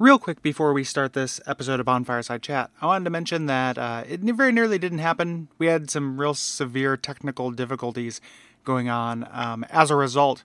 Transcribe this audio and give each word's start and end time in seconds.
Real 0.00 0.20
quick 0.20 0.42
before 0.42 0.72
we 0.72 0.84
start 0.84 1.12
this 1.12 1.40
episode 1.44 1.80
of 1.80 1.86
Bonfireside 1.86 2.40
Chat, 2.40 2.70
I 2.80 2.86
wanted 2.86 3.02
to 3.06 3.10
mention 3.10 3.46
that 3.46 3.76
uh, 3.76 4.04
it 4.08 4.20
very 4.20 4.52
nearly 4.52 4.78
didn't 4.78 5.00
happen. 5.00 5.48
We 5.58 5.66
had 5.66 5.90
some 5.90 6.20
real 6.20 6.34
severe 6.34 6.96
technical 6.96 7.50
difficulties 7.50 8.20
going 8.62 8.88
on. 8.88 9.26
Um, 9.32 9.64
as 9.70 9.90
a 9.90 9.96
result, 9.96 10.44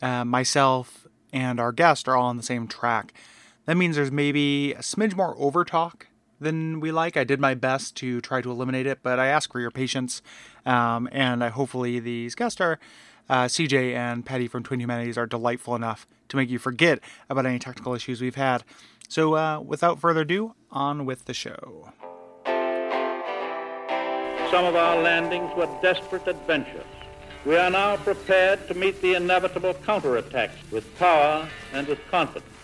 uh, 0.00 0.24
myself 0.24 1.06
and 1.30 1.60
our 1.60 1.72
guest 1.72 2.08
are 2.08 2.16
all 2.16 2.28
on 2.28 2.38
the 2.38 2.42
same 2.42 2.66
track. 2.66 3.12
That 3.66 3.76
means 3.76 3.96
there's 3.96 4.10
maybe 4.10 4.72
a 4.72 4.78
smidge 4.78 5.14
more 5.14 5.36
overtalk 5.36 6.04
than 6.40 6.80
we 6.80 6.90
like. 6.90 7.18
I 7.18 7.24
did 7.24 7.38
my 7.38 7.52
best 7.52 7.96
to 7.96 8.22
try 8.22 8.40
to 8.40 8.50
eliminate 8.50 8.86
it, 8.86 9.00
but 9.02 9.18
I 9.18 9.26
ask 9.26 9.52
for 9.52 9.60
your 9.60 9.70
patience. 9.70 10.22
Um, 10.64 11.06
and 11.12 11.44
I, 11.44 11.50
hopefully, 11.50 12.00
these 12.00 12.34
guests 12.34 12.62
are, 12.62 12.78
uh, 13.28 13.44
CJ 13.44 13.94
and 13.94 14.24
Paddy 14.24 14.48
from 14.48 14.62
Twin 14.62 14.80
Humanities, 14.80 15.18
are 15.18 15.26
delightful 15.26 15.76
enough 15.76 16.06
to 16.28 16.36
make 16.36 16.50
you 16.50 16.58
forget 16.58 17.00
about 17.28 17.46
any 17.46 17.58
technical 17.58 17.94
issues 17.94 18.20
we've 18.20 18.34
had. 18.34 18.64
So, 19.08 19.34
uh, 19.34 19.60
without 19.60 20.00
further 20.00 20.22
ado, 20.22 20.54
on 20.70 21.06
with 21.06 21.26
the 21.26 21.34
show. 21.34 21.92
Some 24.50 24.64
of 24.64 24.76
our 24.76 25.02
landings 25.02 25.50
were 25.56 25.68
desperate 25.82 26.26
adventures. 26.26 26.84
We 27.44 27.56
are 27.56 27.70
now 27.70 27.96
prepared 27.96 28.66
to 28.68 28.74
meet 28.74 29.00
the 29.02 29.14
inevitable 29.14 29.74
counterattacks 29.74 30.70
with 30.70 30.98
power 30.98 31.48
and 31.72 31.86
with 31.86 32.00
confidence. 32.10 32.55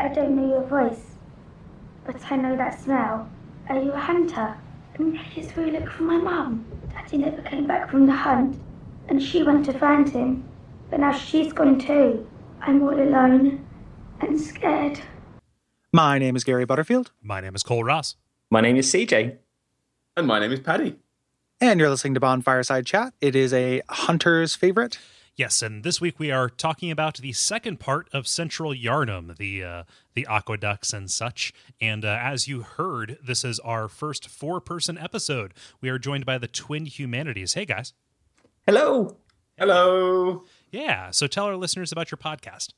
I 0.00 0.08
don't 0.08 0.34
know 0.34 0.48
your 0.48 0.62
voice, 0.64 1.02
but 2.06 2.16
I 2.32 2.36
know 2.36 2.56
that 2.56 2.80
smell. 2.80 3.28
Are 3.68 3.78
you 3.82 3.92
a 3.92 3.98
hunter? 3.98 4.56
And 4.94 5.18
it's 5.36 5.54
we 5.54 5.70
look 5.70 5.90
for 5.90 6.04
my 6.04 6.16
mum. 6.16 6.64
Daddy 6.90 7.18
never 7.18 7.42
came 7.42 7.66
back 7.66 7.90
from 7.90 8.06
the 8.06 8.12
hunt, 8.12 8.58
and 9.08 9.22
she 9.22 9.42
went 9.42 9.66
to 9.66 9.74
find 9.78 10.08
him. 10.08 10.42
But 10.88 11.00
now 11.00 11.12
she's 11.12 11.52
gone 11.52 11.78
too. 11.78 12.26
I'm 12.62 12.82
all 12.82 12.94
alone 12.98 13.66
and 14.22 14.40
scared. 14.40 15.00
My 15.92 16.18
name 16.18 16.34
is 16.34 16.44
Gary 16.44 16.64
Butterfield, 16.64 17.10
My 17.22 17.42
name 17.42 17.54
is 17.54 17.62
Kole 17.62 17.84
Ross. 17.84 18.16
My 18.50 18.62
name 18.62 18.76
is 18.76 18.90
CJ. 18.90 19.36
And 20.16 20.26
my 20.26 20.38
name 20.38 20.52
is 20.52 20.60
Paddy. 20.60 20.96
and 21.60 21.78
you're 21.78 21.90
listening 21.90 22.14
to 22.14 22.20
Bonfireside 22.20 22.86
Chat. 22.86 23.12
It 23.20 23.36
is 23.36 23.52
a 23.52 23.82
hunter's 23.90 24.54
favorite. 24.54 24.98
Yes, 25.40 25.62
and 25.62 25.84
this 25.84 26.02
week 26.02 26.18
we 26.18 26.30
are 26.30 26.50
talking 26.50 26.90
about 26.90 27.16
the 27.16 27.32
second 27.32 27.80
part 27.80 28.10
of 28.12 28.28
Central 28.28 28.74
Yharnam, 28.74 29.38
the 29.38 29.64
uh, 29.64 29.82
the 30.12 30.26
aqueducts 30.28 30.92
and 30.92 31.10
such. 31.10 31.54
And 31.80 32.04
uh, 32.04 32.18
as 32.20 32.46
you 32.46 32.60
heard, 32.60 33.16
this 33.26 33.42
is 33.42 33.58
our 33.60 33.88
first 33.88 34.28
four 34.28 34.60
person 34.60 34.98
episode. 34.98 35.54
We 35.80 35.88
are 35.88 35.98
joined 35.98 36.26
by 36.26 36.36
the 36.36 36.46
Twin 36.46 36.84
Humanities. 36.84 37.54
Hey 37.54 37.64
guys, 37.64 37.94
Hello. 38.66 39.16
Hello. 39.56 40.44
yeah. 40.72 41.10
So 41.10 41.26
tell 41.26 41.46
our 41.46 41.56
listeners 41.56 41.90
about 41.90 42.10
your 42.10 42.18
podcast. 42.18 42.74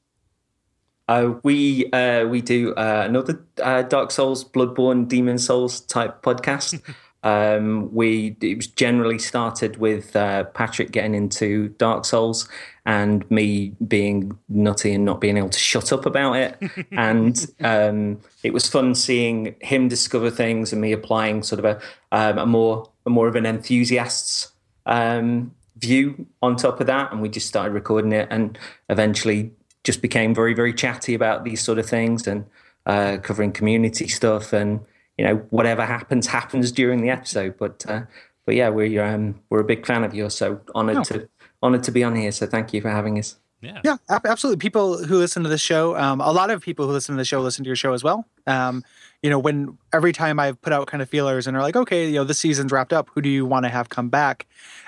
Uh, 1.09 1.33
we 1.43 1.91
uh, 1.91 2.27
we 2.27 2.43
do 2.43 2.77
uh, 2.77 3.07
another 3.09 3.45
uh, 3.61 3.83
Dark 3.83 4.13
Souls, 4.13 4.45
Bloodborne, 4.45 5.09
Demon 5.09 5.39
Souls 5.39 5.81
type 5.81 6.23
podcast. 6.23 6.81
um, 7.23 7.93
we 7.95 8.37
it 8.41 8.57
was 8.57 8.67
generally 8.67 9.19
started 9.19 9.77
with 9.77 10.17
uh, 10.17 10.45
Patrick 10.45 10.91
getting 10.91 11.15
into 11.15 11.69
Dark 11.79 12.05
Souls 12.05 12.49
and 12.85 13.29
me 13.31 13.75
being 13.87 14.37
nutty 14.49 14.93
and 14.93 15.05
not 15.05 15.21
being 15.21 15.37
able 15.37 15.49
to 15.49 15.59
shut 15.59 15.93
up 15.93 16.05
about 16.05 16.35
it. 16.35 16.59
and 16.93 17.47
um, 17.61 18.21
it 18.43 18.53
was 18.53 18.67
fun 18.67 18.95
seeing 18.95 19.55
him 19.61 19.89
discover 19.89 20.31
things 20.31 20.73
and 20.73 20.81
me 20.81 20.91
applying 20.91 21.45
sort 21.45 21.61
of 21.61 21.65
a, 21.65 21.81
um, 22.11 22.39
a 22.39 22.47
more 22.47 22.91
a 23.07 23.11
more 23.11 23.29
of 23.29 23.37
an 23.37 23.47
enthusiast's 23.47 24.53
um, 24.87 25.55
view 25.77 26.27
on 26.43 26.57
top 26.57 26.81
of 26.81 26.89
that. 26.89 27.13
And 27.13 27.23
we 27.23 27.29
just 27.29 27.47
started 27.47 27.73
recording 27.73 28.13
it 28.13 28.27
and 28.31 28.59
eventually 28.89 29.53
just 29.85 30.03
became 30.03 30.35
very, 30.35 30.55
very 30.55 30.75
chatty 30.75 31.15
about 31.15 31.45
these 31.45 31.61
sort 31.61 31.79
of 31.79 31.87
things 31.87 32.27
and 32.27 32.47
uh, 32.87 33.19
covering 33.23 33.53
community 33.53 34.09
stuff. 34.09 34.53
And, 34.53 34.81
you 35.19 35.25
know, 35.25 35.37
whatever 35.51 35.85
happens, 35.85 36.27
happens 36.27 36.73
during 36.73 37.03
the 37.03 37.11
episode. 37.11 37.57
But, 37.59 37.85
uh, 37.89 38.03
but 38.47 38.55
yeah, 38.55 38.69
we're, 38.71 39.03
um, 39.05 39.41
we're 39.51 39.61
a 39.61 39.65
big 39.65 39.87
fan 39.87 40.05
of 40.05 40.15
yours. 40.15 40.35
So 40.35 40.61
honored 40.75 40.99
Oh. 40.99 41.05
to, 41.05 41.29
honored 41.63 41.83
to 41.85 41.91
be 41.93 42.03
on 42.03 42.17
here. 42.17 42.33
So 42.33 42.47
thank 42.47 42.73
you 42.73 42.81
for 42.81 42.91
having 42.91 43.19
us. 43.19 43.37
Yeah. 43.61 43.81
Yeah, 43.85 43.97
absolutely. 44.09 44.59
People 44.59 45.05
who 45.05 45.19
listen 45.19 45.45
to 45.45 45.49
this 45.49 45.61
show, 45.61 45.97
um, 45.97 46.21
a 46.21 46.33
lot 46.33 46.51
of 46.51 46.61
people 46.61 46.87
who 46.87 46.93
listen 46.93 47.15
to 47.15 47.21
the 47.21 47.25
show 47.25 47.41
listen 47.41 47.63
to 47.63 47.69
your 47.69 47.77
show 47.77 47.93
as 47.93 48.03
well. 48.03 48.27
Um, 48.49 48.83
you 49.23 49.31
know, 49.31 49.39
when 49.39 49.79
every 49.93 50.13
time 50.13 50.41
I've 50.41 50.61
put 50.63 50.73
out 50.73 50.89
kind 50.89 51.01
of 51.01 51.09
feelers 51.09 51.47
and 51.47 51.57
are 51.57 51.63
like, 51.63 51.77
okay, 51.77 52.07
you 52.09 52.15
know, 52.15 52.25
this 52.25 52.41
season's 52.41 52.73
wrapped 52.73 52.93
up. 52.93 53.09
Who 53.15 53.21
do 53.23 53.29
you 53.29 53.47
want 53.47 53.65
to 53.65 53.69
have 53.69 53.89
come 53.89 54.09
back? 54.09 54.47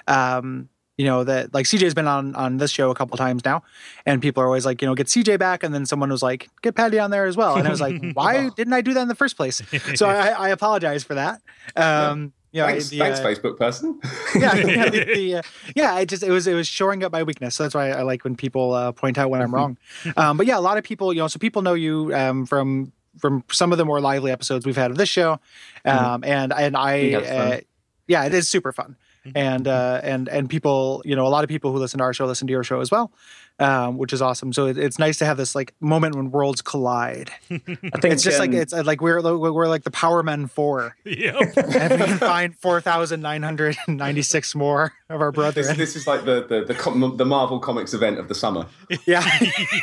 Um, 0.08 0.68
you 0.96 1.04
know 1.04 1.24
that 1.24 1.52
like 1.52 1.66
CJ's 1.66 1.94
been 1.94 2.06
on 2.06 2.34
on 2.34 2.58
this 2.58 2.70
show 2.70 2.90
a 2.90 2.94
couple 2.94 3.16
times 3.16 3.44
now, 3.44 3.62
and 4.06 4.22
people 4.22 4.42
are 4.42 4.46
always 4.46 4.64
like, 4.64 4.80
you 4.80 4.88
know, 4.88 4.94
get 4.94 5.08
CJ 5.08 5.38
back, 5.38 5.62
and 5.62 5.74
then 5.74 5.86
someone 5.86 6.10
was 6.10 6.22
like, 6.22 6.48
get 6.62 6.74
Paddy 6.74 6.98
on 6.98 7.10
there 7.10 7.26
as 7.26 7.36
well, 7.36 7.56
and 7.56 7.66
I 7.66 7.70
was 7.70 7.80
like, 7.80 8.00
why 8.14 8.50
didn't 8.50 8.72
I 8.72 8.80
do 8.80 8.94
that 8.94 9.02
in 9.02 9.08
the 9.08 9.14
first 9.14 9.36
place? 9.36 9.60
So 9.96 10.06
I, 10.06 10.28
I 10.28 10.48
apologize 10.50 11.04
for 11.04 11.14
that. 11.14 11.40
Um, 11.76 12.32
you 12.54 12.60
know, 12.60 12.68
thanks, 12.68 12.88
the, 12.88 12.98
thanks 13.00 13.18
uh, 13.18 13.24
Facebook 13.24 13.58
person. 13.58 14.00
yeah, 14.36 14.54
yeah, 14.54 14.88
the, 14.88 15.04
the, 15.14 15.34
uh, 15.36 15.42
yeah. 15.74 15.92
I 15.92 16.04
just 16.04 16.22
it 16.22 16.30
was 16.30 16.46
it 16.46 16.54
was 16.54 16.68
shoring 16.68 17.02
up 17.02 17.10
my 17.10 17.24
weakness. 17.24 17.56
So 17.56 17.64
that's 17.64 17.74
why 17.74 17.90
I 17.90 18.02
like 18.02 18.22
when 18.22 18.36
people 18.36 18.74
uh, 18.74 18.92
point 18.92 19.18
out 19.18 19.28
when 19.28 19.42
I'm 19.42 19.52
wrong. 19.52 19.76
Um, 20.16 20.36
but 20.36 20.46
yeah, 20.46 20.56
a 20.56 20.60
lot 20.60 20.78
of 20.78 20.84
people, 20.84 21.12
you 21.12 21.18
know, 21.18 21.26
so 21.26 21.40
people 21.40 21.62
know 21.62 21.74
you 21.74 22.14
um, 22.14 22.46
from 22.46 22.92
from 23.18 23.42
some 23.50 23.72
of 23.72 23.78
the 23.78 23.84
more 23.84 24.00
lively 24.00 24.30
episodes 24.30 24.66
we've 24.66 24.76
had 24.76 24.92
of 24.92 24.96
this 24.96 25.08
show, 25.08 25.40
um, 25.84 26.22
and 26.22 26.52
and 26.52 26.76
I, 26.76 27.00
think 27.00 27.12
that's 27.12 27.28
fun. 27.28 27.52
uh, 27.52 27.60
yeah, 28.06 28.24
it 28.24 28.34
is 28.34 28.46
super 28.46 28.70
fun. 28.70 28.96
And 29.34 29.66
uh, 29.66 30.00
and 30.02 30.28
and 30.28 30.50
people, 30.50 31.02
you 31.04 31.16
know, 31.16 31.26
a 31.26 31.28
lot 31.28 31.44
of 31.44 31.48
people 31.48 31.72
who 31.72 31.78
listen 31.78 31.98
to 31.98 32.04
our 32.04 32.12
show 32.12 32.26
listen 32.26 32.46
to 32.46 32.50
your 32.52 32.62
show 32.64 32.80
as 32.80 32.90
well, 32.90 33.10
um, 33.58 33.96
which 33.96 34.12
is 34.12 34.20
awesome. 34.20 34.52
So 34.52 34.66
it, 34.66 34.76
it's 34.76 34.98
nice 34.98 35.18
to 35.18 35.24
have 35.24 35.36
this 35.36 35.54
like 35.54 35.72
moment 35.80 36.14
when 36.14 36.30
worlds 36.30 36.60
collide. 36.60 37.30
I 37.50 37.56
think 37.56 38.04
It's 38.04 38.22
just 38.22 38.38
like 38.38 38.52
it's 38.52 38.72
uh, 38.74 38.82
like 38.84 39.00
we're 39.00 39.22
we're 39.22 39.68
like 39.68 39.84
the 39.84 39.90
Power 39.90 40.22
Men 40.22 40.46
Four, 40.46 40.96
Yep. 41.04 41.56
and 41.56 42.00
we 42.00 42.06
can 42.06 42.18
find 42.18 42.54
four 42.56 42.80
thousand 42.80 43.22
nine 43.22 43.42
hundred 43.42 43.76
ninety 43.88 44.22
six 44.22 44.54
more 44.54 44.92
of 45.08 45.20
our 45.20 45.32
This, 45.52 45.74
this 45.76 45.96
is 45.96 46.06
like 46.06 46.24
the 46.24 46.44
the 46.46 46.64
the, 46.64 46.74
com- 46.74 47.16
the 47.16 47.24
Marvel 47.24 47.58
Comics 47.60 47.94
event 47.94 48.18
of 48.18 48.28
the 48.28 48.34
summer. 48.34 48.66
Yeah, 49.06 49.24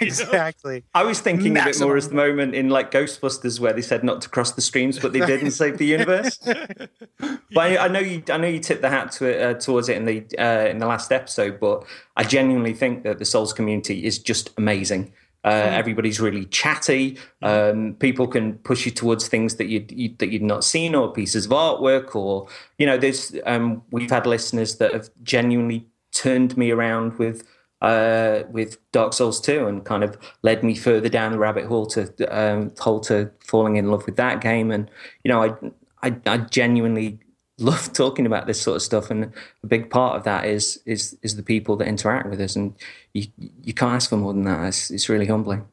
exactly. 0.02 0.84
I 0.94 1.04
was 1.04 1.20
thinking 1.20 1.58
of 1.58 1.68
it 1.68 1.80
more 1.80 1.98
as 1.98 2.10
the 2.10 2.16
moment 2.16 2.56
in 2.56 2.70
like 2.70 2.92
Ghostbusters 2.92 3.60
where 3.60 3.74
they 3.74 3.82
said 3.82 4.04
not 4.04 4.22
to 4.22 4.30
cross 4.30 4.52
the 4.52 4.62
streams, 4.62 5.00
but 5.00 5.14
they 5.14 5.20
did 5.20 5.42
and 5.42 5.54
saved 5.54 5.78
the 5.78 5.86
universe. 5.86 6.38
but 6.38 7.58
I, 7.58 7.78
I 7.78 7.88
know 7.88 8.00
you, 8.00 8.24
I 8.30 8.38
know 8.38 8.48
you 8.48 8.60
tipped 8.60 8.82
the 8.82 8.90
hat 8.90 9.12
to 9.14 9.26
it, 9.26 9.31
uh, 9.32 9.54
towards 9.56 9.90
it 9.90 9.98
in 9.98 10.06
the 10.06 10.26
uh, 10.38 10.68
in 10.68 10.80
the 10.80 10.88
last 10.88 11.12
episode, 11.12 11.60
but 11.60 11.84
I 12.18 12.24
genuinely 12.24 12.74
think 12.74 13.04
that 13.04 13.20
the 13.20 13.26
Souls 13.26 13.54
community 13.54 14.06
is 14.06 14.20
just 14.20 14.52
amazing. 14.58 15.14
Uh, 15.44 15.70
Everybody's 15.72 16.20
really 16.20 16.46
chatty. 16.46 17.18
Um, 17.42 17.96
people 17.96 18.28
can 18.28 18.60
push 18.60 18.86
you 18.86 18.92
towards 18.92 19.28
things 19.28 19.56
that 19.56 19.68
you'd, 19.68 19.92
you 19.92 20.14
that 20.20 20.30
you'd 20.30 20.44
not 20.44 20.64
seen, 20.64 20.94
or 20.94 21.12
pieces 21.12 21.46
of 21.46 21.52
artwork, 21.52 22.16
or 22.16 22.48
you 22.78 22.86
know, 22.86 22.98
there's 22.98 23.36
um, 23.46 23.82
we've 23.92 24.10
had 24.10 24.28
listeners 24.28 24.76
that 24.78 24.94
have 24.94 25.10
genuinely 25.24 25.88
turned 26.12 26.58
me 26.58 26.70
around 26.70 27.18
with 27.18 27.44
uh, 27.82 28.44
with 28.52 28.78
Dark 28.92 29.14
Souls 29.14 29.42
2 29.42 29.66
and 29.66 29.84
kind 29.84 30.04
of 30.04 30.16
led 30.44 30.64
me 30.64 30.76
further 30.76 31.10
down 31.10 31.32
the 31.32 31.40
rabbit 31.40 31.66
hole 31.66 31.88
to 31.88 32.14
um, 32.30 32.72
hole 32.80 33.00
to 33.02 33.32
falling 33.40 33.78
in 33.78 33.90
love 33.90 34.06
with 34.06 34.18
that 34.18 34.42
game. 34.42 34.70
And 34.72 34.92
you 35.24 35.30
know, 35.30 35.44
I, 35.44 36.08
I 36.08 36.16
I 36.28 36.38
genuinely 36.38 37.20
love 37.62 37.94
talking 37.94 38.26
about 38.26 38.48
this 38.48 38.62
sort 38.62 38.76
of 38.76 38.82
stuff, 38.82 39.12
and 39.12 39.32
a 39.64 39.68
big 39.68 39.90
part 39.90 40.18
of 40.18 40.24
that 40.24 40.46
is 40.46 40.82
is 40.86 41.18
is 41.22 41.36
the 41.36 41.44
people 41.44 41.76
that 41.78 41.88
interact 41.88 42.30
with 42.30 42.42
us, 42.42 42.56
and 42.56 42.76
you 43.14 43.28
you 43.64 43.74
can't 43.74 43.94
ask 43.94 44.10
for 44.10 44.18
more 44.18 44.34
than 44.34 44.44
that. 44.44 44.68
It's, 44.68 44.92
it's 44.92 45.10
really 45.10 45.28
humbling. 45.28 45.66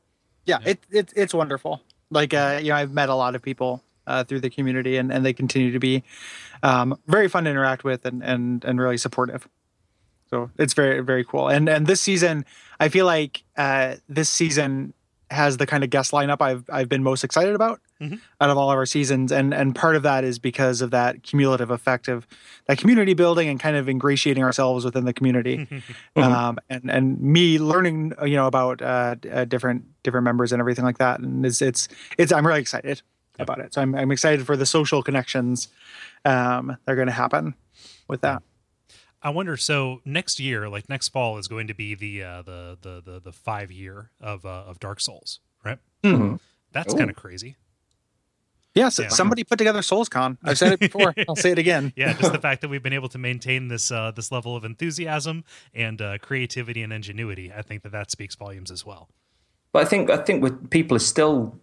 Yeah, 0.45 0.59
it, 0.65 0.79
it 0.91 1.13
it's 1.17 1.35
wonderful. 1.35 1.83
Like 2.11 2.35
uh, 2.35 2.61
you 2.63 2.71
know, 2.71 2.77
I've 2.77 2.93
met 2.93 3.09
a 3.09 3.15
lot 3.15 3.35
of 3.35 3.43
people 3.43 3.83
uh, 4.07 4.25
through 4.25 4.41
the 4.41 4.51
community, 4.51 4.97
and, 4.97 5.13
and 5.13 5.25
they 5.25 5.33
continue 5.33 5.73
to 5.73 5.79
be 5.79 6.03
um, 6.63 6.99
very 7.07 7.29
fun 7.29 7.45
to 7.45 7.51
interact 7.51 7.85
with 7.85 8.05
and, 8.05 8.23
and 8.23 8.65
and 8.65 8.81
really 8.81 8.99
supportive. 8.99 9.49
So 10.31 10.51
it's 10.59 10.75
very 10.75 11.01
very 11.01 11.25
cool. 11.25 11.49
And 11.49 11.69
and 11.69 11.87
this 11.87 12.01
season, 12.01 12.45
I 12.81 12.89
feel 12.89 13.07
like 13.07 13.45
uh, 13.57 13.97
this 14.09 14.29
season 14.29 14.95
has 15.31 15.59
the 15.59 15.67
kind 15.67 15.85
of 15.85 15.91
guest 15.91 16.13
lineup 16.13 16.41
I've 16.41 16.65
I've 16.71 16.89
been 16.89 17.03
most 17.03 17.23
excited 17.25 17.55
about 17.55 17.81
Mhm. 18.01 18.21
out 18.41 18.49
of 18.51 18.57
all 18.57 18.71
of 18.71 18.77
our 18.77 18.87
seasons, 18.87 19.33
and 19.33 19.53
and 19.53 19.75
part 19.75 19.97
of 19.97 20.03
that 20.05 20.23
is 20.25 20.39
because 20.39 20.81
of 20.81 20.91
that 20.93 21.23
cumulative 21.23 21.71
effect 21.71 22.07
of 22.09 22.27
that 22.67 22.79
community 22.79 23.13
building 23.13 23.49
and 23.49 23.59
kind 23.61 23.77
of 23.77 23.89
ingratiating 23.89 24.43
ourselves 24.45 24.85
within 24.85 25.05
the 25.05 25.13
community, 25.13 25.67
um, 26.17 26.59
and 26.71 26.91
and 26.91 27.21
me 27.21 27.59
learning 27.59 28.13
you 28.25 28.37
know 28.37 28.47
about 28.47 28.81
uh, 28.81 29.17
uh, 29.33 29.45
different 29.45 29.85
different 30.03 30.25
members 30.25 30.53
and 30.53 30.61
everything 30.61 30.85
like 30.85 30.99
that, 30.99 31.21
and 31.21 31.45
it's 31.45 31.61
it's 31.61 31.89
it's 32.17 32.33
I'm 32.33 32.47
really 32.47 32.61
excited 32.61 33.03
about 33.39 33.59
it. 33.59 33.75
So 33.75 33.83
I'm 33.83 33.95
I'm 33.95 34.11
excited 34.13 34.47
for 34.47 34.57
the 34.57 34.67
social 34.67 35.03
connections 35.03 35.69
um, 36.25 36.77
that 36.85 36.93
are 36.93 36.97
going 36.97 37.07
to 37.09 37.13
happen 37.13 37.55
with 38.09 38.21
that. 38.23 38.43
I 39.23 39.31
wonder. 39.31 39.57
So 39.57 40.01
next 40.05 40.39
year, 40.39 40.69
like 40.69 40.89
next 40.89 41.09
fall, 41.09 41.39
is 41.39 41.49
going 41.49 41.67
to 41.67 41.75
be 41.75 41.95
the 41.95 42.23
uh, 42.23 42.43
the 42.43 42.79
the 42.81 43.03
the 43.05 43.21
the 43.21 43.33
five 43.33 43.71
year 43.73 44.11
of 44.21 44.45
uh, 44.45 44.65
of 44.67 44.79
Dark 44.79 45.01
Souls, 45.01 45.41
right? 45.65 45.79
Mhm. 46.05 46.39
That's 46.73 46.95
kind 46.95 47.11
of 47.11 47.17
crazy. 47.17 47.57
Yes, 48.75 48.99
Yeah. 48.99 49.09
somebody 49.09 49.43
put 49.43 49.59
together 49.59 49.81
SoulsCon. 49.81 50.37
I've 50.45 50.59
said 50.59 50.73
it 50.73 50.79
before. 50.79 51.13
I'll 51.29 51.35
say 51.35 51.51
it 51.51 51.59
again. 51.59 51.93
yeah, 51.97 52.13
just 52.13 52.33
the 52.33 52.39
fact 52.49 52.61
that 52.61 52.69
we've 52.69 52.83
been 52.83 52.93
able 52.93 53.09
to 53.09 53.19
maintain 53.19 53.69
this 53.69 53.91
uh, 53.91 54.13
this 54.13 54.31
level 54.31 54.55
of 54.55 54.65
enthusiasm 54.65 55.45
and 55.75 56.01
uh, 56.01 56.19
creativity 56.19 56.83
and 56.83 56.93
ingenuity, 56.93 57.53
I 57.53 57.63
think 57.63 57.83
that 57.83 57.93
that 57.93 58.11
speaks 58.11 58.37
volumes 58.37 58.71
as 58.71 58.87
well. 58.87 59.09
But 59.73 59.83
I 59.83 59.85
think 59.87 60.11
I 60.11 60.19
think 60.19 60.43
with 60.45 60.71
people 60.71 60.97
are 60.97 61.01
still 61.01 61.59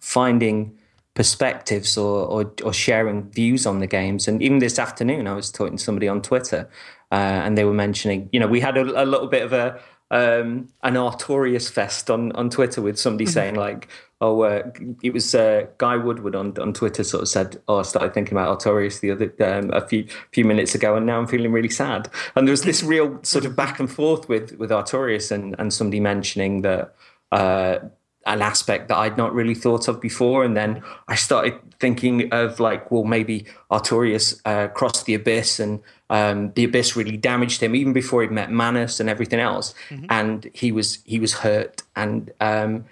finding 0.00 0.76
perspectives 1.14 1.96
or, 1.96 2.24
or 2.26 2.52
or 2.64 2.72
sharing 2.74 3.30
views 3.30 3.64
on 3.66 3.78
the 3.78 3.86
games. 3.86 4.28
And 4.28 4.42
even 4.42 4.58
this 4.58 4.78
afternoon, 4.78 5.26
I 5.26 5.32
was 5.34 5.50
talking 5.50 5.78
to 5.78 5.82
somebody 5.82 6.06
on 6.08 6.20
Twitter, 6.22 6.68
uh, 7.10 7.14
and 7.44 7.56
they 7.56 7.64
were 7.64 7.74
mentioning, 7.74 8.28
you 8.32 8.40
know, 8.40 8.46
we 8.46 8.60
had 8.60 8.76
a, 8.76 9.02
a 9.02 9.06
little 9.06 9.28
bit 9.28 9.42
of 9.42 9.52
a 9.52 9.80
um, 10.10 10.68
an 10.82 10.94
Artorias 10.94 11.70
fest 11.70 12.10
on 12.10 12.32
on 12.32 12.50
Twitter 12.50 12.80
with 12.80 12.98
somebody 12.98 13.26
saying 13.26 13.56
like, 13.56 13.88
oh, 14.20 14.42
uh, 14.42 14.70
it 15.02 15.12
was 15.12 15.34
uh, 15.34 15.66
Guy 15.78 15.96
Woodward 15.96 16.34
on 16.34 16.58
on 16.58 16.72
Twitter 16.72 17.04
sort 17.04 17.22
of 17.22 17.28
said, 17.28 17.60
oh, 17.68 17.80
I 17.80 17.82
started 17.82 18.14
thinking 18.14 18.32
about 18.32 18.58
Artorias 18.58 19.00
the 19.00 19.10
other 19.10 19.32
um, 19.40 19.70
a 19.72 19.86
few 19.86 20.06
few 20.32 20.44
minutes 20.44 20.74
ago, 20.74 20.96
and 20.96 21.06
now 21.06 21.18
I'm 21.18 21.26
feeling 21.26 21.52
really 21.52 21.68
sad. 21.68 22.10
And 22.34 22.46
there 22.46 22.52
was 22.52 22.62
this 22.62 22.82
real 22.82 23.18
sort 23.22 23.44
of 23.44 23.54
back 23.54 23.80
and 23.80 23.90
forth 23.90 24.28
with 24.28 24.52
with 24.58 24.70
Artorias 24.70 25.30
and 25.30 25.54
and 25.58 25.72
somebody 25.72 26.00
mentioning 26.00 26.62
that. 26.62 26.94
Uh, 27.30 27.78
an 28.26 28.42
aspect 28.42 28.88
that 28.88 28.96
I'd 28.98 29.16
not 29.16 29.32
really 29.32 29.54
thought 29.54 29.88
of 29.88 30.02
before. 30.02 30.44
And 30.44 30.54
then 30.54 30.82
I 31.08 31.14
started 31.14 31.54
thinking 31.80 32.30
of 32.30 32.60
like, 32.60 32.90
well, 32.90 33.04
maybe 33.04 33.46
Artorias 33.70 34.38
uh, 34.44 34.68
crossed 34.68 35.06
the 35.06 35.14
abyss 35.14 35.58
and 35.58 35.80
um, 36.10 36.52
the 36.54 36.64
abyss 36.64 36.96
really 36.96 37.16
damaged 37.16 37.62
him 37.62 37.74
even 37.74 37.92
before 37.92 38.22
he 38.22 38.28
met 38.28 38.50
Manus 38.50 39.00
and 39.00 39.08
everything 39.08 39.40
else. 39.40 39.74
And 40.08 40.50
he 40.54 40.72
was 40.72 40.98
he 41.04 41.18
was 41.18 41.34
hurt 41.34 41.82
and 41.96 42.30
um, 42.40 42.84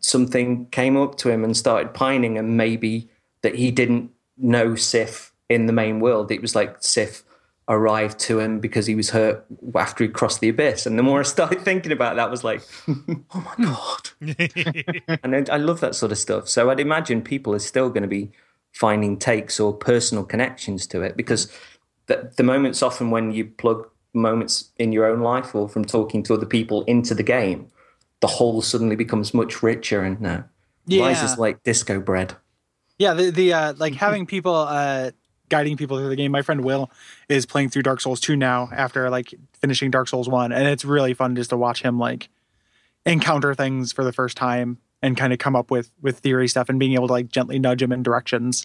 something 0.00 0.66
came 0.66 0.96
up 0.96 1.16
to 1.18 1.30
him 1.30 1.44
and 1.44 1.56
started 1.56 1.94
pining 1.94 2.36
and 2.38 2.56
maybe 2.56 3.08
that 3.42 3.54
he 3.54 3.70
didn't 3.70 4.10
know 4.36 4.74
Sif 4.74 5.32
in 5.48 5.66
the 5.66 5.72
main 5.72 6.00
world. 6.00 6.32
It 6.32 6.42
was 6.42 6.54
like 6.54 6.76
Sif 6.80 7.22
arrived 7.68 8.18
to 8.18 8.40
him 8.40 8.60
because 8.60 8.86
he 8.86 8.94
was 8.94 9.10
hurt 9.10 9.44
after 9.74 10.04
he 10.04 10.08
crossed 10.08 10.40
the 10.40 10.48
abyss. 10.48 10.84
And 10.84 10.98
the 10.98 11.02
more 11.02 11.20
I 11.20 11.22
started 11.22 11.62
thinking 11.62 11.92
about 11.92 12.16
that, 12.16 12.28
I 12.28 12.30
was 12.30 12.44
like, 12.44 12.62
oh 12.88 13.24
my 13.34 13.64
God. 13.64 14.10
and 15.22 15.34
I, 15.34 15.54
I 15.54 15.56
love 15.56 15.80
that 15.80 15.94
sort 15.94 16.12
of 16.12 16.18
stuff. 16.18 16.48
So 16.48 16.70
I'd 16.70 16.80
imagine 16.80 17.22
people 17.22 17.54
are 17.54 17.60
still 17.60 17.88
going 17.88 18.02
to 18.02 18.08
be 18.08 18.32
finding 18.72 19.16
takes 19.16 19.60
or 19.60 19.72
personal 19.72 20.24
connections 20.24 20.86
to 20.88 21.00
it 21.00 21.16
because 21.16 21.50
the, 22.06 22.32
the 22.36 22.42
moments 22.42 22.82
often 22.82 23.10
when 23.10 23.32
you 23.32 23.46
plug 23.46 23.88
moments 24.12 24.70
in 24.78 24.92
your 24.92 25.06
own 25.06 25.20
life 25.20 25.54
or 25.54 25.68
from 25.68 25.84
talking 25.84 26.22
to 26.24 26.34
other 26.34 26.46
people 26.46 26.82
into 26.84 27.14
the 27.14 27.22
game, 27.22 27.70
the 28.20 28.26
whole 28.26 28.62
suddenly 28.62 28.96
becomes 28.96 29.34
much 29.34 29.62
richer 29.62 30.02
and 30.02 30.26
uh, 30.26 30.42
Yeah. 30.86 31.02
rises 31.02 31.38
like 31.38 31.62
disco 31.62 32.00
bread. 32.00 32.36
Yeah, 32.98 33.14
the 33.14 33.30
the 33.30 33.52
uh, 33.52 33.74
like 33.76 33.94
having 33.94 34.24
people 34.24 34.54
uh, 34.54 35.10
guiding 35.48 35.76
people 35.76 35.98
through 35.98 36.10
the 36.10 36.16
game. 36.16 36.30
My 36.30 36.42
friend 36.42 36.62
Will 36.64 36.90
is 37.28 37.44
playing 37.44 37.70
through 37.70 37.82
Dark 37.82 38.00
Souls 38.00 38.20
two 38.20 38.36
now 38.36 38.68
after 38.72 39.10
like 39.10 39.34
finishing 39.60 39.90
Dark 39.90 40.08
Souls 40.08 40.28
one, 40.28 40.52
and 40.52 40.68
it's 40.68 40.84
really 40.84 41.12
fun 41.12 41.34
just 41.34 41.50
to 41.50 41.56
watch 41.56 41.82
him 41.82 41.98
like 41.98 42.28
encounter 43.04 43.54
things 43.54 43.92
for 43.92 44.04
the 44.04 44.12
first 44.12 44.36
time 44.36 44.78
and 45.02 45.16
kind 45.16 45.32
of 45.32 45.38
come 45.38 45.56
up 45.56 45.70
with 45.70 45.90
with 46.00 46.20
theory 46.20 46.48
stuff 46.48 46.68
and 46.68 46.78
being 46.78 46.94
able 46.94 47.08
to 47.08 47.12
like 47.12 47.28
gently 47.28 47.58
nudge 47.58 47.82
him 47.82 47.92
in 47.92 48.02
directions 48.02 48.64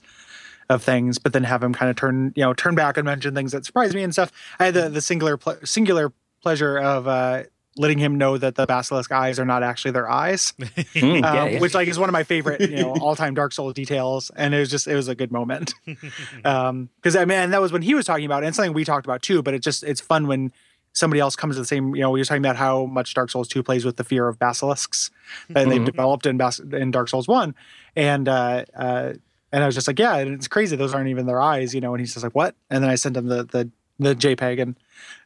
of 0.69 0.83
things, 0.83 1.17
but 1.17 1.33
then 1.33 1.43
have 1.43 1.63
him 1.63 1.73
kind 1.73 1.89
of 1.89 1.95
turn 1.95 2.31
you 2.35 2.43
know 2.43 2.53
turn 2.53 2.75
back 2.75 2.97
and 2.97 3.05
mention 3.05 3.33
things 3.33 3.51
that 3.51 3.65
surprised 3.65 3.95
me 3.95 4.03
and 4.03 4.13
stuff. 4.13 4.31
I 4.59 4.65
had 4.65 4.73
the 4.73 4.89
the 4.89 5.01
singular 5.01 5.37
ple- 5.37 5.57
singular 5.65 6.13
pleasure 6.41 6.77
of 6.77 7.07
uh, 7.07 7.43
letting 7.75 7.97
him 7.97 8.17
know 8.17 8.37
that 8.37 8.55
the 8.55 8.65
basilisk 8.65 9.11
eyes 9.11 9.39
are 9.39 9.45
not 9.45 9.63
actually 9.63 9.91
their 9.91 10.09
eyes 10.09 10.53
Mm, 10.59 11.23
um, 11.23 11.35
yeah, 11.35 11.45
yeah. 11.45 11.59
which 11.59 11.73
like 11.73 11.87
is 11.87 11.99
one 11.99 12.09
of 12.09 12.13
my 12.13 12.23
favorite 12.23 12.61
you 12.61 12.77
know 12.77 12.91
all-time 13.01 13.33
dark 13.33 13.51
souls 13.53 13.73
details 13.73 14.31
and 14.35 14.53
it 14.53 14.59
was 14.59 14.69
just 14.69 14.87
it 14.87 14.95
was 14.95 15.07
a 15.07 15.15
good 15.15 15.31
moment 15.31 15.73
um 16.45 16.89
because 16.97 17.15
i 17.15 17.23
mean 17.25 17.37
and 17.37 17.53
that 17.53 17.61
was 17.61 17.71
when 17.71 17.81
he 17.81 17.93
was 17.93 18.05
talking 18.05 18.25
about 18.25 18.43
it 18.43 18.47
and 18.47 18.55
something 18.55 18.73
we 18.73 18.83
talked 18.85 19.05
about 19.05 19.21
too 19.21 19.41
but 19.43 19.53
it 19.53 19.59
just 19.59 19.83
it's 19.83 20.01
fun 20.01 20.27
when 20.27 20.51
somebody 20.93 21.19
else 21.19 21.35
comes 21.35 21.55
to 21.55 21.61
the 21.61 21.65
same 21.67 21.95
you 21.95 22.01
know 22.01 22.09
we 22.09 22.19
were 22.19 22.25
talking 22.25 22.41
about 22.43 22.55
how 22.55 22.85
much 22.85 23.13
dark 23.13 23.29
souls 23.29 23.47
2 23.47 23.63
plays 23.63 23.85
with 23.85 23.97
the 23.97 24.03
fear 24.03 24.27
of 24.27 24.39
basilisks 24.39 25.11
that 25.49 25.69
they've 25.69 25.85
developed 25.85 26.25
in 26.25 26.37
Bas- 26.37 26.59
in 26.59 26.91
dark 26.91 27.07
souls 27.09 27.27
1 27.27 27.53
and 27.95 28.27
uh 28.27 28.65
uh 28.75 29.13
and 29.51 29.63
i 29.63 29.65
was 29.65 29.75
just 29.75 29.87
like 29.87 29.99
yeah 29.99 30.15
and 30.17 30.33
it's 30.33 30.47
crazy 30.47 30.75
those 30.75 30.93
aren't 30.93 31.09
even 31.09 31.25
their 31.25 31.41
eyes 31.41 31.73
you 31.75 31.81
know 31.81 31.93
and 31.93 31.99
he's 31.99 32.13
just 32.13 32.23
like 32.23 32.35
what? 32.35 32.55
And 32.69 32.83
then 32.83 32.89
i 32.91 32.95
sent 32.95 33.15
him 33.17 33.27
the 33.27 33.43
the 33.43 33.69
the 33.99 34.15
jpeg 34.15 34.61
and 34.61 34.75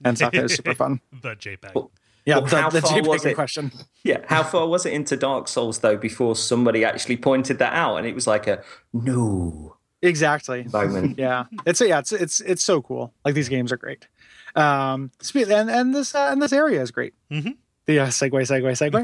and 0.03 0.17
stuff. 0.17 0.33
It 0.33 0.43
was 0.43 0.55
super 0.55 0.73
fun. 0.75 0.99
The 1.21 1.35
JPEG. 1.35 1.73
Well, 1.75 1.91
yeah 2.25 2.37
Well, 2.37 2.47
how 2.47 2.69
the, 2.69 2.81
the 2.81 2.87
far 2.87 3.01
was 3.03 3.21
jpeg 3.21 3.25
in 3.25 3.31
it? 3.31 3.35
question. 3.35 3.71
Yeah. 4.03 4.19
How 4.27 4.43
far 4.43 4.67
was 4.67 4.85
it 4.85 4.93
into 4.93 5.15
Dark 5.17 5.47
Souls 5.47 5.79
though 5.79 5.97
before 5.97 6.35
somebody 6.35 6.83
actually 6.85 7.17
pointed 7.17 7.59
that 7.59 7.73
out? 7.73 7.97
And 7.97 8.07
it 8.07 8.15
was 8.15 8.25
like 8.27 8.47
a 8.47 8.63
no. 8.93 9.77
Exactly. 10.01 10.63
Moment? 10.71 11.17
yeah. 11.25 11.45
It's 11.65 11.81
yeah 11.81 11.99
it's 11.99 12.11
it's 12.11 12.39
it's 12.41 12.63
so 12.63 12.81
cool. 12.81 13.13
Like 13.25 13.35
these 13.35 13.49
games 13.49 13.71
are 13.71 13.77
great. 13.77 14.07
Um 14.55 15.11
and 15.35 15.69
and 15.69 15.93
this 15.95 16.13
uh, 16.15 16.29
and 16.31 16.41
this 16.41 16.53
area 16.53 16.81
is 16.81 16.91
great. 16.91 17.13
Mhm. 17.31 17.55
the 17.85 17.99
uh, 17.99 18.07
segue 18.07 18.41
segue 18.41 18.71
segue. 18.81 19.03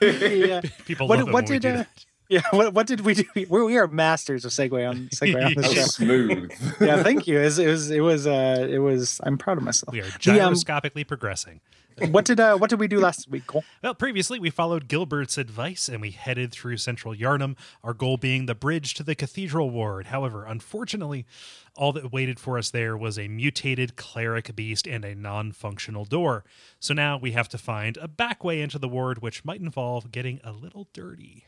Yeah. 0.48 0.60
People 0.86 1.08
What- 1.08 1.18
love 1.18 1.28
it 1.28 1.32
what 1.32 1.44
when 1.44 1.52
we 1.52 1.58
did, 1.58 1.62
do 1.62 1.68
uh, 1.74 1.76
that. 1.78 2.04
Yeah 2.28 2.42
what, 2.50 2.74
what 2.74 2.86
did 2.86 3.00
we 3.02 3.14
do 3.14 3.24
we, 3.34 3.44
we 3.46 3.76
are 3.78 3.86
masters 3.88 4.44
of 4.44 4.50
segue 4.52 4.88
on 4.88 5.08
segue 5.08 5.44
on 5.44 5.54
this 5.54 5.72
show 5.72 5.82
smooth. 5.82 6.52
yeah 6.80 7.02
thank 7.02 7.26
you 7.26 7.38
it 7.40 7.44
was 7.44 7.58
it 7.58 7.66
was 7.68 7.90
it 7.90 8.00
was 8.00 8.26
uh 8.26 8.66
it 8.68 8.78
was 8.78 9.20
i'm 9.24 9.38
proud 9.38 9.56
of 9.58 9.64
myself 9.64 9.92
We 9.92 10.00
are 10.00 10.04
The, 10.04 10.40
um, 10.40 10.52
gyroscopically 10.54 11.06
progressing. 11.06 11.60
what 12.10 12.24
did 12.24 12.38
uh 12.38 12.56
what 12.56 12.70
did 12.70 12.78
we 12.78 12.86
do 12.86 13.00
last 13.00 13.28
week 13.28 13.46
Kole 13.46 13.64
Well, 13.82 13.94
previously 13.94 14.38
we 14.38 14.50
followed 14.50 14.86
Gilbert's 14.86 15.36
advice 15.36 15.88
and 15.88 16.00
we 16.00 16.12
headed 16.12 16.52
through 16.52 16.76
central 16.76 17.12
Yharnam, 17.12 17.56
our 17.82 17.92
goal 17.92 18.16
being 18.16 18.46
the 18.46 18.54
bridge 18.54 18.94
to 18.94 19.02
the 19.02 19.16
cathedral 19.16 19.70
ward. 19.70 20.06
However, 20.06 20.44
unfortunately, 20.44 21.26
all 21.74 21.92
that 21.94 22.12
waited 22.12 22.38
for 22.38 22.56
us 22.56 22.70
there 22.70 22.96
was 22.96 23.18
a 23.18 23.26
mutated 23.26 23.96
cleric 23.96 24.54
beast 24.54 24.86
and 24.86 25.04
a 25.04 25.16
non 25.16 25.50
functional 25.50 26.04
door. 26.04 26.44
So 26.78 26.94
now 26.94 27.18
we 27.18 27.32
have 27.32 27.48
to 27.48 27.58
find 27.58 27.96
a 27.96 28.06
back 28.06 28.44
way 28.44 28.60
into 28.60 28.78
the 28.78 28.88
ward, 28.88 29.20
which 29.20 29.44
might 29.44 29.60
involve 29.60 30.12
getting 30.12 30.38
a 30.44 30.52
little 30.52 30.86
dirty. 30.92 31.46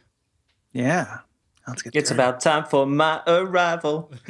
Yeah 0.72 1.18
let's 1.70 1.82
get 1.82 1.94
It's 1.94 2.08
to 2.08 2.14
about 2.14 2.40
time 2.40 2.64
for 2.64 2.86
my 2.86 3.22
arrival. 3.26 4.12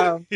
Oh, 0.00 0.14
um, 0.14 0.26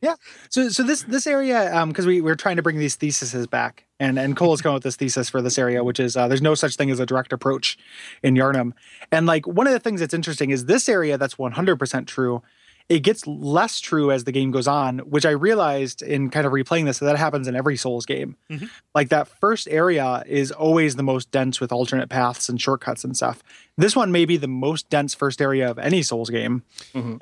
yeah. 0.00 0.14
So 0.48 0.68
so 0.68 0.82
this 0.82 1.02
this 1.02 1.26
area, 1.26 1.74
um, 1.74 1.90
because 1.90 2.06
we 2.06 2.20
we're 2.20 2.34
trying 2.34 2.56
to 2.56 2.62
bring 2.62 2.78
these 2.78 2.96
theses 2.96 3.46
back, 3.46 3.84
and 4.00 4.18
and 4.18 4.36
Kole's 4.36 4.62
come 4.62 4.70
up 4.70 4.76
with 4.76 4.82
this 4.84 4.96
thesis 4.96 5.28
for 5.28 5.42
this 5.42 5.58
area, 5.58 5.84
which 5.84 6.00
is 6.00 6.16
uh, 6.16 6.28
there's 6.28 6.42
no 6.42 6.54
such 6.54 6.76
thing 6.76 6.90
as 6.90 7.00
a 7.00 7.06
direct 7.06 7.32
approach 7.32 7.78
in 8.22 8.34
Yharnam, 8.34 8.72
and 9.12 9.26
like 9.26 9.46
one 9.46 9.66
of 9.66 9.72
the 9.72 9.80
things 9.80 10.00
that's 10.00 10.14
interesting 10.14 10.50
is 10.50 10.66
this 10.66 10.88
area 10.88 11.18
that's 11.18 11.34
100% 11.36 12.06
true. 12.06 12.42
It 12.90 13.00
gets 13.00 13.26
less 13.26 13.80
true 13.80 14.10
as 14.12 14.24
the 14.24 14.32
game 14.32 14.50
goes 14.50 14.68
on, 14.68 14.98
which 14.98 15.24
I 15.24 15.30
realized 15.30 16.02
in 16.02 16.28
kind 16.28 16.46
of 16.46 16.52
replaying 16.52 16.84
this 16.84 16.98
that, 16.98 17.06
that 17.06 17.16
happens 17.16 17.48
in 17.48 17.56
every 17.56 17.76
Souls 17.78 18.04
game. 18.04 18.36
Mhm. 18.50 18.68
Like 18.94 19.08
that 19.08 19.26
first 19.26 19.68
area 19.70 20.22
is 20.26 20.52
always 20.52 20.96
the 20.96 21.02
most 21.02 21.30
dense 21.30 21.60
with 21.60 21.72
alternate 21.72 22.10
paths 22.10 22.48
and 22.50 22.60
shortcuts 22.60 23.02
and 23.02 23.16
stuff. 23.16 23.42
This 23.78 23.96
one 23.96 24.12
may 24.12 24.26
be 24.26 24.36
the 24.36 24.48
most 24.48 24.90
dense 24.90 25.14
first 25.14 25.40
area 25.40 25.70
of 25.70 25.78
any 25.78 26.02
Souls 26.02 26.28
game. 26.28 26.62
Um, 26.94 27.20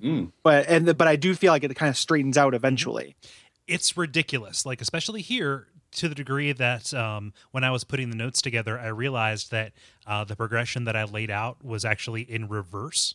Mm. 0.00 0.32
but 0.42 0.66
and 0.66 0.96
but 0.96 1.06
I 1.08 1.16
do 1.16 1.34
feel 1.34 1.52
like 1.52 1.62
it 1.64 1.74
kind 1.76 1.90
of 1.90 1.96
straightens 1.98 2.38
out 2.38 2.54
eventually. 2.54 3.14
it's 3.68 3.96
ridiculous 3.96 4.66
like 4.66 4.80
especially 4.80 5.22
here 5.22 5.68
to 5.92 6.08
the 6.08 6.16
degree 6.16 6.50
that 6.52 6.92
um, 6.94 7.32
when 7.52 7.62
i 7.62 7.70
was 7.70 7.84
putting 7.84 8.10
the 8.10 8.16
notes 8.16 8.42
together 8.42 8.76
i 8.76 8.88
realized 8.88 9.52
that 9.52 9.72
uh, 10.04 10.24
the 10.24 10.34
progression 10.34 10.82
that 10.84 10.96
i 10.96 11.04
laid 11.04 11.30
out 11.30 11.64
was 11.64 11.84
actually 11.84 12.22
in 12.22 12.48
reverse 12.48 13.14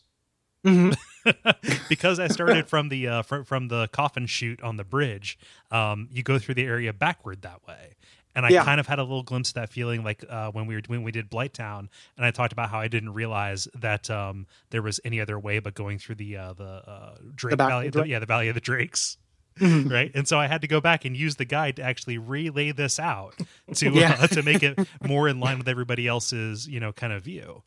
because 1.89 2.19
i 2.19 2.27
started 2.27 2.67
from 2.67 2.89
the 2.89 3.07
uh, 3.07 3.21
from, 3.21 3.43
from 3.43 3.67
the 3.67 3.87
coffin 3.89 4.25
chute 4.25 4.61
on 4.61 4.77
the 4.77 4.83
bridge 4.83 5.37
um, 5.71 6.07
you 6.11 6.23
go 6.23 6.39
through 6.39 6.55
the 6.55 6.65
area 6.65 6.91
backward 6.93 7.41
that 7.41 7.65
way 7.67 7.95
and 8.35 8.45
I 8.45 8.49
Yeah. 8.49 8.63
kind 8.63 8.79
of 8.79 8.85
had 8.85 8.99
a 8.99 9.01
little 9.01 9.23
glimpse 9.23 9.49
of 9.49 9.55
that 9.55 9.69
feeling, 9.71 10.03
like 10.03 10.23
uh, 10.29 10.51
when 10.51 10.67
we 10.67 10.75
were 10.75 10.81
when 10.85 11.01
we 11.01 11.11
did 11.11 11.27
Blighttown, 11.27 11.87
and 12.17 12.23
I 12.23 12.29
talked 12.29 12.53
about 12.53 12.69
how 12.69 12.79
I 12.79 12.87
didn't 12.87 13.13
realize 13.13 13.67
that 13.73 14.11
um, 14.11 14.45
there 14.69 14.83
was 14.83 14.99
any 15.03 15.19
other 15.19 15.39
way 15.39 15.57
but 15.57 15.73
going 15.73 15.97
through 15.97 16.15
the 16.15 16.37
uh, 16.37 16.53
the 16.53 16.63
uh, 16.87 17.15
Drake 17.33 17.57
back 17.57 17.69
Valley, 17.69 17.89
the, 17.89 18.03
yeah, 18.03 18.19
the 18.19 18.27
Valley 18.27 18.47
of 18.49 18.53
the 18.53 18.61
Drakes 18.61 19.17
Mm-hmm. 19.59 19.89
right? 19.91 20.11
And 20.13 20.27
so 20.27 20.37
I 20.37 20.45
had 20.45 20.61
to 20.61 20.67
go 20.67 20.79
back 20.79 21.03
and 21.03 21.17
use 21.17 21.37
the 21.37 21.45
guide 21.45 21.77
to 21.77 21.81
actually 21.81 22.19
relay 22.19 22.71
this 22.71 22.99
out 22.99 23.33
to 23.73 23.89
Yeah. 23.93 24.17
uh, 24.19 24.27
to 24.27 24.43
make 24.43 24.61
it 24.61 24.77
more 25.01 25.27
in 25.27 25.39
line 25.39 25.57
with 25.57 25.67
everybody 25.67 26.05
else's 26.05 26.67
you 26.67 26.79
know 26.79 26.93
kind 26.93 27.13
of 27.13 27.23
view. 27.23 27.63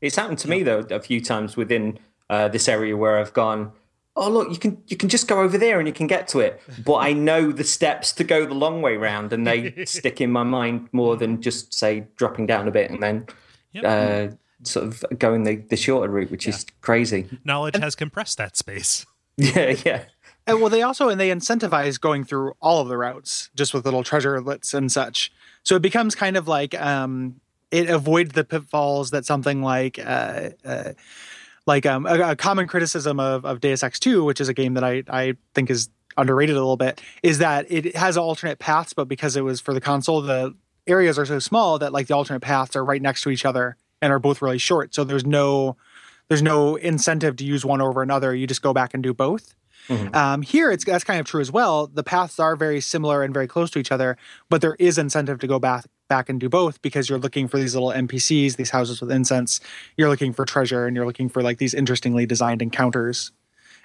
It's 0.00 0.16
happened 0.16 0.38
to 0.40 0.50
me 0.50 0.64
though 0.64 0.80
a 0.90 0.98
few 1.00 1.20
times 1.20 1.56
within 1.56 2.00
uh, 2.30 2.48
this 2.48 2.66
area 2.68 2.96
where 2.96 3.18
I've 3.18 3.34
gone. 3.34 3.72
Oh 4.16 4.30
look, 4.30 4.50
you 4.50 4.56
can 4.58 4.82
you 4.88 4.96
can 4.96 5.08
just 5.08 5.28
go 5.28 5.40
over 5.40 5.58
there 5.58 5.78
and 5.78 5.86
you 5.86 5.92
can 5.94 6.06
get 6.06 6.26
to 6.28 6.40
it. 6.40 6.62
But 6.84 6.96
I 6.96 7.12
know 7.12 7.52
the 7.52 7.64
steps 7.64 8.12
to 8.12 8.24
go 8.24 8.46
the 8.46 8.54
long 8.54 8.80
way 8.80 8.96
round, 8.96 9.32
and 9.34 9.46
they 9.46 9.84
stick 9.84 10.20
in 10.20 10.30
my 10.30 10.42
mind 10.42 10.88
more 10.92 11.16
than 11.16 11.42
just 11.42 11.74
say 11.74 12.06
dropping 12.16 12.46
down 12.46 12.66
a 12.66 12.70
bit 12.70 12.90
and 12.90 13.02
then 13.02 13.26
Yep. 13.72 13.84
uh, 13.84 14.34
sort 14.64 14.86
of 14.86 15.04
going 15.18 15.44
the, 15.44 15.54
the 15.56 15.76
shorter 15.76 16.10
route, 16.10 16.30
which 16.32 16.48
is 16.48 16.66
crazy. 16.80 17.28
Knowledge 17.44 17.76
has 17.76 17.94
compressed 17.94 18.38
that 18.38 18.56
space. 18.56 19.04
Yeah, 19.36 19.76
yeah. 19.86 20.04
And 20.46 20.60
well, 20.60 20.68
they 20.68 20.82
also 20.82 21.08
and 21.08 21.18
they 21.20 21.30
incentivize 21.30 21.98
going 21.98 22.24
through 22.24 22.52
all 22.60 22.80
of 22.82 22.88
the 22.88 22.96
routes 22.98 23.48
just 23.54 23.72
with 23.72 23.84
little 23.86 24.02
treasure 24.02 24.38
lists 24.40 24.74
and 24.74 24.90
such. 24.92 25.32
So 25.62 25.76
it 25.76 25.82
becomes 25.82 26.14
kind 26.14 26.36
of 26.36 26.46
like 26.48 26.78
um 26.78 27.40
it 27.70 27.88
avoids 27.88 28.32
the 28.32 28.44
pitfalls 28.44 29.10
that 29.12 29.24
something 29.24 29.62
like 29.62 29.98
uh, 29.98 30.50
uh, 30.64 30.92
like 31.70 31.86
um, 31.86 32.04
a, 32.04 32.30
a 32.30 32.36
common 32.36 32.66
criticism 32.66 33.20
of, 33.20 33.44
of 33.44 33.60
Deus 33.60 33.84
Ex 33.84 34.00
2, 34.00 34.24
which 34.24 34.40
is 34.40 34.48
a 34.48 34.54
game 34.54 34.74
that 34.74 34.82
I, 34.82 35.04
I 35.08 35.36
think 35.54 35.70
is 35.70 35.88
underrated 36.16 36.56
a 36.56 36.58
little 36.58 36.76
bit, 36.76 37.00
is 37.22 37.38
that 37.38 37.70
it 37.70 37.94
has 37.94 38.16
alternate 38.16 38.58
paths, 38.58 38.92
but 38.92 39.04
because 39.04 39.36
it 39.36 39.42
was 39.42 39.60
for 39.60 39.72
the 39.72 39.80
console, 39.80 40.20
the 40.20 40.52
areas 40.88 41.16
are 41.16 41.24
so 41.24 41.38
small 41.38 41.78
that 41.78 41.92
like 41.92 42.08
the 42.08 42.14
alternate 42.16 42.40
paths 42.40 42.74
are 42.74 42.84
right 42.84 43.00
next 43.00 43.22
to 43.22 43.30
each 43.30 43.44
other 43.44 43.76
and 44.02 44.12
are 44.12 44.18
both 44.18 44.42
really 44.42 44.58
short. 44.58 44.96
So 44.96 45.04
there's 45.04 45.24
no 45.24 45.76
there's 46.26 46.42
no 46.42 46.74
incentive 46.74 47.36
to 47.36 47.44
use 47.44 47.64
one 47.64 47.80
over 47.80 48.02
another. 48.02 48.34
You 48.34 48.48
just 48.48 48.62
go 48.62 48.72
back 48.72 48.92
and 48.92 49.00
do 49.00 49.14
both. 49.14 49.54
Mhm. 49.88 50.14
Um, 50.14 50.42
here, 50.42 50.72
it's 50.72 50.84
that's 50.84 51.04
kind 51.04 51.20
of 51.20 51.26
true 51.26 51.40
as 51.40 51.52
well. 51.52 51.86
The 51.86 52.02
paths 52.02 52.40
are 52.40 52.56
very 52.56 52.80
similar 52.80 53.22
and 53.22 53.32
very 53.32 53.46
close 53.46 53.70
to 53.70 53.78
each 53.78 53.92
other, 53.92 54.16
but 54.48 54.60
there 54.60 54.74
is 54.80 54.98
incentive 54.98 55.38
to 55.38 55.46
go 55.46 55.60
back 55.60 55.84
back 56.10 56.28
and 56.28 56.38
do 56.38 56.50
both 56.50 56.82
because 56.82 57.08
you're 57.08 57.18
looking 57.18 57.48
for 57.48 57.56
these 57.58 57.74
little 57.74 57.88
NPCs, 57.90 58.56
these 58.56 58.68
houses 58.68 59.00
with 59.00 59.10
incense. 59.10 59.60
You're 59.96 60.10
looking 60.10 60.34
for 60.34 60.44
treasure, 60.44 60.84
and 60.86 60.94
you're 60.94 61.06
looking 61.06 61.30
for 61.30 61.42
like 61.42 61.56
these 61.56 61.72
interestingly 61.72 62.26
designed 62.26 62.60
encounters 62.60 63.32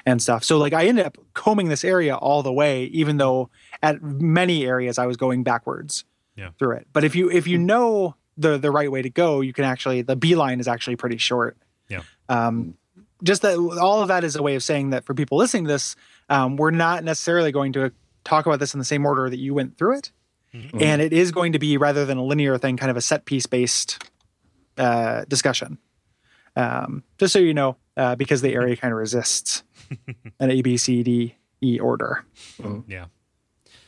and 0.05 0.21
stuff. 0.21 0.43
So 0.43 0.57
like 0.57 0.73
I 0.73 0.87
ended 0.87 1.05
up 1.05 1.17
combing 1.33 1.69
this 1.69 1.85
area 1.85 2.15
all 2.15 2.43
the 2.43 2.51
way, 2.51 2.83
even 2.85 3.15
though 3.17 3.49
at 3.81 4.03
many 4.03 4.65
areas 4.65 4.97
I 4.99 5.05
was 5.05 5.15
going 5.15 5.43
backwards 5.43 6.03
Yeah. 6.35 6.49
through 6.59 6.75
it. 6.77 6.87
But 6.91 7.05
if 7.05 7.15
you 7.15 7.31
if 7.31 7.47
you 7.47 7.57
know 7.57 8.15
the 8.37 8.57
the 8.57 8.69
right 8.71 8.91
way 8.91 9.01
to 9.01 9.09
go, 9.09 9.39
you 9.41 9.53
can 9.53 9.63
actually 9.63 10.01
the 10.01 10.15
beeline 10.17 10.59
is 10.59 10.67
actually 10.67 10.97
pretty 10.97 11.17
short. 11.17 11.57
Yeah. 11.87 12.01
Um, 12.27 12.75
just 13.23 13.41
that 13.43 13.55
all 13.57 14.01
of 14.01 14.09
that 14.09 14.23
is 14.23 14.35
a 14.35 14.43
way 14.43 14.55
of 14.55 14.61
saying 14.63 14.89
that 14.89 15.05
for 15.05 15.13
people 15.13 15.37
listening 15.37 15.63
to 15.63 15.69
this, 15.69 15.95
um, 16.29 16.57
we're 16.57 16.71
not 16.71 17.03
necessarily 17.03 17.51
going 17.51 17.71
to 17.73 17.91
talk 18.25 18.45
about 18.45 18.59
this 18.59 18.73
in 18.73 18.79
the 18.79 18.85
same 18.85 19.05
order 19.05 19.29
that 19.29 19.37
you 19.39 19.53
went 19.53 19.77
through 19.77 19.97
it, 19.97 20.11
Mhm. 20.55 20.81
and 20.81 21.01
it 21.01 21.11
is 21.13 21.31
going 21.31 21.51
to 21.53 21.59
be 21.59 21.77
rather 21.77 22.05
than 22.05 22.17
a 22.17 22.23
linear 22.23 22.57
thing, 22.57 22.77
kind 22.77 22.89
of 22.91 22.97
a 22.97 23.01
set 23.01 23.25
piece 23.25 23.45
based 23.45 24.03
uh, 24.77 25.25
discussion. 25.27 25.77
Um, 26.55 27.03
just 27.17 27.33
so 27.33 27.39
you 27.39 27.53
know, 27.53 27.75
uh, 27.97 28.15
because 28.15 28.41
the 28.41 28.53
area 28.53 28.75
kind 28.77 28.93
of 28.93 28.97
resists 28.97 29.63
an 30.39 30.51
A 30.51 30.61
B 30.61 30.77
C 30.77 31.03
D 31.03 31.35
E 31.61 31.79
order. 31.79 32.23
Yeah. 32.87 33.05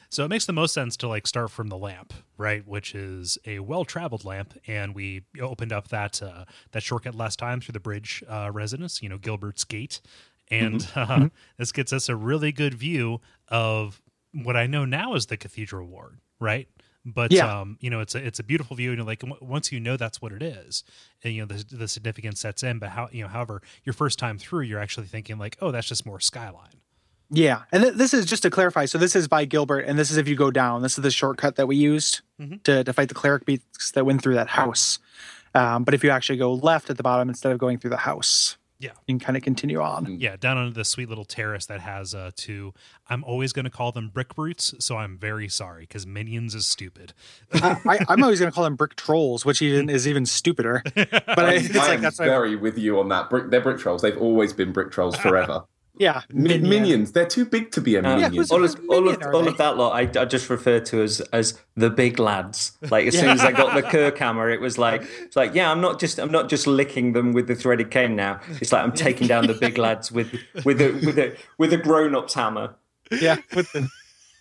So 0.10 0.24
it 0.24 0.30
makes 0.30 0.46
the 0.46 0.54
most 0.54 0.74
sense 0.74 0.96
to 0.98 1.08
like 1.08 1.28
start 1.28 1.52
from 1.52 1.68
the 1.68 1.78
lamp, 1.78 2.14
right? 2.38 2.66
Which 2.66 2.96
is 2.96 3.38
a 3.46 3.60
well-traveled 3.60 4.24
lamp, 4.24 4.58
and 4.66 4.96
we 4.96 5.24
opened 5.42 5.74
up 5.74 5.90
that 5.90 6.22
uh, 6.24 6.46
that 6.72 6.82
shortcut 6.84 7.14
last 7.16 7.40
time 7.40 7.60
through 7.60 7.74
the 7.74 7.80
bridge 7.82 8.24
uh, 8.28 8.50
residence, 8.54 9.02
you 9.02 9.10
know, 9.10 9.18
Gilbert's 9.18 9.66
Gate, 9.66 10.00
and 10.50 10.88
uh, 10.96 11.28
this 11.58 11.72
gets 11.74 11.92
us 11.92 12.08
a 12.08 12.16
really 12.16 12.52
good 12.54 12.74
view 12.74 13.20
of 13.50 14.02
what 14.32 14.56
I 14.56 14.66
know 14.66 14.86
now 14.86 15.14
is 15.16 15.26
the 15.26 15.36
Cathedral 15.38 15.88
Ward, 15.88 16.20
right? 16.40 16.68
But 17.06 17.32
Yeah. 17.32 17.62
um, 17.62 17.78
you 17.80 17.90
know, 17.90 18.02
it's 18.02 18.16
a 18.16 18.26
it's 18.26 18.40
a 18.40 18.44
beautiful 18.44 18.76
view, 18.76 18.92
and 18.92 19.06
like 19.06 19.20
w- 19.20 19.38
once 19.42 19.72
you 19.72 19.80
know 19.80 19.96
that's 19.96 20.22
what 20.22 20.34
it 20.34 20.44
is, 20.44 20.84
and 21.24 21.34
you 21.34 21.46
know 21.46 21.48
the 21.56 21.64
the 21.76 21.88
significance 21.88 22.40
sets 22.42 22.64
in. 22.64 22.80
But 22.80 22.90
how 22.90 23.08
you 23.12 23.22
know, 23.24 23.30
however, 23.30 23.62
your 23.86 23.94
first 23.94 24.20
time 24.20 24.38
through, 24.38 24.62
you're 24.62 24.80
actually 24.80 25.08
thinking 25.08 25.38
like, 25.38 25.56
oh, 25.62 25.72
that's 25.72 25.88
just 25.88 26.06
more 26.06 26.20
skyline. 26.20 26.82
Yeah, 27.30 27.64
and 27.72 27.84
th- 27.84 27.96
this 27.96 28.14
is 28.14 28.26
just 28.26 28.44
to 28.44 28.50
clarify. 28.50 28.86
So 28.86 28.98
this 28.98 29.16
is 29.16 29.28
by 29.28 29.46
Gilbert, 29.46 29.82
and 29.82 29.98
this 30.00 30.12
is 30.12 30.18
if 30.18 30.28
you 30.28 30.36
go 30.36 30.52
down. 30.52 30.82
This 30.82 30.98
is 30.98 31.02
the 31.02 31.12
shortcut 31.12 31.56
that 31.58 31.68
we 31.68 31.76
used 31.78 32.22
Mhm. 32.42 32.62
to, 32.64 32.84
to 32.86 32.94
fight 32.94 33.10
the 33.10 33.16
cleric 33.16 33.46
beasts 33.46 33.92
that 33.92 34.06
went 34.06 34.22
through 34.22 34.36
that 34.36 34.48
house. 34.50 35.00
Um, 35.56 35.84
but 35.86 35.94
if 35.94 36.04
you 36.04 36.10
actually 36.10 36.38
go 36.38 36.54
left 36.54 36.90
at 36.90 36.98
the 36.98 37.04
bottom 37.04 37.28
instead 37.30 37.52
of 37.52 37.58
going 37.58 37.80
through 37.80 37.90
the 37.90 37.98
house, 37.98 38.58
Yeah. 38.80 38.92
and 39.08 39.20
kind 39.20 39.36
of 39.36 39.44
continue 39.44 39.82
on. 39.82 40.20
Yeah, 40.20 40.36
down 40.38 40.58
on 40.58 40.74
the 40.74 40.86
sweet 40.86 41.10
little 41.10 41.26
terrace 41.26 41.66
that 41.66 41.80
has 41.82 42.14
uh 42.14 42.32
two. 42.36 42.74
I'm 43.10 43.24
always 43.24 43.54
going 43.54 43.66
to 43.66 43.72
call 43.72 43.92
them 43.92 44.10
brick 44.10 44.36
brutes, 44.36 44.74
so 44.80 44.98
I'm 44.98 45.18
very 45.18 45.48
sorry 45.50 45.84
because 45.84 46.06
minions 46.06 46.54
is 46.54 46.68
stupid. 46.68 47.14
I, 47.54 47.78
I, 47.86 48.06
I'm 48.10 48.22
always 48.24 48.40
going 48.40 48.52
to 48.52 48.56
call 48.56 48.66
them 48.66 48.76
brick 48.76 48.96
trolls, 48.96 49.46
which 49.46 49.62
even 49.62 49.90
is 49.90 50.08
even 50.08 50.26
stupider. 50.26 50.84
But 50.96 51.40
I, 51.40 51.54
it's 51.56 51.76
I 51.76 51.80
like 51.80 51.90
am 51.96 52.02
that's 52.02 52.20
what 52.20 52.28
I- 52.28 52.32
very 52.32 52.56
with 52.56 52.78
you 52.78 53.00
on 53.00 53.10
that. 53.10 53.30
Brick, 53.30 53.50
they're 53.50 53.62
brick 53.62 53.80
trolls. 53.80 54.02
They've 54.02 54.18
always 54.18 54.54
been 54.54 54.72
brick 54.74 54.92
trolls 54.92 55.16
forever. 55.26 55.64
Yeah, 56.00 56.22
Min- 56.30 56.44
minion. 56.62 56.70
minions. 56.70 57.12
They're 57.12 57.26
too 57.26 57.46
big 57.46 57.72
to 57.72 57.82
be 57.82 57.96
a 57.96 58.02
minion. 58.02 58.34
who's- 58.34 58.52
all, 58.52 58.64
of, 58.64 58.80
all, 58.90 59.10
of, 59.10 59.22
all 59.34 59.48
of 59.48 59.58
that 59.58 59.78
lot, 59.78 59.94
I, 59.94 60.22
I 60.22 60.26
just 60.26 60.50
refer 60.50 60.80
to 60.80 61.02
as 61.02 61.22
as 61.34 61.60
the 61.76 61.90
big 61.90 62.20
lads. 62.20 62.78
Like 62.90 63.08
as 63.08 63.18
soon 63.18 63.30
as 63.30 63.42
I 63.42 63.52
got 63.52 63.74
the 63.76 63.84
Kirkhammer, 63.96 64.54
it 64.54 64.62
was 64.62 64.78
like 64.78 65.04
it's 65.22 65.36
like 65.36 65.54
yeah, 65.56 65.72
I'm 65.72 65.82
not 65.82 66.00
just 66.00 66.20
I'm 66.20 66.32
not 66.32 66.50
just 66.50 66.68
licking 66.68 67.14
them 67.14 67.34
with 67.34 67.48
the 67.48 67.56
threaded 67.56 67.92
cane 67.92 68.16
now. 68.16 68.40
It's 68.62 68.72
like 68.72 68.84
I'm 68.84 68.92
taking 68.94 69.28
down 69.28 69.48
the 69.48 69.54
big 69.54 69.78
lads 69.78 70.12
with 70.12 70.34
with 70.66 70.82
a 70.82 70.92
with 71.06 71.18
a 71.18 71.36
with 71.58 71.74
a 71.74 71.78
grown 71.78 72.16
up's 72.16 72.34
hammer. 72.34 72.76
Yeah, 73.12 73.38
with 73.56 73.72
the 73.72 73.90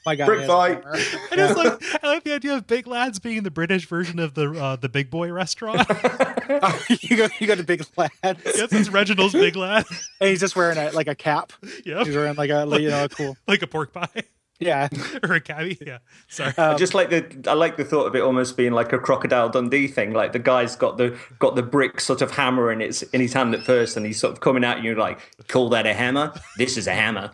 my 0.06 0.16
God, 0.16 0.26
Brick 0.26 0.46
fight. 0.46 0.82
I 1.32 1.36
just 1.36 1.56
like 1.56 2.04
I 2.04 2.06
like 2.06 2.24
the 2.24 2.32
idea 2.32 2.54
of 2.54 2.66
big 2.66 2.86
lads 2.86 3.18
being 3.18 3.42
the 3.42 3.50
British 3.50 3.86
version 3.86 4.18
of 4.18 4.34
the 4.34 4.50
uh, 4.52 4.76
the 4.76 4.88
Big 4.88 5.10
Boy 5.10 5.30
restaurant. 5.32 5.86
Oh, 5.90 6.84
you 7.00 7.16
go, 7.16 7.28
you 7.38 7.46
go 7.46 7.54
to 7.56 7.64
big 7.64 7.84
lad, 7.96 8.08
yes, 8.22 8.72
it's 8.72 8.88
Reginald's 8.88 9.34
Big 9.34 9.56
Lad. 9.56 9.84
and 10.20 10.30
he's 10.30 10.40
just 10.40 10.56
wearing 10.56 10.78
a, 10.78 10.90
like 10.92 11.08
a 11.08 11.14
cap. 11.14 11.52
Yep, 11.84 12.06
He's 12.06 12.14
wearing 12.14 12.36
like 12.36 12.50
a 12.50 12.66
you 12.80 12.88
know 12.88 13.04
a 13.04 13.08
cool 13.08 13.36
like 13.46 13.62
a 13.62 13.66
pork 13.66 13.92
pie 13.92 14.24
yeah. 14.58 14.88
or 15.22 15.34
a 15.34 15.40
cabbie. 15.40 15.78
Yeah, 15.84 15.98
sorry. 16.28 16.54
I 16.56 16.72
Um, 16.72 16.78
just 16.78 16.94
like 16.94 17.10
the 17.10 17.50
I 17.50 17.54
like 17.54 17.76
the 17.76 17.84
thought 17.84 18.06
of 18.06 18.14
it 18.14 18.22
almost 18.22 18.56
being 18.56 18.72
like 18.72 18.92
a 18.92 18.98
crocodile 18.98 19.48
Dundee 19.48 19.88
thing. 19.88 20.12
Like 20.12 20.32
the 20.32 20.38
guy's 20.38 20.76
got 20.76 20.96
the 20.96 21.18
got 21.38 21.56
the 21.56 21.62
brick 21.62 22.00
sort 22.00 22.22
of 22.22 22.30
hammer 22.32 22.72
in 22.72 22.80
its 22.80 23.02
in 23.02 23.20
his 23.20 23.32
hand 23.32 23.54
at 23.54 23.62
first, 23.62 23.96
and 23.96 24.06
he's 24.06 24.18
sort 24.20 24.32
of 24.32 24.40
coming 24.40 24.64
at 24.64 24.82
you 24.82 24.94
like, 24.94 25.18
"Call 25.48 25.68
that 25.70 25.86
a 25.86 25.94
hammer? 25.94 26.32
This 26.56 26.76
is 26.76 26.86
a 26.86 26.94
hammer." 26.94 27.30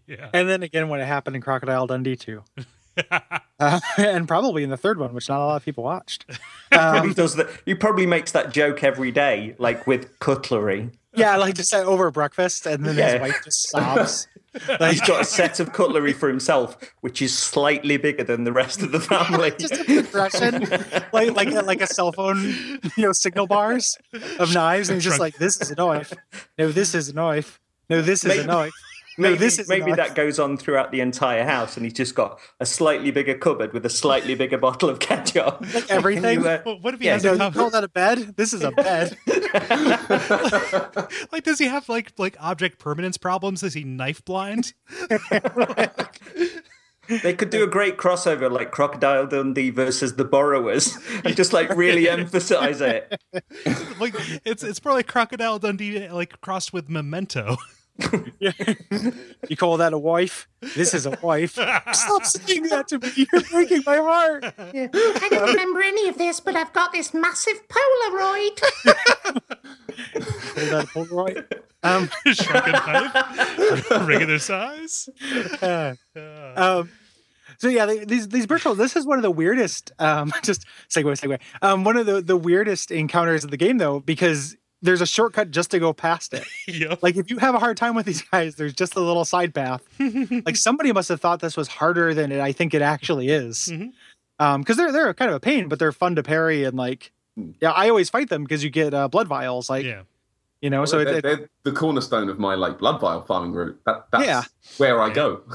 yeah, 0.06 0.30
And 0.32 0.48
then 0.48 0.62
again, 0.62 0.88
when 0.88 1.00
it 1.00 1.06
happened 1.06 1.36
in 1.36 1.42
Crocodile 1.42 1.86
Dundee 1.86 2.16
too, 2.16 2.42
uh, 3.10 3.80
and 3.98 4.26
probably 4.28 4.62
in 4.62 4.70
the 4.70 4.76
third 4.76 4.98
one, 4.98 5.14
which 5.14 5.28
not 5.28 5.38
a 5.40 5.46
lot 5.46 5.56
of 5.56 5.64
people 5.64 5.84
watched. 5.84 6.26
Probably 6.70 7.10
Um, 7.10 7.14
does 7.14 7.36
that. 7.36 7.48
He 7.64 7.74
probably 7.74 8.06
makes 8.06 8.32
that 8.32 8.52
joke 8.52 8.82
every 8.84 9.10
day, 9.10 9.54
like 9.58 9.86
with 9.86 10.18
cutlery. 10.18 10.90
yeah, 11.14 11.36
like 11.36 11.54
just 11.54 11.72
uh, 11.74 11.78
over 11.78 12.10
breakfast, 12.10 12.66
and 12.66 12.84
then 12.84 12.96
Yeah. 12.96 13.12
his 13.12 13.20
wife 13.20 13.40
just 13.44 13.68
sobs. 13.70 14.28
He's 14.80 15.00
got 15.00 15.22
a 15.22 15.24
set 15.24 15.60
of 15.60 15.72
cutlery 15.72 16.12
for 16.12 16.28
himself, 16.28 16.76
which 17.00 17.22
is 17.22 17.36
slightly 17.36 17.96
bigger 17.96 18.22
than 18.22 18.44
the 18.44 18.52
rest 18.52 18.82
of 18.82 18.92
the 18.92 19.00
family. 19.00 19.50
just 19.58 19.72
a 19.72 19.84
progression, 19.84 20.60
like 21.12 21.34
like 21.34 21.50
like 21.64 21.80
a 21.80 21.86
cell 21.86 22.12
phone, 22.12 22.38
you 22.96 23.04
know, 23.04 23.12
signal 23.12 23.46
bars 23.46 23.96
of 24.38 24.52
knives, 24.52 24.90
and 24.90 24.96
he's 24.96 25.04
just 25.04 25.18
like, 25.20 25.36
"This 25.38 25.58
is 25.62 25.70
a 25.70 25.74
knife. 25.74 26.12
No, 26.58 26.70
this 26.70 26.94
is 26.94 27.08
a 27.08 27.14
knife. 27.14 27.60
No, 27.88 28.02
this 28.02 28.24
is 28.24 28.28
Maybe- 28.28 28.42
a 28.42 28.46
knife. 28.46 28.72
No, 29.18 29.28
maybe 29.28 29.38
this 29.38 29.58
is 29.58 29.68
maybe 29.68 29.90
knife." 29.90 29.96
that 29.98 30.14
goes 30.14 30.38
on 30.38 30.56
throughout 30.56 30.90
the 30.90 31.00
entire 31.00 31.44
house, 31.44 31.76
and 31.76 31.84
he's 31.84 31.92
just 31.92 32.14
got 32.14 32.38
a 32.60 32.66
slightly 32.66 33.10
bigger 33.10 33.34
cupboard 33.34 33.72
with 33.72 33.84
a 33.84 33.90
slightly 33.90 34.34
bigger 34.34 34.58
bottle 34.58 34.88
of 34.88 34.98
ketchup. 35.00 35.64
Like 35.74 35.90
everything? 35.90 36.40
You, 36.40 36.48
uh, 36.48 36.62
Well, 36.64 36.78
what 36.80 36.94
if 36.94 37.00
he 37.00 37.06
Yeah, 37.06 37.14
has 37.14 37.24
No, 37.24 37.30
a 37.30 37.32
you 37.34 37.38
cup? 37.38 37.54
call 37.54 37.70
that 37.70 37.84
a 37.84 37.88
bed? 37.88 38.34
This 38.36 38.52
is 38.52 38.62
a 38.62 38.70
bed. 38.72 39.16
like, 41.32 41.44
does 41.44 41.58
he 41.58 41.66
have 41.66 41.88
like 41.88 42.12
like 42.18 42.36
object 42.40 42.78
permanence 42.78 43.16
problems? 43.18 43.62
Is 43.62 43.74
he 43.74 43.84
knife 43.84 44.24
blind? 44.24 44.72
They 47.08 47.34
could 47.34 47.50
do 47.50 47.64
a 47.64 47.66
great 47.66 47.98
crossover 47.98 48.50
like 48.50 48.70
Crocodile 48.70 49.26
Dundee 49.26 49.70
versus 49.70 50.14
the 50.14 50.24
Borrowers 50.24 50.96
and 51.24 51.36
just 51.36 51.52
like 51.52 51.68
really 51.76 52.08
emphasize 52.08 52.80
it. 52.80 53.20
like 54.00 54.14
it's 54.44 54.62
it's 54.62 54.82
more 54.84 54.94
like 54.94 55.08
Crocodile 55.08 55.58
Dundee 55.58 56.08
like 56.08 56.40
crossed 56.40 56.72
with 56.72 56.88
Memento. 56.88 57.56
You 59.48 59.56
call 59.56 59.76
that 59.78 59.92
a 59.92 59.98
wife? 59.98 60.48
This 60.74 60.94
is 60.94 61.06
a 61.06 61.16
wife. 61.22 61.52
Stop 61.52 62.24
saying 62.24 62.64
that 62.64 62.88
to 62.88 62.98
me. 62.98 63.08
You're 63.16 63.42
breaking 63.50 63.82
my 63.86 63.96
heart. 63.96 64.44
I 64.58 65.28
don't 65.30 65.48
remember 65.50 65.80
any 65.82 66.08
of 66.08 66.16
this, 66.18 66.40
but 66.40 66.56
I've 66.56 66.72
got 66.72 66.92
this 66.92 67.12
massive 67.14 67.60
Polaroid. 67.68 68.60
Call 70.14 70.64
that 70.70 70.84
a 70.84 70.86
Polaroid? 70.88 71.44
Um, 71.82 72.08
Shrunken 72.32 72.72
knife, 72.72 73.90
regular 74.06 74.38
size. 74.38 75.08
uh, 75.60 75.94
um, 76.56 76.90
so 77.58 77.68
yeah, 77.68 77.86
they- 77.86 78.04
these 78.04 78.28
these 78.28 78.46
virtual. 78.46 78.74
This 78.74 78.94
is 78.96 79.06
one 79.06 79.18
of 79.18 79.22
the 79.22 79.30
weirdest. 79.30 79.92
Um, 79.98 80.32
just 80.42 80.64
segue, 80.88 81.04
segue. 81.20 81.40
Um, 81.60 81.84
one 81.84 81.96
of 81.96 82.06
the 82.06 82.22
the 82.22 82.36
weirdest 82.36 82.90
encounters 82.90 83.44
of 83.44 83.50
the 83.50 83.56
game 83.56 83.78
though, 83.78 84.00
because 84.00 84.56
there's 84.82 85.00
a 85.00 85.06
shortcut 85.06 85.50
just 85.50 85.70
to 85.70 85.78
go 85.78 85.92
past 85.92 86.34
it. 86.34 86.44
Yep. 86.66 87.02
Like 87.02 87.16
if 87.16 87.30
you 87.30 87.38
have 87.38 87.54
a 87.54 87.58
hard 87.58 87.76
time 87.76 87.94
with 87.94 88.06
these 88.06 88.22
guys, 88.22 88.56
there's 88.56 88.72
just 88.74 88.96
a 88.96 89.00
little 89.00 89.24
side 89.24 89.54
path. 89.54 89.82
like 90.46 90.56
somebody 90.56 90.92
must 90.92 91.08
have 91.08 91.20
thought 91.20 91.40
this 91.40 91.56
was 91.56 91.68
harder 91.68 92.12
than 92.14 92.32
it, 92.32 92.40
I 92.40 92.52
think 92.52 92.74
it 92.74 92.82
actually 92.82 93.28
is. 93.28 93.68
Mhm. 93.72 93.92
Um, 94.38 94.60
because 94.62 94.76
they're 94.76 94.90
they're 94.92 95.14
kind 95.14 95.30
of 95.30 95.36
a 95.36 95.40
pain, 95.40 95.68
but 95.68 95.78
they're 95.78 95.92
fun 95.92 96.16
to 96.16 96.22
parry 96.22 96.64
and 96.64 96.76
like. 96.76 97.12
Yeah, 97.60 97.70
I 97.70 97.88
always 97.88 98.10
fight 98.10 98.28
them 98.28 98.42
because 98.44 98.62
you 98.62 98.68
get 98.70 98.92
uh, 98.92 99.08
blood 99.08 99.26
vials, 99.28 99.70
like 99.70 99.84
yeah. 99.86 100.02
you 100.60 100.68
know. 100.68 100.84
so 100.84 101.02
they're, 101.02 101.14
it, 101.14 101.16
it, 101.18 101.22
they're 101.22 101.48
the 101.62 101.72
cornerstone 101.72 102.28
of 102.28 102.38
my 102.38 102.54
like 102.56 102.78
blood 102.78 103.00
vial 103.00 103.22
farming 103.22 103.52
route. 103.52 103.80
That, 103.86 104.06
that's 104.12 104.24
Yeah. 104.26 104.42
where 104.78 105.00
I 105.00 105.08
go. 105.10 105.42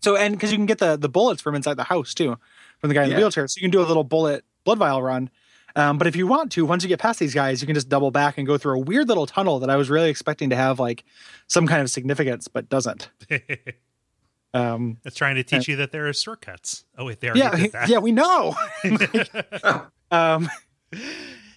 So 0.00 0.16
and 0.16 0.34
because 0.34 0.52
you 0.52 0.58
can 0.58 0.66
get 0.66 0.78
the 0.78 0.96
the 0.96 1.08
bullets 1.08 1.40
from 1.40 1.54
inside 1.54 1.74
the 1.78 1.84
house 1.84 2.12
too, 2.14 2.36
from 2.80 2.88
the 2.88 2.94
guy 2.94 3.04
in 3.04 3.10
the 3.10 3.16
wheelchair, 3.16 3.48
so 3.48 3.56
you 3.58 3.62
can 3.62 3.70
do 3.70 3.80
a 3.80 3.86
little 3.88 4.04
bullet 4.04 4.44
blood 4.64 4.78
vial 4.78 5.02
run. 5.02 5.30
Um, 5.76 5.98
but 5.98 6.06
if 6.06 6.16
you 6.16 6.26
want 6.26 6.52
to, 6.52 6.66
once 6.66 6.82
you 6.82 6.88
get 6.88 6.98
past 6.98 7.18
these 7.18 7.34
guys, 7.34 7.60
you 7.60 7.66
can 7.66 7.74
just 7.74 7.88
double 7.88 8.10
back 8.10 8.38
and 8.38 8.46
go 8.46 8.58
through 8.58 8.76
a 8.76 8.78
weird 8.78 9.08
little 9.08 9.26
tunnel 9.26 9.58
that 9.60 9.70
I 9.70 9.76
was 9.76 9.90
really 9.90 10.10
expecting 10.10 10.50
to 10.50 10.56
have 10.56 10.78
like 10.78 11.04
some 11.46 11.66
kind 11.66 11.82
of 11.82 11.90
significance, 11.90 12.48
but 12.48 12.68
doesn't. 12.68 13.10
Um, 14.54 14.98
It's 15.04 15.16
trying 15.16 15.36
to 15.36 15.42
teach 15.42 15.66
you 15.66 15.76
that 15.76 15.92
there 15.92 16.06
are 16.08 16.12
shortcuts. 16.12 16.84
Oh 16.98 17.06
wait, 17.06 17.20
there. 17.20 17.36
yeah, 17.36 17.68
that. 17.68 17.88
yeah, 17.88 17.98
we 17.98 18.12
know. 18.12 18.54
um, 20.10 20.50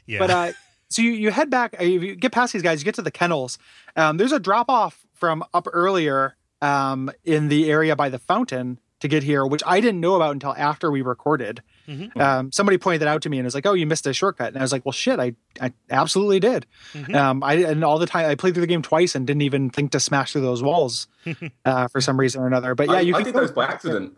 yeah. 0.06 0.20
But 0.20 0.30
uh, 0.30 0.52
so 0.90 1.02
you, 1.02 1.12
you 1.12 1.32
head 1.32 1.50
back, 1.50 1.74
uh, 1.74 1.84
if 1.84 2.04
you 2.04 2.16
get 2.16 2.32
past 2.32 2.54
these 2.54 2.62
guys, 2.62 2.80
you 2.80 2.86
get 2.86 2.96
to 2.96 3.02
the 3.02 3.12
kennels. 3.12 3.58
Um, 3.96 4.18
there's 4.18 4.32
a 4.32 4.40
drop 4.40 4.70
off 4.70 5.06
from 5.14 5.44
up 5.54 5.68
earlier 5.74 6.36
um, 6.62 7.12
in 7.24 7.50
the 7.50 7.70
area 7.70 7.96
by 7.96 8.10
the 8.10 8.20
fountain 8.20 8.80
to 9.02 9.08
get 9.08 9.24
here, 9.24 9.46
which 9.46 9.64
I 9.66 9.82
didn't 9.82 10.00
know 10.00 10.16
about 10.16 10.32
until 10.32 10.56
after 10.56 10.90
we 10.90 11.02
recorded. 11.02 11.62
Mhm. 11.88 12.18
Um, 12.20 12.52
somebody 12.52 12.78
pointed 12.78 13.02
that 13.02 13.08
out 13.08 13.22
to 13.24 13.30
me 13.30 13.38
and 13.38 13.46
was 13.46 13.54
like, 13.56 13.66
"Oh, 13.66 13.74
you 13.74 13.86
missed 13.86 14.08
a 14.08 14.14
shortcut," 14.14 14.48
and 14.50 14.58
I 14.58 14.62
was 14.62 14.72
like, 14.72 14.86
"Well, 14.86 14.92
shit, 14.92 15.20
I, 15.20 15.34
I 15.62 15.72
absolutely 15.90 16.40
did." 16.40 16.66
Mhm. 16.94 17.16
Um, 17.16 17.44
I 17.44 17.54
and 17.56 17.84
all 17.84 18.00
the 18.00 18.06
time 18.08 18.30
I 18.30 18.36
played 18.36 18.54
through 18.54 18.62
the 18.62 18.68
game 18.68 18.82
twice 18.82 19.16
and 19.16 19.26
didn't 19.28 19.42
even 19.44 19.70
think 19.70 19.92
to 19.92 20.00
smash 20.00 20.32
through 20.34 20.42
those 20.42 20.64
walls 20.64 21.08
uh, 21.66 21.88
for 21.90 22.02
some 22.02 22.20
reason 22.20 22.42
or 22.42 22.48
another. 22.48 22.76
But 22.76 22.88
yeah, 22.90 22.96
I, 22.96 23.00
you 23.02 23.14
I 23.16 23.18
can 23.20 23.26
did 23.26 23.34
go- 23.34 23.42
those 23.42 23.52
by 23.52 23.66
accident. 23.70 24.18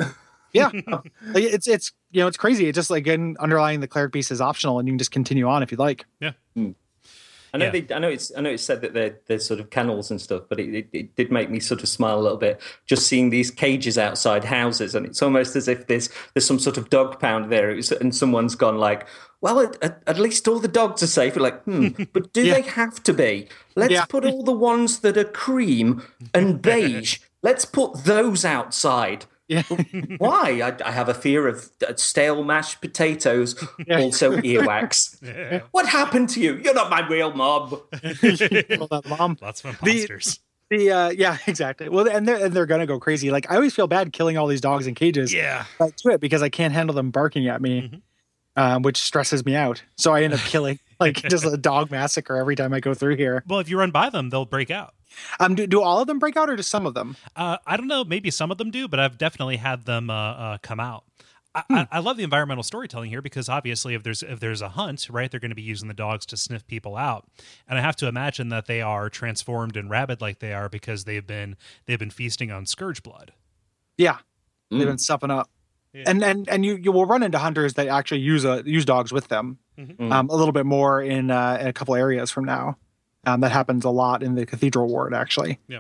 yeah, 0.54 0.70
like, 0.88 1.44
it's 1.44 1.68
it's 1.68 1.92
you 2.12 2.22
know 2.22 2.28
it's 2.28 2.38
crazy. 2.38 2.68
It's 2.68 2.76
just 2.76 2.90
like 2.90 3.02
again, 3.02 3.36
underlying 3.40 3.80
the 3.82 3.88
cleric 3.88 4.12
beast 4.14 4.32
is 4.32 4.40
optional, 4.42 4.80
and 4.80 4.88
you 4.88 4.94
can 4.94 5.00
just 5.00 5.12
continue 5.12 5.48
on 5.48 5.62
if 5.64 5.72
you'd 5.72 5.80
like. 5.80 6.06
I 7.54 7.58
know 7.58 7.66
Yeah. 7.66 7.72
they, 7.82 7.94
I 7.96 8.00
know 8.00 8.10
it's 8.10 8.32
I 8.36 8.42
know 8.42 8.50
it's 8.50 8.64
said 8.64 8.82
that 8.82 8.94
they're 8.94 9.18
they're 9.28 9.40
sort 9.40 9.60
of 9.60 9.70
kennels 9.70 10.12
and 10.12 10.20
stuff, 10.22 10.44
but 10.50 10.60
it, 10.60 10.74
it, 10.76 10.90
it 10.94 11.16
did 11.16 11.32
make 11.32 11.50
me 11.50 11.60
sort 11.60 11.82
of 11.84 11.90
smile 11.90 12.20
a 12.20 12.22
little 12.22 12.38
bit 12.38 12.60
just 12.86 13.08
seeing 13.08 13.30
these 13.30 13.52
cages 13.52 13.98
outside 13.98 14.44
houses, 14.46 14.96
and 14.96 15.06
it's 15.06 15.22
almost 15.22 15.56
as 15.56 15.68
if 15.68 15.88
there's 15.88 16.10
there's 16.34 16.46
some 16.46 16.60
sort 16.60 16.78
of 16.78 16.90
dog 16.90 17.20
pound 17.20 17.52
there, 17.52 17.70
It's- 17.72 17.92
and 17.92 18.14
someone's 18.16 18.56
gone 18.56 18.78
like, 18.78 19.08
well, 19.42 19.60
at, 19.82 20.02
at, 20.08 20.20
least 20.20 20.48
all 20.48 20.60
the 20.60 20.68
dogs 20.68 21.04
are 21.04 21.08
safe. 21.08 21.36
Like, 21.36 21.64
hmm, 21.64 21.90
but 22.14 22.34
do 22.34 22.44
Yeah. 22.46 22.56
they 22.56 22.62
have 22.62 23.02
to 23.04 23.14
be? 23.14 23.48
Let's 23.76 23.94
Yeah. 23.94 24.06
put 24.06 24.26
all 24.26 24.44
the 24.44 24.52
ones 24.52 25.00
that 25.00 25.16
are 25.18 25.24
cream 25.24 26.02
and 26.34 26.62
beige. 26.62 27.20
let's 27.44 27.64
put 27.66 28.04
those 28.04 28.44
outside. 28.44 29.26
Yeah. 29.48 29.64
Why? 30.18 30.62
I, 30.62 30.76
I 30.88 30.92
have 30.92 31.08
a 31.10 31.14
fear 31.14 31.48
of 31.48 31.70
uh, 31.88 31.94
stale 31.96 32.44
mashed 32.44 32.82
potatoes, 32.82 33.56
also 33.92 34.36
earwax. 34.38 35.64
What 35.72 35.86
happened 35.88 36.30
to 36.30 36.42
you? 36.42 36.56
You're 36.58 36.74
not 36.74 36.90
my 36.90 37.08
real 37.08 37.32
mom. 37.34 37.70
Well, 37.94 38.88
that 38.92 39.04
mom. 39.08 39.38
Lots 39.42 39.64
of 39.64 39.80
The- 39.82 39.92
imposters. 39.92 40.40
The 40.70 40.92
uh, 40.92 41.10
yeah, 41.12 41.38
exactly. 41.48 41.88
Well, 41.88 42.10
and 42.10 42.28
they're 42.28 42.44
and 42.44 42.54
they're 42.54 42.66
gonna 42.66 42.86
go 42.86 43.00
crazy. 43.00 43.32
Like 43.32 43.50
I 43.50 43.56
always 43.56 43.74
feel 43.74 43.88
bad 43.88 44.12
killing 44.12 44.38
all 44.38 44.48
these 44.48 44.60
dogs 44.60 44.86
in 44.86 44.96
cages. 44.96 45.34
yeah. 45.34 45.64
But 45.80 45.96
to 45.98 46.10
it 46.10 46.20
because 46.20 46.42
I 46.44 46.50
can't 46.50 46.74
handle 46.74 46.94
them 46.94 47.10
barking 47.10 47.48
at 47.48 47.62
me, 47.62 47.84
Mm-hmm. 47.84 47.98
um, 48.62 48.82
which 48.82 48.98
stresses 48.98 49.46
me 49.46 49.56
out. 49.56 49.82
So 49.98 50.12
I 50.14 50.24
end 50.24 50.34
up 50.34 50.42
killing 50.42 50.78
like 51.00 51.16
just 51.30 51.46
a 51.46 51.58
dog 51.58 51.92
massacre 51.92 52.36
every 52.38 52.56
time 52.56 52.74
I 52.74 52.80
go 52.80 52.94
through 52.94 53.16
here. 53.18 53.44
Well, 53.48 53.60
if 53.60 53.70
you 53.70 53.78
run 53.78 53.92
by 53.92 54.10
them, 54.10 54.30
they'll 54.30 54.46
break 54.46 54.72
out. 54.72 54.94
Um, 55.40 55.56
do, 55.56 55.66
do 55.68 55.82
all 55.82 56.00
of 56.00 56.08
them 56.08 56.20
break 56.20 56.38
out 56.38 56.50
or 56.50 56.56
just 56.56 56.70
some 56.70 56.86
of 56.86 56.94
them? 56.94 57.16
Uh, 57.36 57.58
I 57.66 57.78
don't 57.78 57.88
know. 57.88 58.04
Maybe 58.04 58.30
some 58.32 58.52
of 58.52 58.58
them 58.58 58.72
do, 58.72 58.88
but 58.88 59.00
I've 59.00 59.18
definitely 59.18 59.58
had 59.58 59.86
them 59.86 60.10
uh, 60.10 60.14
uh, 60.14 60.58
come 60.62 60.80
out. 60.80 61.04
I, 61.56 61.64
Hmm. 61.70 61.76
I, 61.76 61.88
I 61.94 62.00
love 62.00 62.18
the 62.18 62.24
environmental 62.24 62.62
storytelling 62.64 63.10
here 63.10 63.22
because 63.22 63.50
obviously, 63.50 63.96
if 63.96 64.04
there's 64.04 64.22
if 64.22 64.40
there's 64.40 64.62
a 64.62 64.70
hunt, 64.70 65.08
right, 65.10 65.32
they're 65.32 65.40
going 65.40 65.50
to 65.50 65.56
be 65.56 65.62
using 65.64 65.88
the 65.88 65.94
dogs 65.96 66.26
to 66.28 66.38
sniff 66.38 66.68
people 66.68 66.96
out, 66.96 67.26
and 67.68 67.80
I 67.80 67.82
have 67.82 67.96
to 67.98 68.08
imagine 68.08 68.50
that 68.50 68.68
they 68.68 68.82
are 68.82 69.10
transformed 69.10 69.76
and 69.76 69.90
rabid 69.90 70.22
like 70.22 70.38
they 70.40 70.54
are 70.54 70.70
because 70.70 71.06
they've 71.06 71.26
been 71.26 71.56
they've 71.88 71.98
been 71.98 72.12
feasting 72.12 72.52
on 72.52 72.66
scourge 72.68 73.02
blood. 73.02 73.34
Yeah, 73.98 74.18
they've 74.70 74.82
Mm. 74.82 74.86
been 74.86 74.98
supping 75.00 75.32
up. 75.32 75.50
Yeah. 75.94 76.04
And 76.06 76.24
and 76.24 76.48
and 76.50 76.64
you 76.66 76.76
you 76.76 76.92
will 76.92 77.06
run 77.08 77.24
into 77.24 77.40
hunters 77.40 77.74
that 77.76 77.88
actually 77.88 78.22
use 78.22 78.46
a 78.46 78.62
use 78.66 78.86
dogs 78.86 79.12
with 79.12 79.30
them. 79.30 79.58
Mhm. 79.78 80.12
Um, 80.12 80.30
a 80.30 80.36
little 80.36 80.52
bit 80.52 80.66
more 80.66 81.02
in, 81.02 81.30
uh, 81.32 81.58
in 81.62 81.68
a 81.68 81.74
couple 81.74 81.96
areas 81.96 82.32
from 82.32 82.46
now. 82.46 82.78
Um, 83.26 83.42
that 83.42 83.52
happens 83.52 83.84
a 83.86 83.90
lot 83.90 84.24
in 84.24 84.36
the 84.36 84.46
cathedral 84.46 84.88
ward 84.88 85.14
actually. 85.14 85.60
Yeah. 85.68 85.80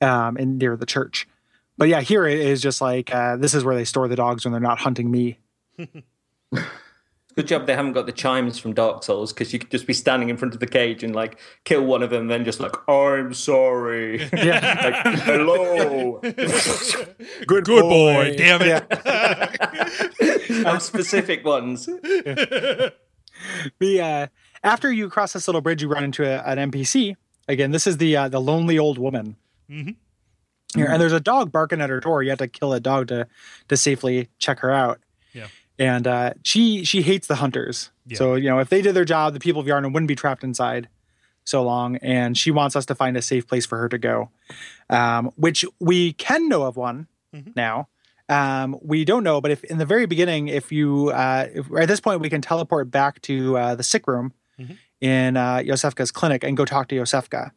Um, 0.00 0.36
and 0.36 0.58
near 0.58 0.76
the 0.76 0.86
church. 0.86 1.26
But 1.78 1.88
yeah, 1.88 2.00
here 2.02 2.26
it 2.26 2.38
is 2.38 2.60
just 2.62 2.80
like 2.80 3.14
uh, 3.14 3.36
this 3.36 3.54
is 3.54 3.64
where 3.64 3.74
they 3.74 3.84
store 3.84 4.08
the 4.08 4.16
dogs 4.16 4.44
when 4.44 4.52
they're 4.52 4.60
not 4.60 4.78
hunting 4.78 5.10
me. 5.10 5.38
Good 7.34 7.48
job 7.48 7.66
they 7.66 7.74
haven't 7.74 7.92
got 7.92 8.06
the 8.06 8.12
chimes 8.12 8.58
from 8.58 8.72
Dark 8.72 9.02
Souls 9.04 9.30
because 9.30 9.52
you 9.52 9.58
could 9.58 9.70
just 9.70 9.86
be 9.86 9.92
standing 9.92 10.30
in 10.30 10.38
front 10.38 10.54
of 10.54 10.60
the 10.60 10.66
cage 10.66 11.02
and 11.02 11.14
like 11.14 11.38
kill 11.64 11.84
one 11.84 12.02
of 12.02 12.08
them, 12.08 12.22
and 12.22 12.30
then 12.30 12.44
just 12.46 12.60
like 12.60 12.72
I'm 12.88 13.34
sorry, 13.34 14.26
Yeah. 14.32 15.02
like 15.04 15.18
hello. 15.18 16.18
Good, 16.22 16.36
Good 17.46 17.64
boy, 17.66 18.34
damn 18.38 18.62
it! 18.62 18.90
Have 20.66 20.80
specific 20.82 21.44
ones. 21.44 21.88
the 23.78 24.00
uh, 24.00 24.26
after 24.62 24.92
you 24.92 25.08
cross 25.08 25.32
this 25.32 25.46
little 25.48 25.60
bridge, 25.60 25.82
you 25.82 25.88
run 25.88 26.04
into 26.04 26.24
a, 26.24 26.42
an 26.44 26.70
NPC. 26.70 27.16
Again, 27.48 27.70
this 27.70 27.86
is 27.86 27.98
the 27.98 28.16
uh, 28.16 28.28
the 28.28 28.40
lonely 28.40 28.78
old 28.78 28.98
woman. 28.98 29.36
Mhm. 29.70 29.96
Here, 30.74 30.86
and 30.86 31.00
there's 31.00 31.12
a 31.12 31.20
dog 31.20 31.52
barking 31.52 31.80
at 31.80 31.88
her 31.90 32.00
door. 32.00 32.22
You 32.22 32.30
have 32.30 32.38
to 32.40 32.48
kill 32.48 32.72
a 32.72 32.80
dog 32.80 33.08
to 33.08 33.26
to 33.68 33.76
safely 33.76 34.28
check 34.38 34.58
her 34.60 34.70
out. 34.72 35.00
Yeah. 35.32 35.46
And 35.78 36.06
uh, 36.06 36.32
she 36.42 36.84
she 36.84 37.02
hates 37.02 37.26
the 37.28 37.36
hunters. 37.36 37.90
Yeah. 38.06 38.18
So 38.18 38.34
you 38.34 38.48
know 38.50 38.58
if 38.58 38.68
they 38.68 38.82
did 38.82 38.94
their 38.94 39.04
job, 39.04 39.32
the 39.32 39.40
people 39.40 39.60
of 39.60 39.66
Yharnam 39.66 39.92
wouldn't 39.92 40.08
be 40.08 40.16
trapped 40.16 40.42
inside 40.44 40.88
so 41.44 41.62
long. 41.62 41.96
And 41.96 42.36
she 42.36 42.50
wants 42.50 42.74
us 42.74 42.84
to 42.86 42.94
find 42.94 43.16
a 43.16 43.22
safe 43.22 43.46
place 43.46 43.64
for 43.64 43.78
her 43.78 43.88
to 43.88 43.98
go, 43.98 44.30
um, 44.90 45.30
which 45.36 45.64
we 45.78 46.12
can 46.14 46.48
know 46.48 46.62
of 46.64 46.76
one 46.76 47.06
Mhm. 47.34 47.54
now. 47.54 47.88
Um, 48.28 48.76
we 48.82 49.04
don't 49.04 49.22
know, 49.22 49.40
but 49.40 49.50
if 49.50 49.62
in 49.64 49.78
the 49.78 49.84
very 49.86 50.06
beginning, 50.06 50.48
if 50.48 50.72
you 50.72 51.10
uh, 51.10 51.46
if, 51.54 51.66
at 51.78 51.86
this 51.88 52.00
point 52.00 52.20
we 52.20 52.28
can 52.28 52.40
teleport 52.40 52.90
back 52.90 53.20
to 53.22 53.56
uh, 53.56 53.74
the 53.74 53.82
sick 53.84 54.06
room 54.08 54.32
Mhm. 54.58 54.78
in 55.00 55.36
uh, 55.36 55.56
Iosefka's 55.58 56.10
clinic 56.10 56.42
and 56.42 56.56
go 56.56 56.64
talk 56.64 56.88
to 56.88 56.96
Yosefka, 56.96 57.50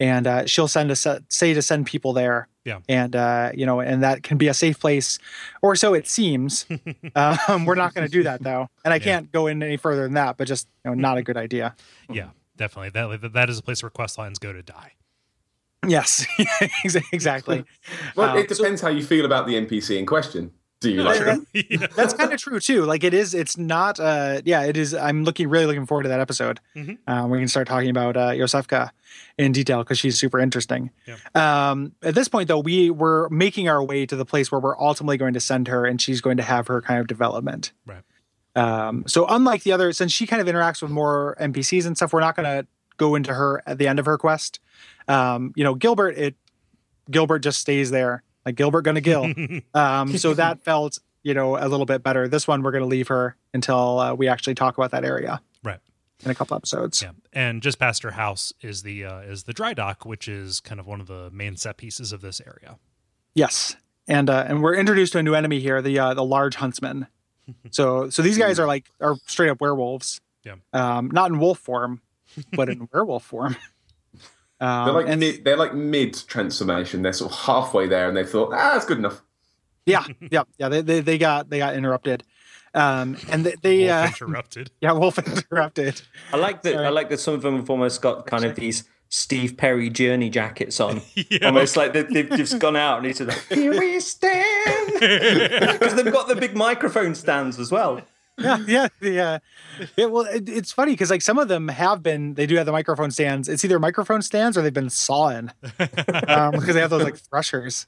and 0.00 0.26
uh, 0.26 0.46
she'll 0.46 0.66
send 0.68 0.90
us 0.90 1.06
say 1.28 1.54
to 1.54 1.62
send 1.62 1.86
people 1.86 2.12
there. 2.12 2.48
Yeah. 2.64 2.78
and 2.88 3.16
uh, 3.16 3.50
you 3.54 3.66
know, 3.66 3.80
and 3.80 4.04
that 4.04 4.22
can 4.22 4.38
be 4.38 4.46
a 4.46 4.54
safe 4.54 4.78
place, 4.78 5.18
or 5.62 5.74
so 5.74 5.94
it 5.94 6.06
seems. 6.06 6.64
um, 7.16 7.64
we're 7.64 7.74
not 7.74 7.92
going 7.92 8.06
to 8.06 8.10
do 8.12 8.22
that 8.22 8.42
though, 8.42 8.68
and 8.84 8.94
I 8.94 8.98
Yeah. 8.98 9.02
can't 9.04 9.32
go 9.32 9.46
in 9.48 9.62
any 9.64 9.76
further 9.76 10.02
than 10.04 10.14
that. 10.14 10.36
But 10.36 10.46
just 10.48 10.68
you 10.84 10.90
know, 10.92 10.94
not 10.94 11.18
a 11.18 11.22
good 11.22 11.36
idea. 11.36 11.74
yeah, 12.08 12.28
definitely. 12.56 12.90
That 12.90 13.32
that 13.32 13.50
is 13.50 13.58
a 13.58 13.62
place 13.62 13.82
where 13.82 13.90
quest 13.90 14.16
lines 14.16 14.38
go 14.38 14.52
to 14.52 14.62
die. 14.62 14.92
Yes, 15.86 16.26
exactly. 17.12 17.64
Well, 18.16 18.30
Um, 18.30 18.38
it 18.38 18.48
depends 18.48 18.80
how 18.80 18.88
you 18.88 19.02
feel 19.02 19.24
about 19.24 19.46
the 19.46 19.54
NPC 19.54 19.98
in 19.98 20.06
question. 20.06 20.52
Do 20.80 20.90
you 20.90 21.02
like 21.02 21.20
Yeah, 21.20 21.36
them? 21.36 21.88
That's 21.96 22.12
kind 22.12 22.32
of 22.32 22.40
true 22.40 22.58
too. 22.58 22.84
Like 22.84 23.04
it 23.04 23.14
is, 23.14 23.34
it's 23.34 23.56
not. 23.56 24.00
uh 24.00 24.42
Yeah, 24.44 24.62
it 24.64 24.76
is. 24.76 24.94
I'm 24.94 25.22
looking 25.24 25.48
really 25.48 25.66
looking 25.66 25.86
forward 25.86 26.02
to 26.04 26.08
that 26.08 26.18
episode. 26.20 26.58
Mhm. 26.76 26.98
Um, 27.06 27.30
we 27.30 27.38
can 27.38 27.46
start 27.48 27.68
talking 27.68 27.88
about 27.90 28.16
uh, 28.16 28.30
Iosefka 28.30 28.90
in 29.38 29.52
detail 29.52 29.78
because 29.78 29.98
she's 29.98 30.18
super 30.18 30.40
interesting. 30.40 30.90
Yeah. 31.06 31.16
Um, 31.70 31.92
at 32.02 32.14
this 32.16 32.26
point, 32.28 32.48
though, 32.48 32.58
we 32.58 32.90
were 32.90 33.28
making 33.30 33.68
our 33.68 33.82
way 33.82 34.06
to 34.06 34.16
the 34.16 34.24
place 34.24 34.50
where 34.50 34.60
we're 34.60 34.78
ultimately 34.78 35.16
going 35.16 35.34
to 35.34 35.40
send 35.40 35.68
her, 35.68 35.84
and 35.86 36.00
she's 36.00 36.20
going 36.20 36.36
to 36.38 36.42
have 36.42 36.66
her 36.66 36.82
kind 36.82 36.98
of 37.00 37.06
development. 37.06 37.72
Right. 37.86 38.02
Um, 38.56 39.04
so 39.06 39.24
unlike 39.28 39.62
the 39.62 39.72
other, 39.72 39.92
since 39.92 40.12
she 40.12 40.26
kind 40.26 40.42
of 40.42 40.48
interacts 40.52 40.82
with 40.82 40.90
more 40.90 41.36
NPCs 41.40 41.86
and 41.86 41.96
stuff, 41.96 42.12
we're 42.12 42.20
not 42.20 42.34
going 42.36 42.44
to 42.44 42.66
go 42.98 43.14
into 43.14 43.32
her 43.34 43.62
at 43.66 43.78
the 43.78 43.86
end 43.88 43.98
of 44.00 44.04
her 44.06 44.18
quest. 44.18 44.58
Um, 45.08 45.52
you 45.56 45.64
know, 45.64 45.74
Gilbert, 45.74 46.16
it 46.16 46.34
Gilbert 47.10 47.40
just 47.40 47.58
stays 47.60 47.90
there. 47.90 48.22
Like 48.46 48.56
Gilbert 48.56 48.82
gonna 48.82 49.00
kill. 49.00 49.32
um, 49.74 50.16
so 50.18 50.34
that 50.34 50.62
felt, 50.64 50.98
you 51.22 51.34
know, 51.34 51.56
a 51.56 51.68
little 51.68 51.86
bit 51.86 52.02
better. 52.02 52.28
This 52.28 52.48
one 52.48 52.62
we're 52.62 52.72
gonna 52.72 52.86
leave 52.86 53.08
her 53.08 53.36
until 53.54 53.98
uh, 54.00 54.14
we 54.14 54.28
actually 54.28 54.54
talk 54.54 54.76
about 54.76 54.90
that 54.92 55.04
area 55.04 55.40
Right. 55.62 55.78
in 56.24 56.30
a 56.30 56.34
couple 56.34 56.56
episodes. 56.56 57.02
Yeah, 57.02 57.12
and 57.32 57.62
just 57.62 57.78
past 57.78 58.02
her 58.02 58.12
house 58.12 58.52
is 58.60 58.82
the 58.82 59.04
uh, 59.04 59.18
is 59.20 59.44
the 59.44 59.52
dry 59.52 59.74
dock, 59.74 60.04
which 60.04 60.26
is 60.28 60.60
kind 60.60 60.80
of 60.80 60.86
one 60.86 61.00
of 61.00 61.06
the 61.06 61.30
main 61.30 61.56
set 61.56 61.76
pieces 61.76 62.12
of 62.12 62.20
this 62.20 62.40
area. 62.44 62.78
Yes, 63.34 63.76
and 64.08 64.28
uh, 64.28 64.44
and 64.48 64.62
we're 64.62 64.74
introduced 64.74 65.12
to 65.12 65.18
a 65.18 65.22
new 65.22 65.34
enemy 65.34 65.60
here, 65.60 65.80
the 65.80 65.98
uh, 65.98 66.14
the 66.14 66.24
large 66.24 66.56
huntsman. 66.56 67.06
so 67.70 68.10
so 68.10 68.22
these 68.22 68.38
guys 68.38 68.58
are 68.58 68.66
like 68.66 68.90
are 69.00 69.16
straight 69.26 69.50
up 69.50 69.60
werewolves. 69.60 70.20
Yeah. 70.44 70.56
Um, 70.72 71.10
not 71.12 71.30
in 71.30 71.38
wolf 71.38 71.58
form, 71.60 72.02
but 72.52 72.68
in 72.68 72.88
werewolf 72.92 73.22
form. 73.24 73.54
Um, 74.62 74.84
They're 74.86 74.94
like 74.94 75.08
and 75.08 75.20
mid, 75.20 75.44
they're 75.44 75.56
like 75.56 75.74
mid 75.74 76.14
transformation. 76.28 77.02
They're 77.02 77.12
sort 77.12 77.32
of 77.32 77.38
halfway 77.38 77.88
there, 77.88 78.06
and 78.08 78.16
they 78.16 78.24
thought, 78.24 78.52
ah, 78.52 78.72
that's 78.74 78.86
good 78.86 78.98
enough. 78.98 79.20
yeah, 79.86 80.04
yeah, 80.30 80.44
yeah. 80.56 80.68
They, 80.68 80.82
they 80.82 81.00
they 81.00 81.18
got 81.18 81.50
they 81.50 81.58
got 81.58 81.74
interrupted. 81.74 82.22
Um, 82.74 83.16
and 83.28 83.44
they, 83.44 83.54
they 83.60 83.78
Wolf 83.86 83.90
uh, 83.90 84.06
interrupted. 84.06 84.70
yeah, 84.80 84.92
wolf 84.92 85.18
interrupted. 85.18 86.00
I 86.32 86.36
like 86.36 86.62
that. 86.62 86.74
Sorry. 86.74 86.86
I 86.86 86.90
like 86.90 87.10
that 87.10 87.18
some 87.18 87.34
of 87.34 87.42
them 87.42 87.56
have 87.56 87.68
almost 87.68 88.00
got 88.00 88.26
kind 88.26 88.44
of 88.44 88.54
these 88.54 88.84
Steve 89.10 89.56
Perry 89.58 89.90
journey 89.90 90.30
jackets 90.30 90.80
on, 90.80 91.02
Yeah. 91.14 91.46
almost 91.48 91.76
like 91.76 91.92
they, 91.92 92.04
they've 92.04 92.30
just 92.30 92.58
gone 92.60 92.76
out 92.76 92.98
and 92.98 93.06
it's 93.08 93.20
like, 93.20 93.46
here 93.48 93.78
we 93.78 94.00
stand 94.00 94.90
because 95.00 95.94
they've 95.96 96.10
got 96.10 96.28
the 96.28 96.36
big 96.36 96.56
microphone 96.56 97.14
stands 97.14 97.58
as 97.58 97.70
well. 97.70 98.00
yeah, 98.66 98.66
yeah, 98.66 98.88
yeah. 99.00 99.38
It, 99.96 100.10
well, 100.10 100.24
it, 100.24 100.48
it's 100.48 100.72
funny 100.72 100.92
because 100.92 101.10
like 101.10 101.22
some 101.22 101.38
of 101.38 101.48
them 101.48 101.68
have 101.68 102.02
been, 102.02 102.34
they 102.34 102.46
do 102.46 102.56
have 102.56 102.66
the 102.66 102.72
microphone 102.72 103.10
stands. 103.10 103.48
It's 103.48 103.64
either 103.64 103.78
microphone 103.78 104.22
stands 104.22 104.56
or 104.56 104.62
they've 104.62 104.72
been 104.72 104.90
sawing 104.90 105.50
um, 106.28 106.52
because 106.52 106.74
they 106.74 106.80
have 106.80 106.90
those 106.90 107.04
like 107.04 107.16
threshers. 107.30 107.86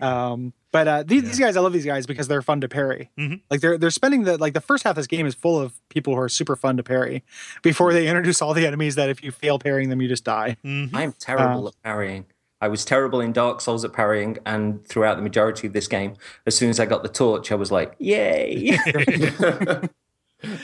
Um, 0.00 0.52
but 0.70 0.86
uh, 0.86 1.02
these, 1.06 1.22
these 1.22 1.38
guys, 1.38 1.56
I 1.56 1.60
love 1.60 1.72
these 1.72 1.86
guys 1.86 2.06
because 2.06 2.28
they're 2.28 2.42
fun 2.42 2.60
to 2.60 2.68
parry. 2.68 3.10
Mhm. 3.18 3.40
Like 3.50 3.60
they're 3.60 3.78
they're 3.78 3.90
spending 3.90 4.24
the 4.24 4.36
like 4.36 4.52
the 4.52 4.60
first 4.60 4.84
half 4.84 4.90
of 4.92 4.96
this 4.96 5.06
game 5.06 5.26
is 5.26 5.34
full 5.34 5.58
of 5.58 5.72
people 5.88 6.14
who 6.14 6.20
are 6.20 6.28
super 6.28 6.54
fun 6.54 6.76
to 6.76 6.82
parry 6.82 7.24
before 7.62 7.92
they 7.94 8.06
introduce 8.06 8.42
all 8.42 8.52
the 8.52 8.66
enemies 8.66 8.94
that 8.96 9.08
if 9.08 9.22
you 9.24 9.32
fail 9.32 9.58
parrying 9.58 9.88
them, 9.88 10.02
you 10.02 10.08
just 10.08 10.24
die. 10.24 10.56
Mhm. 10.64 10.90
I 10.94 11.02
am 11.02 11.12
terrible 11.12 11.68
at 11.68 11.74
parrying. 11.82 12.26
I 12.60 12.68
was 12.68 12.84
terrible 12.84 13.20
in 13.20 13.32
Dark 13.32 13.60
Souls 13.60 13.84
at 13.84 13.92
parrying, 13.92 14.38
and 14.44 14.84
throughout 14.86 15.16
the 15.16 15.22
majority 15.22 15.66
of 15.68 15.72
this 15.72 15.86
game, 15.86 16.14
as 16.46 16.56
soon 16.56 16.70
as 16.70 16.80
I 16.80 16.86
got 16.86 17.02
the 17.02 17.08
torch, 17.08 17.52
I 17.52 17.54
was 17.54 17.70
like, 17.70 17.94
"Yay!" 17.98 18.76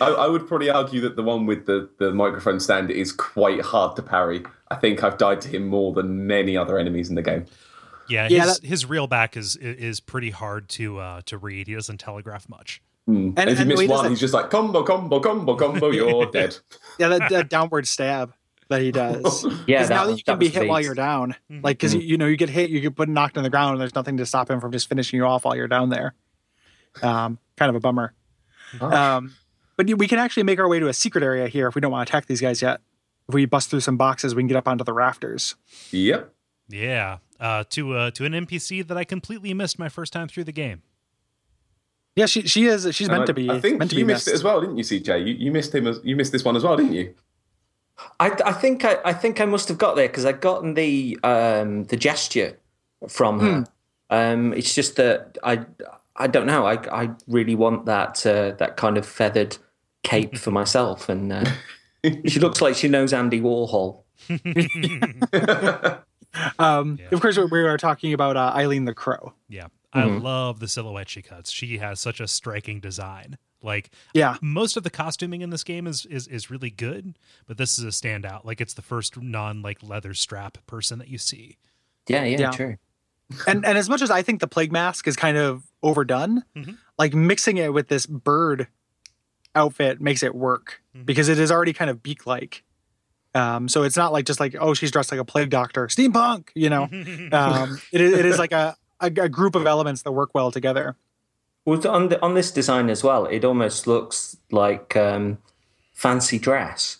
I, 0.01 0.07
I 0.07 0.29
would 0.29 0.47
probably 0.47 0.71
argue 0.71 1.01
that 1.01 1.17
the 1.17 1.23
one 1.23 1.47
with 1.47 1.67
the, 1.67 1.89
the 1.99 2.13
microphone 2.13 2.61
stand 2.61 2.91
is 2.93 3.11
quite 3.11 3.61
hard 3.61 3.97
to 3.97 4.03
parry. 4.03 4.45
I 4.71 4.77
think 4.77 5.03
I've 5.03 5.19
died 5.19 5.41
to 5.43 5.49
him 5.49 5.67
more 5.67 5.93
than 5.93 6.27
many 6.29 6.57
other 6.57 6.79
enemies 6.79 7.09
in 7.09 7.17
the 7.17 7.23
game. 7.23 7.47
Yeah, 8.09 8.29
Yeah, 8.31 8.45
his, 8.45 8.61
that- 8.61 8.67
his 8.67 8.87
real 8.87 9.07
back 9.07 9.37
is 9.37 9.57
is 9.57 9.99
pretty 10.01 10.31
hard 10.31 10.69
to 10.71 10.99
uh, 10.99 11.21
to 11.27 11.39
read. 11.39 11.67
He 11.67 11.75
doesn't 11.75 11.99
telegraph 11.99 12.49
much. 12.49 12.83
And, 13.07 13.39
And- 13.39 13.51
if 13.51 13.57
you 13.59 13.63
and 13.63 13.69
miss 13.69 13.81
he 13.81 13.89
one, 13.89 14.11
he's 14.11 14.21
just 14.21 14.33
like 14.35 14.51
combo, 14.51 14.83
combo, 14.85 15.19
combo, 15.21 15.57
combo. 15.57 15.91
You're 15.91 16.27
dead. 16.33 16.57
yeah, 16.99 17.09
that, 17.09 17.31
that 17.31 17.49
downward 17.51 17.87
stab 17.89 18.33
that 18.69 18.81
he 18.81 18.91
does. 18.93 19.45
yeah, 19.67 19.79
Because 19.79 19.91
now 19.91 20.05
that 20.05 20.11
was- 20.11 20.19
you 20.19 20.25
can 20.25 20.39
be 20.39 20.47
was 20.47 20.55
hit 20.55 20.69
while 20.69 20.81
you're 20.81 20.95
down, 20.95 21.35
like 21.51 21.79
because 21.79 21.95
you, 21.95 22.01
you 22.01 22.17
know 22.17 22.27
you 22.27 22.37
get 22.37 22.49
hit, 22.49 22.71
you 22.71 22.81
get 22.81 22.95
put 22.97 23.09
knocked 23.09 23.37
on 23.37 23.43
the 23.45 23.51
ground, 23.51 23.73
and 23.73 23.81
there's 23.81 23.95
nothing 23.95 24.17
to 24.19 24.27
stop 24.27 24.51
him 24.51 24.61
from 24.61 24.73
just 24.73 24.89
finishing 24.89 25.17
you 25.19 25.25
off 25.27 25.45
while 25.45 25.57
you're 25.57 25.69
down 25.69 25.91
there. 25.91 26.15
Um, 27.03 27.39
kind 27.57 27.71
of 27.71 27.77
a 27.77 27.81
bummer. 27.81 28.15
Um, 28.81 29.35
but 29.77 29.87
we 29.99 30.07
can 30.07 30.19
actually 30.19 30.45
make 30.45 30.59
our 30.59 30.69
way 30.69 30.79
to 30.79 30.89
a 30.89 30.93
secret 30.93 31.25
area 31.25 31.49
here 31.49 31.69
if 31.69 31.75
we 31.75 31.81
don't 31.81 31.91
want 31.93 32.07
to 32.07 32.11
attack 32.11 32.27
these 32.27 32.41
guys 32.41 32.63
yet. 32.63 32.81
If 33.29 33.35
we 33.35 33.47
bust 33.47 33.71
through 33.71 33.81
some 33.81 33.97
boxes, 33.97 34.35
we 34.35 34.43
can 34.43 34.49
get 34.49 34.57
up 34.57 34.69
onto 34.69 34.85
the 34.85 34.93
rafters. 34.93 35.55
Yep. 35.91 36.33
Yeah, 36.69 37.19
uh, 37.41 37.65
to 37.71 37.95
uh, 37.95 38.11
to 38.13 38.25
an 38.25 38.33
NPC 38.33 38.87
that 38.87 38.97
I 38.97 39.05
completely 39.05 39.53
missed 39.53 39.79
my 39.79 39.89
first 39.89 40.13
time 40.13 40.29
through 40.29 40.45
the 40.45 40.53
game. 40.53 40.83
Yeah, 42.17 42.27
she 42.27 42.43
she 42.43 42.67
is. 42.67 42.87
She's 42.95 43.09
And 43.09 43.19
meant 43.19 43.23
I, 43.25 43.27
to 43.27 43.35
be. 43.35 43.51
I 43.51 43.61
think 43.61 43.79
meant 43.79 43.91
to 43.91 43.97
you 43.99 44.05
be 44.07 44.13
missed 44.13 44.29
it 44.29 44.35
as 44.35 44.45
well, 44.45 44.61
didn't 44.61 44.77
you, 44.79 44.85
CJ? 44.85 45.27
You, 45.27 45.35
you 45.35 45.53
missed 45.53 45.75
him. 45.75 45.87
As, 45.87 46.01
you 46.05 46.17
missed 46.17 46.33
this 46.33 46.45
one 46.45 46.57
as 46.57 46.63
well, 46.65 46.77
didn't 46.77 46.93
you? 46.95 47.15
I, 48.19 48.31
I 48.45 48.53
think 48.53 48.85
I, 48.85 48.99
I 49.05 49.13
think 49.13 49.41
I 49.41 49.45
must 49.45 49.69
have 49.69 49.79
got 49.79 49.95
there 49.97 50.09
because 50.09 50.25
I'd 50.25 50.41
gotten 50.41 50.75
the 50.75 51.19
um, 51.23 51.85
the 51.85 51.97
gesture 51.97 52.59
from 53.09 53.41
her. 53.41 53.65
Um, 54.11 54.53
it's 54.53 54.75
just 54.75 54.97
that 54.97 55.39
I 55.43 55.65
I 56.17 56.27
don't 56.27 56.47
know. 56.47 56.67
I 56.67 56.75
I 57.05 57.11
really 57.29 57.55
want 57.55 57.87
that 57.87 58.25
uh, 58.27 58.53
that 58.59 58.77
kind 58.77 58.97
of 58.99 59.07
feathered 59.07 59.57
cape 60.03 60.37
for 60.37 60.51
myself, 60.61 61.09
and 61.09 61.33
uh, 61.33 61.45
she 62.27 62.41
looks 62.41 62.61
like 62.61 62.75
she 62.77 62.89
knows 62.89 63.13
Andy 63.13 63.41
Warhol. 63.41 64.03
Um, 66.59 66.99
Yeah. 67.01 67.09
Of 67.13 67.21
course, 67.21 67.37
we 67.39 67.45
were 67.63 67.79
talking 67.79 68.13
about 68.13 68.37
uh, 68.37 68.53
Eileen 68.57 68.87
the 68.87 68.95
Crow. 68.95 69.35
Yeah, 69.49 69.69
I 69.93 70.05
love 70.05 70.59
the 70.59 70.67
silhouette 70.67 71.09
she 71.09 71.23
cuts. 71.23 71.53
She 71.53 71.79
has 71.79 72.01
such 72.01 72.19
a 72.19 72.27
striking 72.27 72.81
design. 72.81 73.39
Like 73.65 73.91
Yeah, 74.13 74.37
most 74.43 74.77
of 74.77 74.83
the 74.83 74.91
costuming 74.91 75.41
in 75.41 75.51
this 75.51 75.65
game 75.65 75.87
is 75.87 76.07
is 76.07 76.27
is 76.29 76.51
really 76.51 76.71
good, 76.71 77.19
but 77.47 77.57
this 77.59 77.79
is 77.79 77.85
a 77.85 77.89
standout. 77.89 78.45
Like 78.45 78.61
it's 78.61 78.75
the 78.75 78.83
first 78.83 79.21
non 79.21 79.63
like 79.63 79.83
leather 79.83 80.15
strap 80.15 80.59
person 80.67 80.99
that 81.01 81.09
you 81.09 81.19
see. 81.19 81.57
Yeah, 82.07 82.25
yeah, 82.25 82.39
Yeah. 82.39 82.51
true. 82.51 82.77
and 83.49 83.65
and 83.65 83.79
as 83.79 83.89
much 83.89 84.03
as 84.03 84.11
I 84.11 84.23
think 84.23 84.41
the 84.41 84.47
plague 84.47 84.71
mask 84.71 85.09
is 85.09 85.17
kind 85.17 85.37
of 85.39 85.65
overdone, 85.83 86.45
Mhm. 86.55 86.77
like 86.99 87.15
mixing 87.15 87.57
it 87.57 87.73
with 87.73 87.89
this 87.89 88.05
bird 88.07 88.69
outfit 89.55 90.01
makes 90.01 90.23
it 90.23 90.35
work 90.35 90.83
Mhm. 90.97 91.07
because 91.07 91.29
it 91.29 91.39
is 91.39 91.51
already 91.51 91.73
kind 91.73 91.91
of 91.91 92.03
beak 92.03 92.27
like. 92.27 92.65
Um, 93.35 93.69
so 93.69 93.83
it's 93.83 93.97
not 93.97 94.13
like 94.13 94.27
just 94.27 94.39
like 94.41 94.55
oh 94.61 94.75
she's 94.75 94.91
dressed 94.91 95.11
like 95.11 95.21
a 95.21 95.25
plague 95.25 95.51
doctor, 95.51 95.87
steampunk, 95.89 96.51
you 96.55 96.71
know. 96.71 96.85
um, 97.33 97.81
it 97.93 98.01
is 98.01 98.13
it 98.13 98.27
is 98.27 98.39
like 98.39 98.53
a, 98.53 98.77
a 99.01 99.07
a 99.07 99.29
group 99.29 99.55
of 99.55 99.67
elements 99.67 100.03
that 100.03 100.13
work 100.13 100.31
well 100.35 100.51
together. 100.53 100.97
Well, 101.65 101.87
on 101.89 102.09
the, 102.09 102.21
on 102.23 102.35
this 102.35 102.51
design 102.51 102.91
as 102.91 103.03
well, 103.03 103.27
it 103.27 103.45
almost 103.45 103.87
looks 103.87 104.37
like 104.51 104.97
um, 104.97 105.39
fancy 105.93 106.39
dress. 106.39 106.99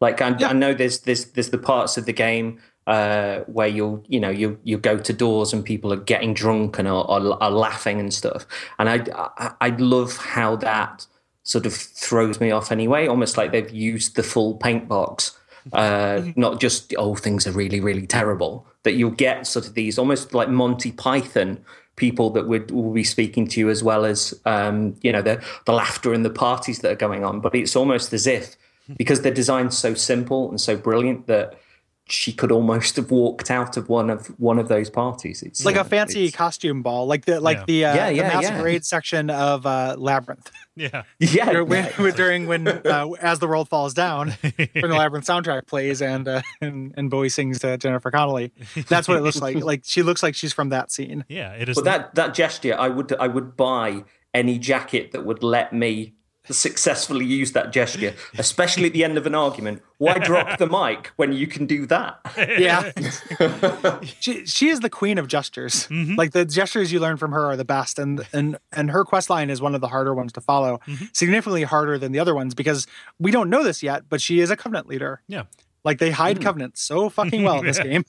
Like 0.00 0.20
I, 0.22 0.36
Yeah. 0.38 0.48
I 0.48 0.52
know 0.52 0.74
there's 0.74 1.00
there's 1.00 1.26
there's 1.26 1.50
the 1.50 1.58
parts 1.58 1.96
of 1.96 2.06
the 2.06 2.12
game 2.12 2.60
uh, 2.86 3.40
where 3.40 3.66
you'll 3.66 4.02
you 4.08 4.20
know 4.20 4.30
you 4.30 4.58
you 4.62 4.78
go 4.78 4.98
to 4.98 5.12
doors 5.12 5.52
and 5.52 5.64
people 5.64 5.92
are 5.92 5.96
getting 5.96 6.34
drunk 6.34 6.78
and 6.78 6.86
are, 6.88 7.04
are, 7.08 7.42
are 7.42 7.50
laughing 7.50 8.00
and 8.00 8.12
stuff, 8.12 8.46
and 8.78 8.88
I, 8.88 9.04
I 9.14 9.52
I 9.60 9.68
love 9.70 10.16
how 10.16 10.56
that 10.56 11.06
sort 11.42 11.66
of 11.66 11.74
throws 11.74 12.40
me 12.40 12.50
off 12.50 12.72
anyway. 12.72 13.06
Almost 13.06 13.36
like 13.36 13.52
they've 13.52 13.70
used 13.70 14.16
the 14.16 14.22
full 14.22 14.54
paint 14.56 14.88
box. 14.88 15.38
Uh, 15.72 16.22
not 16.36 16.60
just 16.60 16.94
oh 16.96 17.16
things 17.16 17.44
are 17.44 17.50
really 17.50 17.80
really 17.80 18.06
terrible 18.06 18.64
that 18.84 18.92
you'll 18.92 19.10
get 19.10 19.48
sort 19.48 19.66
of 19.66 19.74
these 19.74 19.98
almost 19.98 20.32
like 20.32 20.48
Monty 20.48 20.92
Python 20.92 21.58
people 21.96 22.30
that 22.30 22.46
would 22.46 22.70
will 22.70 22.92
be 22.92 23.04
speaking 23.04 23.48
to 23.48 23.60
you 23.60 23.68
as 23.68 23.82
well 23.82 24.04
as 24.04 24.38
um, 24.44 24.96
you 25.02 25.10
know 25.10 25.22
the 25.22 25.42
the 25.64 25.72
laughter 25.72 26.12
and 26.12 26.24
the 26.24 26.30
parties 26.30 26.80
that 26.80 26.92
are 26.92 26.96
going 26.96 27.24
on. 27.24 27.40
But 27.40 27.54
it's 27.54 27.74
almost 27.74 28.12
as 28.12 28.26
if 28.26 28.56
because 28.96 29.22
they're 29.22 29.32
designed 29.34 29.74
so 29.74 29.94
simple 29.94 30.48
and 30.48 30.60
so 30.60 30.76
brilliant 30.76 31.26
that 31.26 31.58
she 32.08 32.32
could 32.32 32.52
almost 32.52 32.94
have 32.96 33.10
walked 33.10 33.50
out 33.50 33.76
of 33.76 33.88
one 33.88 34.10
of 34.10 34.26
one 34.38 34.58
of 34.60 34.68
those 34.68 34.88
parties. 34.88 35.42
It's 35.42 35.64
Like 35.64 35.76
a 35.76 35.82
fancy 35.84 36.30
costume 36.30 36.82
ball, 36.82 37.06
like 37.06 37.24
the 37.24 37.40
like 37.40 37.58
Yeah. 37.58 37.64
the 37.66 37.84
uh, 37.84 37.94
Yeah, 38.10 38.10
the 38.30 38.40
masquerade 38.40 38.74
yeah. 38.74 38.80
section 38.82 39.28
of 39.30 39.66
uh, 39.66 39.96
Labyrinth. 39.98 40.50
yeah, 40.76 41.02
yeah, 41.18 41.50
Dur- 41.52 41.64
when, 41.98 42.14
during 42.14 42.46
when 42.46 42.68
uh, 42.68 43.08
as 43.20 43.38
the 43.40 43.48
world 43.48 43.68
falls 43.68 43.94
down 43.94 44.30
when 44.40 44.68
the 44.72 44.88
labyrinth 44.94 45.26
soundtrack 45.26 45.66
plays 45.66 46.02
and 46.02 46.28
uh, 46.28 46.42
and, 46.60 46.92
and 46.98 47.08
bowie 47.10 47.30
sings 47.30 47.60
to 47.60 47.78
jennifer 47.78 48.10
connelly 48.10 48.52
that's 48.86 49.08
what 49.08 49.16
it 49.16 49.22
looks 49.22 49.40
like 49.40 49.56
like 49.64 49.80
she 49.86 50.02
looks 50.02 50.22
like 50.22 50.34
she's 50.34 50.52
from 50.52 50.68
that 50.68 50.92
scene 50.92 51.24
yeah. 51.28 51.52
It 51.54 51.70
is. 51.70 51.76
But 51.76 51.84
that 51.84 52.14
that 52.16 52.34
gesture, 52.34 52.76
I 52.78 52.88
would 52.88 53.12
I 53.18 53.26
would 53.26 53.56
buy 53.56 54.04
any 54.34 54.58
jacket 54.58 55.12
that 55.12 55.24
would 55.24 55.42
let 55.42 55.72
me 55.72 56.12
successfully 56.50 57.24
use 57.24 57.52
that 57.52 57.72
gesture, 57.72 58.14
especially 58.38 58.86
at 58.86 58.92
the 58.92 59.04
end 59.04 59.18
of 59.18 59.26
an 59.26 59.34
argument. 59.34 59.82
Why 59.98 60.18
drop 60.18 60.58
the 60.58 60.66
mic 60.66 61.12
when 61.16 61.32
you 61.32 61.46
can 61.46 61.66
do 61.66 61.86
that? 61.86 62.20
yeah. 62.58 62.92
She 64.20 64.46
she 64.46 64.68
is 64.68 64.80
the 64.80 64.90
queen 64.90 65.18
of 65.18 65.28
gestures. 65.28 65.86
Mm-hmm. 65.88 66.14
Like 66.16 66.32
the 66.32 66.44
gestures 66.44 66.92
you 66.92 67.00
learn 67.00 67.16
from 67.16 67.32
her 67.32 67.46
are 67.46 67.56
the 67.56 67.64
best 67.64 67.98
and 67.98 68.26
and 68.32 68.58
and 68.72 68.90
her 68.90 69.04
quest 69.04 69.30
line 69.30 69.50
is 69.50 69.60
one 69.60 69.74
of 69.74 69.80
the 69.80 69.88
harder 69.88 70.14
ones 70.14 70.32
to 70.32 70.40
follow 70.40 70.80
mm-hmm. 70.86 71.06
significantly 71.12 71.62
harder 71.62 71.98
than 71.98 72.12
the 72.12 72.18
other 72.18 72.34
ones 72.34 72.54
because 72.54 72.86
we 73.18 73.30
don't 73.30 73.50
know 73.50 73.62
this 73.62 73.82
yet 73.82 74.04
but 74.08 74.20
she 74.20 74.40
is 74.40 74.50
a 74.50 74.56
covenant 74.56 74.86
leader. 74.88 75.22
Yeah. 75.28 75.44
like 75.84 75.98
they 75.98 76.10
hide 76.10 76.38
hmm. 76.38 76.42
covenants 76.42 76.82
so 76.82 77.08
fucking 77.08 77.42
well 77.42 77.60
in 77.60 77.66
this 77.66 77.78
game 77.90 78.04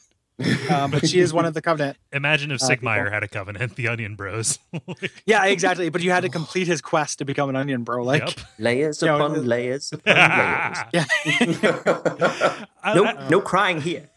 um, 0.69 0.91
but 0.91 1.07
she 1.07 1.19
is 1.19 1.33
one 1.33 1.45
of 1.45 1.53
the 1.55 1.61
covenant 1.61 1.97
Imagine 2.13 2.51
if 2.51 2.61
Uh, 2.61 2.67
Siegmeyer 2.69 2.97
people. 2.99 3.11
had 3.11 3.23
a 3.23 3.27
covenant, 3.27 3.75
the 3.75 3.87
Onion 3.87 4.15
Bros. 4.15 4.59
Yeah, 5.25 5.45
exactly. 5.45 5.89
But 5.89 6.01
you 6.01 6.11
had 6.11 6.21
to 6.21 6.29
complete 6.29 6.67
his 6.67 6.79
quest 6.81 7.17
to 7.19 7.25
become 7.25 7.49
an 7.49 7.55
onion, 7.55 7.83
bro. 7.83 8.03
Like, 8.03 8.21
Yep. 8.27 8.39
Layers 8.59 9.01
You 9.01 9.07
know, 9.07 9.15
upon 9.17 9.33
the- 9.33 9.41
layers 9.41 9.91
upon 9.91 10.13
layers. 10.15 10.77
yeah, 10.93 11.05
I- 12.83 12.93
No, 12.95 13.05
I- 13.05 13.29
no 13.29 13.41
crying 13.41 13.81
here. 13.81 14.09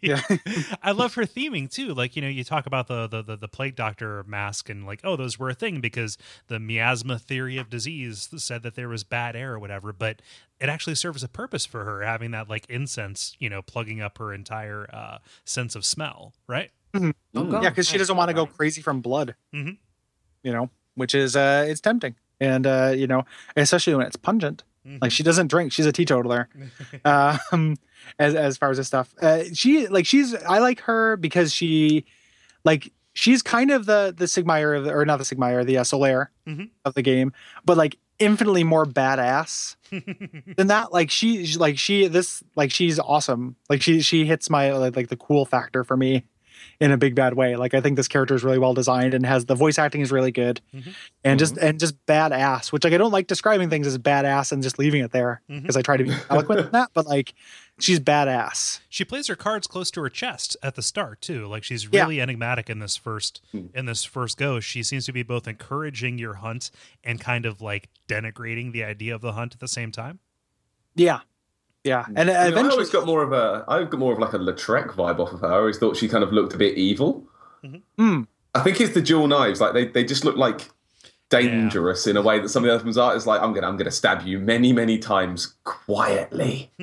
Yeah, 0.00 0.20
I 0.82 0.92
love 0.92 1.14
her 1.14 1.22
theming 1.22 1.70
too. 1.70 1.94
Like 1.94 2.16
you 2.16 2.22
know, 2.22 2.28
you 2.28 2.44
talk 2.44 2.66
about 2.66 2.86
the, 2.88 3.06
the 3.06 3.22
the 3.22 3.36
the 3.36 3.48
plague 3.48 3.74
doctor 3.74 4.24
mask 4.24 4.68
and 4.68 4.86
like, 4.86 5.00
oh, 5.02 5.16
those 5.16 5.38
were 5.38 5.50
a 5.50 5.54
thing 5.54 5.80
because 5.80 6.16
the 6.46 6.60
miasma 6.60 7.18
theory 7.18 7.58
of 7.58 7.68
disease 7.68 8.28
said 8.36 8.62
that 8.62 8.74
there 8.74 8.88
was 8.88 9.04
bad 9.04 9.34
air 9.34 9.54
or 9.54 9.58
whatever. 9.58 9.92
But 9.92 10.22
it 10.60 10.68
actually 10.68 10.94
serves 10.94 11.22
a 11.22 11.28
purpose 11.28 11.66
for 11.66 11.84
her 11.84 12.02
having 12.02 12.30
that 12.30 12.48
like 12.48 12.66
incense, 12.68 13.36
you 13.38 13.50
know, 13.50 13.62
plugging 13.62 14.00
up 14.00 14.18
her 14.18 14.32
entire 14.32 14.88
uh, 14.92 15.18
sense 15.44 15.74
of 15.74 15.84
smell, 15.84 16.32
right? 16.46 16.70
Oh, 16.94 17.12
God. 17.34 17.62
yeah, 17.62 17.68
because 17.68 17.88
she 17.88 17.98
doesn't 17.98 18.16
want 18.16 18.28
to 18.28 18.34
go 18.34 18.46
crazy 18.46 18.80
from 18.80 19.00
blood. 19.00 19.34
Mhm. 19.54 19.76
You 20.42 20.52
know, 20.52 20.70
which 20.94 21.14
is 21.14 21.36
uh, 21.36 21.66
it's 21.68 21.80
tempting, 21.80 22.14
and 22.40 22.66
uh, 22.66 22.92
you 22.96 23.06
know, 23.06 23.24
especially 23.56 23.94
when 23.94 24.06
it's 24.06 24.16
pungent. 24.16 24.62
Mm-hmm. 24.86 24.98
Like 25.02 25.10
she 25.10 25.22
doesn't 25.24 25.48
drink; 25.48 25.72
she's 25.72 25.86
a 25.86 25.92
teetotaler. 25.92 26.48
um, 27.04 27.76
as 28.18 28.34
as 28.34 28.56
far 28.56 28.70
as 28.70 28.76
this 28.76 28.86
stuff, 28.86 29.14
uh, 29.22 29.44
she 29.52 29.86
like 29.88 30.06
she's 30.06 30.34
I 30.34 30.58
like 30.58 30.80
her 30.82 31.16
because 31.16 31.52
she 31.52 32.04
like 32.64 32.92
she's 33.12 33.42
kind 33.42 33.70
of 33.70 33.86
the 33.86 34.14
the 34.16 34.26
Siegmeyer 34.26 34.76
of 34.78 34.84
the, 34.84 34.92
or 34.92 35.04
not 35.04 35.16
the 35.18 35.24
Siegmeyer, 35.24 35.64
the 35.64 35.78
uh, 35.78 35.82
Solaire 35.84 36.28
Mhm. 36.46 36.70
of 36.84 36.94
the 36.94 37.02
game, 37.02 37.32
but 37.64 37.76
like 37.76 37.98
infinitely 38.18 38.64
more 38.64 38.86
badass 38.86 39.76
than 40.56 40.68
that. 40.68 40.92
Like 40.92 41.10
she 41.10 41.46
like 41.56 41.78
she 41.78 42.06
this 42.08 42.42
like 42.54 42.70
she's 42.70 42.98
awesome. 42.98 43.56
Like 43.68 43.82
she 43.82 44.00
she 44.00 44.24
hits 44.26 44.48
my 44.50 44.72
like, 44.72 44.96
like 44.96 45.08
the 45.08 45.16
cool 45.16 45.44
factor 45.46 45.84
for 45.84 45.96
me 45.96 46.24
in 46.80 46.90
a 46.90 46.96
big 46.96 47.14
bad 47.14 47.34
way. 47.34 47.56
Like 47.56 47.74
I 47.74 47.80
think 47.82 47.96
this 47.96 48.08
character 48.08 48.34
is 48.34 48.42
really 48.44 48.58
well 48.58 48.72
designed 48.74 49.12
and 49.14 49.24
has 49.26 49.44
the 49.46 49.54
voice 49.54 49.78
acting 49.78 50.00
is 50.00 50.10
really 50.12 50.32
good, 50.32 50.60
Mhm. 50.74 50.94
and 51.24 51.38
just 51.38 51.56
and 51.58 51.78
just 51.78 51.94
badass. 52.06 52.72
Which 52.72 52.84
like 52.84 52.92
I 52.94 52.98
don't 52.98 53.12
like 53.12 53.26
describing 53.26 53.68
things 53.70 53.86
as 53.86 53.98
badass 53.98 54.52
and 54.52 54.62
just 54.62 54.78
leaving 54.78 55.02
it 55.02 55.12
there 55.12 55.42
because 55.48 55.76
I 55.76 55.82
try 55.82 55.96
to 55.98 56.04
be 56.04 56.12
eloquent 56.30 56.60
in 56.66 56.70
that. 56.72 56.90
But 56.94 57.06
like 57.06 57.34
she's 57.78 58.00
badass. 58.00 58.80
She 58.88 59.04
plays 59.04 59.26
her 59.28 59.36
cards 59.36 59.66
close 59.66 59.90
to 59.92 60.02
her 60.02 60.08
chest 60.08 60.56
at 60.62 60.74
the 60.74 60.82
start 60.82 61.20
too. 61.20 61.46
Like 61.46 61.62
she's 61.64 61.88
Yeah. 61.90 62.02
really 62.02 62.20
enigmatic 62.20 62.70
in 62.70 62.78
this 62.78 62.96
first 62.96 63.42
in 63.74 63.86
this 63.86 64.04
first 64.04 64.38
go. 64.38 64.60
She 64.60 64.82
seems 64.82 65.06
to 65.06 65.12
be 65.12 65.22
both 65.22 65.46
encouraging 65.46 66.18
your 66.18 66.34
hunt 66.34 66.70
and 67.04 67.20
kind 67.20 67.46
of 67.46 67.60
like 67.60 67.88
denigrating 68.08 68.72
the 68.72 68.84
idea 68.84 69.14
of 69.14 69.20
the 69.20 69.32
hunt 69.32 69.54
at 69.54 69.60
the 69.60 69.68
same 69.68 69.92
time. 69.92 70.20
Yeah, 70.94 71.20
yeah. 71.84 72.04
And 72.08 72.18
I, 72.18 72.24
mean, 72.24 72.36
I 72.36 72.46
eventually, 72.48 72.70
always 72.72 72.90
got 72.90 73.06
more 73.06 73.22
of 73.22 73.32
a 73.32 73.64
I've 73.68 73.90
got 73.90 74.00
more 74.00 74.12
of 74.12 74.18
like 74.18 74.32
a 74.32 74.38
Lautrec 74.38 74.88
vibe 74.90 75.18
off 75.18 75.32
of 75.32 75.40
her. 75.40 75.46
I 75.52 75.56
always 75.56 75.78
thought 75.78 75.96
she 75.96 76.08
kind 76.08 76.24
of 76.24 76.32
looked 76.32 76.54
a 76.54 76.58
bit 76.58 76.76
evil. 76.78 77.28
Hmm. 77.98 78.22
I 78.54 78.62
think 78.62 78.80
it's 78.80 78.94
the 78.94 79.02
dual 79.02 79.26
knives. 79.26 79.60
Like 79.60 79.74
they, 79.74 79.86
they 79.86 80.04
just 80.04 80.24
look 80.24 80.36
like 80.36 80.70
dangerous 81.28 82.06
in 82.06 82.16
a 82.16 82.22
way 82.22 82.38
that 82.38 82.48
some 82.48 82.62
of 82.64 82.68
the 82.68 82.74
other 82.74 82.84
ones 82.84 82.98
are. 82.98 83.14
It's 83.14 83.26
like 83.26 83.40
I'm 83.40 83.52
gonna 83.52 83.66
I'm 83.66 83.76
gonna 83.76 83.90
stab 83.90 84.22
you 84.22 84.38
many 84.38 84.72
many 84.72 84.98
times 84.98 85.54
quietly. 85.64 86.70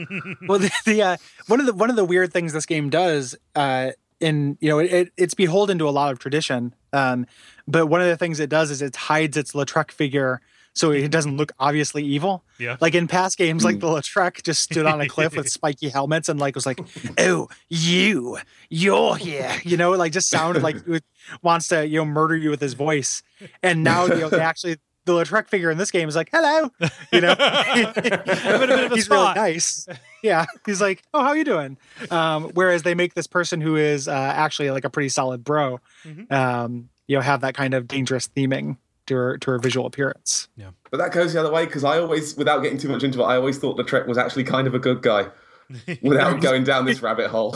well, 0.48 0.60
the, 0.60 0.72
the 0.86 1.02
uh, 1.02 1.18
one 1.48 1.60
of 1.60 1.66
the 1.66 1.74
one 1.74 1.90
of 1.90 1.96
the 1.96 2.06
weird 2.06 2.34
things 2.34 2.54
this 2.54 2.66
game 2.66 2.90
does 2.90 3.36
uh, 3.56 3.92
in 4.20 4.58
you 4.60 4.70
know 4.70 4.80
it, 4.80 4.92
it, 4.92 5.14
it's 5.18 5.34
beholden 5.34 5.78
to 5.80 5.88
a 5.88 5.92
lot 5.92 6.12
of 6.12 6.20
tradition. 6.20 6.74
Um, 6.92 7.26
but 7.68 7.88
one 7.88 8.02
of 8.02 8.08
the 8.08 8.18
things 8.18 8.40
it 8.40 8.50
does 8.50 8.72
is 8.72 8.82
it 8.82 8.96
hides 8.96 9.38
its 9.38 9.54
Lautrec 9.54 9.92
figure 9.92 10.42
so 10.74 10.92
it 10.92 11.10
doesn't 11.12 11.38
look 11.38 11.52
obviously 11.60 12.04
evil. 12.04 12.44
Yeah. 12.60 12.78
Like 12.82 12.96
in 12.96 13.08
past 13.08 13.38
games, 13.38 13.64
like 13.64 13.80
the 13.80 13.88
Lautrec 13.88 14.44
just 14.44 14.62
stood 14.64 14.86
on 14.86 15.00
a 15.02 15.08
cliff 15.08 15.36
with 15.36 15.50
spiky 15.52 15.90
helmets 15.90 16.30
and 16.30 16.40
like 16.40 16.56
was 16.56 16.66
like, 16.66 16.80
"Oh, 17.18 17.48
you, 17.70 18.38
you're 18.70 19.16
here," 19.16 19.52
you 19.64 19.78
know, 19.78 19.92
like 19.92 20.12
just 20.12 20.30
sounded 20.30 20.64
like 20.64 20.78
it 20.88 21.04
wants 21.42 21.68
to 21.70 21.88
you 21.88 21.98
know 22.00 22.06
murder 22.06 22.36
you 22.36 22.50
with 22.50 22.62
his 22.62 22.74
voice. 22.74 23.24
And 23.62 23.84
now 23.84 24.06
you 24.06 24.16
know 24.16 24.30
they 24.30 24.40
actually 24.40 24.78
the 25.06 25.12
Lautrec 25.14 25.50
figure 25.50 25.70
in 25.70 25.78
this 25.78 25.92
game 25.92 26.08
is 26.08 26.16
like, 26.16 26.30
"Hello," 26.32 26.70
you 27.12 27.22
know, 27.22 27.36
I'm 27.40 27.86
a 27.88 27.94
bit 28.02 28.70
of 28.70 28.92
a 28.92 28.96
he's 28.96 29.10
really 29.10 29.34
nice. 29.36 29.88
Yeah, 30.24 30.46
he's 30.66 30.80
like, 30.82 31.04
"Oh, 31.14 31.22
how 31.22 31.34
you 31.34 31.44
doing?" 31.44 31.78
Um, 32.10 32.46
whereas 32.54 32.84
they 32.84 32.96
make 32.96 33.14
this 33.14 33.28
person 33.28 33.60
who 33.62 33.76
is 33.76 34.08
uh, 34.08 34.12
actually 34.14 34.72
like 34.72 34.86
a 34.86 34.90
pretty 34.90 35.10
solid 35.10 35.44
bro, 35.44 35.80
Mhm. 36.06 36.32
um, 36.32 36.90
you 37.08 37.18
know, 37.18 37.22
have 37.22 37.42
that 37.42 37.54
kind 37.54 37.74
of 37.74 37.88
dangerous 37.88 38.30
theming 38.30 38.78
to 39.08 39.16
her 39.16 39.38
to 39.38 39.52
her 39.52 39.60
visual 39.60 39.86
appearance. 39.86 40.48
Yeah, 40.56 40.72
But 40.92 40.98
that 40.98 41.12
goes 41.12 41.34
the 41.34 41.40
other 41.40 41.52
way 41.52 41.66
because 41.66 41.84
I 41.84 42.00
always, 42.00 42.36
without 42.36 42.60
getting 42.64 42.78
too 42.78 42.90
much 42.90 43.04
into 43.04 43.22
it, 43.22 43.26
I 43.26 43.36
always 43.36 43.58
thought 43.58 43.78
Lautrec 43.78 44.08
was 44.08 44.18
actually 44.18 44.44
kind 44.46 44.68
of 44.68 44.74
a 44.76 44.80
good 44.80 45.02
guy. 45.02 45.28
Without 46.04 46.42
going 46.42 46.64
down 46.66 46.86
this 46.86 47.02
rabbit 47.02 47.30
hole, 47.32 47.56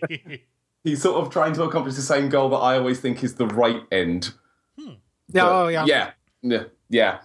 he's 0.82 1.00
sort 1.02 1.24
of 1.24 1.30
trying 1.32 1.52
to 1.52 1.62
accomplish 1.62 1.94
the 1.94 2.02
same 2.02 2.30
goal 2.30 2.48
that 2.48 2.56
I 2.56 2.76
always 2.78 3.00
think 3.00 3.22
is 3.22 3.34
the 3.34 3.46
right 3.46 3.82
end. 3.92 4.32
Yeah, 4.76 4.94
But 5.32 5.52
oh 5.52 5.68
yeah. 5.68 5.84
yeah, 5.84 6.10
yeah, 6.42 6.64
yeah. 6.88 7.18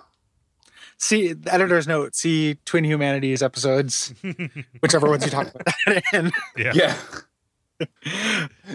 See, 0.98 1.34
the 1.34 1.54
editor's 1.54 1.88
note. 1.88 2.16
See 2.16 2.56
Twin 2.66 2.84
Humanities 2.84 3.42
episodes, 3.42 4.14
whichever 4.82 5.08
ones 5.10 5.24
you 5.24 5.32
talk 5.32 5.48
about 5.56 5.66
that 5.88 6.04
in. 6.14 6.32
yeah. 6.58 6.74
yeah. 6.76 6.98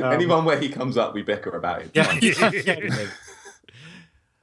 Um, 0.03 0.13
Anyone 0.13 0.45
where 0.45 0.59
he 0.59 0.69
comes 0.71 0.97
up, 0.97 1.15
we 1.15 1.23
bicker 1.23 1.51
about 1.51 1.83
it. 1.83 1.91
Yeah, 1.95 2.91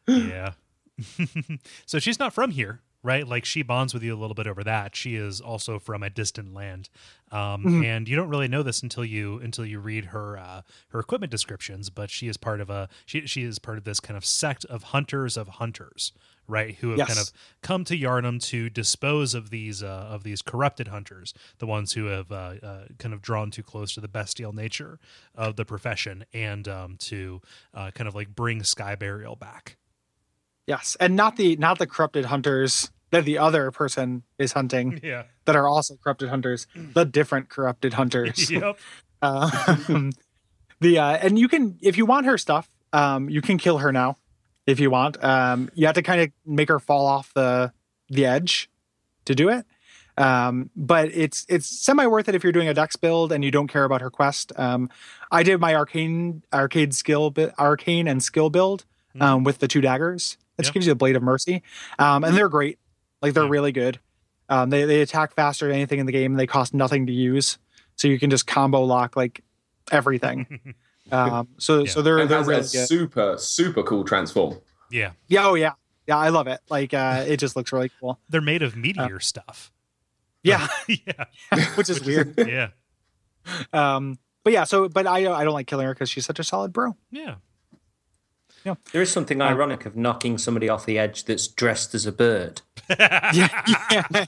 yeah, 0.07 0.53
so 1.85 1.99
she's 1.99 2.19
not 2.19 2.33
from 2.33 2.51
here, 2.51 2.81
right? 3.03 3.27
Like 3.27 3.45
she 3.45 3.61
bonds 3.63 3.93
with 3.93 4.03
you 4.03 4.13
a 4.15 4.19
little 4.19 4.33
bit 4.35 4.47
over 4.47 4.63
that. 4.63 4.95
She 4.95 5.15
is 5.15 5.41
also 5.41 5.79
from 5.79 6.03
a 6.03 6.09
distant 6.09 6.53
land, 6.53 6.89
um, 7.31 7.63
Mhm. 7.63 7.83
and 7.85 8.07
you 8.09 8.15
don't 8.15 8.29
really 8.29 8.47
know 8.47 8.63
this 8.63 8.81
until 8.83 9.05
you 9.05 9.39
until 9.39 9.65
you 9.65 9.79
read 9.79 10.05
her 10.05 10.37
uh, 10.37 10.61
her 10.89 10.99
equipment 10.99 11.31
descriptions. 11.31 11.89
But 11.89 12.09
she 12.09 12.27
is 12.27 12.37
part 12.37 12.61
of 12.61 12.69
a 12.69 12.89
she 13.05 13.25
she 13.27 13.43
is 13.43 13.59
part 13.59 13.77
of 13.77 13.83
this 13.83 13.99
kind 13.99 14.17
of 14.17 14.25
sect 14.25 14.65
of 14.65 14.83
hunters 14.83 15.37
of 15.37 15.47
hunters, 15.47 16.13
right? 16.47 16.75
Who 16.75 16.89
have 16.91 16.97
kind 17.07 17.19
of 17.19 17.31
come 17.61 17.83
to 17.85 17.97
Yharnam 17.97 18.41
to 18.49 18.69
dispose 18.69 19.33
of 19.33 19.49
these 19.49 19.83
uh, 19.83 20.07
of 20.09 20.23
these 20.23 20.41
corrupted 20.41 20.87
hunters, 20.87 21.33
the 21.59 21.67
ones 21.67 21.93
who 21.93 22.05
have 22.05 22.31
uh, 22.31 22.53
uh, 22.63 22.85
kind 22.99 23.13
of 23.13 23.21
drawn 23.21 23.51
too 23.51 23.63
close 23.63 23.93
to 23.95 24.01
the 24.01 24.07
bestial 24.07 24.53
nature 24.53 24.99
of 25.35 25.55
the 25.57 25.65
profession, 25.65 26.25
and 26.33 26.67
um, 26.67 26.95
to 26.97 27.41
uh, 27.73 27.91
kind 27.91 28.07
of 28.07 28.15
like 28.15 28.33
bring 28.35 28.63
Sky 28.63 28.95
Burial 28.95 29.35
back. 29.35 29.77
Yes, 30.67 30.97
and 30.99 31.15
not 31.15 31.37
the 31.37 31.55
not 31.57 31.77
the 31.79 31.87
corrupted 31.87 32.25
hunters 32.25 32.91
that 33.11 33.23
the 33.25 33.37
other 33.37 33.71
person 33.71 34.23
is 34.39 34.53
hunting 34.53 34.99
Yeah. 35.03 35.23
that 35.45 35.55
are 35.55 35.67
also 35.67 35.95
corrupted 36.03 36.29
hunters. 36.29 36.67
The 36.75 37.05
different 37.05 37.49
corrupted 37.49 37.93
hunters. 37.93 38.49
yep. 38.51 38.77
Um, 39.21 40.11
the 40.81 40.99
uh, 40.99 41.17
and 41.17 41.39
you 41.39 41.47
can 41.47 41.77
if 41.81 41.97
you 41.97 42.05
want 42.05 42.25
her 42.27 42.37
stuff, 42.37 42.69
um, 42.93 43.27
you 43.29 43.41
can 43.41 43.57
kill 43.57 43.79
her 43.79 43.91
now 43.91 44.17
if 44.67 44.79
you 44.79 44.91
want. 44.91 45.23
Um, 45.23 45.69
you 45.73 45.87
have 45.87 45.95
to 45.95 46.03
kind 46.03 46.21
of 46.21 46.29
make 46.45 46.67
her 46.69 46.79
fall 46.79 47.07
off 47.07 47.33
the 47.33 47.71
the 48.09 48.25
edge 48.25 48.69
to 49.25 49.33
do 49.33 49.49
it. 49.49 49.65
Um, 50.17 50.69
but 50.75 51.09
it's 51.13 51.45
it's 51.49 51.65
semi 51.67 52.05
worth 52.05 52.29
it 52.29 52.35
if 52.35 52.43
you're 52.43 52.51
doing 52.53 52.67
a 52.67 52.73
dex 52.73 52.95
build 52.97 53.31
and 53.31 53.43
you 53.43 53.49
don't 53.51 53.67
care 53.67 53.83
about 53.83 54.01
her 54.01 54.11
quest. 54.11 54.51
Um, 54.57 54.89
I 55.31 55.41
did 55.41 55.59
my 55.59 55.73
arcane 55.73 56.43
arcade 56.53 56.93
skill 56.93 57.31
bi- 57.31 57.51
arcane 57.57 58.07
and 58.07 58.21
skill 58.21 58.49
build 58.51 58.85
um, 59.19 59.43
with 59.43 59.57
the 59.59 59.67
two 59.67 59.81
daggers. 59.81 60.37
It 60.57 60.61
just 60.63 60.69
Yeah. 60.69 60.73
gives 60.73 60.85
you 60.85 60.91
a 60.91 60.95
blade 60.95 61.15
of 61.15 61.23
mercy, 61.23 61.63
um, 61.99 62.23
and 62.23 62.35
they're 62.35 62.49
great. 62.49 62.79
Like 63.21 63.33
they're 63.33 63.43
Yeah. 63.43 63.49
really 63.49 63.71
good. 63.71 63.99
Um, 64.49 64.69
they 64.69 64.85
they 64.85 65.01
attack 65.01 65.33
faster 65.33 65.67
than 65.67 65.75
anything 65.75 65.99
in 65.99 66.05
the 66.05 66.11
game. 66.11 66.35
They 66.35 66.47
cost 66.47 66.73
nothing 66.73 67.07
to 67.07 67.11
use, 67.13 67.57
so 67.95 68.07
you 68.07 68.19
can 68.19 68.29
just 68.29 68.45
combo 68.47 68.81
lock 68.83 69.15
like 69.15 69.41
everything. 69.91 70.75
um, 71.11 71.47
so 71.57 71.83
Yeah. 71.83 71.91
so 71.91 72.01
they're 72.01 72.19
And 72.19 72.29
they're 72.29 72.37
has 72.39 72.47
really 72.47 72.59
a 72.61 72.63
good. 72.63 72.87
super, 72.87 73.35
super 73.37 73.83
cool 73.83 74.03
transform. 74.03 74.59
Yeah. 74.91 75.11
Yeah, 75.27 75.47
oh 75.47 75.55
yeah, 75.55 75.73
yeah. 76.07 76.17
I 76.17 76.29
love 76.29 76.47
it. 76.47 76.59
Like 76.69 76.93
uh, 76.93 77.23
it 77.27 77.37
just 77.37 77.55
looks 77.55 77.71
really 77.73 77.91
cool. 77.99 78.19
They're 78.29 78.39
made 78.41 78.61
of 78.61 78.75
meteor 78.75 79.19
stuff. 79.19 79.71
Yeah, 80.43 80.67
yeah. 80.87 81.25
which 81.75 81.89
is 81.89 82.01
weird. 82.01 82.35
Yeah. 82.37 82.69
Um, 83.73 84.19
but 84.43 84.53
yeah, 84.53 84.63
so 84.63 84.87
but 84.89 85.07
I 85.07 85.17
I 85.31 85.43
don't 85.43 85.53
like 85.53 85.67
killing 85.67 85.87
her 85.87 85.93
because 85.93 86.09
she's 86.09 86.25
such 86.25 86.39
a 86.39 86.43
solid 86.43 86.71
bro. 86.71 86.95
Yeah. 87.11 87.35
There 88.91 89.01
is 89.01 89.11
something 89.11 89.41
ironic 89.41 89.85
of 89.85 89.95
knocking 89.95 90.37
somebody 90.37 90.67
off 90.69 90.85
the 90.85 90.97
edge 90.97 91.25
that's 91.25 91.47
dressed 91.47 91.93
as 91.95 92.05
a 92.05 92.11
bird. 92.11 92.61
yeah, 92.99 93.31
yeah. 93.91 94.25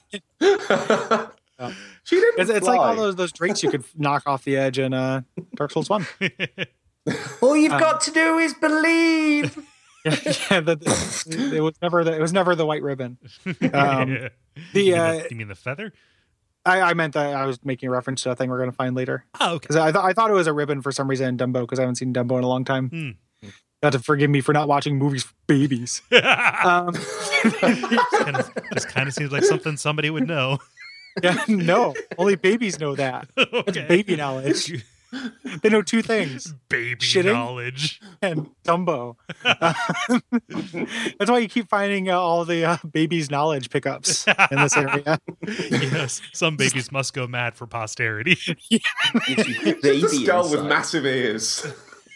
She 2.04 2.16
didn't 2.16 2.40
It's, 2.40 2.50
it's 2.50 2.68
like 2.68 2.80
all 2.80 2.96
those 2.96 3.16
those 3.16 3.32
drakes 3.32 3.64
you 3.64 3.72
could 3.72 3.84
knock 3.96 4.24
off 4.26 4.44
the 4.44 4.58
edge 4.58 4.78
in 4.80 4.94
uh, 4.94 5.22
Dark 5.56 5.72
Souls 5.72 5.90
One. 5.90 6.06
All 7.42 7.56
you've 7.56 7.72
Um, 7.74 7.80
got 7.80 8.02
to 8.02 8.12
do 8.12 8.38
is 8.38 8.54
believe. 8.54 9.56
yeah, 10.06 10.16
yeah 10.52 10.60
the, 10.60 10.76
the- 10.76 11.56
it 11.56 11.62
was 11.62 11.74
never 11.82 12.04
the 12.04 12.14
it 12.16 12.22
was 12.22 12.32
never 12.34 12.54
the 12.56 12.66
white 12.66 12.84
ribbon. 12.84 13.18
Um, 13.46 13.54
Yeah. 14.12 14.30
the, 14.74 14.82
you, 14.82 14.92
mean 14.94 15.00
uh, 15.02 15.12
the, 15.14 15.28
you 15.32 15.36
mean 15.38 15.48
the 15.48 15.56
feather? 15.56 15.94
I, 16.66 16.82
I 16.82 16.94
meant 16.94 17.14
that 17.14 17.34
I 17.34 17.46
was 17.46 17.64
making 17.64 17.88
a 17.88 17.92
reference 17.92 18.22
to 18.24 18.32
a 18.32 18.36
thing 18.36 18.50
we're 18.50 18.58
going 18.58 18.70
to 18.70 18.76
find 18.76 18.94
later 18.96 19.24
Oh, 19.40 19.54
okay. 19.56 19.60
because 19.62 19.76
I 19.78 19.92
thought 19.92 20.04
I 20.06 20.14
thought 20.14 20.30
it 20.30 20.34
was 20.34 20.48
a 20.48 20.54
ribbon 20.54 20.82
for 20.82 20.92
some 20.92 21.10
reason 21.10 21.28
in 21.30 21.38
Dumbo 21.38 21.62
because 21.62 21.80
I 21.80 21.84
haven't 21.84 21.96
seen 21.96 22.14
Dumbo 22.14 22.38
in 22.38 22.44
a 22.44 22.48
long 22.48 22.66
time. 22.66 22.90
Hmm. 22.90 23.10
You 23.94 24.00
to 24.00 24.04
forgive 24.06 24.30
me 24.30 24.42
for 24.42 24.54
not 24.54 24.68
watching 24.68 24.98
movies 24.98 25.24
for 25.24 25.34
babies. 25.48 26.02
Um, 26.64 26.94
kind 27.44 28.36
of, 28.36 28.52
just 28.74 28.90
kind 28.90 29.08
of 29.08 29.14
seems 29.14 29.32
like 29.32 29.44
something 29.44 29.78
somebody 29.78 30.10
would 30.10 30.28
know. 30.28 30.58
yeah, 31.24 31.38
no, 31.48 31.94
only 32.18 32.36
babies 32.36 32.80
know 32.80 32.96
that. 32.96 33.30
It's 33.38 33.54
okay. 33.70 33.86
baby 33.88 34.16
knowledge. 34.16 34.84
They 35.64 35.70
know 35.70 35.82
two 35.82 36.02
things: 36.02 36.54
Baby 36.68 36.98
Shitting? 37.00 37.32
knowledge. 37.32 38.02
and 38.22 38.50
Dumbo. 38.66 39.16
That's 41.18 41.32
why 41.32 41.38
you 41.38 41.48
keep 41.48 41.70
finding 41.70 42.10
uh, 42.10 42.20
all 42.20 42.44
the 42.44 42.66
uh, 42.66 42.78
babies' 42.92 43.32
knowledge 43.32 43.70
pickups 43.70 44.28
in 44.52 44.58
this 44.60 44.76
area. 44.76 45.18
yes. 45.48 46.20
Some 46.34 46.58
babies 46.58 46.92
must 46.92 47.14
go 47.14 47.26
mad 47.26 47.56
for 47.56 47.66
posterity. 47.68 48.36
Just 48.36 49.86
a 49.86 50.10
skull 50.10 50.52
with 50.52 50.66
massive 50.66 51.06
ears. 51.06 51.66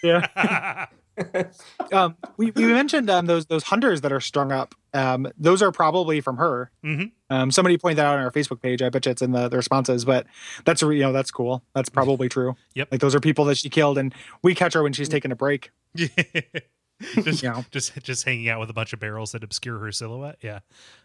Yeah. 0.03 0.87
Um, 1.91 2.15
we, 2.37 2.51
we 2.51 2.65
mentioned 2.67 3.09
um, 3.09 3.25
those 3.25 3.47
those 3.47 3.63
hunters 3.63 3.99
that 4.01 4.13
are 4.13 4.21
strung 4.21 4.51
up. 4.53 4.73
Um, 4.93 5.27
those 5.37 5.61
are 5.61 5.71
probably 5.73 6.21
from 6.21 6.37
her. 6.37 6.71
Mhm. 6.85 7.11
Um, 7.29 7.51
somebody 7.51 7.77
pointed 7.77 7.97
that 7.97 8.05
out 8.05 8.17
on 8.17 8.23
our 8.23 8.31
Facebook 8.31 8.61
page. 8.61 8.81
I 8.81 8.89
bet 8.89 9.05
you 9.05 9.11
it's 9.11 9.21
in 9.21 9.31
the, 9.33 9.49
the 9.49 9.57
responses, 9.57 10.05
but 10.05 10.25
that's 10.63 10.81
you 10.81 10.99
know 10.99 11.11
that's 11.11 11.31
cool. 11.31 11.63
That's 11.75 11.89
probably 11.89 12.29
true. 12.29 12.55
Yep. 12.75 12.89
Like 12.91 13.01
those 13.01 13.13
are 13.15 13.19
people 13.19 13.43
that 13.45 13.57
she 13.57 13.69
killed, 13.69 13.97
and 13.97 14.13
we 14.41 14.55
catch 14.55 14.73
her 14.73 14.83
when 14.83 14.93
she's 14.93 15.09
taking 15.09 15.31
a 15.31 15.35
break. 15.35 15.71
just, 15.95 17.43
Yeah. 17.43 17.63
just 17.71 18.01
just 18.03 18.23
hanging 18.25 18.49
out 18.49 18.59
with 18.59 18.69
a 18.69 18.73
bunch 18.73 18.93
of 18.93 18.99
barrels 18.99 19.31
that 19.33 19.43
obscure 19.43 19.79
her 19.79 19.91
silhouette. 19.91 20.37
Yeah. 20.41 20.59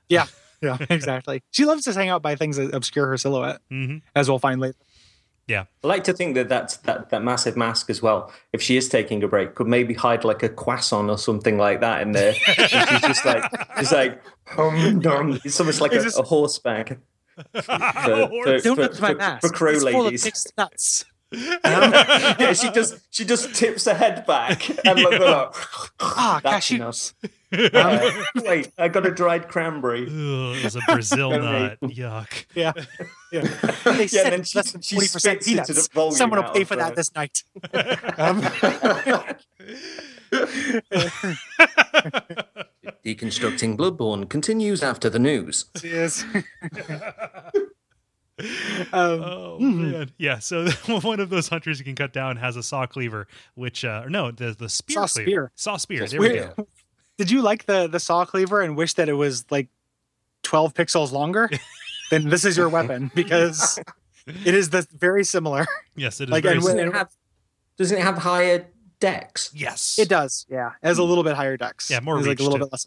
Yeah, 0.09 0.27
yeah, 0.63 0.77
exactly. 0.89 1.43
She 1.51 1.65
loves 1.65 1.85
to 1.85 1.93
hang 1.93 2.09
out 2.09 2.23
by 2.23 2.37
things 2.37 2.57
that 2.59 2.75
obscure 2.75 3.07
her 3.09 3.17
silhouette, 3.17 3.61
hmm 3.71 3.97
as 4.15 4.29
we'll 4.29 4.39
find 4.39 4.61
later. 4.61 4.77
I 5.85 5.87
like 5.87 6.03
to 6.05 6.13
think 6.13 6.35
that 6.35 6.49
that's, 6.49 6.79
that 6.79 7.11
that 7.11 7.23
massive 7.23 7.57
mask 7.57 7.89
as 7.91 8.03
well. 8.03 8.33
If 8.53 8.61
she 8.61 8.77
is 8.77 8.89
taking 8.89 9.23
a 9.23 9.29
break, 9.29 9.55
could 9.55 9.69
maybe 9.69 9.95
hide 9.95 10.25
like 10.25 10.43
a 10.43 10.49
croissant 10.49 11.09
or 11.09 11.19
something 11.19 11.57
like 11.59 11.81
that 11.81 12.03
in 12.03 12.13
there. 12.13 12.35
She's 12.35 13.01
just 13.03 13.25
like, 13.25 13.45
she's 13.79 13.93
like, 13.93 14.21
hum, 14.47 14.99
dum. 15.01 15.39
It's 15.45 15.59
almost 15.61 15.81
like 15.81 15.93
a, 15.93 16.01
this- 16.01 16.19
a 16.19 16.23
horse 16.23 16.59
bag. 16.59 16.99
For, 17.53 17.63
for, 17.63 18.59
Don't 18.61 18.77
for- 18.77 18.89
touch 18.89 19.01
my 19.01 19.09
for- 19.13 19.15
mask. 19.17 19.47
for 19.47 19.53
crow 19.53 19.71
it's 19.73 19.83
full 19.83 19.89
of 20.01 20.05
ladies. 20.07 20.25
Pig's 21.31 21.47
nuts. 21.65 22.41
yeah, 22.41 22.53
she 22.53 22.71
just 22.71 22.99
she 23.11 23.25
just 23.25 23.55
tips 23.55 23.85
her 23.87 23.95
head 23.95 24.25
back 24.27 24.69
and 24.87 24.99
look 25.03 25.13
like, 25.21 25.55
Ah, 26.01 26.41
That's 26.43 26.71
cashews. 26.71 27.15
Uh, 27.53 28.11
wait, 28.45 28.73
I 28.77 28.89
got 28.89 29.07
a 29.07 29.11
dried 29.11 29.49
cranberry. 29.49 30.03
Ugh, 30.03 30.57
it 30.57 30.65
was 30.65 30.75
a 30.77 30.81
Brazil 30.89 31.31
nut. 31.31 31.79
Yuck. 31.81 32.45
Yeah, 32.57 32.73
yeah. 33.33 33.43
They 33.85 34.01
Yeah, 34.01 34.07
said 34.09 34.25
then 34.33 34.41
it's 34.41 34.51
she- 34.51 34.59
less 34.59 34.73
than 34.73 34.83
she 34.83 34.97
twenty 34.97 35.09
percent 35.09 35.43
spits 35.45 35.69
into 35.71 35.73
the 35.81 35.89
peanuts. 35.95 36.19
Someone 36.19 36.43
will 36.45 36.51
pay 36.51 36.65
for 36.65 36.75
her. 36.75 36.81
that 36.81 36.97
this 36.97 37.15
night. 37.15 37.45
Um, 38.19 38.43
Deconstructing 43.05 43.77
Bloodborne 43.77 44.29
continues 44.29 44.83
after 44.83 45.09
the 45.09 45.19
news. 45.21 45.67
Cheers. 45.79 46.25
um, 48.93 49.23
Oh 49.23 49.59
Mhm. 49.61 49.93
man, 49.93 50.13
yeah. 50.19 50.39
So 50.39 50.69
one 51.03 51.21
of 51.21 51.31
those 51.31 51.49
hunters 51.49 51.79
you 51.79 51.85
can 51.85 51.95
cut 51.95 52.13
down 52.13 52.37
has 52.37 52.57
a 52.57 52.63
saw 52.63 52.87
cleaver, 52.87 53.27
which 53.55 53.85
uh, 53.85 54.03
or 54.05 54.11
no, 54.11 54.31
the 54.31 54.53
the 54.59 54.69
spear 54.69 54.95
Saw 54.95 55.07
cleaver. 55.07 55.27
spear. 55.31 55.53
Saw 55.55 55.77
spear. 55.77 56.07
There 56.07 56.21
we 56.21 56.29
go. 56.35 56.69
Did 57.19 57.31
you 57.31 57.41
like 57.43 57.65
the 57.67 57.87
the 57.87 58.01
saw 58.01 58.25
cleaver 58.25 58.61
and 58.61 58.77
wish 58.77 58.95
that 58.95 59.09
it 59.09 59.15
was 59.15 59.45
like 59.51 59.69
twelve 60.43 60.75
pixels 60.75 61.13
longer? 61.13 61.49
then 62.11 62.29
this 62.29 62.45
is 62.45 62.57
your 62.57 62.69
weapon 62.69 63.11
because 63.15 63.79
it 64.27 64.55
is 64.55 64.71
the 64.71 64.87
very 64.97 65.25
similar. 65.25 65.67
Yes, 65.97 66.21
it 66.21 66.25
is. 66.25 66.31
Like, 66.31 66.43
very 66.43 66.57
and 66.57 66.65
when- 66.65 66.77
Doesn't 66.77 66.89
it 66.91 66.95
have, 66.95 67.09
doesn't 67.79 67.99
it 67.99 68.03
have 68.03 68.19
higher 68.19 68.67
dex? 69.01 69.51
Yes, 69.55 69.99
It 69.99 70.09
does, 70.09 70.47
yeah. 70.51 70.73
It 70.83 70.87
has 70.89 70.99
a 70.99 71.03
little 71.05 71.25
bit 71.25 71.35
higher 71.37 71.57
dex. 71.57 71.91
Yeah, 71.91 72.01
more 72.01 72.19
It's 72.19 72.27
like 72.27 72.39
reach 72.39 72.41
a 72.41 72.43
little 72.45 72.59
too. 72.59 72.65
bit 72.67 72.73
less. 72.73 72.87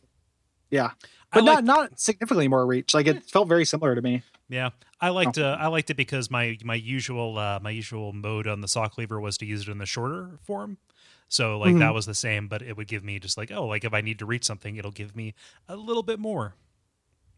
Yeah, 0.70 0.86
I 0.86 0.92
but 1.34 1.44
like- 1.44 1.64
not 1.64 1.64
not 1.90 2.00
significantly 2.00 2.48
more 2.48 2.66
reach. 2.68 2.94
Like 2.94 3.08
it 3.08 3.24
felt 3.24 3.48
very 3.48 3.66
similar 3.66 3.96
to 3.96 4.02
me. 4.02 4.22
Yeah, 4.50 4.72
I 5.00 5.10
liked 5.10 5.38
uh, 5.38 5.58
I 5.60 5.68
liked 5.68 5.90
it 5.92 5.98
because 5.98 6.32
my 6.32 6.58
my 6.64 6.74
usual 6.76 7.38
uh, 7.38 7.60
my 7.62 7.70
usual 7.70 8.14
mode 8.14 8.48
on 8.48 8.62
the 8.62 8.68
saw 8.68 8.88
cleaver 8.88 9.20
was 9.20 9.38
to 9.38 9.46
use 9.46 9.68
it 9.68 9.72
in 9.72 9.78
the 9.78 9.86
shorter 9.86 10.40
form. 10.42 10.78
So 11.28 11.60
like 11.60 11.78
that 11.78 11.94
was 11.94 12.08
the 12.08 12.16
same, 12.16 12.48
but 12.48 12.64
it 12.64 12.76
would 12.76 12.88
give 12.88 13.04
me 13.04 13.20
just 13.20 13.38
like 13.38 13.52
oh 13.52 13.68
like 13.68 13.84
if 13.86 13.94
I 13.94 14.02
need 14.02 14.18
to 14.20 14.26
reach 14.26 14.44
something, 14.46 14.76
it'll 14.78 14.90
give 14.92 15.16
me 15.16 15.36
a 15.68 15.76
little 15.76 16.02
bit 16.02 16.18
more. 16.20 16.56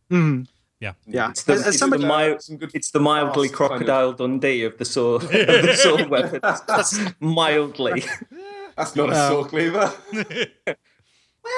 Mhm. 0.09 0.47
Yeah. 0.79 0.93
Yeah, 1.05 1.29
It's 1.29 1.43
the, 1.43 1.53
As- 1.53 1.61
as 1.61 1.67
it's, 1.67 1.77
somebody- 1.77 2.01
the, 2.01 2.07
mild, 2.07 2.41
Some 2.41 2.57
good 2.57 2.71
it's 2.73 2.89
the 2.89 2.99
mildly 2.99 3.49
fast 3.49 3.57
kind 3.59 3.71
of- 3.73 3.77
crocodile 3.85 4.13
Dundee 4.13 4.63
of 4.63 4.77
the 4.79 4.85
sword, 4.85 5.23
of 5.25 5.29
the 5.29 5.75
sword 5.79 6.09
weapons. 6.09 6.99
mildly. 7.19 8.03
That's 8.77 8.95
not 8.95 9.09
a 9.09 9.11
Um, 9.11 9.17
saw 9.31 9.43
cleaver. 9.43 9.93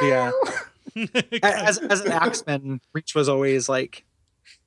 yeah. 0.01 0.31
as 1.41 1.77
as 1.77 2.01
an 2.01 2.11
axeman, 2.11 2.81
reach 2.93 3.15
was 3.15 3.29
always 3.29 3.69
like 3.69 4.03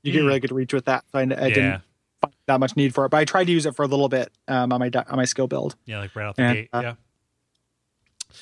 you 0.06 0.12
get 0.12 0.22
Mm. 0.22 0.26
really 0.26 0.40
good 0.40 0.52
reach 0.52 0.72
with 0.72 0.84
that. 0.86 1.04
So 1.12 1.18
I, 1.18 1.22
I 1.22 1.24
yeah, 1.24 1.48
didn't 1.48 1.82
find 2.20 2.34
that 2.46 2.60
much 2.60 2.76
need 2.76 2.94
for 2.94 3.04
it, 3.04 3.10
but 3.10 3.18
I 3.18 3.24
tried 3.24 3.44
to 3.44 3.52
use 3.52 3.66
it 3.66 3.74
for 3.76 3.82
a 3.82 3.88
little 3.88 4.08
bit 4.08 4.30
um, 4.48 4.72
on 4.72 4.80
my 4.80 4.90
on 5.08 5.16
my 5.16 5.24
skill 5.24 5.46
build. 5.48 5.76
yeah, 5.84 5.98
like 5.98 6.14
right 6.16 6.26
out 6.26 6.36
the 6.36 6.42
And, 6.42 6.54
gate. 6.56 6.68
uh, 6.72 6.80
yeah, 6.82 6.94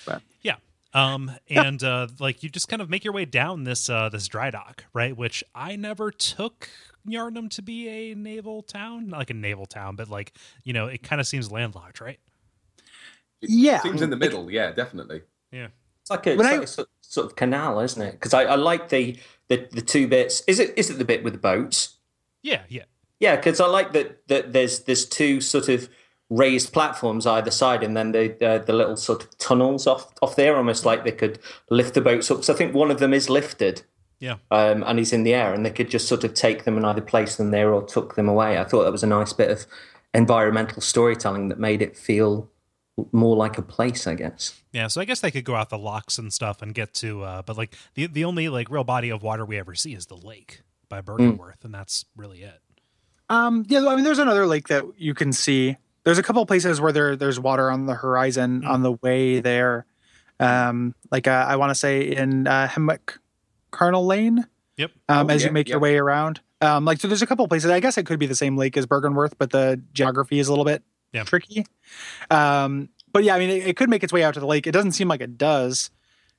but- 0.06 0.22
yeah. 0.42 0.56
Um, 0.92 1.32
and 1.50 1.82
uh, 1.82 2.06
like 2.20 2.44
you 2.44 2.48
just 2.48 2.68
kind 2.68 2.80
of 2.80 2.88
make 2.88 3.02
your 3.02 3.12
way 3.12 3.24
down 3.24 3.64
this 3.64 3.90
uh, 3.90 4.08
this 4.10 4.28
dry 4.28 4.50
dock, 4.50 4.84
right? 4.92 5.16
Which 5.16 5.42
I 5.54 5.74
never 5.74 6.12
took 6.12 6.68
Yharnam 7.08 7.50
to 7.50 7.62
be 7.62 7.88
a 7.88 8.14
naval 8.14 8.62
town, 8.62 9.08
not 9.08 9.18
like 9.18 9.30
a 9.30 9.34
naval 9.34 9.66
town, 9.66 9.96
but 9.96 10.08
like 10.08 10.32
you 10.62 10.72
know, 10.72 10.86
it 10.86 11.02
kind 11.02 11.20
of 11.20 11.26
seems 11.26 11.50
landlocked, 11.50 12.00
right? 12.00 12.20
Yeah, 13.40 13.80
Seems 13.80 14.02
in 14.02 14.10
the 14.10 14.16
middle. 14.16 14.50
Yeah, 14.50 14.70
definitely. 14.70 15.22
Yeah. 15.50 15.68
It's 16.04 16.10
like 16.10 16.26
a, 16.26 16.32
it's 16.34 16.42
I- 16.42 16.52
like 16.52 16.62
a 16.62 16.66
sort, 16.66 16.88
sort 17.00 17.26
of 17.26 17.36
canal, 17.36 17.80
isn't 17.80 18.00
it? 18.02 18.12
Because 18.12 18.34
I, 18.34 18.42
I 18.44 18.54
like 18.56 18.90
the, 18.90 19.16
the 19.48 19.66
the 19.72 19.80
two 19.82 20.06
bits. 20.06 20.42
Is 20.46 20.58
it 20.60 20.72
is 20.76 20.90
it 20.90 20.98
the 20.98 21.04
bit 21.04 21.24
with 21.24 21.32
the 21.32 21.38
boats? 21.38 21.96
Yeah, 22.42 22.62
yeah. 22.68 22.84
Yeah, 23.20 23.36
because 23.36 23.58
I 23.60 23.66
like 23.66 23.92
that 23.94 24.26
that 24.28 24.52
there's 24.52 24.80
there's 24.80 25.06
two 25.06 25.40
sort 25.40 25.68
of 25.68 25.88
raised 26.30 26.72
platforms 26.72 27.26
either 27.26 27.50
side, 27.50 27.82
and 27.82 27.96
then 27.96 28.12
the 28.12 28.36
uh, 28.46 28.58
the 28.58 28.72
little 28.74 28.96
sort 28.96 29.22
of 29.24 29.38
tunnels 29.38 29.86
off 29.86 30.12
off 30.20 30.36
there, 30.36 30.56
almost 30.56 30.84
like 30.84 31.04
they 31.04 31.12
could 31.12 31.38
lift 31.70 31.94
the 31.94 32.00
boats 32.02 32.30
up. 32.30 32.44
So 32.44 32.52
I 32.52 32.56
think 32.56 32.74
one 32.74 32.90
of 32.90 32.98
them 32.98 33.14
is 33.14 33.30
lifted, 33.30 33.82
Yeah. 34.20 34.36
um, 34.50 34.82
and 34.86 34.98
he's 34.98 35.12
in 35.12 35.22
the 35.22 35.32
air, 35.32 35.54
and 35.54 35.64
they 35.64 35.70
could 35.70 35.88
just 35.90 36.06
sort 36.08 36.24
of 36.24 36.34
take 36.34 36.64
them 36.64 36.76
and 36.76 36.84
either 36.84 37.00
place 37.00 37.36
them 37.36 37.50
there 37.50 37.72
or 37.72 37.82
tuck 37.86 38.14
them 38.16 38.28
away. 38.28 38.58
I 38.58 38.64
thought 38.64 38.82
that 38.84 38.92
was 38.92 39.02
a 39.04 39.06
nice 39.06 39.32
bit 39.32 39.50
of 39.50 39.64
environmental 40.12 40.82
storytelling 40.82 41.48
that 41.48 41.58
made 41.58 41.80
it 41.82 41.96
feel 41.96 42.50
more 43.12 43.36
like 43.36 43.58
a 43.58 43.62
place, 43.62 44.06
I 44.06 44.14
guess. 44.14 44.60
Yeah, 44.72 44.86
so 44.86 45.00
I 45.00 45.04
guess 45.04 45.20
they 45.20 45.30
could 45.30 45.44
go 45.44 45.54
out 45.56 45.70
the 45.70 45.78
locks 45.78 46.18
and 46.18 46.32
stuff 46.32 46.62
and 46.62 46.74
get 46.74 46.94
to 46.94 47.22
uh 47.22 47.42
but 47.42 47.56
like 47.56 47.74
the 47.94 48.06
the 48.06 48.24
only 48.24 48.48
like 48.48 48.70
real 48.70 48.84
body 48.84 49.10
of 49.10 49.22
water 49.22 49.44
we 49.44 49.58
ever 49.58 49.74
see 49.74 49.94
is 49.94 50.06
the 50.06 50.16
lake 50.16 50.62
by 50.88 51.00
Byrgenwerth 51.00 51.64
and 51.64 51.74
that's 51.74 52.04
really 52.16 52.42
it. 52.42 52.60
Um, 53.30 53.64
yeah, 53.68 53.86
I 53.88 53.96
mean, 53.96 54.04
there's 54.04 54.18
another 54.18 54.46
lake 54.46 54.68
that 54.68 54.84
you 54.98 55.14
can 55.14 55.32
see. 55.32 55.76
There's 56.04 56.18
a 56.18 56.22
couple 56.22 56.42
of 56.42 56.46
places 56.48 56.80
where 56.80 56.92
there 56.92 57.16
there's 57.16 57.40
water 57.40 57.70
on 57.70 57.86
the 57.86 57.94
horizon 57.94 58.62
Mm. 58.62 58.68
on 58.68 58.82
the 58.82 58.92
way 58.92 59.40
there. 59.40 59.86
Um, 60.38 60.94
like 61.10 61.26
uh, 61.26 61.46
I 61.48 61.56
want 61.56 61.70
to 61.70 61.74
say 61.74 62.02
in 62.02 62.46
uh, 62.46 62.68
Hemwick 62.68 63.18
Charnel 63.76 64.04
Lane. 64.06 64.46
Yep. 64.76 64.90
Um, 65.08 65.26
Oh, 65.30 65.32
as 65.32 65.42
yeah, 65.42 65.48
you 65.48 65.52
make 65.52 65.68
your 65.68 65.78
way 65.78 65.96
around. 65.96 66.40
Um, 66.60 66.84
like 66.84 67.00
so, 67.00 67.08
there's 67.08 67.22
a 67.22 67.26
couple 67.26 67.44
of 67.44 67.48
places. 67.48 67.70
I 67.70 67.80
guess 67.80 67.96
it 67.98 68.04
could 68.06 68.18
be 68.18 68.26
the 68.26 68.34
same 68.34 68.56
lake 68.56 68.76
as 68.76 68.86
Byrgenwerth, 68.86 69.32
but 69.38 69.50
the 69.50 69.80
geography 69.92 70.38
is 70.38 70.48
a 70.48 70.52
little 70.52 70.64
bit 70.64 70.82
Yeah. 71.14 71.24
tricky. 71.24 71.64
Um, 72.30 72.90
but 73.12 73.24
yeah, 73.24 73.34
I 73.36 73.38
mean, 73.38 73.48
it, 73.50 73.68
it 73.68 73.76
could 73.76 73.88
make 73.88 74.02
its 74.04 74.12
way 74.12 74.22
out 74.24 74.34
to 74.34 74.40
the 74.40 74.46
lake. 74.46 74.66
It 74.66 74.72
doesn't 74.72 74.92
seem 74.92 75.08
like 75.08 75.20
it 75.22 75.38
does 75.38 75.90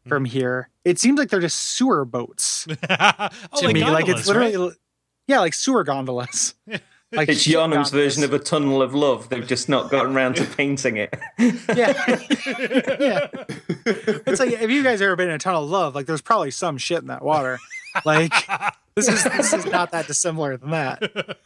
Mm. 0.06 0.10
from 0.10 0.26
here. 0.26 0.70
It 0.84 1.00
seems 1.00 1.18
like 1.18 1.30
they're 1.30 1.40
just 1.40 1.60
sewer 1.60 2.06
boats 2.06 2.68
oh, 2.90 3.30
to 3.58 3.74
me. 3.74 3.84
Like 3.84 4.08
it's 4.08 4.26
gondolas, 4.26 4.28
literally, 4.28 4.58
right? 4.58 4.78
yeah, 5.28 5.40
like 5.40 5.54
sewer 5.56 5.84
gondolas. 5.84 6.54
like 7.12 7.30
It's 7.30 7.42
ship 7.42 7.60
version 7.88 8.24
of 8.24 8.34
a 8.34 8.40
tunnel 8.40 8.82
of 8.84 8.94
love. 8.94 9.30
They've 9.30 9.48
just 9.48 9.68
not 9.68 9.90
gotten 9.90 10.16
around 10.16 10.36
to 10.36 10.46
painting 10.46 10.98
it. 10.98 11.14
yeah. 11.40 11.56
yeah. 13.00 13.28
It's 13.88 14.40
like 14.40 14.52
if 14.52 14.70
you 14.70 14.84
guys 14.84 15.02
ever 15.02 15.16
been 15.16 15.30
in 15.30 15.36
a 15.36 15.40
tunnel 15.40 15.64
of 15.64 15.70
love, 15.70 15.96
like 15.96 16.06
there's 16.06 16.22
probably 16.22 16.52
some 16.52 16.78
shit 16.78 17.00
in 17.00 17.08
that 17.08 17.24
water. 17.24 17.58
Like 18.04 18.34
this 18.96 19.08
is 19.08 19.24
this 19.24 19.54
is 19.54 19.66
not 19.66 19.92
that 19.92 20.06
dissimilar 20.08 20.58
than 20.58 20.72
that. 20.72 21.38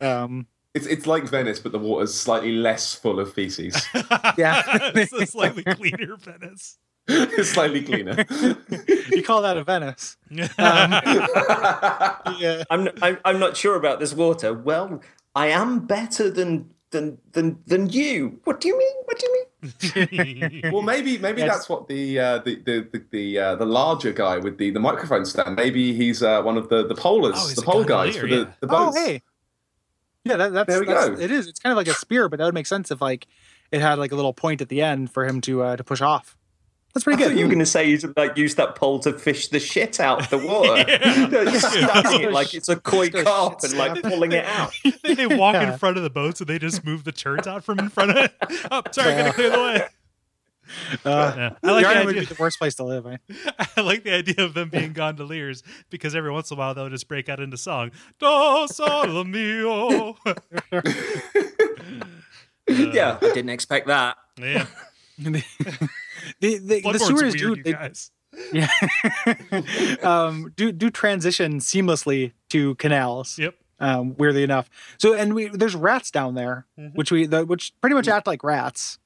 Um 0.00 0.46
It's 0.76 0.86
it's 0.86 1.06
like 1.06 1.24
Venice, 1.24 1.58
but 1.58 1.72
the 1.72 1.78
water's 1.78 2.12
slightly 2.14 2.52
less 2.52 2.94
full 2.94 3.18
of 3.18 3.32
feces. 3.32 3.74
yeah. 4.36 4.62
it's 4.94 5.12
a 5.12 5.24
slightly 5.26 5.64
cleaner 5.64 6.16
Venice. 6.18 6.76
it's 7.08 7.50
slightly 7.50 7.82
cleaner. 7.82 8.16
you 9.10 9.22
call 9.22 9.40
that 9.42 9.56
a 9.56 9.64
Venice. 9.64 10.16
Um, 10.30 10.38
yeah. 12.38 12.64
I'm, 12.68 12.88
I'm 13.00 13.18
I'm 13.24 13.38
not 13.38 13.56
sure 13.56 13.76
about 13.76 14.00
this 14.00 14.12
water. 14.12 14.52
Well, 14.52 15.02
I 15.34 15.46
am 15.48 15.86
better 15.86 16.28
than 16.30 16.70
than 16.90 17.18
than 17.32 17.58
than 17.66 17.88
you. 17.88 18.40
What 18.44 18.60
do 18.60 18.68
you 18.68 18.76
mean? 18.78 18.96
What 19.06 19.18
do 19.18 19.26
you 19.26 19.32
mean? 19.32 19.42
well, 20.72 20.82
maybe 20.82 21.16
maybe 21.18 21.40
Yes. 21.40 21.52
that's 21.54 21.68
what 21.68 21.88
the 21.88 22.18
uh, 22.18 22.38
the 22.38 22.56
the 22.66 22.88
the 22.92 23.04
the, 23.10 23.38
uh, 23.38 23.54
the 23.56 23.66
larger 23.66 24.12
guy 24.12 24.36
with 24.38 24.58
the, 24.58 24.70
the 24.70 24.80
microphone 24.80 25.24
stand. 25.24 25.56
Maybe 25.56 25.94
he's 25.94 26.22
uh, 26.22 26.42
one 26.42 26.56
of 26.58 26.68
the 26.68 26.86
the 26.86 26.94
polars, 26.94 27.32
Oh, 27.36 27.48
the 27.54 27.62
pole 27.62 27.84
guys 27.84 28.14
gondolier, 28.16 28.20
for 28.20 28.26
the, 28.28 28.36
yeah. 28.50 28.54
the 28.60 28.66
Oh 28.74 28.86
boats. 28.86 28.98
hey. 28.98 29.22
Yeah, 30.26 30.36
that, 30.36 30.52
that's, 30.52 30.68
There 30.68 30.80
we 30.80 30.86
that's 30.86 31.08
go. 31.08 31.18
it 31.18 31.30
is. 31.30 31.46
It's 31.46 31.58
kind 31.60 31.72
of 31.72 31.76
like 31.76 31.88
a 31.88 31.94
spear, 31.94 32.28
but 32.28 32.38
that 32.38 32.44
would 32.44 32.54
make 32.54 32.66
sense 32.66 32.90
if 32.90 33.00
like 33.00 33.26
it 33.72 33.80
had 33.80 33.98
like 33.98 34.12
a 34.12 34.16
little 34.16 34.32
point 34.32 34.60
at 34.60 34.68
the 34.68 34.82
end 34.82 35.10
for 35.10 35.24
him 35.26 35.40
to 35.42 35.62
uh, 35.62 35.76
to 35.76 35.84
push 35.84 36.00
off. 36.00 36.36
That's 36.94 37.04
pretty 37.04 37.22
thought 37.22 37.28
good. 37.30 37.38
you 37.38 37.44
were 37.44 37.50
going 37.50 37.58
to 37.58 37.66
say 37.66 37.90
you'd 37.90 38.16
like 38.16 38.38
use 38.38 38.54
that 38.54 38.74
pole 38.74 38.98
to 39.00 39.12
fish 39.12 39.48
the 39.48 39.60
shit 39.60 40.00
out 40.00 40.22
of 40.22 40.30
the 40.30 40.38
water, 40.38 40.82
Just 41.50 41.76
it 42.22 42.32
like 42.32 42.54
it's 42.54 42.70
a 42.70 42.76
koi 42.76 43.10
carp 43.10 43.58
and 43.64 43.74
like 43.76 44.00
pulling 44.02 44.32
it 44.32 44.46
out. 44.46 44.72
they, 45.02 45.12
they 45.14 45.26
walk 45.26 45.54
Yeah. 45.56 45.72
in 45.72 45.78
front 45.78 45.98
of 45.98 46.02
the 46.04 46.08
boats 46.10 46.40
and 46.40 46.48
they 46.48 46.58
just 46.58 46.86
move 46.86 47.04
the 47.04 47.12
turrets 47.12 47.46
out 47.46 47.64
from 47.64 47.78
in 47.80 47.90
front 47.90 48.12
of 48.12 48.16
it. 48.16 48.32
Oh, 48.70 48.80
sorry, 48.92 49.12
gotta 49.14 49.32
clear 49.34 49.50
the 49.50 49.58
way. 49.58 49.82
Uh, 51.04 51.32
Yeah. 51.36 51.50
I 51.62 51.70
like 51.72 51.84
the 51.84 51.90
Yharnam 51.90 52.04
would 52.06 52.14
be 52.16 52.24
the 52.24 52.36
worst 52.38 52.58
place 52.58 52.74
to 52.76 52.84
live. 52.84 53.06
Eh? 53.06 53.16
I 53.76 53.80
like 53.80 54.04
the 54.04 54.12
idea 54.14 54.44
of 54.44 54.54
them 54.54 54.68
being 54.68 54.92
gondoliers 54.94 55.62
because 55.90 56.14
every 56.14 56.30
once 56.30 56.50
in 56.50 56.56
a 56.56 56.58
while 56.58 56.74
they'll 56.74 56.88
just 56.88 57.08
break 57.08 57.28
out 57.28 57.40
into 57.40 57.56
song. 57.56 57.90
Do 58.18 58.66
solo 58.68 59.24
mio. 59.24 60.16
yeah, 62.68 63.16
I 63.20 63.26
didn't 63.32 63.50
expect 63.50 63.86
that. 63.88 64.16
Yeah. 64.38 64.66
the 65.18 65.42
the, 66.40 66.58
the, 66.58 66.80
the 66.92 66.98
sewers 66.98 67.34
weird, 67.34 67.56
do 67.56 67.62
they, 67.62 67.72
guys. 67.72 68.10
yeah 68.52 68.68
um 70.02 70.52
do 70.56 70.70
do 70.72 70.90
transition 70.90 71.58
seamlessly 71.58 72.32
to 72.50 72.74
canals 72.74 73.38
Yep. 73.38 73.54
um 73.80 74.14
weirdly 74.18 74.42
enough 74.42 74.68
so 74.98 75.14
and 75.14 75.32
we 75.34 75.48
there's 75.48 75.74
rats 75.74 76.10
down 76.10 76.34
there 76.34 76.66
Mhm. 76.78 76.94
which 76.94 77.10
we 77.10 77.24
the, 77.24 77.46
which 77.46 77.72
pretty 77.80 77.94
much 77.94 78.08
act 78.08 78.26
like 78.26 78.44
rats 78.44 78.98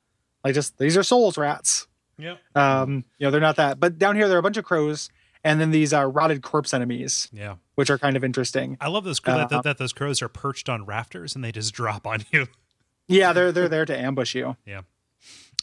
like 0.45 0.55
just 0.55 0.79
these 0.79 0.97
are 0.97 1.03
souls 1.03 1.37
rats 1.39 1.87
Yeah. 2.19 2.37
um 2.55 3.05
you 3.19 3.27
know 3.27 3.31
they're 3.31 3.41
not 3.41 3.57
that 3.57 3.79
but 3.81 3.99
down 3.99 4.17
here 4.17 4.29
there 4.29 4.37
are 4.37 4.41
a 4.41 4.43
bunch 4.43 4.57
of 4.57 4.65
crows 4.65 5.09
and 5.43 5.59
then 5.61 5.71
these 5.71 5.95
uh, 5.95 6.05
rotted 6.07 6.43
corpse 6.43 6.75
enemies 6.75 7.29
Yeah. 7.33 7.55
which 7.75 7.89
are 7.91 7.99
kind 7.99 8.17
of 8.17 8.25
interesting 8.25 8.77
I 8.81 8.89
love 8.89 9.05
those 9.05 9.21
that, 9.21 9.39
Uh, 9.41 9.47
that, 9.47 9.63
that 9.65 9.79
those 9.79 9.93
crows 9.93 10.21
are 10.23 10.29
perched 10.29 10.69
on 10.69 10.85
rafters 10.85 11.35
and 11.35 11.43
they 11.45 11.53
just 11.53 11.73
drop 11.75 12.07
on 12.07 12.25
you. 12.31 12.47
yeah 13.09 13.33
they're 13.33 13.53
they're 13.53 13.69
there 13.69 13.87
to 13.87 13.97
ambush 13.99 14.35
you 14.35 14.57
Yeah. 14.67 14.83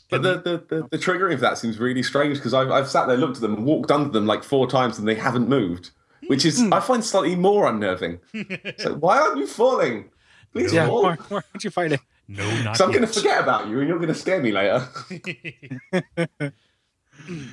But 0.09 0.21
the, 0.23 0.35
the, 0.35 0.57
the, 0.75 0.87
the 0.91 0.97
triggering 0.97 1.33
of 1.33 1.41
that 1.41 1.57
seems 1.57 1.79
really 1.79 2.01
strange 2.01 2.37
because 2.37 2.53
I've, 2.53 2.71
I've 2.71 2.87
sat 2.87 3.07
there, 3.07 3.17
looked 3.17 3.35
at 3.35 3.41
them, 3.41 3.55
and 3.55 3.65
walked 3.65 3.91
under 3.91 4.07
them 4.07 4.25
like 4.25 4.41
four 4.41 4.65
times, 4.65 4.97
and 4.97 5.05
they 5.05 5.15
haven't 5.15 5.49
moved, 5.49 5.91
which 6.27 6.45
is 6.45 6.61
Hmm. 6.61 6.73
I 6.73 6.79
find 6.79 7.03
slightly 7.03 7.35
more 7.35 7.67
unnerving. 7.67 8.19
so 8.77 8.93
why 8.95 9.17
aren't 9.19 9.37
you 9.37 9.45
falling? 9.47 10.09
Please 10.53 10.71
yeah 10.71 10.87
fall. 10.87 11.03
why, 11.03 11.15
why 11.27 11.41
aren't 11.53 11.61
you 11.65 11.69
fighting 11.71 11.99
No, 12.29 12.43
not 12.63 12.73
Because 12.73 12.81
I'm 12.81 12.91
going 12.91 13.01
to 13.05 13.07
forget 13.07 13.41
about 13.41 13.67
you, 13.67 13.79
and 13.79 13.87
you're 13.87 13.97
going 13.97 14.09
to 14.09 14.13
scare 14.13 14.41
me 14.41 14.51
later. 14.51 14.85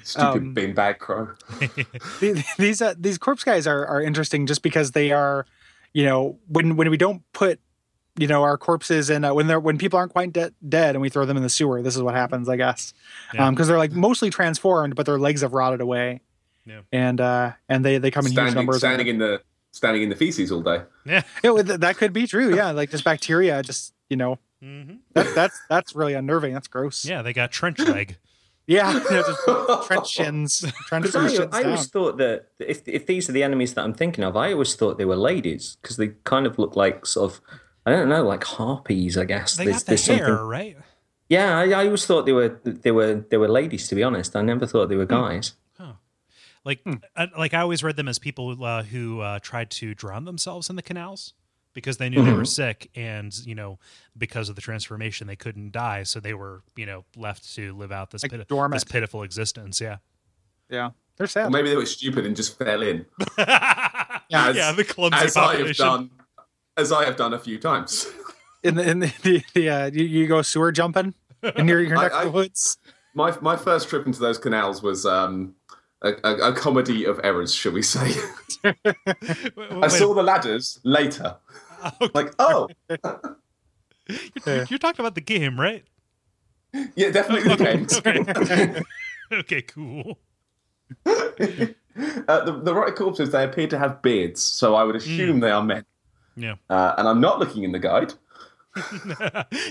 Stupid 0.03 0.43
Um, 0.43 0.55
beanbag 0.55 0.99
crow. 0.99 1.31
These 2.59 2.83
uh, 2.83 2.95
these 2.99 3.19
corpse 3.19 3.45
guys 3.45 3.67
are 3.67 3.87
are 3.87 4.01
interesting 4.03 4.47
just 4.47 4.63
because 4.63 4.91
they 4.93 5.11
are, 5.11 5.47
you 5.93 6.05
know, 6.05 6.39
when 6.49 6.77
when 6.77 6.91
we 6.91 6.97
don't 6.99 7.23
put, 7.33 7.61
you 8.19 8.27
know, 8.27 8.43
our 8.43 8.59
corpses 8.59 9.11
in 9.11 9.25
uh, 9.25 9.33
when 9.33 9.47
they're 9.47 9.59
when 9.59 9.79
people 9.79 9.99
aren't 9.99 10.13
quite 10.13 10.33
de- 10.33 10.53
dead 10.69 10.95
and 10.95 11.01
we 11.03 11.09
throw 11.09 11.25
them 11.25 11.37
in 11.37 11.43
the 11.43 11.49
sewer. 11.49 11.81
This 11.83 11.97
is 11.97 12.03
what 12.03 12.15
happens, 12.15 12.49
I 12.49 12.57
guess, 12.57 12.93
Yeah. 13.33 13.49
because 13.51 13.67
they're 13.69 13.79
like 13.79 13.93
mostly 13.93 14.29
transformed, 14.31 14.95
but 14.97 15.07
their 15.07 15.19
legs 15.19 15.41
have 15.41 15.55
rotted 15.55 15.81
away. 15.81 16.21
Yeah. 16.67 16.81
And 16.93 17.21
uh 17.21 17.53
and 17.69 17.85
they 17.85 17.99
they 17.99 18.11
come 18.11 18.27
in 18.27 18.33
huge 18.33 18.55
numbers. 18.55 18.79
standing 18.79 19.07
in 19.07 19.19
the 19.19 19.41
standing 19.73 20.03
in 20.03 20.09
the 20.11 20.17
feces 20.17 20.53
all 20.53 20.61
day. 20.61 20.83
yeah. 21.07 21.23
Yeah, 21.43 21.51
well, 21.51 21.65
th- 21.65 21.81
that 21.81 21.97
could 21.97 22.13
be 22.13 22.27
true. 22.27 22.55
Yeah, 22.55 22.71
like 22.73 22.91
just 22.91 23.03
bacteria. 23.05 23.63
Just 23.63 23.93
you 24.11 24.17
know, 24.19 24.39
hmm 24.65 24.95
that, 25.13 25.35
that's 25.35 25.61
that's 25.69 25.95
really 25.95 26.15
unnerving. 26.15 26.55
That's 26.55 26.69
gross. 26.69 27.05
Yeah, 27.05 27.23
they 27.23 27.33
got 27.33 27.53
trench 27.53 27.79
leg. 27.81 28.17
Yeah, 28.67 28.99
just 29.11 29.87
trench 29.87 30.09
shins, 30.09 30.61
trench 30.87 31.05
Because 31.05 31.17
I, 31.17 31.29
shins 31.29 31.55
I 31.55 31.65
always 31.65 31.87
thought 31.89 32.17
that 32.17 32.47
if 32.59 32.89
if 32.89 33.05
these 33.05 33.29
are 33.29 33.33
the 33.33 33.43
enemies 33.43 33.75
that 33.75 33.85
I'm 33.85 33.93
thinking 33.93 34.25
of, 34.25 34.39
I 34.39 34.53
always 34.53 34.75
thought 34.75 34.97
they 34.97 35.05
were 35.05 35.17
ladies 35.17 35.77
because 35.83 35.99
they 35.99 36.09
kind 36.25 36.47
of 36.47 36.59
look 36.59 36.75
like 36.75 37.05
sort 37.05 37.31
of 37.31 37.41
I 37.85 37.91
don't 37.91 38.09
know, 38.09 38.23
like 38.25 38.43
harpies. 38.45 39.19
I 39.19 39.27
guess 39.27 39.55
They 39.59 39.65
there's, 39.67 39.77
got 39.77 39.83
the 39.83 39.89
there's 39.91 40.07
hair, 40.07 40.27
something. 40.29 40.47
right? 40.47 40.77
Yeah, 41.29 41.59
I, 41.59 41.65
I 41.73 41.85
always 41.85 42.07
thought 42.07 42.25
they 42.25 42.33
were 42.33 42.59
they 42.65 42.91
were 42.91 43.17
they 43.31 43.37
were 43.37 43.49
ladies. 43.49 43.87
To 43.89 43.95
be 43.95 44.03
honest, 44.03 44.35
I 44.35 44.41
never 44.41 44.67
thought 44.67 44.89
they 44.89 44.97
were 44.97 45.05
guys. 45.05 45.53
Like, 46.65 46.81
I, 47.15 47.29
like 47.37 47.53
I 47.53 47.61
always 47.61 47.83
read 47.83 47.97
them 47.97 48.09
as 48.09 48.19
people 48.19 48.65
uh, 48.65 48.83
who 48.85 49.21
uh, 49.21 49.39
tried 49.41 49.71
to 49.73 49.95
drown 49.95 50.25
themselves 50.25 50.71
in 50.71 50.77
the 50.77 50.83
canals 50.83 51.35
because 51.75 51.99
they 51.99 52.09
knew 52.09 52.25
they 52.25 52.33
were 52.33 52.45
sick, 52.45 52.91
and 52.95 53.37
you 53.47 53.55
know, 53.55 53.79
because 54.17 54.49
of 54.49 54.55
the 54.57 54.63
transformation, 54.63 55.27
they 55.27 55.37
couldn't 55.37 55.73
die, 55.73 56.05
so 56.05 56.21
they 56.21 56.33
were, 56.35 56.63
you 56.77 56.87
know, 56.87 57.05
left 57.17 57.55
to 57.57 57.75
live 57.77 57.93
out 57.93 58.11
this 58.11 58.23
Like 58.23 58.31
piti- 58.33 58.45
dormant. 58.49 58.75
this 58.75 58.85
pitiful 58.91 59.23
existence. 59.23 59.81
Yeah, 59.81 59.99
Yeah, 60.71 60.91
they're 61.17 61.25
Or 61.25 61.29
sad. 61.29 61.51
maybe 61.53 61.69
they 61.71 61.77
were 61.77 61.85
stupid 61.87 62.25
and 62.27 62.35
just 62.37 62.57
fell 62.59 62.81
in. 62.83 63.05
yeah, 63.39 64.21
As- 64.33 64.77
the 64.77 64.85
clumsy 64.85 65.19
as 65.19 65.37
I 65.37 65.41
have 65.43 65.51
population. 65.53 65.87
done, 65.87 66.11
as 66.77 66.93
I 66.93 67.05
have 67.05 67.17
done 67.17 67.35
a 67.35 67.39
few 67.39 67.59
times. 67.59 68.07
In 68.65 68.77
the 68.77 68.89
in 68.91 68.99
the, 69.01 69.13
the, 69.23 69.43
the 69.53 69.69
uh, 69.69 69.91
you, 69.93 70.05
you 70.05 70.27
go 70.27 70.41
sewer 70.41 70.73
jumping 70.73 71.13
in 71.57 71.69
your 71.69 71.83
your 71.83 71.99
I- 71.99 72.03
neck 72.05 72.13
of 72.13 72.19
I- 72.19 72.25
the 72.25 72.31
woods. 72.31 72.79
My 73.15 73.37
my 73.43 73.57
first 73.57 73.91
trip 73.91 74.07
into 74.07 74.21
those 74.21 74.39
canals 74.39 74.83
was 74.83 75.05
um, 75.05 75.55
a, 76.03 76.15
a, 76.25 76.35
a 76.49 76.53
comedy 76.55 77.05
of 77.05 77.21
errors, 77.23 77.55
shall 77.55 77.73
we 77.73 77.83
say? 77.83 78.13
Wait, 78.65 78.75
I 78.85 79.55
wait, 79.77 79.91
saw 79.91 80.15
the 80.15 80.23
ladders 80.23 80.81
later. 80.83 81.37
Okay, 82.01 82.11
Like, 82.15 82.35
oh, 82.39 82.69
you're, 84.47 84.65
you're 84.65 84.79
talking 84.79 85.01
about 85.01 85.15
the 85.15 85.21
game, 85.21 85.59
right? 85.61 85.85
yeah, 86.97 87.11
definitely 87.11 87.55
the 87.55 87.65
games. 87.65 87.99
okay. 87.99 88.83
okay, 89.33 89.63
cool. 89.63 90.19
Uh, 92.27 92.45
the, 92.45 92.51
the 92.61 92.75
right 92.75 92.93
corpses, 92.97 93.31
they 93.31 93.45
appear 93.45 93.69
to 93.69 93.79
have 93.79 94.03
beards, 94.03 94.43
so 94.43 94.75
I 94.75 94.83
would 94.83 94.97
assume 94.97 95.39
they 95.39 95.53
are 95.53 95.63
men. 95.63 95.85
Yeah. 96.37 96.57
Uh, 96.69 96.93
and 96.99 97.07
I'm 97.07 97.21
not 97.21 97.39
looking 97.39 97.63
in 97.63 97.71
the 97.71 97.79
guide. 97.79 98.13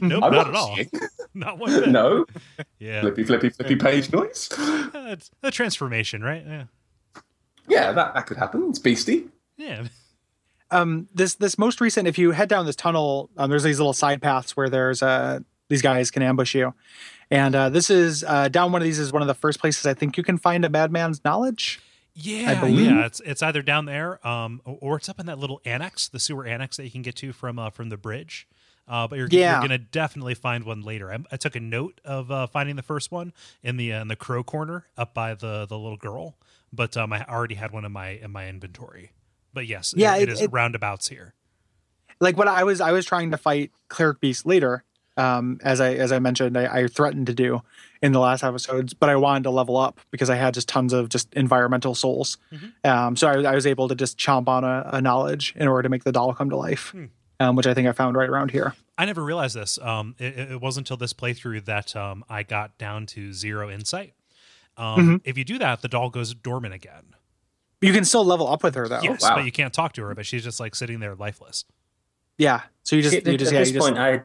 nope, 0.02 0.24
I'm 0.24 0.32
not 0.32 0.48
at 0.48 0.56
all. 0.56 0.78
Not 1.34 1.58
one 1.60 1.78
bit. 1.82 1.90
no. 1.90 2.26
Yeah. 2.80 3.02
Flippy, 3.02 3.26
flippy, 3.26 3.50
flippy 3.50 3.76
page 3.76 4.10
noise. 4.14 4.50
Uh, 4.58 5.18
a 5.44 5.52
transformation, 5.52 6.22
right? 6.22 6.46
Yeah. 6.48 6.64
Yeah, 7.68 7.92
that, 7.92 8.14
that 8.14 8.26
could 8.26 8.38
happen. 8.38 8.70
It's 8.70 8.80
beastie. 8.80 9.26
Yeah. 9.58 9.84
Um 10.74 11.08
this 11.14 11.36
this 11.36 11.58
most 11.58 11.80
recent 11.82 12.08
if 12.08 12.18
you 12.18 12.32
head 12.32 12.50
down 12.50 12.66
this 12.66 12.76
tunnel 12.76 13.30
um, 13.38 13.50
there's 13.50 13.64
these 13.64 13.80
little 13.80 13.94
side 13.94 14.22
paths 14.22 14.56
where 14.58 14.70
there's 14.70 15.02
uh 15.02 15.40
these 15.70 15.82
guys 15.82 16.12
can 16.12 16.22
ambush 16.24 16.54
you 16.56 16.74
and 17.32 17.56
uh 17.56 17.70
this 17.70 17.90
is 17.90 18.24
uh 18.26 18.48
down 18.50 18.72
one 18.72 18.82
of 18.82 18.86
these 18.86 19.00
is 19.00 19.14
one 19.14 19.22
of 19.22 19.28
the 19.28 19.34
first 19.34 19.60
places 19.60 19.86
i 19.86 19.94
think 19.94 20.18
you 20.18 20.24
can 20.24 20.38
find 20.38 20.66
a 20.66 20.70
madman's 20.70 21.24
knowledge 21.24 21.80
Yeah, 22.16 22.60
believe- 22.60 22.92
yeah, 22.92 23.06
it's 23.08 23.22
it's 23.26 23.42
either 23.42 23.64
down 23.64 23.86
there, 23.86 24.20
um, 24.28 24.62
or, 24.66 24.98
it's 24.98 25.10
up 25.10 25.20
in 25.20 25.26
that 25.26 25.40
little 25.40 25.60
annex, 25.66 26.08
the 26.08 26.20
sewer 26.20 26.46
annex 26.46 26.78
that 26.78 26.84
you 26.86 26.92
can 26.92 27.02
get 27.02 27.16
to 27.16 27.34
from 27.34 27.58
uh, 27.58 27.72
from 27.72 27.90
the 27.90 27.98
bridge. 27.98 28.48
Uh, 28.88 29.08
but 29.08 29.18
you're, 29.18 29.28
Yeah. 29.32 29.54
you're 29.54 29.62
gonna 29.62 29.80
definitely 29.80 30.36
find 30.36 30.64
one 30.64 30.82
later. 30.84 31.12
I, 31.12 31.18
I 31.32 31.38
took 31.38 31.56
a 31.56 31.60
note 31.60 32.00
of 32.06 32.30
uh, 32.30 32.46
finding 32.46 32.76
the 32.76 32.84
first 32.84 33.12
one 33.12 33.34
in 33.64 33.78
the 33.78 33.92
uh, 33.94 34.02
in 34.04 34.10
the 34.10 34.16
crow 34.16 34.44
corner 34.44 34.86
up 34.96 35.16
by 35.16 35.34
the 35.34 35.66
the 35.66 35.76
little 35.76 35.98
girl, 35.98 36.36
but 36.72 36.96
um, 36.96 37.12
I 37.14 37.26
already 37.26 37.56
had 37.56 37.72
one 37.72 37.84
in 37.84 37.92
my 37.92 38.10
in 38.10 38.30
my 38.32 38.48
inventory. 38.48 39.10
But 39.54 39.68
yes, 39.68 39.94
Yeah, 39.96 40.16
it, 40.16 40.24
it- 40.24 40.30
it 40.30 40.32
is 40.34 40.42
it- 40.42 40.52
roundabouts 40.52 41.08
here. 41.10 41.34
like 42.20 42.38
what 42.38 42.48
i 42.48 42.64
was 42.64 42.80
i 42.80 42.92
was 42.92 43.06
trying 43.06 43.32
to 43.32 43.38
fight 43.38 43.72
cleric 43.90 44.20
beast 44.22 44.46
later 44.46 44.84
um 45.18 45.60
as 45.64 45.82
i 45.82 45.94
as 45.94 46.12
i 46.12 46.20
mentioned 46.20 46.58
I, 46.58 46.66
I 46.84 46.88
threatened 46.88 47.28
to 47.28 47.34
do 47.34 47.62
in 48.02 48.12
the 48.14 48.20
last 48.20 48.44
episodes 48.44 48.94
but 48.94 49.10
i 49.10 49.16
wanted 49.16 49.44
to 49.44 49.50
level 49.50 49.76
up 49.78 50.00
because 50.12 50.30
i 50.30 50.36
had 50.36 50.54
just 50.54 50.70
tons 50.70 50.94
of 50.94 51.10
just 51.10 51.34
environmental 51.34 51.96
souls 51.96 52.38
um 52.84 53.16
so 53.16 53.28
I, 53.28 53.52
I 53.52 53.56
was 53.56 53.66
able 53.68 53.88
to 53.90 53.96
just 53.96 54.18
chomp 54.18 54.48
on 54.48 54.64
a, 54.64 54.90
a 54.94 55.02
knowledge 55.02 55.54
in 55.58 55.68
order 55.68 55.84
to 55.84 55.90
make 55.90 56.04
the 56.04 56.12
doll 56.12 56.34
come 56.34 56.50
to 56.52 56.56
life 56.56 56.96
um, 57.40 57.56
which 57.56 57.68
i 57.68 57.74
think 57.74 57.88
i 57.88 57.92
found 57.92 58.16
right 58.16 58.30
around 58.30 58.52
here 58.52 58.74
I 58.96 59.06
never 59.06 59.24
realized 59.24 59.56
this. 59.56 59.80
Um, 59.82 60.14
it, 60.20 60.38
it 60.52 60.62
wasn't 60.62 60.86
until 60.86 60.98
this 60.98 61.14
playthrough 61.14 61.66
that 61.66 61.96
um, 61.96 62.24
I 62.30 62.44
got 62.44 62.78
down 62.78 63.08
to 63.08 63.34
zero 63.34 63.68
insight. 63.72 64.14
Um, 64.78 65.00
Mm-hmm. 65.00 65.16
If 65.24 65.36
you 65.36 65.44
do 65.44 65.58
that, 65.58 65.82
the 65.82 65.88
doll 65.88 66.12
goes 66.12 66.36
dormant 66.36 66.76
again. 66.76 67.16
You 67.84 67.94
can 67.94 68.06
still 68.06 68.26
level 68.26 68.48
up 68.48 68.64
with 68.64 68.76
her 68.76 68.88
though 68.88 69.02
Yes, 69.04 69.22
wow. 69.22 69.36
but 69.36 69.46
you 69.46 69.52
can't 69.52 69.74
talk 69.74 69.94
to 69.94 70.04
her. 70.04 70.16
But 70.16 70.26
she's 70.26 70.44
just 70.44 70.60
like 70.60 70.74
sitting 70.76 71.00
there 71.00 71.16
lifeless. 71.16 71.66
yeah 72.38 72.62
so 72.84 72.96
you 72.96 73.02
just 73.02 73.14
See, 73.16 73.22
you 73.26 73.34
at 73.34 73.40
just 73.40 73.52
at 73.52 73.54
yeah 73.54 73.60
this 73.60 73.70
you 73.70 73.74
just 73.76 73.86
point, 73.88 73.98
I 74.00 74.22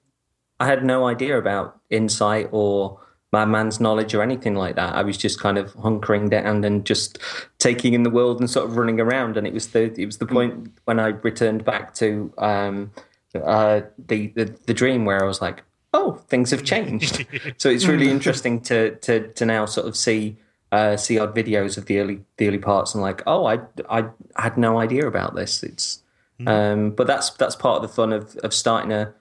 I 0.61 0.67
had 0.67 0.85
no 0.85 1.07
idea 1.07 1.39
about 1.39 1.79
insight 1.91 2.49
or 2.53 3.01
madman's 3.33 3.79
knowledge 3.79 4.15
or 4.15 4.23
anything 4.23 4.55
like 4.55 4.75
that. 4.77 4.95
I 4.95 5.03
was 5.03 5.17
just 5.19 5.39
kind 5.39 5.59
of 5.59 5.73
hunkering 5.75 6.31
down 6.31 6.65
and 6.65 6.85
just 6.85 7.19
taking 7.59 7.93
in 7.93 8.03
the 8.03 8.11
world 8.11 8.41
and 8.41 8.49
sort 8.51 8.67
of 8.67 8.77
running 8.77 8.99
around. 9.01 9.37
And 9.37 9.47
it 9.47 9.53
was 9.53 9.69
the 9.69 9.93
it 10.01 10.07
was 10.07 10.17
the 10.19 10.27
point 10.27 10.73
when 10.87 10.99
I 10.99 11.09
returned 11.09 11.65
back 11.65 11.95
to 11.97 12.33
um, 12.39 12.91
uh, 13.35 13.83
the, 14.09 14.29
the 14.29 14.47
the 14.67 14.75
dream 14.75 15.05
where 15.05 15.23
I 15.23 15.27
was 15.27 15.41
like, 15.43 15.63
oh, 15.93 16.15
things 16.29 16.51
have 16.51 16.65
changed. 16.65 17.27
so 17.59 17.69
it's 17.69 17.85
really 17.87 18.11
interesting 18.11 18.61
to 18.63 18.97
to 18.97 19.29
to 19.35 19.45
now 19.47 19.67
sort 19.67 19.87
of 19.87 19.95
see. 19.97 20.39
Uh, 20.71 20.97
see 20.99 21.19
odd 21.19 21.35
videos 21.35 21.79
of 21.79 21.87
the 21.87 21.99
early 21.99 22.21
the 22.37 22.47
early 22.47 22.59
parts 22.59 22.95
and 22.95 23.01
like 23.03 23.23
oh 23.27 23.47
I, 23.47 23.61
I 23.89 24.05
had 24.37 24.59
no 24.59 24.79
idea 24.79 25.07
about 25.07 25.35
this 25.35 25.63
it's 25.63 26.03
um, 26.47 26.91
but 26.91 27.07
that's 27.07 27.31
that's 27.31 27.57
part 27.57 27.83
of 27.83 27.89
the 27.89 27.95
fun 27.95 28.13
of 28.13 28.37
of 28.45 28.53
starting 28.53 28.93
a 28.93 29.15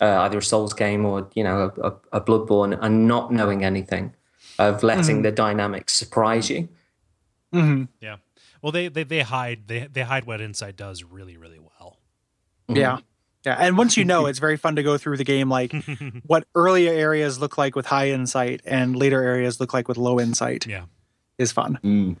uh, 0.00 0.22
either 0.22 0.38
a 0.38 0.42
Souls 0.42 0.72
game 0.72 1.04
or 1.04 1.28
you 1.34 1.44
know 1.44 1.70
a, 1.76 1.88
a, 1.88 1.94
a 2.14 2.20
Bloodborne 2.20 2.76
and 2.80 3.06
not 3.06 3.32
knowing 3.32 3.62
anything, 3.64 4.12
of 4.58 4.82
letting 4.82 5.22
the 5.22 5.30
dynamics 5.30 5.92
surprise 5.92 6.50
you. 6.50 6.68
Mhm. 7.52 7.88
Yeah. 8.00 8.16
Well, 8.60 8.72
they 8.72 8.88
they, 8.88 9.04
they 9.04 9.20
hide 9.20 9.68
they 9.68 9.86
they 9.86 10.02
hide 10.02 10.24
what 10.24 10.40
insight 10.40 10.76
does 10.76 11.04
really 11.04 11.36
really 11.36 11.60
well. 11.60 11.98
Yeah. 12.68 12.98
Yeah. 13.44 13.56
And 13.58 13.76
once 13.76 13.96
you 13.96 14.04
know, 14.04 14.26
it's 14.30 14.38
very 14.38 14.56
fun 14.56 14.76
to 14.76 14.82
go 14.82 14.96
through 14.98 15.16
the 15.18 15.24
game 15.24 15.48
like 15.48 15.72
what 16.26 16.46
earlier 16.54 16.92
areas 16.92 17.38
look 17.40 17.58
like 17.58 17.76
with 17.76 17.86
high 17.86 18.08
insight 18.10 18.60
and 18.64 18.96
later 18.96 19.22
areas 19.22 19.60
look 19.60 19.74
like 19.74 19.86
with 19.88 19.96
low 19.98 20.18
insight 20.20 20.66
Yeah. 20.66 20.84
is 21.38 21.52
fun. 21.52 21.78
Mm. 21.84 22.16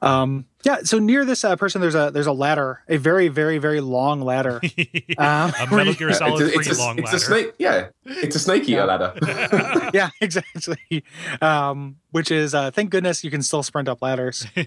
Um, 0.00 0.46
yeah. 0.64 0.78
So 0.84 0.98
near 0.98 1.24
this 1.24 1.44
uh, 1.44 1.56
person, 1.56 1.80
there's 1.80 1.94
a 1.96 2.10
there's 2.12 2.26
a 2.28 2.32
ladder, 2.32 2.82
a 2.88 2.96
very 2.98 3.26
very 3.28 3.58
very 3.58 3.80
long 3.80 4.20
ladder. 4.22 4.60
Um, 5.18 5.52
a 5.60 5.66
Metal 5.70 5.92
Gear 5.94 6.08
Yeah, 6.10 6.14
Solid 6.14 6.40
it's, 6.40 6.50
a, 6.50 6.52
Three 6.52 6.70
it's, 6.70 6.78
a, 6.78 6.82
long 6.82 6.98
it's 6.98 7.12
a 7.12 7.18
snake. 7.18 7.52
Yeah, 7.58 7.88
it's 8.06 8.34
a 8.36 8.38
snake 8.38 8.62
eater 8.62 8.72
Yeah. 8.72 8.84
ladder. 8.84 9.90
yeah, 9.92 10.10
exactly. 10.20 11.04
Um, 11.40 11.96
which 12.12 12.30
is 12.30 12.54
uh, 12.54 12.70
thank 12.70 12.90
goodness 12.90 13.22
you 13.24 13.30
can 13.30 13.42
still 13.42 13.62
sprint 13.62 13.88
up 13.88 14.00
ladders 14.02 14.46
in 14.56 14.66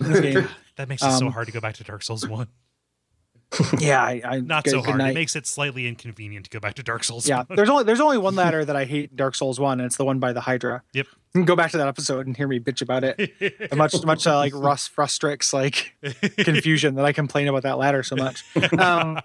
this 0.00 0.20
game. 0.20 0.48
That 0.76 0.88
makes 0.88 1.02
it 1.02 1.10
so 1.12 1.26
Um, 1.26 1.32
hard 1.32 1.46
to 1.46 1.52
go 1.52 1.60
back 1.60 1.74
to 1.76 1.84
Dark 1.84 2.02
Souls 2.02 2.26
One. 2.28 2.48
Yeah, 3.78 4.02
I, 4.02 4.20
I 4.24 4.40
Not 4.44 4.64
good- 4.64 4.70
so 4.70 4.82
hard. 4.82 5.00
It 5.00 5.14
makes 5.14 5.34
it 5.36 5.46
slightly 5.46 5.86
inconvenient 5.86 6.44
to 6.46 6.50
go 6.50 6.60
back 6.60 6.74
to 6.74 6.82
Dark 6.82 7.04
Souls. 7.04 7.28
Yeah, 7.28 7.44
there's 7.48 7.70
only 7.70 7.84
there's 7.84 8.00
only 8.00 8.18
one 8.18 8.34
ladder 8.34 8.64
that 8.64 8.76
I 8.76 8.84
hate 8.84 9.10
in 9.10 9.16
Dark 9.16 9.34
Souls 9.34 9.58
one, 9.58 9.80
and 9.80 9.86
it's 9.86 9.96
the 9.96 10.04
one 10.04 10.18
by 10.18 10.32
the 10.32 10.40
Hydra. 10.40 10.82
Yep. 10.92 11.06
You 11.34 11.40
can 11.40 11.44
go 11.44 11.56
back 11.56 11.70
to 11.72 11.78
that 11.78 11.88
episode 11.88 12.26
and 12.26 12.36
hear 12.36 12.48
me 12.48 12.58
bitch 12.58 12.82
about 12.82 13.04
it. 13.04 13.74
much 13.76 13.94
much 14.04 14.26
uh, 14.26 14.36
like 14.36 14.54
Russ 14.54 14.86
frustrates 14.86 15.52
like 15.52 15.94
confusion 16.38 16.94
that 16.96 17.04
I 17.04 17.12
complain 17.12 17.48
about 17.48 17.62
that 17.62 17.78
ladder 17.78 18.02
so 18.02 18.16
much. 18.16 18.44
Um, 18.78 19.20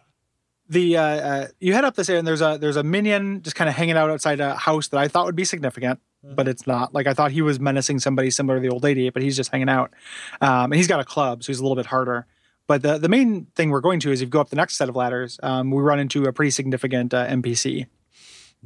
the 0.70 0.98
uh, 0.98 1.02
uh, 1.04 1.48
you 1.60 1.74
head 1.74 1.86
up 1.86 1.96
this 1.96 2.10
area 2.10 2.20
and 2.20 2.28
there's 2.28 2.42
a 2.42 2.58
there's 2.60 2.78
a 2.78 2.84
minion 2.84 3.42
just 3.42 3.56
kind 3.56 3.70
of 3.70 3.76
hanging 3.76 3.96
out 3.98 4.10
outside 4.10 4.40
a 4.40 4.56
house 4.56 4.88
that 4.90 4.98
I 5.00 5.08
thought 5.08 5.26
would 5.26 5.36
be 5.36 5.46
significant, 5.46 6.00
but 6.24 6.48
it's 6.48 6.66
not. 6.68 6.94
Like 6.94 7.08
I 7.08 7.14
thought 7.14 7.32
he 7.32 7.42
was 7.42 7.60
menacing 7.60 8.00
somebody 8.00 8.32
similar 8.32 8.58
to 8.58 8.62
the 8.62 8.70
old 8.70 8.84
lady, 8.84 9.10
but 9.10 9.22
he's 9.22 9.36
just 9.36 9.52
hanging 9.52 9.70
out. 9.70 9.94
Um, 10.42 10.72
and 10.72 10.76
he's 10.76 10.88
got 10.88 11.00
a 11.00 11.06
club, 11.06 11.44
so 11.44 11.48
he's 11.48 11.60
a 11.60 11.64
little 11.64 11.76
bit 11.76 11.86
harder. 11.86 12.26
But 12.74 12.82
the 12.82 12.98
the 12.98 13.08
main 13.08 13.46
thing 13.56 13.70
we're 13.70 13.82
going 13.82 14.00
to 14.00 14.12
is 14.12 14.20
if 14.20 14.26
you 14.26 14.32
go 14.32 14.42
up 14.42 14.50
the 14.50 14.56
next 14.56 14.78
set 14.78 14.90
of 14.90 14.96
ladders, 14.96 15.40
um, 15.44 15.70
we 15.70 15.80
run 15.84 16.00
into 16.00 16.24
a 16.24 16.34
pretty 16.34 16.50
significant 16.50 17.14
uh, 17.14 17.28
NPC 17.28 17.86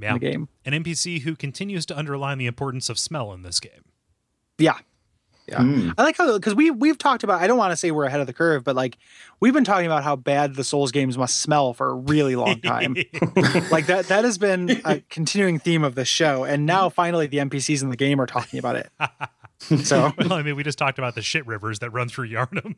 in 0.02 0.14
the 0.14 0.20
game. 0.20 0.48
An 0.64 0.72
NPC 0.72 1.24
who 1.24 1.36
continues 1.36 1.86
to 1.88 1.98
underline 1.98 2.38
the 2.38 2.46
importance 2.46 2.88
of 2.88 2.98
smell 2.98 3.34
in 3.34 3.42
this 3.42 3.60
game. 3.60 3.84
Yeah. 4.58 4.78
Yeah. 5.50 5.58
Mm. 5.58 5.94
I 5.98 6.04
like 6.04 6.16
how 6.16 6.32
because 6.38 6.56
we 6.56 6.72
we've 6.72 6.98
talked 6.98 7.26
about 7.26 7.42
I 7.42 7.48
don't 7.48 7.58
want 7.58 7.74
to 7.74 7.76
say 7.76 7.92
we're 7.92 8.06
ahead 8.06 8.22
of 8.22 8.28
the 8.28 8.34
curve, 8.34 8.64
but 8.64 8.78
like 8.78 8.98
we've 9.42 9.54
been 9.54 9.66
talking 9.66 9.88
about 9.88 10.06
how 10.06 10.16
bad 10.16 10.56
the 10.56 10.64
Souls 10.64 10.94
games 10.94 11.18
must 11.18 11.40
smell 11.40 11.74
for 11.74 11.90
a 11.90 11.94
really 11.94 12.38
long 12.38 12.62
time. 12.62 12.94
like 13.72 13.88
that 13.88 14.06
that 14.08 14.24
has 14.24 14.38
been 14.38 14.82
a 14.86 15.02
continuing 15.10 15.60
theme 15.60 15.84
of 15.84 15.96
the 15.96 16.06
show, 16.06 16.46
and 16.46 16.66
now 16.66 16.88
finally 16.88 17.28
the 17.28 17.40
NPCs 17.40 17.84
in 17.84 17.90
the 17.90 17.98
game 17.98 18.22
are 18.22 18.26
talking 18.26 18.58
about 18.58 18.78
it. 18.78 18.90
So 19.84 20.14
well, 20.20 20.34
I 20.34 20.44
mean, 20.44 20.56
we 20.56 20.62
just 20.62 20.78
talked 20.78 21.00
about 21.00 21.16
the 21.16 21.24
shit 21.24 21.48
rivers 21.48 21.80
that 21.80 21.90
run 21.90 22.10
through 22.10 22.30
Yharnam. 22.30 22.76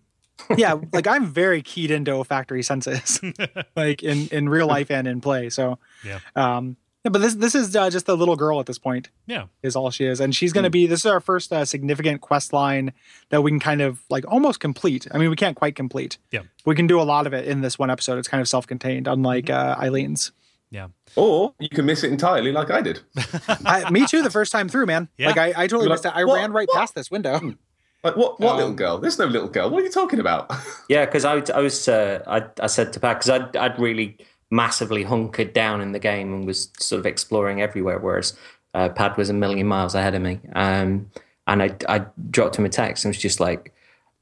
Yeah, 0.58 0.76
like 0.94 1.08
I'm 1.08 1.26
very 1.26 1.62
keyed 1.62 1.92
into 1.92 2.12
olfactory 2.12 2.64
senses, 2.64 3.20
like 3.76 4.04
in 4.04 4.28
in 4.30 4.50
real 4.50 4.68
life 4.76 4.90
and 4.92 5.08
in 5.08 5.22
play. 5.22 5.50
So 5.50 5.80
Yeah. 6.04 6.20
um, 6.36 6.78
yeah, 7.06 7.12
but 7.12 7.20
this 7.20 7.36
this 7.36 7.56
is 7.56 7.74
uh, 7.76 7.90
just 7.90 8.10
a 8.10 8.14
little 8.14 8.36
girl 8.36 8.60
at 8.60 8.66
this 8.66 8.78
point. 8.78 9.10
Yeah. 9.26 9.46
is 9.64 9.76
all 9.78 9.90
she 9.90 10.06
is, 10.06 10.20
and 10.20 10.36
she's 10.36 10.52
going 10.52 10.66
to 10.66 10.70
be. 10.70 10.86
This 10.86 11.00
is 11.02 11.06
our 11.06 11.22
first 11.22 11.54
uh, 11.54 11.64
significant 11.64 12.20
quest 12.22 12.52
line 12.52 12.92
that 13.30 13.42
we 13.42 13.52
can 13.52 13.60
kind 13.62 13.82
of 13.82 14.02
like 14.10 14.26
almost 14.28 14.60
complete. 14.60 15.08
I 15.14 15.18
mean, 15.18 15.30
we 15.30 15.38
can't 15.38 15.56
quite 15.56 15.76
complete. 15.76 16.18
Yeah. 16.32 16.42
we 16.66 16.76
can 16.76 16.88
do 16.88 17.00
a 17.00 17.04
lot 17.04 17.26
of 17.26 17.34
it 17.34 17.48
in 17.48 17.62
this 17.62 17.80
one 17.80 17.90
episode. 17.90 18.18
It's 18.20 18.28
kind 18.28 18.42
of 18.42 18.48
self-contained, 18.50 19.08
unlike 19.08 19.46
Mm-hmm. 19.46 19.82
uh, 19.82 19.86
Eileen's. 19.86 20.32
Yeah. 20.72 20.90
Or 21.16 21.56
you 21.60 21.70
can 21.70 21.86
miss 21.86 22.04
it 22.04 22.12
entirely, 22.12 22.52
like 22.52 22.70
I 22.70 22.82
did. 22.82 23.00
I, 23.66 23.90
me 23.90 24.06
too. 24.06 24.22
The 24.22 24.30
first 24.30 24.52
time 24.52 24.70
through, 24.70 24.86
man. 24.86 25.08
Yeah. 25.18 25.28
Like 25.28 25.38
I, 25.38 25.48
I 25.50 25.68
totally 25.68 25.86
You're 25.86 25.94
missed 25.94 26.06
like, 26.06 26.14
it. 26.16 26.20
I 26.20 26.26
what? 26.26 26.36
ran 26.36 26.52
right 26.52 26.68
What? 26.68 26.78
past 26.78 26.94
this 26.96 27.10
window. 27.10 27.56
Like 28.04 28.16
what? 28.16 28.40
What 28.40 28.52
Um, 28.52 28.58
little 28.58 28.74
girl? 28.74 28.98
There's 28.98 29.20
no 29.20 29.26
little 29.26 29.50
girl. 29.50 29.70
What 29.70 29.82
are 29.82 29.86
you 29.86 29.92
talking 29.92 30.20
about? 30.20 30.52
Yeah, 30.90 31.06
because 31.06 31.24
I, 31.26 31.44
I 31.54 31.60
was 31.60 31.88
uh, 31.88 32.24
I, 32.26 32.44
I 32.64 32.68
said 32.68 32.94
to 32.94 33.00
Pat 33.00 33.18
because 33.20 33.30
I'd, 33.30 33.56
I'd 33.56 33.78
really 33.78 34.18
massively 34.50 35.04
hunkered 35.04 35.54
down 35.54 35.82
in 35.82 35.92
the 35.92 36.00
game 36.00 36.34
and 36.34 36.48
was 36.48 36.72
sort 36.80 37.00
of 37.00 37.06
exploring 37.06 37.62
everywhere, 37.62 38.00
whereas 38.00 38.36
uh, 38.74 38.90
Pad 38.90 39.16
was 39.18 39.30
a 39.30 39.34
million 39.34 39.68
miles 39.68 39.94
ahead 39.94 40.16
of 40.16 40.22
me. 40.24 40.40
Um, 40.54 41.12
and 41.46 41.62
I, 41.62 41.76
I 41.88 42.06
dropped 42.32 42.56
him 42.56 42.66
a 42.66 42.70
text 42.70 43.06
and 43.06 43.12
was 43.12 43.22
just 43.22 43.40
like, 43.40 43.72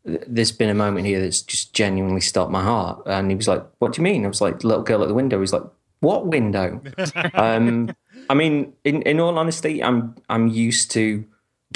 there's 0.04 0.52
been 0.52 0.70
a 0.70 0.74
moment 0.74 1.06
here 1.06 1.22
that's 1.22 1.42
just 1.42 1.74
genuinely 1.74 2.20
stopped 2.22 2.52
my 2.52 2.64
heart. 2.64 3.02
And 3.06 3.30
he 3.32 3.36
was 3.36 3.48
like, 3.48 3.66
what 3.80 3.94
do 3.94 4.00
you 4.02 4.04
mean? 4.04 4.26
I 4.26 4.28
was 4.28 4.42
like, 4.42 4.64
little 4.64 4.84
girl 4.84 5.02
at 5.04 5.08
the 5.08 5.14
window. 5.14 5.40
He's 5.40 5.54
like, 5.54 5.64
what 6.02 6.28
window? 6.28 6.82
um, 7.34 7.94
I 8.30 8.34
mean, 8.34 8.74
in, 8.84 9.02
in 9.04 9.20
all 9.22 9.38
honesty, 9.40 9.82
I'm, 9.84 10.16
I'm 10.30 10.48
used 10.48 10.92
to 10.92 11.26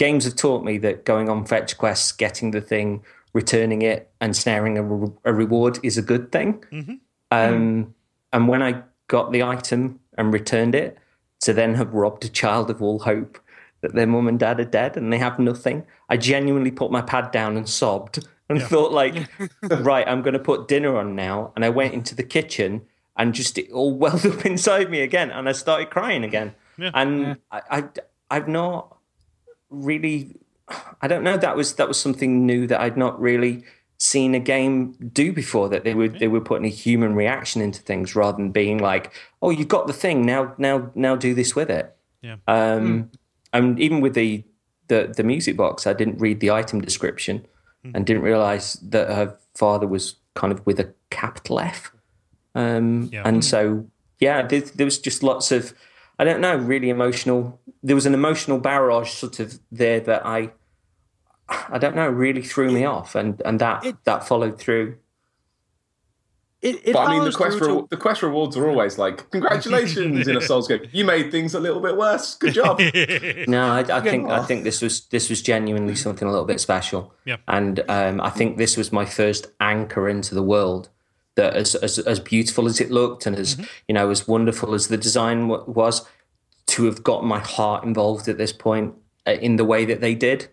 games 0.02 0.24
have 0.26 0.36
taught 0.36 0.64
me 0.64 0.80
that 0.80 1.06
going 1.06 1.30
on 1.30 1.46
fetch 1.46 1.78
quests, 1.78 2.12
getting 2.12 2.50
the 2.50 2.60
thing, 2.60 3.04
returning 3.34 3.84
it, 3.84 4.10
and 4.20 4.36
snaring 4.36 4.76
a, 4.80 4.82
re- 4.82 5.14
a 5.26 5.32
reward 5.32 5.78
is 5.84 5.96
a 5.96 6.02
good 6.02 6.32
thing. 6.32 6.64
Mm-hmm. 6.72 6.96
Um, 7.30 7.94
and 8.34 8.48
when 8.48 8.64
I 8.64 8.82
got 9.08 9.32
the 9.32 9.44
item 9.44 10.00
and 10.18 10.34
returned 10.34 10.74
it, 10.74 10.98
to 11.42 11.54
then 11.54 11.76
have 11.76 11.94
robbed 11.94 12.26
a 12.26 12.30
child 12.30 12.72
of 12.72 12.82
all 12.82 12.98
hope 13.00 13.38
that 13.82 13.94
their 13.94 14.08
mum 14.08 14.28
and 14.28 14.40
dad 14.40 14.60
are 14.60 14.66
dead 14.66 14.98
and 14.98 15.14
they 15.14 15.20
have 15.20 15.38
nothing, 15.38 15.86
I 16.10 16.18
genuinely 16.18 16.72
put 16.72 16.92
my 16.92 17.02
pad 17.02 17.30
down 17.32 17.56
and 17.56 17.70
sobbed 17.70 18.28
and 18.50 18.60
Yeah. 18.60 18.68
thought, 18.68 18.92
like, 18.92 19.16
right, 19.64 20.08
I'm 20.08 20.24
going 20.24 20.34
to 20.34 20.40
put 20.40 20.68
dinner 20.68 20.98
on 20.98 21.16
now. 21.16 21.52
And 21.56 21.64
I 21.64 21.70
went 21.70 21.94
into 21.94 22.16
the 22.16 22.24
kitchen 22.24 22.82
and 23.18 23.36
just 23.36 23.58
it 23.60 23.72
all 23.72 23.94
welled 24.04 24.26
up 24.26 24.46
inside 24.48 24.90
me 24.90 25.02
again, 25.02 25.30
and 25.30 25.48
I 25.48 25.52
started 25.52 25.92
crying 25.92 26.24
again. 26.24 26.56
Yeah. 26.78 26.90
And 26.96 27.38
I, 27.52 27.62
I, 27.70 27.84
I've 28.32 28.48
not 28.48 28.98
really 29.72 30.36
I 31.02 31.08
don't 31.08 31.24
know. 31.24 31.38
That 31.38 31.56
was 31.56 31.74
that 31.76 31.88
was 31.88 32.00
something 32.00 32.46
new 32.46 32.68
that 32.68 32.80
I'd 32.80 32.98
not 32.98 33.20
really 33.20 33.64
seen 33.98 34.34
a 34.36 34.40
game 34.40 34.94
do 35.14 35.34
before. 35.34 35.70
That 35.70 35.84
they 35.84 35.94
were 35.94 36.08
they 36.08 36.28
were 36.28 36.42
putting 36.42 36.66
a 36.66 36.70
human 36.70 37.16
reaction 37.16 37.62
into 37.62 37.82
things 37.82 38.16
rather 38.16 38.38
than 38.38 38.52
being 38.52 38.78
like, 38.78 39.12
"Oh, 39.42 39.50
you've 39.50 39.68
got 39.68 39.88
the 39.88 39.94
thing 39.94 40.26
now. 40.26 40.54
Now 40.58 40.92
now 40.96 41.16
do 41.16 41.34
this 41.34 41.56
with 41.56 41.70
it." 41.70 41.96
Yeah. 42.22 42.36
Um, 42.48 43.10
and 43.52 43.80
even 43.80 44.00
with 44.00 44.14
the, 44.14 44.44
the 44.88 45.14
the 45.16 45.24
music 45.24 45.58
box, 45.58 45.88
I 45.88 45.94
didn't 45.94 46.20
read 46.20 46.40
the 46.40 46.52
item 46.52 46.82
description 46.82 47.46
and 47.96 48.06
didn't 48.06 48.22
realize 48.22 48.74
that 48.76 49.08
her 49.08 49.36
father 49.56 49.88
was 49.88 50.16
kind 50.36 50.54
of 50.54 50.64
with 50.68 50.80
a 50.80 50.94
capital 51.10 51.60
F. 51.60 51.92
Um, 52.54 53.10
Yeah. 53.12 53.24
And 53.26 53.44
so, 53.44 53.88
yeah, 54.20 54.46
there, 54.46 54.62
there 54.62 54.86
was 54.86 55.00
just 55.00 55.24
lots 55.24 55.52
of, 55.52 55.74
I 56.20 56.24
don't 56.24 56.42
know, 56.42 56.56
really 56.56 56.90
emotional. 56.90 57.60
There 57.84 57.96
was 57.96 58.06
an 58.06 58.14
emotional 58.14 58.60
barrage 58.60 59.12
sort 59.12 59.40
of 59.40 59.60
there 59.72 60.00
that 60.02 60.26
I, 60.26 60.52
I 61.50 61.78
don't 61.80 61.96
know, 61.96 62.08
really 62.08 62.42
threw 62.44 62.72
me 62.72 62.86
off, 62.86 63.16
and 63.16 63.42
and 63.44 63.60
that 63.60 63.86
it- 63.86 64.04
that 64.06 64.28
followed 64.28 64.60
through. 64.60 64.98
It, 66.62 66.76
it 66.90 66.94
but 66.94 67.08
I 67.08 67.14
mean, 67.14 67.24
the 67.24 67.32
quest 67.32 67.60
re- 67.60 67.68
to- 67.70 67.88
the 67.90 67.98
quest 67.98 68.22
rewards 68.22 68.56
are 68.56 68.70
always 68.70 69.00
like, 69.00 69.32
congratulations 69.32 70.28
in 70.28 70.38
a 70.38 70.42
Souls 70.42 70.68
game. 70.68 70.82
You 70.92 71.04
made 71.06 71.32
things 71.32 71.56
a 71.56 71.60
little 71.60 71.82
bit 71.82 71.98
worse. 71.98 72.36
Good 72.36 72.54
job. 72.54 72.80
No, 73.48 73.66
I, 73.66 73.80
I 73.80 74.00
think 74.02 74.30
I 74.30 74.44
think 74.44 74.64
this 74.64 74.80
was 74.80 75.08
this 75.08 75.28
was 75.28 75.42
genuinely 75.42 75.96
something 75.96 76.28
a 76.28 76.30
little 76.32 76.46
bit 76.46 76.60
special. 76.60 77.16
Yeah. 77.26 77.38
And 77.48 77.84
um, 77.90 78.22
I 78.22 78.30
think 78.30 78.58
this 78.58 78.78
was 78.78 78.92
my 78.92 79.06
first 79.06 79.48
anchor 79.60 80.08
into 80.08 80.36
the 80.36 80.44
world. 80.44 80.90
That 81.36 81.56
as 81.56 81.76
as, 81.76 81.98
as 82.00 82.20
beautiful 82.20 82.68
as 82.68 82.82
it 82.82 82.92
looked, 82.92 83.26
and 83.26 83.38
as 83.38 83.58
you 83.88 83.94
know, 83.94 84.10
as 84.10 84.28
wonderful 84.28 84.74
as 84.74 84.88
the 84.90 84.98
design 84.98 85.48
w- 85.48 85.64
was, 85.66 86.06
to 86.68 86.86
have 86.86 87.04
got 87.04 87.24
my 87.24 87.40
heart 87.40 87.84
involved 87.84 88.28
at 88.28 88.38
this 88.38 88.52
point 88.52 88.96
uh, 89.26 89.32
in 89.32 89.56
the 89.56 89.66
way 89.66 89.86
that 89.86 90.02
they 90.02 90.14
did. 90.14 90.50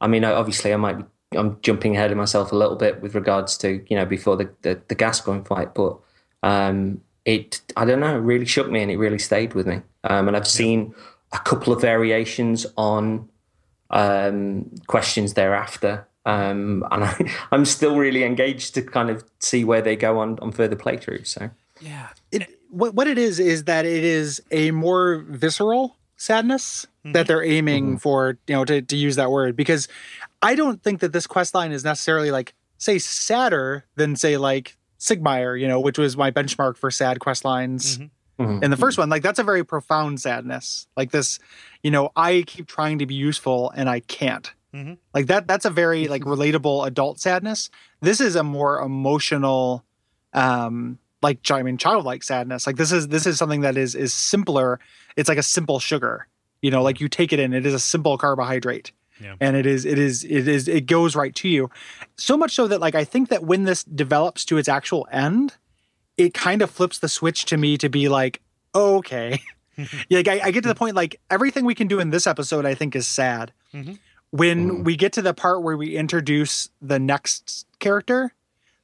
I 0.00 0.06
mean, 0.06 0.24
I- 0.24 0.32
obviously, 0.32 0.72
I 0.72 0.76
might 0.76 0.98
be 0.98 1.04
I'm 1.36 1.58
jumping 1.62 1.96
ahead 1.96 2.10
of 2.10 2.16
myself 2.18 2.50
a 2.52 2.56
little 2.56 2.76
bit 2.76 3.00
with 3.00 3.14
regards 3.14 3.56
to 3.58 3.84
you 3.88 3.96
know 3.96 4.04
before 4.04 4.36
the 4.36 4.50
the, 4.62 4.80
the 4.88 4.94
Gascoigne 4.94 5.44
fight, 5.44 5.74
but 5.74 5.98
um, 6.42 7.00
it 7.24 7.60
I 7.76 7.84
don't 7.84 8.00
know, 8.00 8.16
it 8.16 8.20
really 8.20 8.46
shook 8.46 8.70
me 8.70 8.82
and 8.82 8.90
it 8.90 8.96
really 8.96 9.18
stayed 9.18 9.54
with 9.54 9.66
me. 9.66 9.82
Um, 10.04 10.28
and 10.28 10.36
I've 10.36 10.48
seen 10.48 10.94
a 11.32 11.38
couple 11.38 11.72
of 11.72 11.80
variations 11.80 12.66
on 12.76 13.28
um, 13.90 14.70
questions 14.86 15.34
thereafter. 15.34 16.06
Um, 16.30 16.84
and 16.90 17.04
I, 17.10 17.32
I'm 17.52 17.64
still 17.64 17.96
really 17.96 18.24
engaged 18.24 18.74
to 18.74 18.82
kind 18.82 19.10
of 19.10 19.24
see 19.40 19.64
where 19.64 19.82
they 19.82 19.96
go 19.96 20.18
on, 20.20 20.38
on 20.40 20.52
further 20.52 20.76
playthroughs. 20.76 21.26
So 21.28 21.50
yeah. 21.80 22.08
it, 22.32 22.48
what 22.70 22.94
what 22.94 23.06
it 23.08 23.18
is 23.18 23.40
is 23.40 23.64
that 23.64 23.84
it 23.84 24.04
is 24.04 24.40
a 24.50 24.70
more 24.70 25.24
visceral 25.28 25.96
sadness 26.16 26.86
Mm-hmm. 27.00 27.12
that 27.12 27.26
they're 27.28 27.42
aiming 27.42 27.96
for 27.96 28.36
you 28.46 28.54
know 28.54 28.66
to, 28.66 28.82
to 28.82 28.94
use 28.94 29.16
that 29.16 29.30
word 29.30 29.56
because 29.56 29.88
i 30.42 30.54
don't 30.54 30.82
think 30.82 31.00
that 31.00 31.14
this 31.14 31.26
quest 31.26 31.54
line 31.54 31.72
is 31.72 31.82
necessarily 31.82 32.30
like 32.30 32.52
say 32.76 32.98
sadder 32.98 33.86
than 33.96 34.16
say 34.16 34.36
like 34.36 34.76
Siegmeyer 34.98 35.58
you 35.58 35.66
know 35.66 35.80
which 35.80 35.96
was 35.96 36.18
my 36.18 36.30
benchmark 36.30 36.76
for 36.76 36.90
sad 36.90 37.18
quest 37.20 37.42
lines 37.46 37.96
Mhm. 38.38 38.62
in 38.62 38.70
the 38.70 38.76
first 38.76 38.98
one 38.98 39.08
like 39.08 39.22
that's 39.22 39.38
a 39.38 39.42
very 39.42 39.64
profound 39.64 40.20
sadness 40.20 40.86
like 40.94 41.10
this 41.10 41.38
you 41.82 41.90
know 41.90 42.10
i 42.16 42.44
keep 42.46 42.66
trying 42.66 42.98
to 42.98 43.06
be 43.06 43.14
useful 43.14 43.70
and 43.74 43.88
i 43.88 44.00
can't 44.00 44.52
Mhm. 44.74 44.98
like 45.14 45.26
that 45.26 45.48
that's 45.48 45.64
a 45.64 45.70
very 45.70 46.06
like 46.08 46.22
relatable 46.34 46.86
adult 46.86 47.18
sadness. 47.20 47.70
This 48.00 48.20
is 48.20 48.36
a 48.36 48.42
more 48.44 48.80
emotional 48.80 49.84
um 50.32 50.98
like 51.22 51.38
i 51.50 51.62
mean 51.62 51.76
childlike 51.76 52.22
sadness. 52.22 52.66
Like 52.66 52.76
this 52.76 52.92
is 52.92 53.08
this 53.08 53.26
is 53.26 53.36
something 53.36 53.62
that 53.62 53.76
is 53.76 53.94
is 53.94 54.12
simpler. 54.14 54.78
It's 55.16 55.28
like 55.28 55.38
a 55.38 55.42
simple 55.42 55.80
sugar. 55.80 56.26
You 56.62 56.70
know 56.70 56.82
like 56.82 57.00
you 57.00 57.08
take 57.08 57.32
it 57.32 57.38
in 57.40 57.52
it 57.52 57.66
is 57.66 57.74
a 57.74 57.80
simple 57.80 58.16
carbohydrate. 58.18 58.92
Yeah. 59.20 59.34
and 59.38 59.54
it 59.54 59.66
is 59.66 59.84
it 59.84 59.98
is 59.98 60.24
it 60.24 60.48
is 60.48 60.66
it 60.66 60.86
goes 60.86 61.14
right 61.14 61.34
to 61.34 61.48
you. 61.48 61.68
So 62.16 62.38
much 62.38 62.52
so 62.54 62.66
that 62.68 62.80
like 62.80 62.94
i 62.94 63.04
think 63.04 63.28
that 63.28 63.42
when 63.44 63.64
this 63.64 63.84
develops 63.84 64.44
to 64.46 64.56
its 64.56 64.68
actual 64.68 65.06
end 65.12 65.56
it 66.16 66.32
kind 66.32 66.62
of 66.62 66.70
flips 66.70 66.98
the 67.00 67.08
switch 67.08 67.44
to 67.46 67.56
me 67.56 67.76
to 67.78 67.88
be 67.90 68.08
like 68.08 68.40
oh, 68.72 68.96
okay. 68.98 69.40
Yeah, 69.76 69.86
like 70.18 70.28
I, 70.28 70.40
I 70.44 70.50
get 70.52 70.62
to 70.62 70.68
the 70.68 70.74
point 70.74 70.94
like 70.96 71.20
everything 71.28 71.64
we 71.64 71.74
can 71.74 71.86
do 71.88 71.98
in 72.00 72.10
this 72.10 72.26
episode 72.26 72.64
i 72.64 72.74
think 72.74 72.94
is 72.96 73.06
sad. 73.06 73.52
Mhm. 73.74 73.98
When 74.30 74.68
hmm. 74.68 74.82
we 74.84 74.96
get 74.96 75.12
to 75.14 75.22
the 75.22 75.34
part 75.34 75.62
where 75.62 75.76
we 75.76 75.96
introduce 75.96 76.68
the 76.80 76.98
next 76.98 77.66
character 77.78 78.32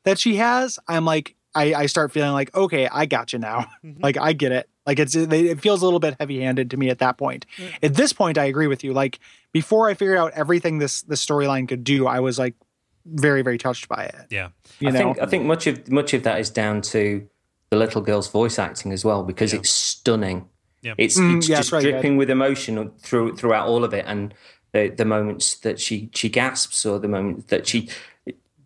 that 0.05 0.19
she 0.19 0.37
has 0.37 0.79
i'm 0.89 1.05
like 1.05 1.35
i, 1.55 1.75
I 1.75 1.87
start 1.87 2.13
feeling 2.13 2.33
like 2.33 2.55
okay 2.55 2.89
i 2.89 3.07
got 3.07 3.33
you 3.33 3.39
now 3.39 3.61
mm-hmm. 3.85 4.03
like 4.03 4.17
i 4.17 4.33
get 4.33 4.53
it. 4.53 4.69
Like 4.87 5.01
it's 5.01 5.17
it 5.17 5.61
feels 5.61 5.83
a 5.83 5.85
little 5.85 5.99
bit 5.99 6.15
heavy 6.21 6.41
handed 6.41 6.71
to 6.71 6.77
me 6.77 6.91
at 6.91 7.01
that 7.01 7.19
point. 7.19 7.45
Mm. 7.57 7.75
At 7.83 7.95
this 7.95 8.13
point 8.13 8.39
i 8.39 8.45
agree 8.45 8.69
with 8.69 8.85
you. 8.85 8.93
Like 8.93 9.19
before 9.51 9.89
i 9.89 9.95
figured 9.95 10.17
out 10.17 10.31
everything 10.33 10.79
this 10.79 11.03
this 11.03 11.27
storyline 11.27 11.67
could 11.67 11.83
do 11.83 12.07
i 12.07 12.21
was 12.21 12.39
like 12.39 12.55
very 13.05 13.43
very 13.43 13.59
touched 13.59 13.89
by 13.89 14.05
it. 14.05 14.27
Yeah. 14.31 14.51
you 14.79 14.89
I 14.89 14.93
know? 14.93 14.99
Think 14.99 15.23
I 15.23 15.27
think 15.27 15.45
much 15.45 15.67
of 15.67 15.91
much 15.91 16.15
of 16.15 16.23
that 16.23 16.39
is 16.41 16.51
down 16.51 16.83
to 16.83 17.27
the 17.71 17.77
little 17.77 18.01
girl's 18.01 18.29
voice 18.29 18.59
acting 18.59 18.93
as 18.93 19.05
well 19.05 19.23
because 19.23 19.53
Yeah. 19.53 19.61
it's 19.61 19.71
stunning. 19.71 20.49
Yeah. 20.83 20.95
It's, 20.99 21.19
Mm, 21.19 21.39
it's 21.39 21.49
yeah, 21.49 21.57
just 21.57 21.71
that's 21.73 21.85
right, 21.85 21.91
dripping 21.91 22.17
with 22.17 22.31
emotion 22.31 22.93
through 23.01 23.37
throughout 23.37 23.67
all 23.67 23.83
of 23.83 23.93
it, 23.93 24.05
and 24.07 24.35
the 24.73 24.89
the 24.89 25.05
moments 25.05 25.55
that 25.57 25.81
she 25.81 26.11
she 26.15 26.29
gasps 26.29 26.85
or 26.87 26.99
the 26.99 27.09
moments 27.09 27.47
that 27.47 27.67
she 27.67 27.89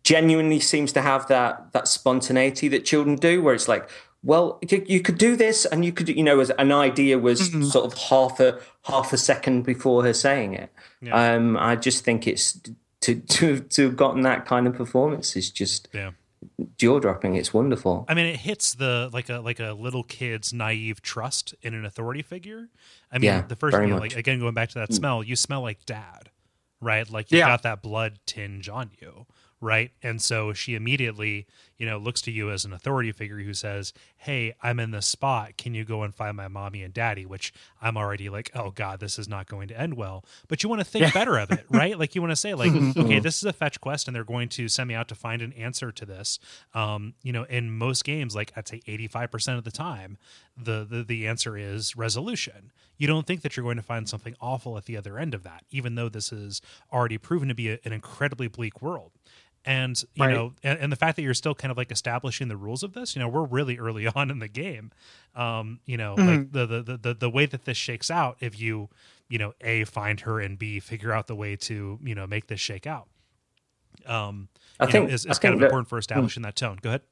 genuinely 0.03 0.61
seems 0.61 0.93
to 0.93 1.03
have 1.03 1.27
that 1.29 1.73
that 1.73 1.89
spontaneity 1.89 2.69
that 2.69 2.85
children 2.85 3.17
do, 3.17 3.43
where 3.43 3.55
it's 3.55 3.69
like. 3.69 3.89
Well, 4.23 4.59
you, 4.69 4.85
you 4.87 5.01
could 5.01 5.17
do 5.17 5.35
this, 5.35 5.65
and 5.65 5.83
you 5.83 5.93
could, 5.93 6.11
you 6.11 6.23
know, 6.23 6.41
as 6.41 6.51
an 6.59 6.73
idea 6.73 7.19
was 7.19 7.41
Mm-hmm. 7.49 7.63
sort 7.63 7.87
of 7.91 7.99
half 7.99 8.39
a 8.39 8.61
half 8.83 9.15
a 9.15 9.17
second 9.17 9.63
before 9.63 10.03
her 10.05 10.13
saying 10.13 10.53
it. 10.53 10.71
Yeah. 11.01 11.15
Um, 11.35 11.57
I 11.57 11.75
just 11.77 12.05
think 12.05 12.27
it's 12.27 12.61
to 13.01 13.15
to 13.15 13.61
to 13.61 13.83
have 13.85 13.97
gotten 13.97 14.21
that 14.21 14.45
kind 14.45 14.67
of 14.67 14.75
performance 14.75 15.37
is 15.37 15.51
just 15.51 15.89
Yeah. 15.95 16.11
Jaw 16.77 16.99
dropping. 16.99 17.35
It's 17.37 17.53
wonderful. 17.53 18.05
I 18.09 18.15
mean, 18.15 18.27
it 18.27 18.37
hits 18.37 18.75
the 18.75 19.11
like 19.13 19.29
a 19.29 19.41
like 19.41 19.61
a 19.61 19.73
little 19.73 20.03
kid's 20.03 20.53
naive 20.53 21.03
trust 21.03 21.55
in 21.63 21.75
an 21.75 21.85
authority 21.85 22.23
figure. 22.23 22.69
I 23.13 23.19
mean, 23.19 23.27
Yeah, 23.27 23.43
the 23.43 23.57
first 23.57 23.75
very 23.75 23.89
you 23.89 23.95
know, 23.95 24.01
like 24.01 24.17
again 24.17 24.41
going 24.41 24.55
back 24.55 24.71
to 24.71 24.79
that 24.81 24.91
mm. 24.91 24.95
smell, 24.95 25.23
you 25.23 25.37
smell 25.37 25.63
like 25.63 25.85
dad, 25.85 26.31
right? 26.81 27.09
Like 27.11 27.31
you 27.31 27.39
Yeah. 27.39 27.49
got 27.49 27.63
that 27.63 27.83
blood 27.83 28.21
tinge 28.27 28.69
on 28.69 28.91
you, 29.01 29.27
right? 29.61 29.91
And 30.03 30.21
so 30.21 30.53
she 30.53 30.75
immediately, 30.75 31.47
you 31.77 31.87
know, 31.87 31.99
looks 31.99 32.21
to 32.23 32.31
you 32.31 32.51
as 32.51 32.65
an 32.65 32.73
authority 32.73 33.13
figure 33.13 33.39
who 33.39 33.55
says, 33.55 33.93
"Hey, 34.17 34.55
I'm 34.63 34.81
in 34.81 34.91
this 34.91 35.07
spot. 35.07 35.57
Can 35.57 35.75
you 35.75 35.85
go 35.85 36.03
and 36.03 36.15
find 36.15 36.37
my 36.37 36.49
mommy 36.49 36.83
and 36.83 36.93
daddy?" 36.95 37.27
Which 37.27 37.53
I'm 37.81 37.97
already 37.97 38.29
like, 38.29 38.51
"Oh 38.55 38.71
God, 38.71 39.01
this 39.01 39.19
is 39.19 39.29
not 39.29 39.47
going 39.47 39.69
to 39.69 39.79
end 39.79 39.95
well." 39.95 40.25
But 40.49 40.63
you 40.63 40.69
want 40.69 40.81
to 40.81 40.85
think 40.85 41.13
better 41.13 41.39
of 41.39 41.51
it, 41.51 41.65
right? 41.71 41.99
Like 41.99 42.15
you 42.15 42.23
want 42.23 42.33
to 42.33 42.37
say, 42.37 42.55
like, 42.55 42.73
okay, 42.97 43.19
this 43.19 43.37
is 43.37 43.45
a 43.45 43.53
fetch 43.53 43.81
quest, 43.81 44.09
and 44.09 44.15
they're 44.15 44.25
going 44.25 44.49
to 44.51 44.69
send 44.69 44.89
me 44.89 44.95
out 44.95 45.09
to 45.09 45.15
find 45.15 45.43
an 45.43 45.53
answer 45.53 45.93
to 45.93 46.07
this. 46.07 46.39
Um, 46.75 47.15
you 47.23 47.33
know, 47.33 47.45
in 47.45 47.71
most 47.71 48.05
games, 48.05 48.35
like 48.35 48.53
I'd 48.57 48.69
say 48.69 48.81
85 48.87 49.31
percent 49.31 49.59
of 49.59 49.65
the 49.65 49.71
time, 49.71 50.17
the, 50.57 50.87
the 50.89 51.03
the 51.03 51.27
answer 51.27 51.57
is 51.57 51.97
resolution. 51.97 52.73
You 52.99 53.07
don't 53.07 53.27
think 53.27 53.41
that 53.41 53.57
you're 53.57 53.65
going 53.65 53.79
to 53.79 53.83
find 53.83 54.07
something 54.07 54.35
awful 54.43 54.77
at 54.77 54.85
the 54.85 54.97
other 54.97 55.19
end 55.19 55.33
of 55.33 55.43
that, 55.45 55.65
even 55.71 55.95
though 55.95 56.11
this 56.11 56.33
is 56.33 56.61
already 56.93 57.17
proven 57.17 57.49
to 57.49 57.55
be 57.55 57.71
a, 57.71 57.79
an 57.85 57.95
incredibly 57.95 58.47
bleak 58.47 58.83
world. 58.83 59.13
And 59.65 60.03
you 60.15 60.25
Right. 60.25 60.35
know, 60.35 60.55
and, 60.63 60.79
and 60.79 60.91
the 60.91 60.97
fact 60.97 61.17
that 61.17 61.23
you're 61.23 61.35
still 61.35 61.55
kind 61.55 61.71
of 61.71 61.77
like 61.77 61.93
establishing 61.93 62.49
the 62.49 62.57
rules 62.57 62.83
of 62.83 62.95
this, 62.95 63.15
you 63.15 63.21
know, 63.21 63.29
we're 63.29 63.45
really 63.45 63.79
early 63.79 64.07
on 64.15 64.31
in 64.31 64.39
the 64.39 64.49
game. 64.49 64.91
Um, 65.35 65.81
you 65.87 65.97
know, 65.99 66.15
like 66.15 66.51
the, 66.53 66.67
the 66.67 66.83
the 66.83 66.97
the 66.97 67.15
the 67.15 67.31
way 67.31 67.47
that 67.47 67.65
this 67.67 67.77
shakes 67.77 68.11
out, 68.11 68.37
if 68.41 68.59
you, 68.59 68.89
you 69.29 69.39
know, 69.39 69.53
a 69.61 69.85
find 69.85 70.21
her 70.21 70.41
and 70.41 70.59
b 70.59 70.81
figure 70.81 71.13
out 71.13 71.27
the 71.27 71.37
way 71.37 71.57
to 71.57 71.99
you 72.03 72.15
know 72.15 72.27
make 72.27 72.47
this 72.47 72.59
shake 72.61 72.87
out. 72.87 73.07
Um, 74.07 74.49
I 74.81 74.87
think- 74.87 75.09
know, 75.09 75.15
is, 75.15 75.27
I 75.27 75.29
kind 75.31 75.41
think 75.41 75.55
of 75.55 75.61
that- 75.61 75.67
important 75.67 75.89
for 75.89 75.99
establishing 75.99 76.43
that 76.45 76.57
tone. 76.57 76.79
Go 76.81 76.89
ahead. 76.91 77.03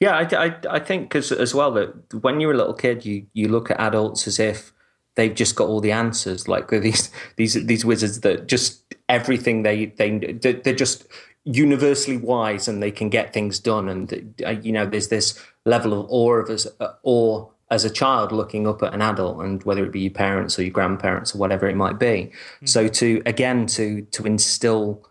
Yeah, 0.00 0.16
I, 0.16 0.46
I, 0.46 0.56
I 0.68 0.78
think 0.80 1.04
because 1.04 1.30
as 1.30 1.54
well 1.54 1.70
that 1.72 2.12
when 2.22 2.40
you're 2.40 2.52
a 2.52 2.56
little 2.56 2.74
kid, 2.74 3.04
you 3.04 3.26
you 3.34 3.46
look 3.48 3.70
at 3.70 3.78
adults 3.78 4.26
as 4.26 4.40
if 4.40 4.72
they've 5.14 5.34
just 5.34 5.54
got 5.54 5.68
all 5.68 5.80
the 5.80 5.92
answers. 5.92 6.48
Like 6.48 6.68
these 6.70 7.10
these 7.36 7.54
these 7.66 7.84
wizards 7.84 8.20
that 8.20 8.48
just 8.48 8.93
everything 9.08 9.62
they 9.62 9.86
they 9.86 10.18
they're 10.18 10.74
just 10.74 11.06
universally 11.44 12.16
wise 12.16 12.68
and 12.68 12.82
they 12.82 12.90
can 12.90 13.08
get 13.10 13.32
things 13.32 13.58
done. 13.58 13.88
And 13.88 14.34
uh, 14.44 14.50
you 14.50 14.72
know, 14.72 14.86
there's 14.86 15.08
this 15.08 15.38
level 15.64 15.92
of 16.00 16.06
awe 16.10 16.34
of 16.34 16.50
us 16.50 16.66
uh, 16.80 16.92
awe 17.02 17.46
as 17.70 17.84
a 17.84 17.90
child 17.90 18.30
looking 18.30 18.66
up 18.66 18.82
at 18.82 18.94
an 18.94 19.02
adult, 19.02 19.40
and 19.40 19.62
whether 19.64 19.84
it 19.84 19.92
be 19.92 20.00
your 20.00 20.12
parents 20.12 20.58
or 20.58 20.62
your 20.62 20.70
grandparents 20.70 21.34
or 21.34 21.38
whatever 21.38 21.68
it 21.68 21.76
might 21.76 21.98
be. 21.98 22.30
Mm. 22.62 22.68
So 22.68 22.88
to 22.88 23.22
again 23.26 23.66
to 23.68 24.02
to 24.02 24.24
instill 24.24 25.06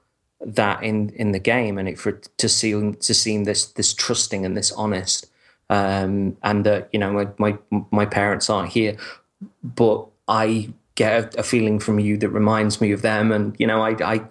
that 0.45 0.83
in 0.83 1.09
in 1.09 1.31
the 1.31 1.39
game 1.39 1.77
and 1.77 1.87
it 1.87 1.97
for 1.97 2.13
to 2.37 2.49
see 2.49 2.71
to 2.71 3.13
seem 3.13 3.45
this 3.45 3.65
this 3.65 3.93
trusting 3.93 4.45
and 4.45 4.57
this 4.57 4.71
honest 4.73 5.27
um, 5.69 6.37
and 6.43 6.65
that 6.65 6.89
you 6.91 6.99
know 6.99 7.11
my, 7.11 7.27
my 7.37 7.57
my 7.91 8.05
parents 8.05 8.49
aren't 8.49 8.69
here 8.69 8.97
but 9.63 10.05
I 10.27 10.69
get 10.95 11.35
a, 11.35 11.39
a, 11.39 11.43
feeling 11.43 11.79
from 11.79 11.99
you 11.99 12.17
that 12.17 12.29
reminds 12.29 12.81
me 12.81 12.91
of 12.91 13.01
them. 13.01 13.31
And 13.31 13.55
you 13.59 13.67
know 13.67 13.81
I 13.81 13.95
I 14.03 14.21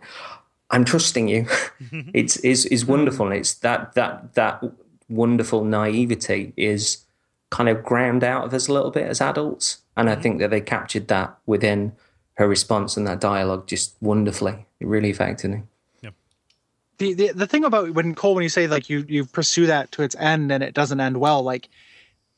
I'm 0.71 0.85
trusting 0.85 1.29
you. 1.29 1.47
It's 2.15 2.37
is 2.39 2.67
is 2.67 2.87
wonderful. 2.87 3.27
And 3.27 3.37
it's 3.37 3.55
that 3.55 3.95
that 3.95 4.35
that 4.35 4.63
wonderful 5.09 5.65
naivety 5.65 6.53
is 6.57 7.05
kind 7.51 7.69
of 7.69 7.85
ground 7.85 8.25
out 8.25 8.45
of 8.45 8.55
us 8.55 8.69
a 8.69 8.73
little 8.73 8.91
bit 8.91 9.07
as 9.07 9.21
adults. 9.21 9.83
And 9.97 10.09
I 10.09 10.15
mm-hmm. 10.15 10.23
think 10.23 10.39
that 10.41 10.51
they 10.51 10.61
captured 10.61 11.09
that 11.09 11.37
within 11.45 11.93
her 12.35 12.49
response 12.49 12.97
and 12.97 13.07
that 13.07 13.21
dialogue 13.21 13.67
just 13.67 13.95
wonderfully. 14.01 14.67
It 14.81 14.87
really 14.87 15.11
affected 15.11 15.51
me. 15.51 15.63
The, 16.99 17.15
the 17.15 17.33
the 17.33 17.47
thing 17.49 17.65
about 17.65 17.91
when 17.95 18.15
Kole 18.15 18.35
when 18.37 18.45
you 18.45 18.49
say 18.49 18.69
like 18.69 18.89
you 18.89 19.05
you 19.09 19.25
pursue 19.25 19.67
that 19.67 19.91
to 19.93 20.03
its 20.03 20.15
end 20.17 20.53
and 20.53 20.63
it 20.63 20.73
doesn't 20.73 21.01
end 21.01 21.17
well 21.17 21.43
like 21.43 21.69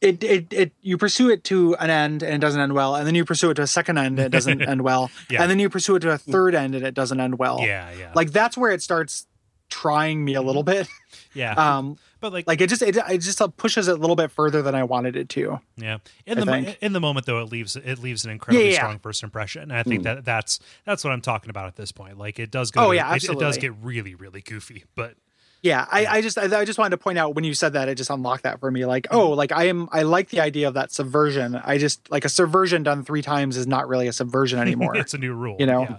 it, 0.04 0.22
it 0.22 0.52
it 0.52 0.72
you 0.82 0.98
pursue 0.98 1.30
it 1.30 1.44
to 1.44 1.74
an 1.76 1.90
end 1.90 2.22
and 2.22 2.34
it 2.34 2.38
doesn't 2.38 2.60
end 2.60 2.74
well 2.74 2.94
and 2.94 3.06
then 3.06 3.14
you 3.14 3.24
pursue 3.24 3.50
it 3.50 3.54
to 3.54 3.62
a 3.62 3.66
second 3.66 3.98
end 3.98 4.18
and 4.18 4.26
it 4.26 4.30
doesn't 4.30 4.62
end 4.68 4.82
well 4.82 5.10
yeah. 5.30 5.42
and 5.42 5.50
then 5.50 5.58
you 5.58 5.70
pursue 5.70 5.96
it 5.96 6.00
to 6.00 6.10
a 6.10 6.18
third 6.18 6.54
end 6.54 6.74
and 6.74 6.84
it 6.84 6.94
doesn't 6.94 7.20
end 7.20 7.38
well 7.38 7.60
yeah 7.60 7.90
yeah 7.98 8.12
like 8.14 8.30
that's 8.30 8.56
where 8.56 8.70
it 8.70 8.82
starts 8.82 9.26
trying 9.70 10.24
me 10.24 10.34
a 10.34 10.42
little 10.42 10.62
bit 10.62 10.88
yeah 11.34 11.54
um 11.54 11.96
but 12.24 12.32
like 12.32 12.46
like 12.46 12.60
it 12.62 12.68
just 12.70 12.80
it, 12.80 12.96
it 12.96 13.18
just 13.18 13.38
pushes 13.58 13.86
it 13.86 13.92
a 13.92 13.96
little 13.96 14.16
bit 14.16 14.30
further 14.30 14.62
than 14.62 14.74
I 14.74 14.84
wanted 14.84 15.14
it 15.14 15.28
to. 15.30 15.60
Yeah. 15.76 15.98
In 16.24 16.38
I 16.38 16.40
the 16.40 16.46
think. 16.46 16.78
in 16.80 16.94
the 16.94 17.00
moment 17.00 17.26
though, 17.26 17.38
it 17.40 17.52
leaves 17.52 17.76
it 17.76 17.98
leaves 17.98 18.24
an 18.24 18.30
incredibly 18.30 18.68
yeah, 18.68 18.72
yeah. 18.72 18.78
strong 18.78 18.98
first 18.98 19.22
impression, 19.22 19.64
and 19.64 19.74
I 19.74 19.82
think 19.82 20.00
mm. 20.00 20.04
that 20.04 20.24
that's 20.24 20.58
that's 20.86 21.04
what 21.04 21.12
I'm 21.12 21.20
talking 21.20 21.50
about 21.50 21.66
at 21.66 21.76
this 21.76 21.92
point. 21.92 22.16
Like 22.16 22.38
it 22.38 22.50
does 22.50 22.70
go. 22.70 22.86
Oh 22.86 22.90
to, 22.90 22.96
yeah, 22.96 23.10
absolutely. 23.10 23.44
It, 23.44 23.44
it, 23.44 23.46
does 23.46 23.58
get 23.58 23.72
really 23.82 24.14
really 24.14 24.40
goofy, 24.40 24.84
but. 24.94 25.16
Yeah, 25.64 25.86
I, 25.90 26.04
I 26.04 26.20
just 26.20 26.36
I, 26.36 26.60
I, 26.60 26.66
just 26.66 26.78
wanted 26.78 26.90
to 26.90 26.98
point 26.98 27.16
out 27.16 27.34
when 27.34 27.42
you 27.42 27.54
said 27.54 27.72
that 27.72 27.88
it 27.88 27.94
just 27.94 28.10
unlocked 28.10 28.42
that 28.42 28.60
for 28.60 28.70
me. 28.70 28.84
Like, 28.84 29.06
oh, 29.10 29.30
like 29.30 29.50
I 29.50 29.64
am 29.68 29.88
I 29.90 30.02
like 30.02 30.28
the 30.28 30.40
idea 30.40 30.68
of 30.68 30.74
that 30.74 30.92
subversion. 30.92 31.56
I 31.56 31.78
just 31.78 32.10
like 32.10 32.26
a 32.26 32.28
subversion 32.28 32.82
done 32.82 33.02
three 33.02 33.22
times 33.22 33.56
is 33.56 33.66
not 33.66 33.88
really 33.88 34.06
a 34.06 34.12
subversion 34.12 34.58
anymore. 34.58 34.94
it's 34.98 35.14
a 35.14 35.18
new 35.18 35.32
rule. 35.32 35.56
You 35.58 35.64
know. 35.64 35.80
Yeah, 35.80 35.98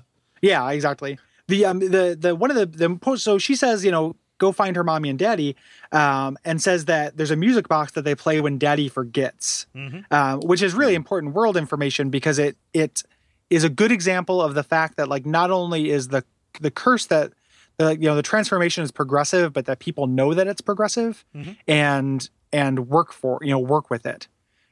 yeah 0.67 0.69
exactly. 0.69 1.17
The 1.47 1.65
um 1.65 1.79
the 1.79 2.15
the 2.17 2.35
one 2.35 2.51
of 2.51 2.57
the 2.57 2.67
the 2.67 3.17
so 3.17 3.39
she 3.39 3.55
says 3.55 3.83
you 3.83 3.89
know 3.89 4.15
go 4.37 4.51
find 4.51 4.75
her 4.75 4.83
mommy 4.83 5.09
and 5.09 5.17
daddy 5.17 5.55
um, 5.91 6.37
and 6.45 6.61
says 6.61 6.85
that 6.85 7.17
there's 7.17 7.31
a 7.31 7.35
music 7.35 7.67
box 7.67 7.93
that 7.93 8.03
they 8.03 8.13
play 8.13 8.41
when 8.41 8.59
daddy 8.59 8.87
forgets 8.87 9.65
mm-hmm. 9.73 10.01
uh, 10.11 10.37
which 10.43 10.61
is 10.61 10.75
really 10.75 10.93
important 10.93 11.33
world 11.33 11.57
information 11.57 12.11
because 12.11 12.37
it 12.37 12.55
it 12.73 13.01
is 13.49 13.63
a 13.63 13.69
good 13.69 13.91
example 13.91 14.41
of 14.43 14.53
the 14.53 14.63
fact 14.63 14.97
that 14.97 15.07
like 15.07 15.25
not 15.25 15.49
only 15.49 15.89
is 15.89 16.09
the 16.09 16.23
the 16.61 16.69
curse 16.69 17.07
that 17.07 17.33
the 17.77 17.97
you 17.97 18.07
know 18.07 18.15
the 18.15 18.23
transformation 18.23 18.83
is 18.83 18.91
progressive 18.91 19.53
but 19.53 19.65
that 19.65 19.79
people 19.79 20.07
know 20.07 20.33
that 20.33 20.47
it's 20.47 20.61
progressive 20.61 21.25
mm-hmm. 21.35 21.51
and 21.67 22.29
and 22.51 22.87
work 22.87 23.11
for 23.11 23.39
you 23.41 23.49
know 23.49 23.59
work 23.59 23.89
with 23.89 24.05
it 24.05 24.27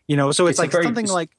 you 0.08 0.16
know 0.16 0.32
so 0.32 0.48
it's, 0.48 0.52
it's 0.52 0.60
like 0.60 0.72
very, 0.72 0.84
something 0.84 1.08
like 1.08 1.32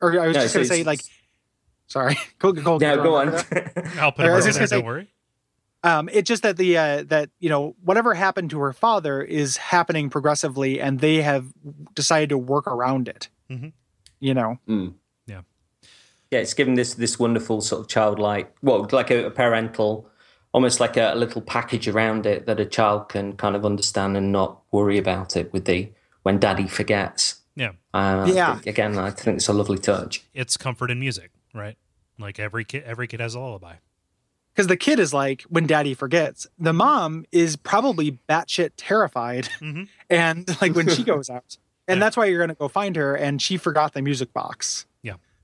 or 0.00 0.20
i 0.20 0.26
was 0.26 0.36
just 0.36 0.54
gonna 0.54 0.66
say 0.66 0.84
like 0.84 1.00
sorry 1.86 2.16
go, 2.38 2.52
go, 2.52 2.78
yeah, 2.80 2.96
go 2.96 3.16
on 3.16 3.28
i'll 3.98 4.12
put 4.12 4.26
it 4.26 4.30
right 4.30 4.70
don't 4.70 4.84
worry 4.84 5.08
um, 5.86 6.08
it's 6.12 6.26
just 6.26 6.42
that 6.42 6.56
the 6.56 6.76
uh, 6.76 7.04
that 7.04 7.30
you 7.38 7.48
know 7.48 7.76
whatever 7.84 8.12
happened 8.12 8.50
to 8.50 8.58
her 8.58 8.72
father 8.72 9.22
is 9.22 9.56
happening 9.56 10.10
progressively, 10.10 10.80
and 10.80 10.98
they 10.98 11.22
have 11.22 11.46
decided 11.94 12.30
to 12.30 12.38
work 12.38 12.66
around 12.66 13.06
it. 13.06 13.28
Mm-hmm. 13.48 13.68
You 14.18 14.34
know. 14.34 14.58
Mm. 14.68 14.94
Yeah. 15.26 15.42
Yeah, 16.32 16.40
it's 16.40 16.54
given 16.54 16.74
this 16.74 16.94
this 16.94 17.20
wonderful 17.20 17.60
sort 17.60 17.82
of 17.82 17.88
childlike, 17.88 18.52
well, 18.62 18.88
like 18.90 19.12
a, 19.12 19.26
a 19.26 19.30
parental, 19.30 20.10
almost 20.56 20.80
like 20.80 20.96
a, 20.96 21.12
a, 21.12 21.14
little 21.14 21.42
package 21.42 21.86
around 21.86 22.24
it 22.24 22.46
that 22.46 22.58
a 22.58 22.64
child 22.64 23.10
can 23.10 23.36
kind 23.36 23.54
of 23.54 23.66
understand 23.66 24.16
and 24.16 24.32
not 24.32 24.62
worry 24.72 24.96
about 24.96 25.36
it 25.36 25.52
with 25.52 25.66
the 25.66 25.86
when 26.22 26.38
daddy 26.38 26.66
forgets. 26.66 27.42
Yeah. 27.54 27.72
Uh, 27.92 28.26
yeah. 28.32 28.58
again, 28.66 28.96
I 28.96 29.10
think 29.10 29.36
it's 29.36 29.48
a 29.48 29.52
lovely 29.52 29.76
touch. 29.76 30.24
It's 30.32 30.56
comfort 30.56 30.90
in 30.90 30.98
music, 30.98 31.30
right? 31.52 31.76
Like 32.18 32.40
every 32.40 32.64
kid, 32.64 32.84
every 32.84 33.06
kid 33.06 33.20
has 33.20 33.34
a 33.34 33.40
lullaby 33.40 33.74
because 34.54 34.66
the 34.66 34.78
kid 34.78 34.98
is 34.98 35.12
like 35.12 35.42
when 35.42 35.66
daddy 35.66 35.92
forgets 35.92 36.46
the 36.58 36.72
mom 36.72 37.26
is 37.30 37.56
probably 37.56 38.18
batshit 38.26 38.70
terrified 38.78 39.44
mm-hmm. 39.60 39.82
and 40.08 40.58
like 40.62 40.74
when 40.74 40.88
she 40.88 41.04
goes 41.12 41.28
out 41.28 41.58
and 41.86 41.98
yeah. 41.98 42.00
that's 42.00 42.16
why 42.16 42.24
you're 42.24 42.38
going 42.38 42.48
to 42.48 42.54
go 42.54 42.66
find 42.66 42.96
her 42.96 43.14
and 43.14 43.42
she 43.42 43.58
forgot 43.58 43.92
the 43.92 44.00
music 44.00 44.32
box 44.32 44.86
yeah 44.95 44.95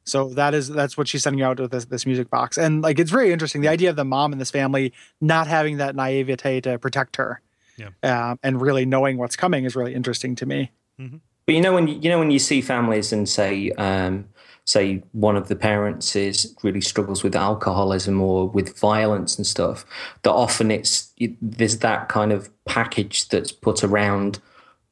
so 0.05 0.29
that 0.31 0.55
is 0.55 0.69
that's 0.69 0.97
what 0.97 1.09
she's 1.09 1.23
sending 1.23 1.43
out 1.43 1.61
with 1.61 1.71
this, 1.71 1.85
this 1.87 2.07
music 2.07 2.31
box. 2.31 2.59
And 2.59 2.83
like 2.83 2.99
it's 2.99 3.11
very 3.11 3.33
interesting 3.33 3.61
the 3.61 3.69
idea 3.69 3.91
of 3.91 3.97
the 3.97 4.05
mom 4.05 4.33
in 4.33 4.39
this 4.39 4.51
family 4.51 4.93
not 5.21 5.47
having 5.47 5.77
that 5.79 5.95
naivete 5.95 6.61
to 6.63 6.79
protect 6.79 7.17
her 7.17 7.41
yeah. 7.77 7.91
uh, 8.03 8.37
and 8.43 8.61
really 8.61 8.85
knowing 8.85 9.19
what's 9.19 9.37
coming 9.37 9.65
is 9.65 9.77
really 9.77 9.95
interesting 9.95 10.35
to 10.37 10.47
me. 10.47 10.71
Mm-hmm. 11.01 11.17
but 11.47 11.55
you 11.55 11.61
know 11.63 11.73
when 11.73 11.89
you, 11.89 11.99
you 12.01 12.11
know 12.11 12.19
when 12.19 12.31
you 12.31 12.39
see 12.39 12.61
families 12.61 13.13
and 13.13 13.27
say 13.27 13.71
um, 13.73 14.29
say 14.67 15.03
one 15.13 15.37
of 15.37 15.49
the 15.49 15.57
parents 15.57 16.15
is 16.15 16.55
really 16.63 16.83
struggles 16.83 17.23
with 17.23 17.35
alcoholism 17.35 18.21
or 18.21 18.49
with 18.49 18.79
violence 18.79 19.37
and 19.37 19.47
stuff 19.47 19.87
that 20.23 20.31
often 20.31 20.71
it's 20.71 21.13
it, 21.17 21.33
there's 21.41 21.79
that 21.79 22.09
kind 22.09 22.31
of 22.31 22.51
package 22.67 23.29
that's 23.29 23.51
put 23.51 23.83
around 23.83 24.39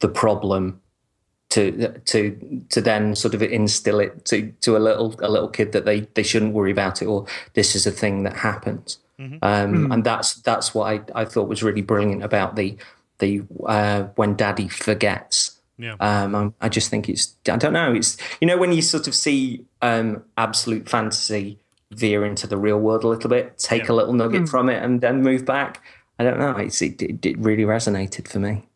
the 0.01 0.09
problem 0.09 0.81
to 1.51 1.99
to 2.07 2.65
to 2.71 2.81
then 2.81 3.15
sort 3.15 3.35
of 3.35 3.43
instill 3.43 4.01
it 4.01 4.25
to 4.25 4.53
to 4.61 4.77
a 4.77 4.79
little 4.79 5.15
a 5.21 5.29
little 5.29 5.49
kid 5.49 5.73
that 5.73 5.85
they 5.85 6.01
they 6.15 6.23
shouldn't 6.23 6.55
worry 6.55 6.71
about 6.71 7.03
it 7.03 7.07
or 7.07 7.27
this 7.55 7.75
is 7.75 7.87
a 7.87 7.91
thing 7.91 8.23
that 8.23 8.37
happens 8.37 8.99
mm-hmm. 9.19 9.35
Um, 9.43 9.75
mm-hmm. 9.75 9.93
and 9.93 10.05
that's 10.05 10.35
that's 10.35 10.75
what 10.75 10.93
I, 10.93 11.21
I 11.23 11.25
thought 11.25 11.49
was 11.49 11.63
really 11.63 11.83
brilliant 11.83 12.23
about 12.23 12.57
the 12.57 12.77
the 13.19 13.43
uh, 13.67 14.05
when 14.15 14.35
daddy 14.37 14.69
forgets 14.69 15.61
yeah. 15.81 15.97
Um, 15.99 16.55
I 16.61 16.69
just 16.69 16.91
think 16.91 17.09
it's, 17.09 17.35
I 17.49 17.57
don't 17.57 17.73
know. 17.73 17.95
It's, 17.95 18.19
you 18.41 18.47
know, 18.47 18.59
when 18.59 18.73
you 18.73 18.83
sort 18.83 19.09
of 19.09 19.15
see 19.15 19.65
um, 19.81 20.23
absolute 20.37 20.89
fantasy 20.89 21.59
veer 21.91 22.25
into 22.25 22.47
the 22.47 22.59
real 22.59 22.79
world 22.79 23.03
a 23.03 23.09
little 23.09 23.31
bit, 23.31 23.57
take 23.59 23.85
yeah. 23.85 23.93
a 23.93 23.95
little 23.95 24.13
nugget 24.13 24.43
mm. 24.43 24.49
from 24.49 24.69
it 24.69 24.83
and 24.83 25.01
then 25.01 25.23
move 25.23 25.47
back. 25.47 25.83
I 26.19 26.25
don't 26.25 26.39
know. 26.39 26.53
It's, 26.57 26.83
it, 26.83 27.01
it, 27.01 27.25
it 27.25 27.39
really 27.39 27.63
resonated 27.63 28.29
for 28.29 28.41
me. 28.41 28.67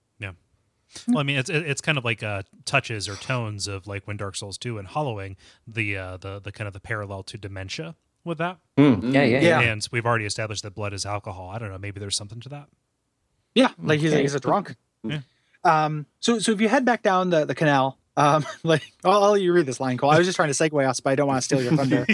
Yeah. 1.07 1.15
Well, 1.15 1.19
I 1.19 1.23
mean, 1.23 1.39
it's 1.39 1.51
it's 1.51 1.81
kind 1.81 1.99
of 1.99 2.05
like 2.05 2.23
uh, 2.23 2.43
touches 2.65 3.09
or 3.09 3.17
tones 3.17 3.69
of 3.69 3.87
like 3.87 4.07
when 4.07 4.17
Dark 4.17 4.37
Souls 4.37 4.59
two 4.59 4.79
and 4.79 4.87
Hollowing 4.89 5.37
the 5.67 5.97
uh, 5.97 6.17
the 6.17 6.41
the 6.41 6.53
kind 6.53 6.67
of 6.67 6.75
the 6.75 6.81
parallel 6.81 7.23
to 7.25 7.39
dementia 7.39 7.95
with 8.25 8.39
that. 8.39 8.59
Mm. 8.79 9.13
Yeah, 9.13 9.25
yeah, 9.25 9.41
yeah. 9.41 9.61
And 9.61 9.87
we've 9.93 10.07
already 10.07 10.25
established 10.25 10.63
that 10.63 10.75
blood 10.75 10.93
is 10.93 11.05
alcohol. 11.05 11.51
I 11.51 11.59
don't 11.59 11.71
know. 11.71 11.79
Maybe 11.79 12.01
there's 12.01 12.17
something 12.17 12.41
to 12.41 12.49
that. 12.51 12.69
Yeah, 13.55 13.71
like 13.81 14.01
he's 14.01 14.13
a, 14.13 14.19
he's 14.19 14.35
a 14.35 14.41
drunk. 14.41 14.77
Yeah. 15.03 15.21
Um, 15.63 16.07
so 16.21 16.39
so 16.39 16.53
if 16.53 16.61
you 16.61 16.69
head 16.69 16.85
back 16.85 17.03
down 17.03 17.31
the, 17.31 17.45
the 17.45 17.55
canal, 17.55 17.99
um, 18.17 18.45
like 18.63 18.93
I'll, 19.05 19.25
I'll 19.25 19.33
let 19.33 19.43
you 19.43 19.53
read 19.53 19.67
this 19.67 19.81
line, 19.81 19.99
Kole. 19.99 20.13
I 20.13 20.19
was 20.19 20.27
just 20.27 20.37
trying 20.37 20.53
to 20.53 20.55
segue 20.55 20.87
us, 20.87 21.01
but 21.01 21.11
I 21.11 21.15
don't 21.15 21.27
want 21.27 21.39
to 21.39 21.43
steal 21.43 21.63
your 21.63 21.77
thunder. 21.77 22.01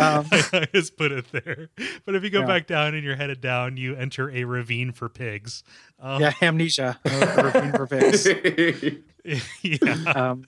um, 0.00 0.26
I 0.32 0.68
just 0.72 0.96
put 0.96 1.12
it 1.12 1.26
there. 1.32 1.70
But 2.04 2.14
if 2.14 2.24
you 2.24 2.30
go 2.30 2.40
yeah. 2.40 2.46
back 2.46 2.66
down 2.66 2.94
and 2.94 3.04
you're 3.04 3.16
headed 3.16 3.40
down, 3.40 3.76
you 3.76 3.94
enter 3.96 4.30
a 4.30 4.44
ravine 4.44 4.92
for 4.92 5.08
pigs. 5.08 5.62
Um, 6.00 6.20
yeah, 6.20 6.32
amnesia. 6.40 6.98
ravine 7.04 7.72
for 7.72 7.86
pigs. 7.86 8.26
yeah. 9.62 10.12
Um, 10.14 10.46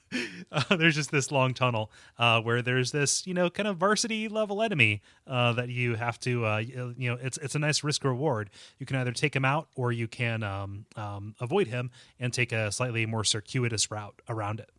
uh, 0.53 0.63
there's 0.77 0.95
just 0.95 1.11
this 1.11 1.33
long 1.33 1.55
tunnel 1.55 1.91
uh, 2.19 2.41
where 2.41 2.63
there's 2.63 2.93
this, 2.93 3.27
you 3.27 3.35
know, 3.35 3.51
kind 3.51 3.67
of 3.67 3.79
varsity 3.79 4.29
level 4.29 4.63
enemy 4.63 5.01
uh, 5.27 5.53
that 5.55 5.69
you 5.69 5.95
have 5.95 6.19
to, 6.21 6.47
uh, 6.47 6.59
you 6.59 7.11
know, 7.11 7.19
it's 7.21 7.39
it's 7.39 7.55
a 7.55 7.59
nice 7.59 7.83
risk 7.83 8.05
reward. 8.05 8.51
You 8.79 8.87
can 8.87 8.97
either 8.97 9.13
take 9.13 9.35
him 9.35 9.45
out 9.45 9.69
or 9.75 9.93
you 9.93 10.07
can 10.07 10.43
um, 10.43 10.87
um, 10.97 11.35
avoid 11.41 11.69
him 11.69 11.91
and 12.21 12.33
take 12.33 12.53
a 12.53 12.71
slightly 12.71 13.07
more 13.07 13.25
circuitous 13.25 13.91
route 13.91 14.21
around 14.29 14.61
it. 14.61 14.71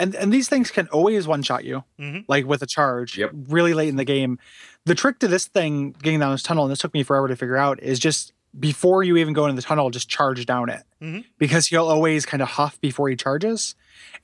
And 0.00 0.14
and 0.14 0.32
these 0.32 0.48
things 0.48 0.70
can 0.70 0.86
always 0.88 1.26
one 1.26 1.42
shot 1.42 1.64
you, 1.64 1.82
mm-hmm. 1.98 2.20
like 2.28 2.46
with 2.46 2.62
a 2.62 2.66
charge, 2.66 3.18
yep. 3.18 3.32
really 3.48 3.74
late 3.74 3.88
in 3.88 3.96
the 3.96 4.04
game. 4.04 4.38
The 4.84 4.94
trick 4.94 5.18
to 5.18 5.28
this 5.28 5.46
thing, 5.46 5.90
getting 6.02 6.20
down 6.20 6.30
this 6.30 6.42
tunnel, 6.44 6.64
and 6.64 6.70
this 6.70 6.78
took 6.78 6.94
me 6.94 7.02
forever 7.02 7.26
to 7.26 7.34
figure 7.34 7.56
out, 7.56 7.82
is 7.82 7.98
just 7.98 8.32
before 8.58 9.02
you 9.02 9.16
even 9.16 9.34
go 9.34 9.46
into 9.46 9.56
the 9.56 9.66
tunnel, 9.66 9.90
just 9.90 10.08
charge 10.08 10.44
down 10.46 10.68
it 10.68 10.82
mm-hmm. 11.00 11.20
because 11.38 11.66
he'll 11.66 11.86
always 11.86 12.26
kind 12.26 12.42
of 12.42 12.48
huff 12.48 12.80
before 12.80 13.08
he 13.08 13.16
charges. 13.16 13.74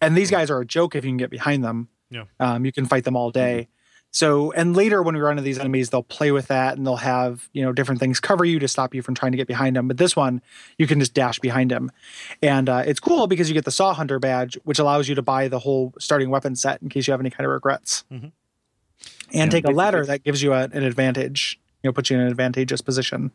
And 0.00 0.16
these 0.16 0.30
guys 0.30 0.50
are 0.50 0.60
a 0.60 0.66
joke 0.66 0.94
if 0.94 1.04
you 1.04 1.10
can 1.10 1.16
get 1.16 1.30
behind 1.30 1.64
them. 1.64 1.88
Yeah. 2.10 2.24
Um, 2.40 2.64
you 2.64 2.72
can 2.72 2.86
fight 2.86 3.04
them 3.04 3.16
all 3.16 3.30
day. 3.30 3.68
So, 4.14 4.52
and 4.52 4.76
later 4.76 5.02
when 5.02 5.16
we 5.16 5.20
run 5.20 5.32
into 5.32 5.42
these 5.42 5.58
enemies, 5.58 5.90
they'll 5.90 6.04
play 6.04 6.30
with 6.30 6.46
that 6.46 6.76
and 6.76 6.86
they'll 6.86 6.94
have, 6.96 7.48
you 7.52 7.64
know, 7.64 7.72
different 7.72 7.98
things 7.98 8.20
cover 8.20 8.44
you 8.44 8.60
to 8.60 8.68
stop 8.68 8.94
you 8.94 9.02
from 9.02 9.16
trying 9.16 9.32
to 9.32 9.36
get 9.36 9.48
behind 9.48 9.74
them. 9.74 9.88
But 9.88 9.96
this 9.96 10.14
one, 10.14 10.40
you 10.78 10.86
can 10.86 11.00
just 11.00 11.14
dash 11.14 11.40
behind 11.40 11.72
him. 11.72 11.90
And 12.40 12.68
uh, 12.68 12.84
it's 12.86 13.00
cool 13.00 13.26
because 13.26 13.48
you 13.48 13.54
get 13.54 13.64
the 13.64 13.72
Saw 13.72 13.92
Hunter 13.92 14.20
badge, 14.20 14.56
which 14.62 14.78
allows 14.78 15.08
you 15.08 15.16
to 15.16 15.22
buy 15.22 15.48
the 15.48 15.58
whole 15.58 15.92
starting 15.98 16.30
weapon 16.30 16.54
set 16.54 16.80
in 16.80 16.90
case 16.90 17.08
you 17.08 17.12
have 17.12 17.18
any 17.18 17.30
kind 17.30 17.44
of 17.44 17.50
regrets. 17.50 18.04
Mhm. 18.12 18.30
And 19.32 19.50
take 19.50 19.66
a 19.66 19.72
ladder 19.72 20.06
that 20.06 20.22
gives 20.22 20.44
you 20.44 20.52
a, 20.52 20.62
an 20.62 20.84
advantage, 20.84 21.58
you 21.82 21.88
know, 21.88 21.92
puts 21.92 22.08
you 22.08 22.16
in 22.16 22.22
an 22.22 22.28
advantageous 22.28 22.80
position. 22.80 23.32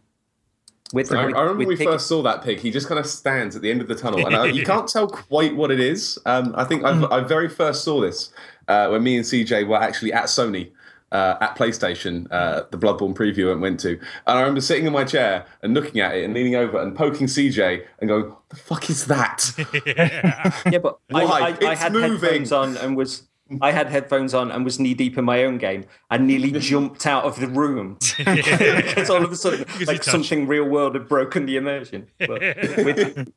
With, 0.92 1.12
I, 1.12 1.18
I 1.18 1.24
remember 1.26 1.50
with 1.50 1.58
when 1.60 1.68
we 1.68 1.76
pig- 1.76 1.88
first 1.88 2.08
saw 2.08 2.22
that 2.24 2.44
pig. 2.44 2.60
He 2.60 2.72
just 2.72 2.88
kind 2.88 3.00
of 3.00 3.06
stands 3.06 3.56
at 3.56 3.62
the 3.62 3.70
end 3.70 3.82
of 3.82 3.88
the 3.88 3.96
tunnel, 3.96 4.26
and 4.26 4.36
I, 4.36 4.46
you 4.48 4.66
can't 4.74 4.88
tell 4.88 5.08
quite 5.08 5.56
what 5.56 5.70
it 5.72 5.80
is. 5.80 6.18
Um, 6.26 6.54
I 6.58 6.64
think 6.64 6.84
I've, 6.84 7.04
I 7.12 7.20
very 7.22 7.48
first 7.50 7.84
saw 7.84 8.02
this 8.02 8.32
uh, 8.68 8.88
when 8.90 9.04
me 9.04 9.16
and 9.18 9.24
CJ 9.26 9.68
were 9.68 9.78
actually 9.78 10.14
at 10.14 10.26
Sony. 10.26 10.72
Uh, 11.12 11.36
at 11.42 11.56
PlayStation, 11.58 12.28
uh, 12.30 12.62
the 12.70 12.78
Bloodborne 12.78 13.16
preview 13.16 13.52
I 13.52 13.56
went 13.60 13.80
to, 13.80 13.94
and 13.94 14.00
I 14.38 14.42
remember 14.42 14.62
sitting 14.62 14.86
in 14.86 14.94
my 14.94 15.04
chair 15.04 15.44
and 15.64 15.74
looking 15.74 16.00
at 16.02 16.16
it 16.16 16.24
and 16.24 16.36
leaning 16.36 16.54
over 16.54 16.80
and 16.80 16.96
poking 16.96 17.26
CJ 17.26 17.84
and 18.00 18.08
going, 18.08 18.32
"The 18.50 18.56
fuck 18.56 18.92
is 18.92 19.08
that?" 19.08 19.52
Yeah, 20.72 20.78
but 20.78 21.00
I, 21.12 21.26
Why? 21.26 21.40
I, 21.40 21.48
I 21.48 21.72
It's 21.72 21.82
had 21.82 21.94
moving. 21.94 22.12
headphones 22.20 22.52
on 22.52 22.78
and 22.78 22.96
was 22.96 23.24
I 23.62 23.72
had 23.72 23.88
headphones 23.88 24.34
on 24.34 24.52
and 24.52 24.64
was 24.64 24.80
knee 24.80 24.94
deep 24.94 25.18
in 25.18 25.26
my 25.26 25.44
own 25.44 25.58
game. 25.58 25.86
I 26.10 26.18
nearly 26.18 26.52
jumped 26.60 27.06
out 27.06 27.24
of 27.24 27.40
the 27.40 27.48
room 27.48 27.98
because 28.18 29.10
all 29.10 29.24
of 29.24 29.32
a 29.32 29.36
sudden, 29.36 29.66
like 29.86 30.04
something 30.04 30.48
real 30.48 30.66
world 30.66 30.96
had 30.96 31.08
broken 31.08 31.46
the 31.46 31.58
immersion. 31.58 32.08
But 32.20 32.42
with, 32.78 33.32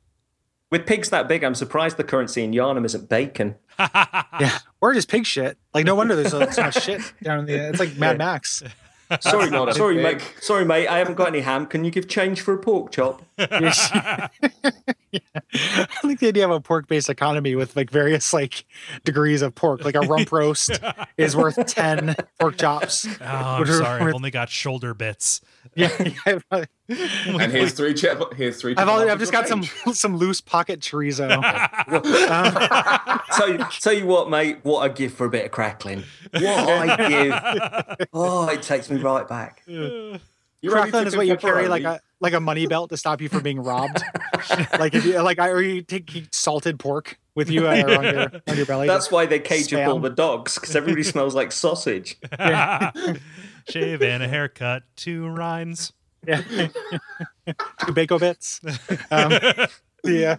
with 0.71 0.87
pigs 0.87 1.11
that 1.11 1.29
big, 1.29 1.45
I'm 1.45 1.55
surprised 1.55 1.97
the 1.97 2.05
currency 2.05 2.45
in 2.45 2.53
Yharnam 2.53 2.85
isn't 2.85 3.09
bacon. 3.09 3.57
Yeah. 3.79 4.59
Or 4.81 4.93
just 4.95 5.09
pig 5.09 5.27
shit. 5.27 5.59
Like, 5.75 5.87
no 5.87 5.95
wonder 5.95 6.17
there's 6.17 6.31
so, 6.31 6.49
so 6.51 6.63
much 6.63 6.83
shit 6.83 7.01
down 7.23 7.41
in 7.41 7.45
the. 7.47 7.69
It's 7.69 7.79
like 7.79 7.97
Mad 7.97 8.19
Max. 8.19 8.63
Sorry, 9.21 9.51
not 9.51 9.69
a 9.69 9.75
sorry, 9.75 9.97
pig. 9.97 10.19
mate. 10.19 10.35
Sorry, 10.41 10.65
mate. 10.65 10.89
I 10.89 10.99
haven't 10.99 11.15
got 11.15 11.29
any 11.29 11.41
ham. 11.41 11.67
Can 11.67 11.85
you 11.85 11.91
give 11.91 12.09
change 12.09 12.41
for 12.41 12.55
a 12.55 12.59
pork 12.59 12.93
chop? 12.93 13.23
I 13.39 14.29
like 16.05 16.19
the 16.21 16.29
idea 16.29 16.45
of 16.45 16.51
a 16.51 16.61
pork-based 16.61 17.11
economy 17.11 17.55
with 17.55 17.77
like 17.77 17.91
various 17.91 18.33
like 18.33 18.65
degrees 19.05 19.43
of 19.43 19.55
pork. 19.55 19.85
Like 19.85 19.95
a 19.95 20.01
rump 20.01 20.33
roast 20.33 20.81
is 21.17 21.37
worth 21.37 21.65
ten 21.67 22.15
pork 22.41 22.57
chops. 22.57 23.07
Oh, 23.07 23.25
I'm 23.25 23.61
Which 23.61 23.71
are 23.71 23.79
sorry. 23.79 24.03
I've 24.03 24.15
only 24.15 24.31
got 24.31 24.49
shoulder 24.49 24.95
bits. 24.95 25.41
Yeah, 25.75 25.91
yeah. 26.27 26.39
and 26.89 27.53
here's 27.53 27.73
three 27.73 27.95
chip. 27.95 28.35
Here's 28.35 28.61
three. 28.61 28.73
I've, 28.73 28.79
chicken 28.79 28.89
already, 28.89 29.09
nuggets 29.09 29.33
I've 29.33 29.39
just 29.39 29.51
for 29.51 29.61
got 29.61 29.85
some 29.85 29.95
some 29.95 30.17
loose 30.17 30.41
pocket 30.41 30.81
chorizo. 30.81 31.29
tell, 33.37 33.49
you, 33.49 33.59
tell 33.81 33.93
you 33.93 34.07
what, 34.07 34.29
mate, 34.29 34.59
what 34.63 34.81
I 34.81 34.93
give 34.93 35.15
for 35.15 35.27
a 35.27 35.31
bit 35.31 35.47
of 35.47 35.51
crackling. 35.51 36.05
What 36.33 36.45
I 36.45 37.09
give. 37.09 38.07
Oh, 38.13 38.49
it 38.49 38.63
takes 38.63 38.91
me 38.91 38.99
right 38.99 39.27
back. 39.27 39.63
You 40.63 40.71
ready 40.71 40.93
Crackling 40.93 41.05
to 41.05 41.09
is 41.09 41.17
what 41.17 41.27
you 41.27 41.33
pick 41.33 41.41
carry 41.41 41.67
like 41.67 41.83
a 41.83 42.01
like 42.21 42.35
a 42.35 42.41
money 42.41 42.69
belt 42.69 42.91
to 42.91 42.97
stop 42.97 43.21
you 43.21 43.29
from 43.29 43.43
being 43.43 43.61
robbed. 43.61 44.01
like 44.79 44.95
if 44.95 45.05
you 45.05 45.21
like, 45.21 45.41
I 45.41 45.49
or 45.49 45.61
you 45.61 45.83
take 45.83 46.29
salted 46.31 46.79
pork 46.79 47.19
with 47.35 47.51
you 47.51 47.67
uh, 47.67 47.73
on 47.73 48.05
your 48.05 48.31
on 48.47 48.57
your 48.57 48.67
belly. 48.67 48.87
That's 48.87 49.11
why 49.11 49.27
they 49.27 49.41
cage 49.41 49.75
up 49.75 49.89
all 49.89 49.99
the 49.99 50.09
dogs 50.09 50.55
because 50.55 50.77
everybody 50.77 51.03
smells 51.03 51.35
like 51.35 51.51
sausage. 51.51 52.17
Shave 53.69 54.03
and 54.03 54.23
a 54.23 54.29
haircut, 54.29 54.83
two 54.97 55.29
rinds. 55.29 55.93
yeah. 56.27 56.43
two 57.87 57.93
bacon 57.93 58.19
bits. 58.19 58.61
Um, 59.11 59.33
yeah. 60.05 60.37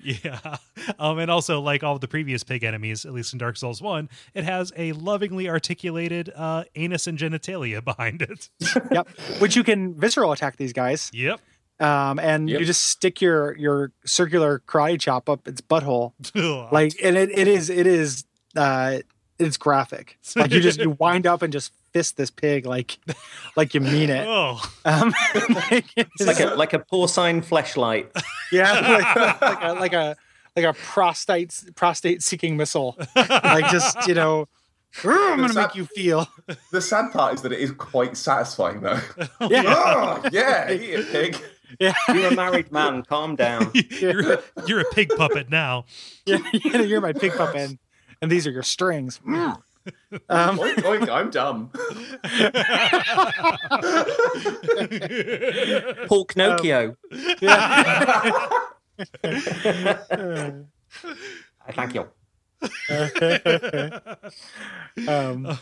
Yeah. 0.00 0.56
Um, 0.98 1.18
and 1.18 1.30
also, 1.30 1.60
like 1.60 1.82
all 1.84 1.98
the 1.98 2.08
previous 2.08 2.42
pig 2.44 2.64
enemies, 2.64 3.04
at 3.04 3.12
least 3.12 3.32
in 3.34 3.38
Dark 3.38 3.56
Souls 3.58 3.82
1, 3.82 4.08
it 4.34 4.44
has 4.44 4.72
a 4.76 4.92
lovingly 4.92 5.48
articulated 5.50 6.32
uh, 6.34 6.64
anus 6.76 7.06
and 7.06 7.18
genitalia 7.18 7.84
behind 7.84 8.22
it. 8.22 8.48
Yep. 8.90 9.08
Which 9.40 9.54
you 9.56 9.64
can 9.64 9.94
visceral 9.94 10.32
attack 10.32 10.56
these 10.56 10.72
guys. 10.72 11.10
Yep. 11.12 11.40
Um, 11.80 12.18
and 12.18 12.48
Yep. 12.48 12.60
you 12.60 12.66
just 12.66 12.86
stick 12.86 13.20
your 13.20 13.56
your 13.58 13.92
circular 14.06 14.62
karate 14.66 14.98
chop 14.98 15.28
up 15.28 15.46
its 15.46 15.60
butthole. 15.60 16.12
Like 16.72 16.94
and 17.02 17.16
it, 17.16 17.30
it 17.36 17.46
is 17.48 17.68
it 17.70 17.86
is 17.86 18.24
uh 18.56 18.98
it's 19.38 19.56
graphic. 19.56 20.18
Like 20.36 20.50
you 20.52 20.60
just 20.60 20.78
you 20.80 20.90
wind 20.90 21.26
up 21.26 21.42
and 21.42 21.52
just 21.52 21.72
fist 21.92 22.16
this 22.16 22.30
pig 22.30 22.66
like 22.66 22.98
like 23.56 23.74
you 23.74 23.80
mean 23.80 24.10
it. 24.10 24.26
oh, 24.28 24.60
Um, 24.84 25.14
like, 25.34 25.86
it's- 25.96 26.26
Like 26.26 26.40
a 26.40 26.54
like 26.54 26.72
a 26.74 26.78
porcine 26.80 27.42
fleshlight. 27.44 28.08
yeah, 28.52 28.72
like, 28.72 29.40
like 29.40 29.62
a 29.62 29.72
like 29.74 29.92
a 29.92 30.16
like 30.56 30.64
a 30.64 30.72
prostate 30.74 31.64
prostate 31.76 32.22
seeking 32.22 32.56
missile. 32.56 32.96
Like 33.16 33.70
just 33.70 34.06
you 34.08 34.14
know, 34.14 34.48
I'm 35.04 35.40
gonna 35.40 35.54
make 35.54 35.74
you 35.74 35.84
feel. 35.86 36.26
The 36.72 36.80
sad 36.80 37.12
part 37.12 37.34
is 37.34 37.42
that 37.42 37.52
it 37.52 37.60
is 37.60 37.70
quite 37.72 38.16
satisfying, 38.16 38.80
though. 38.80 39.00
Yeah, 39.48 39.62
oh, 39.66 40.22
yeah, 40.32 40.70
eat 40.70 40.80
it, 40.90 41.12
pig. 41.12 41.36
yeah, 41.78 41.92
You're 42.08 42.32
a 42.32 42.34
married 42.34 42.72
man. 42.72 43.02
Calm 43.04 43.36
down. 43.36 43.70
you're, 44.00 44.32
a, 44.34 44.42
you're 44.66 44.80
a 44.80 44.84
pig 44.92 45.10
puppet 45.16 45.50
now. 45.50 45.84
yeah. 46.26 46.38
You're 46.80 47.00
my 47.02 47.12
pig 47.12 47.32
puppet, 47.34 47.78
and, 48.20 48.22
and 48.22 48.32
these 48.32 48.46
are 48.46 48.50
your 48.50 48.62
strings. 48.62 49.20
Mm. 49.26 49.62
Um, 50.28 50.58
Oink, 50.58 50.82
oink, 50.82 51.08
I'm 51.08 51.30
dumb. 51.30 51.70
Pork 56.08 56.34
Pinocchio. 56.34 56.94
Thank 61.74 61.94
you. 61.94 62.06
um, 65.08 65.58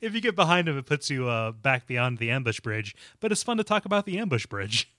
if 0.00 0.14
you 0.14 0.20
get 0.20 0.34
behind 0.34 0.68
him, 0.68 0.78
it 0.78 0.86
puts 0.86 1.10
you 1.10 1.28
uh, 1.28 1.52
back 1.52 1.86
beyond 1.86 2.18
the 2.18 2.30
ambush 2.30 2.60
bridge. 2.60 2.96
But 3.20 3.32
it's 3.32 3.42
fun 3.42 3.58
to 3.58 3.64
talk 3.64 3.84
about 3.84 4.06
the 4.06 4.18
ambush 4.18 4.46
bridge. 4.46 4.90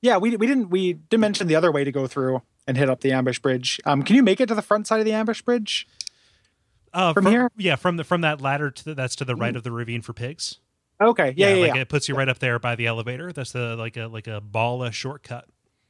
yeah, 0.00 0.16
we 0.16 0.36
we 0.36 0.46
didn't 0.46 0.70
we 0.70 0.94
did 0.94 1.18
mention 1.18 1.48
the 1.48 1.56
other 1.56 1.72
way 1.72 1.84
to 1.84 1.92
go 1.92 2.06
through 2.06 2.42
and 2.66 2.76
hit 2.76 2.88
up 2.88 3.00
the 3.00 3.12
ambush 3.12 3.40
bridge. 3.40 3.80
Um, 3.84 4.02
can 4.02 4.16
you 4.16 4.22
make 4.22 4.40
it 4.40 4.46
to 4.46 4.54
the 4.54 4.62
front 4.62 4.86
side 4.86 5.00
of 5.00 5.06
the 5.06 5.12
ambush 5.12 5.42
bridge? 5.42 5.88
Uh, 6.92 7.12
From 7.12 7.26
here? 7.26 7.50
yeah, 7.56 7.76
from 7.76 7.96
the 7.96 8.04
from 8.04 8.22
that 8.22 8.40
ladder 8.40 8.70
to 8.70 8.84
the, 8.84 8.94
that's 8.94 9.16
to 9.16 9.24
the 9.24 9.36
right 9.36 9.54
of 9.54 9.62
the 9.62 9.70
ravine 9.70 10.02
for 10.02 10.12
pigs. 10.12 10.58
Okay, 11.00 11.32
yeah, 11.36 11.54
yeah, 11.54 11.66
like 11.66 11.74
yeah. 11.76 11.82
it 11.82 11.88
puts 11.88 12.08
you 12.08 12.14
right 12.14 12.28
up 12.28 12.40
there 12.40 12.58
by 12.58 12.74
the 12.74 12.86
elevator. 12.86 13.32
That's 13.32 13.52
the 13.52 13.76
like 13.76 13.96
a 13.96 14.06
like 14.06 14.26
a 14.26 14.40
ball 14.40 14.82
a 14.82 14.92
shortcut. 14.92 15.46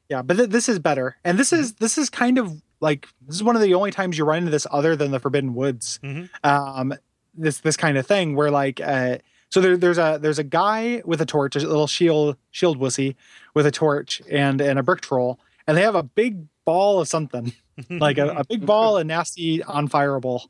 Yeah, 0.09 0.23
but 0.23 0.37
th- 0.37 0.51
this 0.51 0.69
is 0.69 0.79
better, 0.79 1.17
and 1.25 1.39
this 1.39 1.53
is 1.53 1.75
this 1.75 1.99
is 1.99 2.11
kind 2.11 2.39
of 2.39 2.63
like 2.81 3.09
this 3.27 3.37
is 3.37 3.43
one 3.43 3.57
of 3.57 3.63
the 3.63 3.75
only 3.75 3.91
times 3.91 4.19
you 4.19 4.25
run 4.25 4.39
into 4.39 4.51
this 4.51 4.67
other 4.71 4.95
than 4.95 5.11
the 5.11 5.19
Forbidden 5.19 5.55
Woods. 5.55 5.99
Mhm. 6.03 6.29
Um, 6.45 6.95
this 7.35 7.61
this 7.61 7.77
kind 7.77 7.97
of 7.97 8.07
thing 8.07 8.37
where 8.37 8.51
like 8.51 8.81
uh, 8.81 9.19
so 9.49 9.61
there, 9.61 9.77
there's 9.77 9.99
a 9.99 10.19
there's 10.21 10.39
a 10.39 10.45
guy 10.45 11.03
with 11.05 11.21
a 11.21 11.27
torch, 11.27 11.57
a 11.57 11.61
little 11.61 11.87
shield 11.87 12.37
shield 12.51 12.79
wussy 12.79 13.17
with 13.55 13.67
a 13.67 13.71
torch 13.71 14.23
and 14.31 14.61
and 14.61 14.79
a 14.79 14.83
brick 14.83 15.01
troll, 15.01 15.41
and 15.67 15.77
they 15.77 15.83
have 15.83 15.97
a 15.97 16.03
big 16.05 16.47
ball 16.65 17.01
of 17.01 17.09
something 17.09 17.53
like 17.91 18.19
a, 18.19 18.29
a 18.29 18.45
big 18.45 18.65
ball 18.65 18.97
and 18.97 19.09
nasty 19.09 19.63
on 19.65 19.89
unfireable 19.89 20.47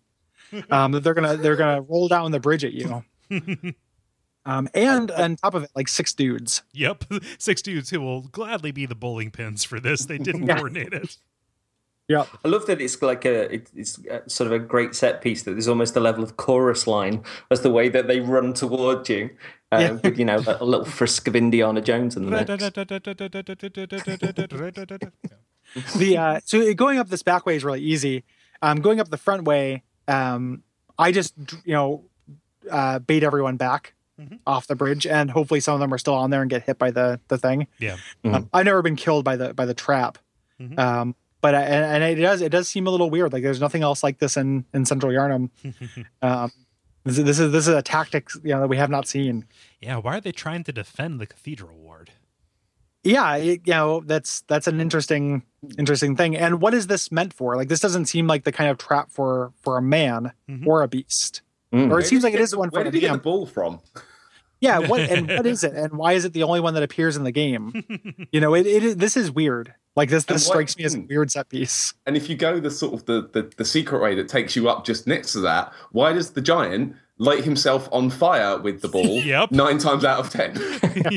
um, 0.70 0.92
that 0.92 1.02
they're 1.04 1.14
gonna 1.14 1.36
they're 1.36 1.56
gonna 1.56 1.80
roll 1.82 2.08
down 2.08 2.30
the 2.32 2.40
bridge 2.40 2.64
at 2.64 2.72
you. 2.72 3.04
Um, 4.46 4.70
and 4.72 5.10
on 5.10 5.36
top 5.36 5.52
of 5.54 5.64
it, 5.64 5.70
like 5.76 5.86
six 5.86 6.14
dudes. 6.14 6.62
Yep, 6.72 7.04
six 7.38 7.60
dudes 7.60 7.90
who 7.90 8.00
will 8.00 8.22
gladly 8.22 8.72
be 8.72 8.86
the 8.86 8.94
bowling 8.94 9.30
pins 9.30 9.64
for 9.64 9.78
this. 9.78 10.06
They 10.06 10.16
didn't 10.16 10.46
Yeah. 10.46 10.56
coordinate 10.56 10.94
it. 10.94 11.18
Yep. 12.08 12.26
I 12.44 12.48
love 12.48 12.64
that 12.66 12.80
it's 12.80 13.00
like 13.02 13.26
a 13.26 13.52
it- 13.54 13.70
it's 13.76 13.98
a- 14.10 14.28
sort 14.30 14.46
of 14.46 14.52
a 14.54 14.58
great 14.58 14.94
set 14.94 15.20
piece 15.20 15.42
that 15.42 15.50
there's 15.52 15.68
almost 15.68 15.94
a 15.94 16.00
level 16.00 16.24
of 16.24 16.38
chorus 16.38 16.86
line 16.86 17.22
as 17.50 17.60
the 17.60 17.70
way 17.70 17.90
that 17.90 18.08
they 18.08 18.20
run 18.20 18.54
towards 18.54 19.10
you. 19.10 19.28
Uh, 19.70 19.78
Yeah. 19.78 19.90
with 19.92 20.18
you 20.18 20.24
know 20.24 20.42
a 20.46 20.64
little 20.64 20.86
frisk 20.86 21.28
of 21.28 21.36
Indiana 21.36 21.82
Jones 21.82 22.16
in 22.16 22.24
the 22.24 22.30
mix. 22.30 22.48
the 25.96 26.16
uh 26.16 26.40
so 26.44 26.74
going 26.74 26.98
up 26.98 27.08
this 27.08 27.22
back 27.22 27.46
way 27.46 27.54
is 27.56 27.62
really 27.64 27.80
easy 27.80 28.24
um 28.62 28.80
going 28.80 28.98
up 28.98 29.08
the 29.10 29.16
front 29.16 29.44
way 29.44 29.82
um 30.10 30.62
i 30.98 31.12
just 31.12 31.34
you 31.64 31.72
know 31.72 32.04
uh 32.70 32.98
bait 32.98 33.22
everyone 33.22 33.56
back 33.56 33.94
off 34.46 34.66
the 34.66 34.76
bridge 34.76 35.06
and 35.06 35.30
hopefully 35.30 35.60
some 35.60 35.72
of 35.72 35.80
them 35.80 35.94
are 35.94 35.98
still 35.98 36.12
on 36.14 36.28
there 36.28 36.42
and 36.42 36.50
get 36.50 36.62
hit 36.64 36.78
by 36.78 36.90
the 36.90 37.18
the 37.28 37.38
thing. 37.38 37.66
Yeah. 37.78 37.96
um, 38.24 38.50
i've 38.52 38.66
never 38.66 38.82
been 38.82 38.96
killed 38.96 39.24
by 39.24 39.36
the 39.36 39.54
by 39.54 39.64
the 39.64 39.72
trap. 39.72 40.18
Mhm. 40.60 40.78
um 40.78 41.14
but 41.40 41.54
I, 41.54 41.62
and, 41.62 42.02
and 42.04 42.18
it 42.18 42.20
does 42.22 42.42
it 42.42 42.50
does 42.50 42.68
seem 42.68 42.86
a 42.86 42.90
little 42.90 43.08
weird. 43.08 43.32
Like 43.32 43.42
there's 43.42 43.62
nothing 43.62 43.82
else 43.82 44.02
like 44.02 44.18
this 44.18 44.36
in 44.36 44.66
in 44.74 44.84
central 44.84 45.10
Yharnam. 45.10 45.48
Um 46.22 46.52
this 47.04 47.16
is, 47.16 47.24
this 47.24 47.38
is 47.38 47.50
this 47.50 47.66
is 47.66 47.74
a 47.74 47.80
tactic 47.80 48.28
you 48.44 48.50
know 48.50 48.60
that 48.60 48.68
we 48.68 48.76
have 48.76 48.90
not 48.90 49.08
seen. 49.08 49.46
Yeah, 49.80 49.96
why 49.96 50.18
are 50.18 50.20
they 50.20 50.32
trying 50.32 50.64
to 50.64 50.72
defend 50.72 51.18
the 51.18 51.26
cathedral 51.26 51.78
ward? 51.78 51.89
Yeah 53.04 53.36
you 53.36 53.58
know 53.66 54.00
that's 54.06 54.42
that's 54.42 54.66
an 54.66 54.80
interesting 54.80 55.42
interesting 55.78 56.16
thing 56.16 56.36
and 56.36 56.60
what 56.60 56.74
is 56.74 56.86
this 56.86 57.10
meant 57.10 57.32
for 57.32 57.56
like 57.56 57.68
this 57.68 57.80
doesn't 57.80 58.06
seem 58.06 58.26
like 58.26 58.44
the 58.44 58.52
kind 58.52 58.70
of 58.70 58.78
trap 58.78 59.10
for 59.10 59.52
for 59.62 59.76
a 59.78 59.82
man 59.82 60.32
Mhm. 60.48 60.66
or 60.66 60.82
a 60.82 60.88
beast 60.88 61.42
Mm. 61.72 61.90
or 61.92 62.00
it 62.00 62.06
seems 62.06 62.24
like 62.24 62.32
it 62.34 62.36
Where 62.36 62.42
is 62.42 62.50
did 62.50 62.58
one 62.58 62.68
he 62.68 62.70
the- 62.70 62.76
Where 62.76 62.84
for 62.84 62.90
did 62.90 62.94
he 62.94 63.00
get 63.00 63.06
the 63.08 63.12
man. 63.12 63.22
ball 63.22 63.46
from? 63.46 63.78
yeah 64.60 64.78
what 64.78 65.00
and 65.02 65.28
what 65.28 65.46
is 65.46 65.62
it 65.64 65.72
and 65.72 65.92
why 65.94 66.12
is 66.14 66.24
it 66.24 66.32
the 66.32 66.42
only 66.42 66.60
one 66.60 66.74
that 66.74 66.82
appears 66.82 67.16
in 67.16 67.24
the 67.24 67.30
game 67.32 67.72
you 68.32 68.40
know 68.40 68.54
it, 68.54 68.66
it 68.66 68.82
is- 68.84 68.96
this 68.96 69.16
is 69.16 69.30
weird 69.30 69.72
like 69.96 70.08
this 70.10 70.24
this 70.24 70.46
what- 70.46 70.52
strikes 70.52 70.76
me 70.76 70.84
as 70.84 70.94
a 70.94 70.98
hmm. 70.98 71.06
weird 71.08 71.30
set 71.30 71.48
piece 71.48 71.94
And 72.06 72.16
if 72.16 72.28
you 72.28 72.36
go 72.36 72.60
the 72.60 72.70
sort 72.70 72.92
of 72.94 73.06
the, 73.06 73.28
the, 73.32 73.50
the 73.56 73.64
secret 73.64 74.02
way 74.02 74.14
that 74.16 74.28
takes 74.28 74.54
you 74.56 74.68
up 74.68 74.84
just 74.84 75.06
next 75.06 75.32
to 75.32 75.40
that, 75.40 75.72
why 75.92 76.12
does 76.12 76.30
the 76.32 76.40
giant 76.40 76.94
light 77.20 77.44
himself 77.44 77.86
on 77.92 78.08
fire 78.10 78.58
with 78.58 78.80
the 78.80 78.88
ball 78.88 79.04
Yep. 79.22 79.50
nine 79.52 79.78
times 79.78 80.04
out 80.04 80.18
of 80.20 80.30
ten. 80.30 80.56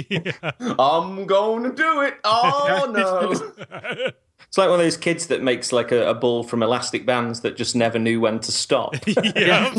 yeah. 0.10 0.32
I'm 0.78 1.26
going 1.26 1.64
to 1.64 1.72
do 1.74 2.02
it. 2.02 2.16
Oh 2.26 2.92
no. 2.94 3.32
It's 4.48 4.58
like 4.60 4.70
one 4.70 4.80
of 4.80 4.86
those 4.86 4.98
kids 4.98 5.28
that 5.28 5.42
makes 5.42 5.72
like 5.72 5.92
a, 5.92 6.10
a 6.10 6.14
ball 6.14 6.44
from 6.44 6.62
elastic 6.62 7.06
bands 7.08 7.40
that 7.42 7.56
just 7.58 7.76
never 7.76 7.98
knew 7.98 8.20
when 8.20 8.40
to 8.42 8.52
stop. 8.52 8.94
yeah. 9.08 9.74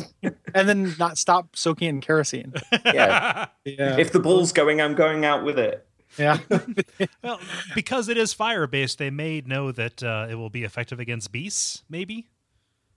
and 0.55 0.69
then 0.69 0.95
not 0.99 1.17
stop 1.19 1.55
soaking 1.55 1.89
in 1.89 2.01
kerosene. 2.01 2.53
yeah. 2.87 3.47
Yeah, 3.65 3.99
If 3.99 4.11
the 4.13 4.19
ball's 4.19 4.51
going, 4.53 4.81
I'm 4.81 4.95
going 4.95 5.25
out 5.25 5.45
with 5.45 5.59
it. 5.61 5.87
yeah. 6.19 6.39
Well, 7.23 7.39
because 7.75 8.09
it 8.09 8.17
is 8.17 8.33
fire 8.33 8.67
based, 8.67 8.99
they 8.99 9.11
may 9.11 9.43
know 9.43 9.71
that 9.73 10.03
uh, 10.03 10.27
it 10.29 10.35
will 10.35 10.51
be 10.51 10.65
effective 10.65 10.99
against 10.99 11.31
beasts. 11.31 11.85
Maybe. 11.89 12.29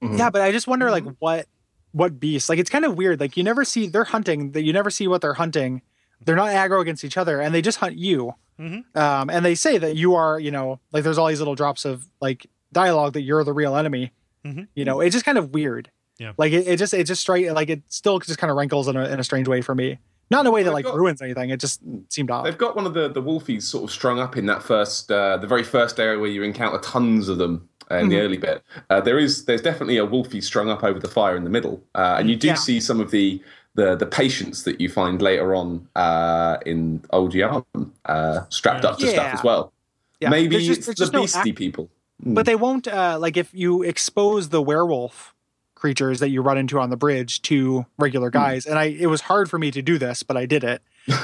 Yeah, 0.02 0.30
but 0.32 0.42
I 0.42 0.52
just 0.52 0.68
wonder 0.68 0.90
like 0.90 1.04
what 1.20 1.48
what 1.92 2.20
beasts. 2.20 2.50
Like 2.50 2.60
it's 2.60 2.70
kind 2.70 2.86
of 2.86 2.96
weird. 2.98 3.20
Like 3.20 3.38
you 3.38 3.44
never 3.44 3.64
see 3.66 3.88
they're 3.88 4.04
hunting, 4.04 4.52
that 4.52 4.64
you 4.64 4.74
never 4.74 4.90
see 4.90 5.08
what 5.08 5.22
they're 5.22 5.34
hunting. 5.36 5.82
They're 6.24 6.36
not 6.36 6.50
aggro 6.50 6.82
against 6.82 7.04
each 7.04 7.18
other, 7.18 7.40
and 7.42 7.54
they 7.54 7.62
just 7.62 7.78
hunt 7.78 7.96
you. 7.98 8.34
Mhm. 8.60 8.84
Um, 8.98 9.30
and 9.30 9.46
they 9.46 9.54
say 9.56 9.78
that 9.78 9.96
you 9.96 10.16
are, 10.16 10.40
you 10.40 10.50
know, 10.50 10.80
like 10.92 11.04
there's 11.04 11.18
all 11.20 11.28
these 11.28 11.40
little 11.40 11.54
drops 11.56 11.86
of 11.86 12.08
like 12.20 12.48
dialogue 12.74 13.14
that 13.14 13.22
you're 13.22 13.44
the 13.44 13.54
real 13.54 13.76
enemy. 13.76 14.12
Mhm. 14.44 14.68
You 14.76 14.84
know, 14.86 15.00
it's 15.00 15.14
just 15.14 15.26
kind 15.26 15.38
of 15.38 15.52
weird. 15.54 15.92
Yeah. 16.18 16.34
Like 16.38 16.52
it, 16.54 16.68
it 16.68 16.78
just 16.78 16.94
it 16.96 17.04
just 17.06 17.22
straight 17.22 17.52
like 17.54 17.70
it 17.70 17.84
still 17.88 18.18
just 18.20 18.40
kind 18.40 18.50
of 18.50 18.58
rankles 18.58 18.88
in 18.88 18.96
a 18.98 19.06
in 19.10 19.20
a 19.20 19.24
strange 19.24 19.48
way 19.48 19.62
for 19.62 19.76
me. 19.76 20.00
Not 20.32 20.42
in 20.42 20.48
a 20.48 20.52
way 20.52 20.64
that 20.64 20.70
They've 20.72 20.74
like 20.74 20.86
got- 20.86 20.96
ruins 20.96 21.22
anything. 21.22 21.52
It 21.52 21.60
just 21.60 21.80
seemed 22.10 22.32
odd. 22.32 22.46
They've 22.48 22.58
got 22.58 22.76
one 22.76 22.86
of 22.88 22.94
the 22.96 23.08
the 23.08 23.22
wolfies 23.22 23.62
sort 23.64 23.84
of 23.84 23.92
strung 23.92 24.20
up 24.20 24.36
in 24.36 24.48
that 24.48 24.64
first, 24.64 25.12
uh, 25.12 25.38
the 25.38 25.48
very 25.48 25.64
first 25.64 26.00
area 26.00 26.20
where 26.20 26.30
you 26.30 26.42
encounter 26.44 26.80
tons 26.80 27.30
of 27.30 27.38
them 27.38 27.70
uh, 27.92 27.96
in 27.96 28.10
the 28.10 28.20
early 28.20 28.38
bit. 28.38 28.64
Uh, 28.90 29.02
there 29.02 29.18
is 29.20 29.46
there's 29.46 29.62
definitely 29.62 29.98
a 29.98 30.06
wolfie 30.06 30.42
strung 30.42 30.70
up 30.70 30.84
over 30.84 31.00
the 31.00 31.08
fire 31.08 31.36
in 31.36 31.44
the 31.44 31.50
middle, 31.50 31.82
uh, 31.96 32.16
and 32.20 32.30
you 32.30 32.36
do 32.36 32.48
Yeah. 32.48 32.54
see 32.56 32.80
some 32.80 33.00
of 33.00 33.12
the 33.12 33.42
the 33.76 33.96
the 33.96 34.06
patients 34.06 34.64
that 34.64 34.82
you 34.82 34.90
find 34.90 35.22
later 35.22 35.54
on 35.56 35.88
uh, 35.96 36.58
in 36.66 37.04
Old 37.12 37.34
Yarn 37.34 37.64
uh, 38.06 38.42
strapped 38.50 38.84
up 38.86 38.98
to 39.00 39.06
Yeah. 39.06 39.12
stuff 39.14 39.34
as 39.36 39.44
well. 39.44 39.72
Yeah. 40.20 40.30
Maybe 40.30 40.56
There's 40.56 40.68
just- 40.68 40.98
there's 40.98 41.12
the 41.12 41.18
no 41.18 41.22
beastie 41.22 41.50
act- 41.52 41.58
people. 41.58 41.90
But 42.26 42.48
they 42.48 42.56
won't 42.56 42.88
uh 42.88 43.18
like 43.20 43.38
if 43.38 43.54
you 43.54 43.84
expose 43.84 44.50
the 44.50 44.62
werewolf 44.62 45.36
creatures 45.76 46.20
that 46.20 46.30
you 46.30 46.42
run 46.42 46.58
into 46.58 46.80
on 46.80 46.90
the 46.90 46.98
bridge 46.98 47.40
to 47.44 47.86
regular 48.00 48.32
guys, 48.32 48.66
and 48.66 48.80
I 48.80 48.86
it 48.86 49.06
was 49.06 49.22
hard 49.22 49.48
for 49.52 49.60
me 49.60 49.70
to 49.70 49.84
do 49.84 50.00
this, 50.00 50.24
but 50.24 50.36
I 50.36 50.48
did 50.48 50.64
it. 50.64 50.82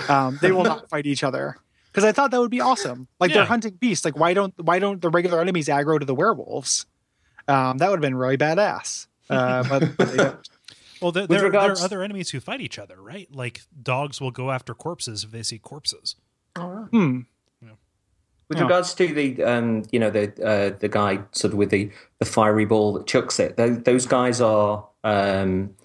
Um, 0.07 0.37
they 0.41 0.51
will 0.51 0.63
not 0.63 0.87
fight 0.91 1.07
each 1.07 1.23
other 1.23 1.57
because 1.93 2.03
I 2.03 2.11
thought 2.11 2.31
that 2.31 2.39
would 2.39 2.51
be 2.51 2.59
awesome. 2.59 3.07
Like 3.19 3.29
Yeah. 3.29 3.37
they're 3.37 3.45
hunting 3.45 3.75
beasts. 3.75 4.03
Like 4.03 4.17
why 4.17 4.33
don't 4.33 4.53
why 4.59 4.79
don't 4.79 4.99
the 5.01 5.09
regular 5.11 5.39
enemies 5.39 5.67
aggro 5.67 5.99
to 5.99 6.05
the 6.05 6.15
werewolves? 6.15 6.85
Um, 7.47 7.77
that 7.77 7.89
would 7.89 7.97
have 7.97 8.01
been 8.01 8.15
really 8.15 8.37
badass. 8.37 9.07
Uh, 9.29 9.63
but, 9.69 9.97
but 9.97 10.11
they. 10.17 10.33
Well, 11.01 11.11
there, 11.11 11.23
With 11.23 11.29
there, 11.41 11.49
there 11.51 11.59
are 11.71 11.77
other 11.79 12.01
enemies 12.01 12.29
who 12.29 12.39
fight 12.39 12.61
each 12.61 12.79
other, 12.79 13.01
right? 13.01 13.27
Like 13.29 13.61
dogs 13.81 14.19
will 14.21 14.31
go 14.31 14.51
after 14.51 14.73
corpses 14.73 15.23
if 15.25 15.31
they 15.31 15.43
see 15.43 15.59
corpses. 15.59 16.15
Hmm. 16.57 17.21
With 18.49 18.57
Yeah. 18.57 18.63
regards 18.63 18.93
to 18.95 19.07
the, 19.13 19.41
um, 19.43 19.83
you 19.91 19.99
know, 19.99 20.09
the 20.09 20.31
uh, 20.45 20.77
the 20.77 20.89
guy 20.89 21.19
sort 21.31 21.53
of 21.53 21.57
with 21.57 21.69
the, 21.71 21.89
the 22.19 22.25
fiery 22.25 22.65
ball 22.65 22.91
that 22.93 23.07
chucks 23.07 23.39
it, 23.39 23.55
those, 23.57 23.79
those 23.83 24.05
guys 24.05 24.41
are 24.41 24.85
um, 25.05 25.75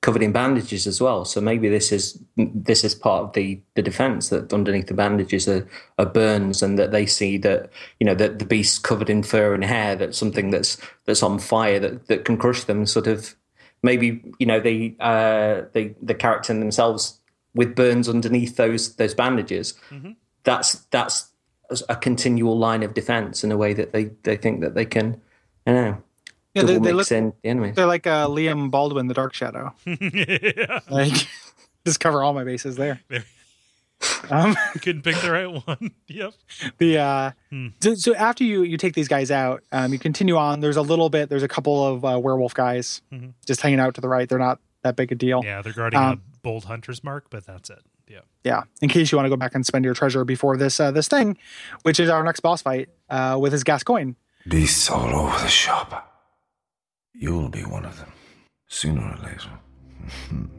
covered 0.00 0.22
in 0.22 0.32
bandages 0.32 0.86
as 0.86 1.00
well. 1.00 1.24
So 1.24 1.40
maybe 1.40 1.68
this 1.68 1.90
is 1.90 2.22
this 2.36 2.84
is 2.84 2.94
part 2.94 3.24
of 3.24 3.32
the, 3.32 3.60
the 3.74 3.82
defense 3.82 4.28
that 4.28 4.52
underneath 4.52 4.86
the 4.86 4.94
bandages 4.94 5.48
are, 5.48 5.68
are 5.98 6.06
burns, 6.06 6.62
and 6.62 6.78
that 6.78 6.92
they 6.92 7.06
see 7.06 7.38
that 7.38 7.70
you 7.98 8.06
know 8.06 8.14
that 8.14 8.38
the 8.38 8.44
beast's 8.44 8.78
covered 8.78 9.10
in 9.10 9.22
fur 9.22 9.54
and 9.54 9.64
hair. 9.64 9.96
That's 9.96 10.18
something 10.18 10.50
that's 10.50 10.78
that's 11.04 11.22
on 11.22 11.38
fire 11.38 11.80
that, 11.80 12.08
that 12.08 12.24
can 12.24 12.36
crush 12.36 12.64
them. 12.64 12.86
Sort 12.86 13.06
of 13.06 13.34
maybe 13.82 14.22
you 14.38 14.46
know 14.46 14.60
the 14.60 14.96
uh, 15.00 15.62
the 15.72 15.94
the 16.00 16.14
character 16.14 16.54
themselves 16.54 17.20
with 17.54 17.74
burns 17.74 18.08
underneath 18.08 18.56
those 18.56 18.94
those 18.96 19.14
bandages. 19.14 19.74
That's 20.44 20.74
that's 20.90 21.32
a 21.88 21.96
continual 21.96 22.58
line 22.58 22.82
of 22.82 22.94
defense 22.94 23.44
in 23.44 23.52
a 23.52 23.56
way 23.56 23.74
that 23.74 23.92
they, 23.92 24.04
they 24.22 24.36
think 24.36 24.60
that 24.60 24.74
they 24.74 24.86
can, 24.86 25.20
you 25.66 25.72
know, 25.72 26.02
Yeah, 26.58 26.66
they, 26.66 26.74
double 26.74 26.84
they 26.84 26.92
mix 26.92 27.10
look 27.10 27.34
in 27.42 27.60
the 27.60 27.70
they're 27.72 27.86
like 27.86 28.06
uh, 28.06 28.26
Liam 28.28 28.70
Baldwin, 28.70 29.06
the 29.06 29.14
Dark 29.14 29.34
Shadow. 29.34 29.74
yeah. 29.86 30.80
Like 30.90 31.12
just 31.86 32.00
cover 32.00 32.22
all 32.22 32.32
my 32.34 32.44
bases 32.44 32.76
there. 32.76 33.00
There. 33.10 33.24
Um, 34.30 34.54
Couldn't 34.80 35.02
pick 35.02 35.16
the 35.16 35.32
right 35.32 35.50
one. 35.66 35.90
yep. 36.06 36.32
the 36.78 36.98
uh 36.98 37.30
Hmm. 37.50 37.68
so, 37.80 37.94
so 37.96 38.14
after 38.14 38.44
you 38.44 38.62
you 38.62 38.76
take 38.76 38.94
these 38.94 39.08
guys 39.08 39.30
out 39.32 39.64
um 39.72 39.92
you 39.92 39.98
continue 39.98 40.36
on 40.36 40.60
there's 40.60 40.76
a 40.76 40.82
little 40.82 41.08
bit 41.10 41.28
there's 41.28 41.42
a 41.42 41.48
couple 41.48 41.84
of 41.84 42.04
uh, 42.04 42.16
werewolf 42.22 42.54
guys 42.54 43.02
Mhm. 43.12 43.32
just 43.44 43.60
hanging 43.60 43.80
out 43.80 43.94
to 43.96 44.00
the 44.00 44.08
right 44.08 44.28
they're 44.28 44.38
not 44.38 44.60
that 44.84 44.94
big 44.94 45.10
a 45.10 45.16
deal 45.16 45.40
Yeah, 45.42 45.62
they're 45.62 45.72
guarding 45.72 45.98
Um, 45.98 46.12
a 46.34 46.38
bold 46.42 46.66
hunter's 46.66 47.02
mark, 47.02 47.26
but 47.28 47.44
that's 47.44 47.70
it. 47.70 47.80
Yeah. 48.06 48.20
yeah 48.44 48.62
in 48.80 48.88
case 48.88 49.10
you 49.10 49.16
want 49.18 49.26
to 49.26 49.30
go 49.30 49.36
back 49.36 49.56
and 49.56 49.66
spend 49.66 49.84
your 49.84 49.94
treasure 49.94 50.24
before 50.24 50.56
this 50.56 50.78
uh, 50.78 50.92
this 50.92 51.08
thing 51.08 51.36
which 51.82 51.98
is 51.98 52.08
our 52.08 52.22
next 52.22 52.38
boss 52.40 52.62
fight 52.62 52.88
uh 53.10 53.36
with 53.40 53.50
his 53.52 53.64
gascoigne 53.64 54.12
Beasts 54.48 54.88
all 54.90 55.12
over 55.14 55.38
the 55.40 55.48
shop. 55.48 56.17
You'll 57.14 57.48
be 57.48 57.64
one 57.64 57.84
of 57.84 57.98
them, 57.98 58.12
sooner 58.68 59.02
or 59.02 59.16
later. 59.24 60.48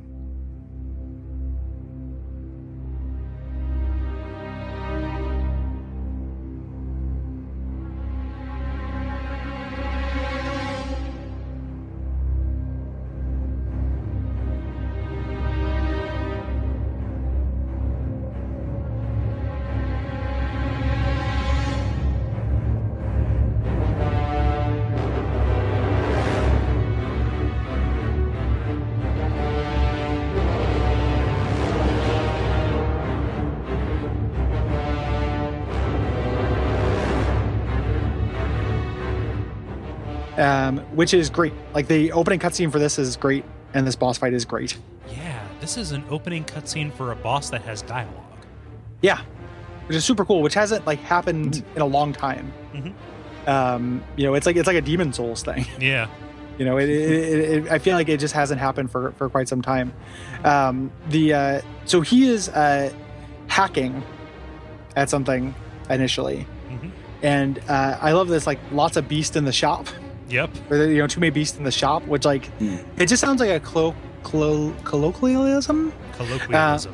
which 40.99 41.13
is 41.13 41.29
great 41.29 41.53
like 41.73 41.87
the 41.87 42.11
opening 42.11 42.39
cutscene 42.39 42.69
for 42.71 42.79
this 42.79 42.99
is 42.99 43.15
great 43.15 43.43
and 43.73 43.87
this 43.87 43.95
boss 43.95 44.17
fight 44.17 44.33
is 44.33 44.43
great 44.45 44.77
Yeah, 45.09 45.41
this 45.61 45.77
is 45.77 45.91
an 45.93 46.03
opening 46.09 46.43
cutscene 46.43 46.91
for 46.93 47.11
a 47.11 47.15
boss 47.15 47.49
that 47.51 47.61
has 47.61 47.81
dialogue. 47.83 48.41
yeah 49.01 49.21
which 49.87 49.95
is 49.95 50.03
super 50.05 50.25
cool 50.25 50.41
which 50.41 50.53
hasn't 50.55 50.85
like 50.85 50.99
happened 50.99 51.63
in 51.75 51.81
a 51.81 51.85
long 51.97 52.11
time 52.13 52.51
Mhm. 52.73 52.93
um 53.47 54.03
you 54.17 54.25
know 54.25 54.33
it's 54.35 54.45
like 54.45 54.55
it's 54.57 54.67
like 54.67 54.75
a 54.75 54.81
Demon's 54.81 55.15
Souls 55.15 55.41
thing 55.43 55.65
Yeah. 55.79 56.07
you 56.57 56.65
know 56.65 56.77
it, 56.77 56.89
it, 56.89 57.11
it, 57.11 57.39
it, 57.65 57.71
i 57.71 57.79
feel 57.79 57.95
like 57.95 58.09
it 58.09 58.19
just 58.19 58.33
hasn't 58.41 58.59
happened 58.59 58.91
for 58.91 59.11
for 59.13 59.29
quite 59.29 59.47
some 59.47 59.61
time 59.61 59.93
um 60.43 60.91
the 61.09 61.33
uh 61.33 61.61
so 61.85 62.01
he 62.01 62.27
is 62.27 62.49
uh 62.49 62.91
hacking 63.47 64.03
at 64.97 65.09
something 65.09 65.55
initially 65.89 66.45
Mhm. 66.69 66.91
and 67.23 67.53
uh 67.69 67.97
i 68.01 68.11
love 68.11 68.27
this 68.27 68.45
like 68.45 68.59
lots 68.73 68.97
of 68.97 69.07
beast 69.07 69.35
in 69.37 69.45
the 69.45 69.53
shop 69.63 69.87
Yep. 70.29 70.49
or 70.69 70.77
you 70.77 70.97
know 70.99 71.07
too 71.07 71.19
many 71.19 71.31
beasts 71.31 71.57
in 71.57 71.63
the 71.63 71.71
shop 71.71 72.05
which 72.05 72.25
like 72.25 72.49
it 72.97 73.07
just 73.07 73.21
sounds 73.21 73.39
like 73.41 73.49
a 73.49 73.59
clo- 73.59 73.95
clo- 74.23 74.73
colloquialism 74.83 75.91
Colloquialism. 76.17 76.93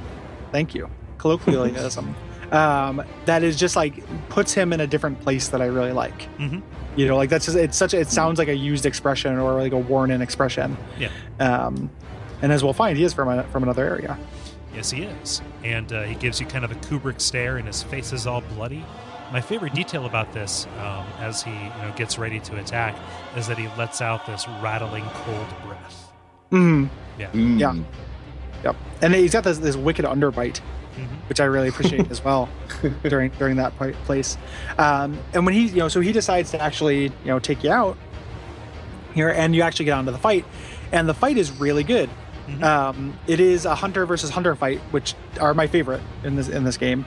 thank 0.51 0.73
you 0.75 0.89
colloquialism 1.17 2.15
um 2.51 3.03
that 3.25 3.43
is 3.43 3.55
just 3.57 3.75
like 3.75 4.03
puts 4.29 4.53
him 4.53 4.71
in 4.73 4.79
a 4.81 4.87
different 4.87 5.19
place 5.21 5.49
that 5.49 5.61
i 5.61 5.65
really 5.65 5.91
like 5.91 6.29
Mhm. 6.37 6.61
you 6.95 7.07
know 7.07 7.17
like 7.17 7.29
that's 7.29 7.45
just 7.45 7.57
it's 7.57 7.77
such 7.77 7.93
it 7.93 8.07
sounds 8.09 8.37
like 8.39 8.47
a 8.47 8.55
used 8.55 8.85
expression 8.85 9.37
or 9.37 9.53
like 9.61 9.73
a 9.73 9.77
worn 9.77 10.11
in 10.11 10.21
expression 10.21 10.77
Yeah. 10.99 11.09
um 11.39 11.89
and 12.41 12.51
as 12.51 12.63
we'll 12.63 12.73
find 12.73 12.97
he 12.97 13.03
is 13.03 13.13
from 13.13 13.27
a, 13.29 13.43
from 13.45 13.63
another 13.63 13.85
area 13.85 14.17
Yes, 14.75 14.91
he 14.91 15.03
is. 15.03 15.41
And 15.63 15.93
uh, 15.93 16.03
he 16.03 16.15
gives 16.15 16.41
you 16.41 16.45
kind 16.45 16.65
of 16.65 16.71
a 16.71 16.75
Kubrick 16.75 17.21
stare, 17.21 17.55
and 17.55 17.65
his 17.65 17.81
face 17.81 18.11
is 18.11 18.27
all 18.27 18.41
bloody. 18.41 18.83
My 19.31 19.41
favorite 19.41 19.73
detail 19.73 20.05
about 20.05 20.31
this, 20.33 20.67
um, 20.79 21.05
as 21.19 21.43
he 21.43 21.51
you 21.51 21.57
know 21.81 21.93
gets 21.95 22.17
ready 22.17 22.39
to 22.41 22.57
attack, 22.57 22.95
is 23.35 23.47
that 23.47 23.57
he 23.57 23.67
lets 23.77 24.01
out 24.01 24.25
this 24.25 24.47
rattling 24.61 25.05
cold 25.05 25.47
breath. 25.65 26.11
mm, 26.51 26.89
Yeah. 27.17 27.29
Mm. 27.31 27.59
Yeah. 27.59 27.73
yep 28.63 28.75
and 29.01 29.13
he's 29.13 29.33
got 29.33 29.43
this, 29.43 29.57
this 29.57 29.75
wicked 29.75 30.05
underbite 30.05 30.61
Mhm. 30.95 31.07
which 31.27 31.41
i 31.41 31.43
really 31.45 31.67
appreciate 31.67 32.09
as 32.09 32.23
well 32.23 32.47
during 33.03 33.29
during 33.31 33.57
that 33.57 33.73
place 34.05 34.37
um 34.77 35.17
and 35.33 35.45
when 35.45 35.53
he 35.53 35.65
you 35.67 35.75
know 35.77 35.87
so 35.89 35.99
he 35.99 36.13
decides 36.13 36.51
to 36.51 36.61
actually 36.61 37.03
you 37.05 37.11
know 37.25 37.37
take 37.39 37.63
you 37.65 37.69
out 37.71 37.97
here 39.13 39.27
and 39.29 39.53
you 39.53 39.61
actually 39.61 39.83
get 39.85 39.91
onto 39.97 40.11
the 40.11 40.17
fight 40.17 40.45
and 40.93 41.09
the 41.09 41.13
fight 41.13 41.37
is 41.37 41.51
really 41.51 41.83
good 41.83 42.09
Mhm. 42.47 42.63
um 42.63 43.19
it 43.27 43.39
is 43.41 43.65
a 43.65 43.75
hunter 43.75 44.05
versus 44.05 44.29
hunter 44.29 44.55
fight 44.55 44.79
which 44.91 45.15
are 45.41 45.53
my 45.53 45.67
favorite 45.67 46.01
in 46.23 46.35
this 46.37 46.47
in 46.47 46.63
this 46.63 46.77
game 46.77 47.05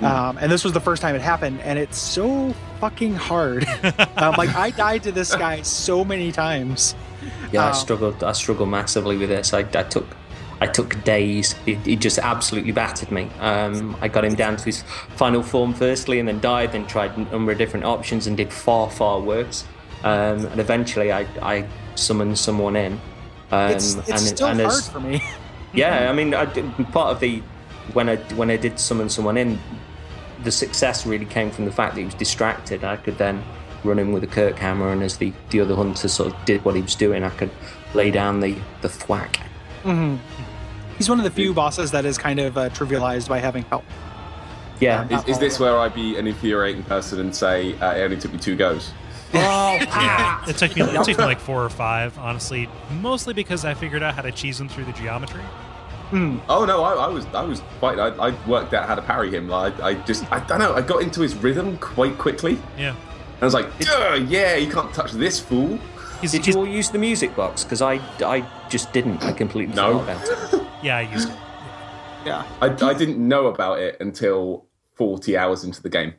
um 0.00 0.38
and 0.38 0.50
this 0.50 0.64
was 0.64 0.72
the 0.72 0.80
first 0.80 1.00
time 1.02 1.14
it 1.14 1.20
happened 1.20 1.60
and 1.60 1.78
it's 1.78 1.98
so 1.98 2.52
fucking 2.80 3.14
hard 3.14 3.64
um, 4.16 4.34
like 4.36 4.52
i 4.56 4.70
died 4.70 5.02
to 5.02 5.12
this 5.12 5.34
guy 5.36 5.62
so 5.62 6.04
many 6.04 6.32
times 6.32 6.94
Yeah, 7.52 7.66
I 7.66 7.68
Um, 7.68 7.74
struggled. 7.74 8.24
I 8.24 8.32
struggled 8.32 8.68
massively 8.70 9.16
with 9.16 9.28
this. 9.28 9.52
I, 9.54 9.60
I 9.60 9.84
took, 9.84 10.06
I 10.60 10.66
took 10.66 11.04
days. 11.04 11.52
He, 11.66 11.74
he 11.74 11.94
just 11.94 12.18
absolutely 12.18 12.72
battered 12.72 13.12
me. 13.12 13.28
Um, 13.40 13.94
I 14.00 14.08
got 14.08 14.24
him 14.24 14.34
down 14.34 14.56
to 14.56 14.64
his 14.64 14.82
final 15.16 15.42
form 15.42 15.72
firstly, 15.74 16.18
and 16.18 16.26
then 16.26 16.40
died. 16.40 16.72
Then 16.72 16.84
tried 16.86 17.16
a 17.16 17.20
number 17.30 17.52
of 17.52 17.58
different 17.58 17.84
options 17.84 18.26
and 18.26 18.36
did 18.36 18.50
far 18.52 18.90
far 18.90 19.20
worse. 19.20 19.64
Um, 20.02 20.46
and 20.50 20.58
eventually, 20.58 21.12
I, 21.12 21.20
I 21.42 21.64
summoned 21.94 22.38
someone 22.38 22.74
in. 22.74 22.92
Um, 23.52 23.70
It's, 23.70 23.94
it's 23.94 24.08
and, 24.10 24.20
still 24.20 24.48
and 24.48 24.60
hard 24.60 24.82
for 24.84 24.98
me. 25.00 25.22
yeah, 25.74 26.10
I 26.10 26.12
mean, 26.14 26.34
I 26.34 26.46
part 26.90 27.12
of 27.14 27.20
the 27.20 27.40
when 27.92 28.08
I 28.08 28.16
when 28.34 28.50
I 28.50 28.56
did 28.56 28.80
summon 28.80 29.08
someone 29.10 29.36
in, 29.36 29.58
the 30.42 30.52
success 30.52 31.06
really 31.06 31.24
came 31.26 31.50
from 31.50 31.64
the 31.64 31.72
fact 31.72 31.94
that 31.94 32.00
he 32.00 32.04
was 32.04 32.14
distracted. 32.14 32.84
I 32.84 32.96
could 32.96 33.18
then 33.18 33.42
run 33.84 33.98
in 33.98 34.12
with 34.12 34.24
a 34.24 34.28
Kirkhammer, 34.28 34.92
and 34.92 35.02
as 35.02 35.16
the 35.16 35.32
the 35.50 35.60
other 35.60 35.74
hunter 35.74 36.08
sort 36.08 36.32
of 36.32 36.44
did 36.44 36.64
what 36.64 36.74
he 36.74 36.82
was 36.82 36.94
doing, 36.94 37.24
I 37.24 37.30
could 37.30 37.50
lay 37.94 38.10
down 38.10 38.40
the 38.40 38.56
the 38.80 38.88
thwack. 38.88 39.40
He's 40.96 41.08
one 41.08 41.18
of 41.18 41.24
the 41.24 41.30
few 41.30 41.52
bosses 41.52 41.90
that 41.90 42.04
is 42.04 42.18
kind 42.18 42.38
of 42.38 42.56
uh, 42.56 42.68
trivialized 42.70 43.28
by 43.28 43.40
having 43.40 43.64
help. 43.64 43.84
Yeah, 44.78 45.06
Is, 45.08 45.28
is 45.28 45.38
this 45.38 45.60
where 45.60 45.78
I'd 45.78 45.94
be 45.94 46.16
an 46.16 46.26
infuriating 46.26 46.82
person 46.82 47.20
and 47.20 47.34
say 47.34 47.78
uh, 47.78 47.94
it 47.94 48.02
only 48.02 48.16
took 48.16 48.32
me 48.32 48.38
two 48.38 48.56
goes? 48.56 48.92
Yeah, 49.32 50.44
it 50.46 50.58
took 50.58 50.76
me 50.76 50.82
it 50.82 51.04
took 51.04 51.18
me 51.18 51.24
like 51.24 51.40
four 51.40 51.64
or 51.64 51.70
five, 51.70 52.18
honestly. 52.18 52.68
Mostly 53.00 53.32
because 53.32 53.64
I 53.64 53.74
figured 53.74 54.02
out 54.02 54.14
how 54.14 54.22
to 54.22 54.32
cheese 54.32 54.60
him 54.60 54.68
through 54.68 54.84
the 54.84 54.92
geometry. 54.92 55.42
Oh 56.12 56.64
no, 56.66 56.82
I, 56.84 56.92
I 56.94 57.08
was 57.08 57.24
I 57.26 57.42
was 57.42 57.60
quite 57.78 57.98
I, 57.98 58.08
I 58.28 58.46
worked 58.46 58.74
out 58.74 58.86
how 58.86 58.94
to 58.94 59.02
parry 59.02 59.30
him. 59.30 59.48
Like 59.48 59.80
I 59.80 59.94
just 60.04 60.30
I 60.30 60.40
don't 60.40 60.58
know 60.58 60.74
I 60.74 60.82
got 60.82 61.02
into 61.02 61.20
his 61.22 61.34
rhythm 61.34 61.78
quite 61.78 62.18
quickly. 62.18 62.58
Yeah, 62.76 62.90
And 62.90 63.42
I 63.42 63.44
was 63.44 63.54
like, 63.54 63.66
yeah, 64.28 64.56
you 64.56 64.70
can't 64.70 64.92
touch 64.92 65.12
this 65.12 65.40
fool. 65.40 65.78
he's, 66.20 66.32
Did 66.32 66.44
he's 66.44 66.54
you 66.54 66.60
all 66.60 66.66
use 66.68 66.90
the 66.90 66.98
music 66.98 67.34
box? 67.34 67.64
Because 67.64 67.80
I 67.82 67.94
I 68.24 68.46
just 68.68 68.92
didn't. 68.92 69.22
I 69.24 69.32
completely 69.32 69.74
No. 69.74 70.00
forgot 70.00 70.26
about 70.26 70.54
it. 70.54 70.66
yeah. 70.82 70.96
I 70.98 71.00
used 71.02 71.28
it. 71.30 71.36
Yeah. 72.26 72.44
I, 72.60 72.66
I 72.66 72.94
didn't 72.94 73.18
know 73.26 73.46
about 73.46 73.78
it 73.80 73.96
until 74.00 74.66
40 74.94 75.36
hours 75.36 75.64
into 75.64 75.82
the 75.82 75.88
game. 75.88 76.14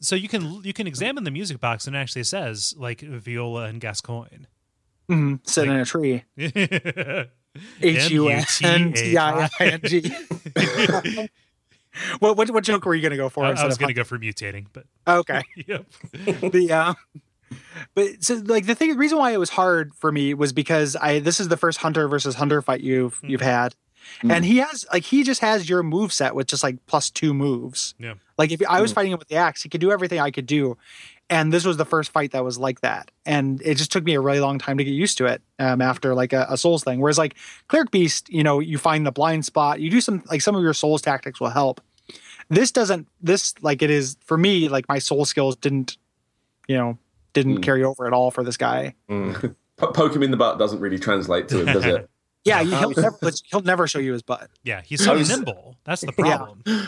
So 0.00 0.16
you 0.16 0.28
can 0.28 0.62
you 0.64 0.72
can 0.72 0.86
examine 0.86 1.24
the 1.24 1.30
music 1.30 1.60
box 1.60 1.86
and 1.86 1.94
it 1.94 1.98
actually 1.98 2.24
says 2.24 2.74
like 2.78 3.00
viola 3.02 3.64
and 3.64 3.80
Gascoigne. 3.80 4.46
hmm 5.08 5.34
Sitting 5.44 5.72
in 5.72 5.80
a 5.80 5.84
tree. 5.84 6.24
H 7.82 8.10
U 8.10 8.28
N 8.28 8.92
T 8.92 9.16
I 9.16 9.44
I 9.44 9.50
N 9.60 9.80
G. 9.84 10.12
What 12.18 12.36
what 12.36 12.50
what 12.50 12.64
joke 12.64 12.84
were 12.84 12.94
you 12.94 13.02
gonna 13.02 13.16
go 13.16 13.28
for? 13.28 13.44
I, 13.44 13.52
I 13.52 13.66
was 13.66 13.78
going 13.78 13.88
to 13.88 13.94
go 13.94 14.04
for 14.04 14.18
mutating, 14.18 14.66
but 14.72 14.84
oh, 15.06 15.18
Okay. 15.18 15.42
yep. 15.66 15.86
the 16.12 16.68
uh, 16.70 16.94
but 17.94 18.22
so 18.22 18.34
like 18.44 18.66
the 18.66 18.74
thing 18.74 18.90
the 18.90 18.98
reason 18.98 19.18
why 19.18 19.32
it 19.32 19.38
was 19.38 19.50
hard 19.50 19.94
for 19.94 20.12
me 20.12 20.34
was 20.34 20.52
because 20.52 20.96
I 20.96 21.20
this 21.20 21.40
is 21.40 21.48
the 21.48 21.56
first 21.56 21.78
hunter 21.78 22.08
versus 22.08 22.34
hunter 22.34 22.62
fight 22.62 22.80
you've 22.80 23.14
hmm. 23.18 23.28
you've 23.28 23.40
had. 23.40 23.74
Hmm. 24.20 24.30
And 24.30 24.44
he 24.44 24.58
has 24.58 24.84
like 24.92 25.04
he 25.04 25.22
just 25.22 25.40
has 25.40 25.68
your 25.68 25.82
move 25.82 26.12
set 26.12 26.34
with 26.34 26.46
just 26.46 26.62
like 26.62 26.84
plus 26.86 27.10
two 27.10 27.34
moves. 27.34 27.94
Yeah. 27.98 28.14
Like 28.38 28.52
if 28.52 28.60
I 28.68 28.80
was 28.80 28.90
hmm. 28.90 28.96
fighting 28.96 29.12
him 29.12 29.18
with 29.18 29.28
the 29.28 29.36
axe, 29.36 29.62
he 29.62 29.68
could 29.68 29.80
do 29.80 29.90
everything 29.90 30.20
I 30.20 30.30
could 30.30 30.46
do. 30.46 30.76
And 31.28 31.52
this 31.52 31.64
was 31.64 31.76
the 31.76 31.84
first 31.84 32.12
fight 32.12 32.32
that 32.32 32.44
was 32.44 32.56
like 32.56 32.82
that. 32.82 33.10
And 33.24 33.60
it 33.62 33.76
just 33.76 33.90
took 33.90 34.04
me 34.04 34.14
a 34.14 34.20
really 34.20 34.38
long 34.38 34.58
time 34.58 34.78
to 34.78 34.84
get 34.84 34.92
used 34.92 35.18
to 35.18 35.26
it 35.26 35.42
um, 35.58 35.80
after 35.80 36.14
like 36.14 36.32
a, 36.32 36.46
a 36.48 36.56
Souls 36.56 36.84
thing. 36.84 37.00
Whereas 37.00 37.18
like 37.18 37.34
Cleric 37.68 37.90
Beast, 37.90 38.28
you 38.28 38.44
know, 38.44 38.60
you 38.60 38.78
find 38.78 39.04
the 39.04 39.12
blind 39.12 39.44
spot, 39.44 39.80
you 39.80 39.90
do 39.90 40.00
some 40.00 40.22
like 40.30 40.40
some 40.40 40.54
of 40.54 40.62
your 40.62 40.74
Souls 40.74 41.02
tactics 41.02 41.40
will 41.40 41.50
help. 41.50 41.80
This 42.48 42.70
doesn't, 42.70 43.08
this 43.20 43.54
like 43.60 43.82
it 43.82 43.90
is 43.90 44.16
for 44.24 44.38
me, 44.38 44.68
like 44.68 44.88
my 44.88 45.00
Soul 45.00 45.24
skills 45.24 45.56
didn't, 45.56 45.96
you 46.68 46.76
know, 46.76 46.96
didn't 47.32 47.56
hmm. 47.56 47.62
carry 47.62 47.82
over 47.82 48.06
at 48.06 48.12
all 48.12 48.30
for 48.30 48.44
this 48.44 48.56
guy. 48.56 48.94
Hmm. 49.08 49.32
Po- 49.76 49.92
poke 49.92 50.16
him 50.16 50.22
in 50.22 50.30
the 50.30 50.38
butt 50.38 50.58
doesn't 50.58 50.80
really 50.80 50.98
translate 50.98 51.48
to 51.48 51.60
him, 51.60 51.66
does 51.66 51.84
it? 51.84 52.10
Yeah, 52.46 52.62
he'll 52.62 52.90
um, 52.90 52.94
never, 52.96 53.32
he'll 53.50 53.60
never 53.62 53.88
show 53.88 53.98
you 53.98 54.12
his 54.12 54.22
butt. 54.22 54.48
Yeah, 54.62 54.80
he's 54.82 55.02
so 55.02 55.16
was- 55.16 55.28
nimble. 55.28 55.76
That's 55.82 56.02
the 56.02 56.12
Yeah. 56.66 56.86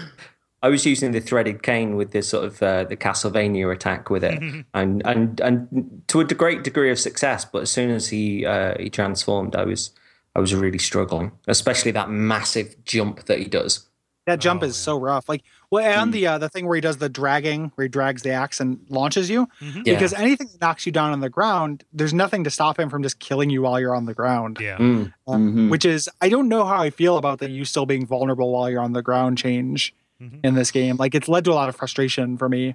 Problem. 0.61 0.69
I 0.69 0.73
was 0.73 0.85
using 0.87 1.13
the 1.13 1.21
threaded 1.21 1.63
cane 1.63 1.97
with 1.97 2.11
this 2.13 2.29
sort 2.29 2.45
of 2.45 2.63
uh, 2.63 2.85
the 2.85 2.97
Castlevania 2.97 3.73
attack 3.73 4.11
with 4.11 4.25
it, 4.25 4.43
and 4.75 5.03
and 5.07 5.41
and 5.41 6.03
to 6.09 6.21
a 6.21 6.25
great 6.25 6.65
degree 6.65 6.91
of 6.91 6.99
success. 6.99 7.45
But 7.45 7.63
as 7.63 7.71
soon 7.71 7.91
as 7.91 8.09
he 8.09 8.45
uh, 8.47 8.75
he 8.79 8.91
transformed, 8.91 9.55
I 9.57 9.65
was 9.65 9.91
I 10.37 10.41
was 10.41 10.55
really 10.55 10.79
struggling, 10.79 11.33
especially 11.47 11.91
that 11.93 12.11
massive 12.11 12.77
jump 12.85 13.25
that 13.27 13.39
he 13.39 13.47
does. 13.47 13.85
That 14.27 14.41
jump 14.41 14.63
Oh, 14.63 14.67
is 14.67 14.77
so 14.77 15.01
rough. 15.01 15.27
Like, 15.27 15.43
well, 15.71 15.83
and 15.83 16.13
the 16.13 16.27
uh, 16.27 16.37
the 16.37 16.51
thing 16.51 16.67
where 16.67 16.75
he 16.75 16.83
does 16.83 16.99
the 16.99 17.09
dragging, 17.09 17.73
where 17.77 17.87
he 17.87 17.89
drags 17.89 18.21
the 18.21 18.29
axe 18.33 18.61
and 18.61 18.79
launches 18.91 19.31
you, 19.31 19.47
Mm-hmm. 19.63 19.83
Yeah. 19.87 19.95
because 19.95 20.13
anything 20.13 20.49
that 20.53 20.61
knocks 20.61 20.85
you 20.85 20.93
down 20.93 21.13
on 21.13 21.21
the 21.21 21.31
ground, 21.31 21.83
there's 21.95 22.13
nothing 22.13 22.45
to 22.45 22.51
stop 22.51 22.79
him 22.79 22.91
from 22.91 23.03
just 23.03 23.21
killing 23.21 23.49
you 23.49 23.63
while 23.63 23.81
you're 23.81 23.95
on 23.95 24.05
the 24.05 24.13
ground. 24.13 24.59
Yeah. 24.61 24.77
Mm. 24.77 25.15
Um, 25.27 25.71
Which 25.71 25.87
is, 25.87 26.11
I 26.21 26.29
don't 26.29 26.49
know 26.51 26.67
how 26.67 26.77
I 26.77 26.91
feel 26.91 27.17
about 27.17 27.39
the 27.39 27.49
you 27.49 27.65
still 27.65 27.87
being 27.87 28.05
vulnerable 28.07 28.53
while 28.53 28.69
you're 28.69 28.83
on 28.83 28.93
the 28.93 29.01
ground 29.03 29.39
change 29.39 29.95
Mhm. 30.23 30.41
in 30.43 30.55
this 30.55 30.71
game. 30.71 30.97
Like, 30.97 31.15
it's 31.15 31.29
led 31.29 31.45
to 31.45 31.53
a 31.53 31.55
lot 31.55 31.69
of 31.69 31.77
frustration 31.77 32.37
for 32.37 32.49
me 32.49 32.75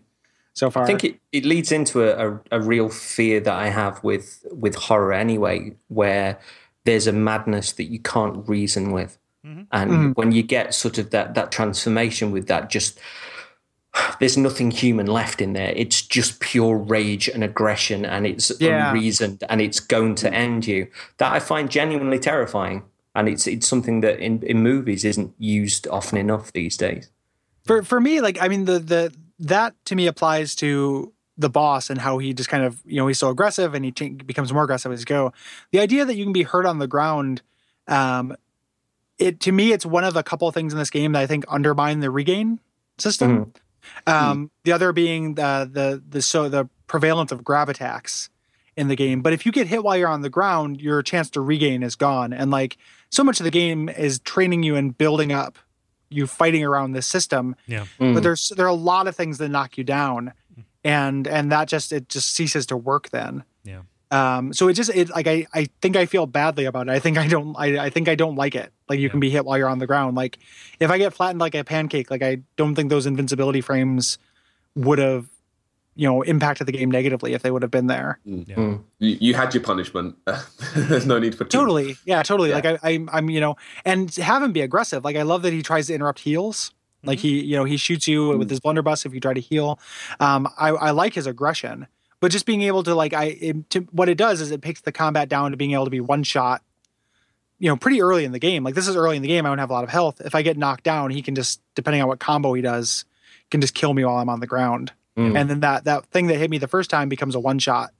so 0.53 0.69
far. 0.69 0.83
I 0.83 0.85
think 0.85 1.03
it, 1.03 1.19
it 1.31 1.45
leads 1.45 1.71
into 1.71 2.03
a, 2.03 2.33
a, 2.33 2.39
a 2.51 2.61
real 2.61 2.89
fear 2.89 3.39
that 3.39 3.53
I 3.53 3.69
have 3.69 4.03
with 4.03 4.45
with 4.51 4.75
horror 4.75 5.13
anyway, 5.13 5.75
where 5.87 6.39
there's 6.85 7.07
a 7.07 7.11
madness 7.11 7.73
that 7.73 7.85
you 7.85 7.99
can't 7.99 8.47
reason 8.47 8.91
with. 8.91 9.17
Mm-hmm. 9.45 9.61
And 9.71 9.91
mm-hmm. 9.91 10.11
when 10.11 10.31
you 10.31 10.43
get 10.43 10.73
sort 10.73 10.97
of 10.97 11.09
that 11.09 11.33
that 11.33 11.51
transformation 11.51 12.31
with 12.31 12.47
that 12.47 12.69
just 12.69 12.99
there's 14.19 14.37
nothing 14.37 14.71
human 14.71 15.07
left 15.07 15.41
in 15.41 15.53
there. 15.53 15.73
It's 15.75 16.01
just 16.01 16.39
pure 16.39 16.77
rage 16.77 17.27
and 17.27 17.43
aggression 17.43 18.05
and 18.05 18.25
it's 18.25 18.51
Yeah. 18.59 18.89
unreasoned 18.89 19.43
and 19.49 19.61
it's 19.61 19.79
going 19.79 20.15
to 20.15 20.29
mm. 20.29 20.33
end 20.33 20.67
you. 20.67 20.87
That 21.17 21.33
I 21.33 21.39
find 21.39 21.69
genuinely 21.69 22.19
terrifying. 22.19 22.83
And 23.15 23.29
it's 23.29 23.45
it's 23.45 23.67
something 23.67 24.01
that 24.01 24.19
in, 24.19 24.41
in 24.41 24.63
movies 24.63 25.05
isn't 25.05 25.35
used 25.37 25.87
often 25.87 26.17
enough 26.17 26.51
these 26.51 26.75
days. 26.75 27.09
For 27.65 27.83
for 27.83 27.99
me 27.99 28.21
like 28.21 28.41
i 28.41 28.47
mean 28.47 28.65
the 28.65 28.79
the 28.79 29.13
that 29.39 29.73
to 29.85 29.95
me 29.95 30.07
applies 30.07 30.55
to 30.55 31.13
the 31.37 31.49
boss 31.49 31.89
and 31.89 31.99
how 31.99 32.17
he 32.17 32.33
just 32.33 32.49
kind 32.49 32.63
of 32.63 32.79
you 32.85 32.97
know 32.97 33.07
he's 33.07 33.17
so 33.17 33.29
aggressive 33.29 33.73
and 33.73 33.85
he 33.85 33.91
ch- 33.91 34.17
becomes 34.25 34.53
more 34.53 34.63
aggressive 34.63 34.91
as 34.91 35.01
you 35.01 35.05
go. 35.05 35.33
The 35.71 35.79
idea 35.79 36.05
that 36.05 36.15
you 36.15 36.23
can 36.23 36.33
be 36.33 36.43
hurt 36.43 36.65
on 36.65 36.79
the 36.79 36.87
ground 36.87 37.41
um 37.87 38.35
it 39.17 39.39
to 39.41 39.51
me 39.51 39.73
it's 39.73 39.85
one 39.85 40.03
of 40.03 40.15
a 40.15 40.23
couple 40.23 40.47
of 40.47 40.53
things 40.53 40.71
in 40.73 40.79
this 40.79 40.89
game 40.89 41.11
that 41.13 41.19
i 41.19 41.27
think 41.27 41.43
undermine 41.47 41.99
the 41.99 42.09
regain 42.09 42.59
system. 42.97 43.51
Um 44.07 44.51
the 44.63 44.71
other 44.71 44.93
being 44.93 45.35
the 45.35 45.69
the 45.71 46.01
the 46.07 46.21
so 46.21 46.47
the 46.49 46.69
prevalence 46.87 47.31
of 47.31 47.43
grab 47.43 47.67
attacks 47.67 48.29
in 48.75 48.87
the 48.87 48.95
game. 48.95 49.21
But 49.21 49.33
if 49.33 49.45
you 49.45 49.51
get 49.51 49.67
hit 49.67 49.83
while 49.83 49.97
you're 49.97 50.07
on 50.07 50.21
the 50.21 50.29
ground 50.29 50.79
your 50.81 51.01
chance 51.01 51.29
to 51.31 51.41
regain 51.41 51.83
is 51.83 51.95
gone. 51.95 52.31
And 52.31 52.51
like 52.51 52.77
so 53.09 53.23
much 53.23 53.39
of 53.39 53.43
the 53.43 53.51
game 53.51 53.89
is 53.89 54.19
training 54.19 54.63
you 54.63 54.75
and 54.75 54.95
building 54.97 55.31
up 55.31 55.57
you 56.13 56.27
fighting 56.27 56.63
around 56.63 56.91
this 56.93 57.07
system 57.07 57.55
Yeah. 57.67 57.85
Mm. 57.99 58.13
but 58.13 58.23
there's 58.23 58.49
there 58.55 58.65
are 58.65 58.69
a 58.69 58.73
lot 58.93 59.07
of 59.07 59.15
things 59.15 59.37
that 59.39 59.49
knock 59.49 59.77
you 59.77 59.83
down 59.83 60.33
and 60.83 61.27
and 61.27 61.51
that 61.51 61.67
just 61.67 61.91
it 61.91 62.09
just 62.09 62.31
ceases 62.31 62.65
to 62.67 62.77
work 62.77 63.09
then 63.09 63.43
Yeah. 63.63 63.81
um 64.11 64.53
so 64.53 64.67
it 64.67 64.73
just 64.73 64.89
it 64.93 65.09
like 65.09 65.27
i 65.27 65.47
i 65.53 65.67
think 65.81 65.95
i 65.95 66.05
feel 66.05 66.25
badly 66.25 66.65
about 66.65 66.87
it 66.87 66.91
i 66.91 66.99
think 66.99 67.17
i 67.17 67.27
don't 67.27 67.55
i, 67.57 67.77
I 67.85 67.89
think 67.89 68.07
i 68.09 68.15
don't 68.15 68.35
like 68.35 68.53
it 68.55 68.71
like 68.89 68.99
you 68.99 69.09
can 69.09 69.19
be 69.19 69.29
hit 69.29 69.45
while 69.45 69.57
you're 69.57 69.69
on 69.69 69.79
the 69.79 69.87
ground 69.87 70.15
like 70.15 70.37
if 70.79 70.91
i 70.91 70.97
get 70.97 71.13
flattened 71.13 71.39
like 71.39 71.55
a 71.55 71.63
pancake 71.63 72.11
like 72.11 72.21
i 72.21 72.37
don't 72.57 72.75
think 72.75 72.89
those 72.89 73.05
invincibility 73.05 73.61
frames 73.61 74.17
would 74.75 74.99
have 74.99 75.27
you 75.95 76.07
know 76.07 76.21
impacted 76.23 76.67
the 76.67 76.71
game 76.71 76.89
negatively 76.89 77.33
if 77.33 77.41
they 77.41 77.51
would 77.51 77.61
have 77.61 77.71
been 77.71 77.87
there. 77.87 78.19
Mm. 78.27 78.45
Mm. 78.47 78.83
You, 78.99 79.17
you 79.19 79.33
had 79.33 79.53
your 79.53 79.63
punishment. 79.63 80.15
There's 80.75 81.05
no 81.05 81.19
need 81.19 81.35
for 81.35 81.45
two. 81.45 81.57
totally. 81.57 81.97
Yeah 82.05 82.23
totally. 82.23 82.49
Yeah. 82.49 82.55
like 82.55 82.65
I, 82.65 82.79
I 82.83 83.05
i'm 83.11 83.29
you 83.29 83.39
know 83.39 83.55
and 83.85 84.13
have 84.15 84.41
him 84.43 84.51
be 84.51 84.61
aggressive. 84.61 85.03
Like 85.03 85.15
i 85.15 85.21
love 85.21 85.41
that 85.43 85.53
he 85.53 85.61
tries 85.61 85.87
to 85.87 85.93
interrupt 85.93 86.19
heals. 86.19 86.71
Like 87.03 87.19
mm-hmm. 87.19 87.27
he 87.27 87.43
you 87.43 87.57
know 87.57 87.63
he 87.63 87.77
shoots 87.77 88.07
you 88.07 88.37
with 88.37 88.47
mm. 88.47 88.51
his 88.51 88.59
blunderbuss 88.59 89.05
if 89.05 89.13
you 89.13 89.19
try 89.19 89.33
to 89.33 89.41
heal. 89.41 89.79
Um 90.19 90.47
i 90.57 90.69
i 90.69 90.91
like 90.91 91.13
his 91.13 91.27
aggression 91.27 91.87
but 92.19 92.31
just 92.31 92.45
being 92.45 92.61
able 92.61 92.83
to 92.83 92.95
like 92.95 93.13
i 93.13 93.25
it, 93.25 93.69
to, 93.71 93.81
what 93.91 94.09
it 94.09 94.17
does 94.17 94.41
is 94.41 94.51
it 94.51 94.61
takes 94.61 94.81
the 94.81 94.91
combat 94.91 95.29
down 95.29 95.51
to 95.51 95.57
being 95.57 95.73
able 95.73 95.85
to 95.85 95.91
be 95.91 96.01
one 96.01 96.23
shot 96.23 96.63
you 97.59 97.69
know 97.69 97.77
pretty 97.77 98.01
early 98.01 98.25
in 98.25 98.31
the 98.31 98.39
game. 98.39 98.63
Like 98.63 98.75
this 98.75 98.87
is 98.87 98.95
early 98.95 99.15
in 99.15 99.21
the 99.21 99.27
game. 99.27 99.45
I 99.45 99.49
don't 99.49 99.59
have 99.59 99.69
a 99.69 99.73
lot 99.73 99.83
of 99.83 99.89
health. 99.89 100.21
If 100.21 100.33
i 100.33 100.41
get 100.41 100.57
knocked 100.57 100.83
down 100.83 101.11
he 101.11 101.21
can 101.21 101.35
just 101.35 101.61
depending 101.75 102.01
on 102.01 102.07
what 102.07 102.19
combo 102.19 102.53
he 102.53 102.61
does 102.61 103.05
can 103.51 103.61
just 103.61 103.75
kill 103.75 103.93
me 103.93 104.03
while 104.03 104.17
i'm 104.17 104.29
on 104.29 104.39
the 104.39 104.47
ground 104.47 104.91
and 105.15 105.49
then 105.49 105.59
that 105.59 105.83
that 105.85 106.05
thing 106.07 106.27
that 106.27 106.37
hit 106.37 106.49
me 106.49 106.57
the 106.57 106.67
first 106.67 106.89
time 106.89 107.07
becomes 107.09 107.35
a 107.35 107.39
one 107.39 107.59
shot 107.59 107.91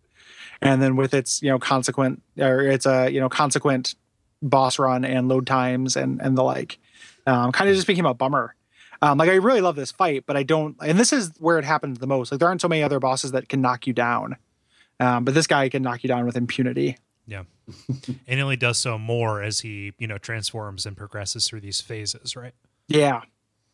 and 0.61 0.82
then 0.82 0.95
with 0.95 1.14
its 1.14 1.41
you 1.41 1.49
know 1.49 1.59
consequent 1.59 2.22
or 2.39 2.61
it's 2.61 2.86
a 2.86 3.09
you 3.09 3.20
know 3.20 3.30
consequent 3.30 3.95
boss 4.41 4.80
run 4.80 5.05
and 5.05 5.28
load 5.30 5.45
times 5.45 5.95
and 5.95 6.22
and 6.22 6.38
the 6.38 6.43
like 6.43 6.80
um, 7.28 7.51
kind 7.51 7.70
of 7.70 7.76
just 7.76 7.88
became 7.88 8.05
a 8.05 8.14
bummer 8.14 8.55
um, 9.01 9.18
like 9.18 9.30
i 9.30 9.36
really 9.36 9.61
love 9.61 9.76
this 9.76 9.91
fight 9.91 10.26
but 10.26 10.36
i 10.36 10.43
don't 10.43 10.76
and 10.82 10.97
this 10.99 11.14
is 11.14 11.32
where 11.39 11.59
it 11.59 11.66
happens 11.66 11.99
the 11.99 12.07
most 12.07 12.32
like 12.32 12.39
there 12.39 12.47
aren't 12.49 12.61
so 12.61 12.68
many 12.68 12.82
other 12.84 12.99
bosses 12.99 13.32
that 13.32 13.47
can 13.47 13.61
knock 13.61 13.86
you 13.88 13.93
down 13.93 14.36
um, 14.99 15.24
but 15.24 15.34
this 15.34 15.47
guy 15.47 15.70
can 15.70 15.82
knock 15.84 16.03
you 16.03 16.07
down 16.07 16.26
with 16.26 16.36
impunity 16.36 16.97
Yeah. 17.28 17.43
and 17.88 18.20
he 18.28 18.41
only 18.41 18.57
does 18.57 18.78
so 18.78 18.97
more 18.97 19.41
as 19.41 19.61
he, 19.61 19.93
you 19.97 20.07
know, 20.07 20.18
transforms 20.18 20.86
and 20.86 20.97
progresses 20.97 21.47
through 21.47 21.61
these 21.61 21.80
phases, 21.80 22.36
right? 22.36 22.53
Yeah. 22.88 23.22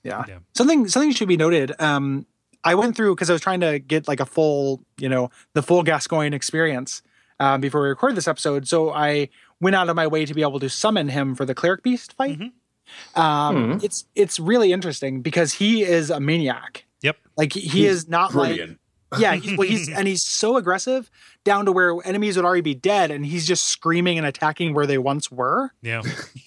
Yeah. 0.03 0.23
Yeah. 0.27 0.39
Something 0.55 0.87
something 0.87 1.11
should 1.11 1.27
be 1.27 1.37
noted. 1.37 1.73
Um 1.79 2.25
I 2.63 2.75
went 2.75 2.95
through 2.95 3.15
because 3.15 3.29
I 3.29 3.33
was 3.33 3.41
trying 3.41 3.61
to 3.61 3.79
get 3.79 4.07
like 4.07 4.19
a 4.19 4.25
full, 4.25 4.83
you 4.97 5.07
know, 5.09 5.29
the 5.53 5.61
full 5.63 5.83
Gascoigne 5.83 6.35
experience. 6.35 7.01
um, 7.41 7.61
before 7.61 7.81
we 7.81 7.87
recorded 7.87 8.17
this 8.17 8.27
episode. 8.27 8.67
So 8.67 8.91
I 8.91 9.29
went 9.61 9.75
out 9.75 9.87
of 9.89 9.95
my 9.95 10.07
way 10.07 10.25
to 10.25 10.33
be 10.33 10.41
able 10.41 10.59
to 10.59 10.69
summon 10.69 11.07
him 11.07 11.35
for 11.35 11.45
the 11.45 11.55
cleric 11.55 11.83
beast 11.83 12.11
fight. 12.13 12.37
Um, 13.15 13.79
It's 13.83 14.05
it's 14.15 14.39
really 14.39 14.73
interesting 14.73 15.21
because 15.21 15.53
he 15.53 15.83
is 15.83 16.09
a 16.09 16.19
maniac. 16.19 16.85
Yep. 17.01 17.17
Like 17.37 17.53
he, 17.53 17.61
he 17.61 17.85
is 17.85 18.09
not 18.09 18.31
Brilliant. 18.33 18.71
like 18.71 18.79
yeah, 19.17 19.35
he's, 19.35 19.57
well, 19.57 19.67
he's 19.67 19.89
and 19.89 20.07
he's 20.07 20.23
so 20.23 20.57
aggressive 20.57 21.09
down 21.43 21.65
to 21.65 21.71
where 21.71 21.95
enemies 22.05 22.35
would 22.35 22.45
already 22.45 22.61
be 22.61 22.75
dead, 22.75 23.09
and 23.11 23.25
he's 23.25 23.47
just 23.47 23.63
screaming 23.65 24.17
and 24.17 24.27
attacking 24.27 24.73
where 24.73 24.85
they 24.85 24.97
once 24.97 25.31
were. 25.31 25.71
Yeah. 25.81 26.01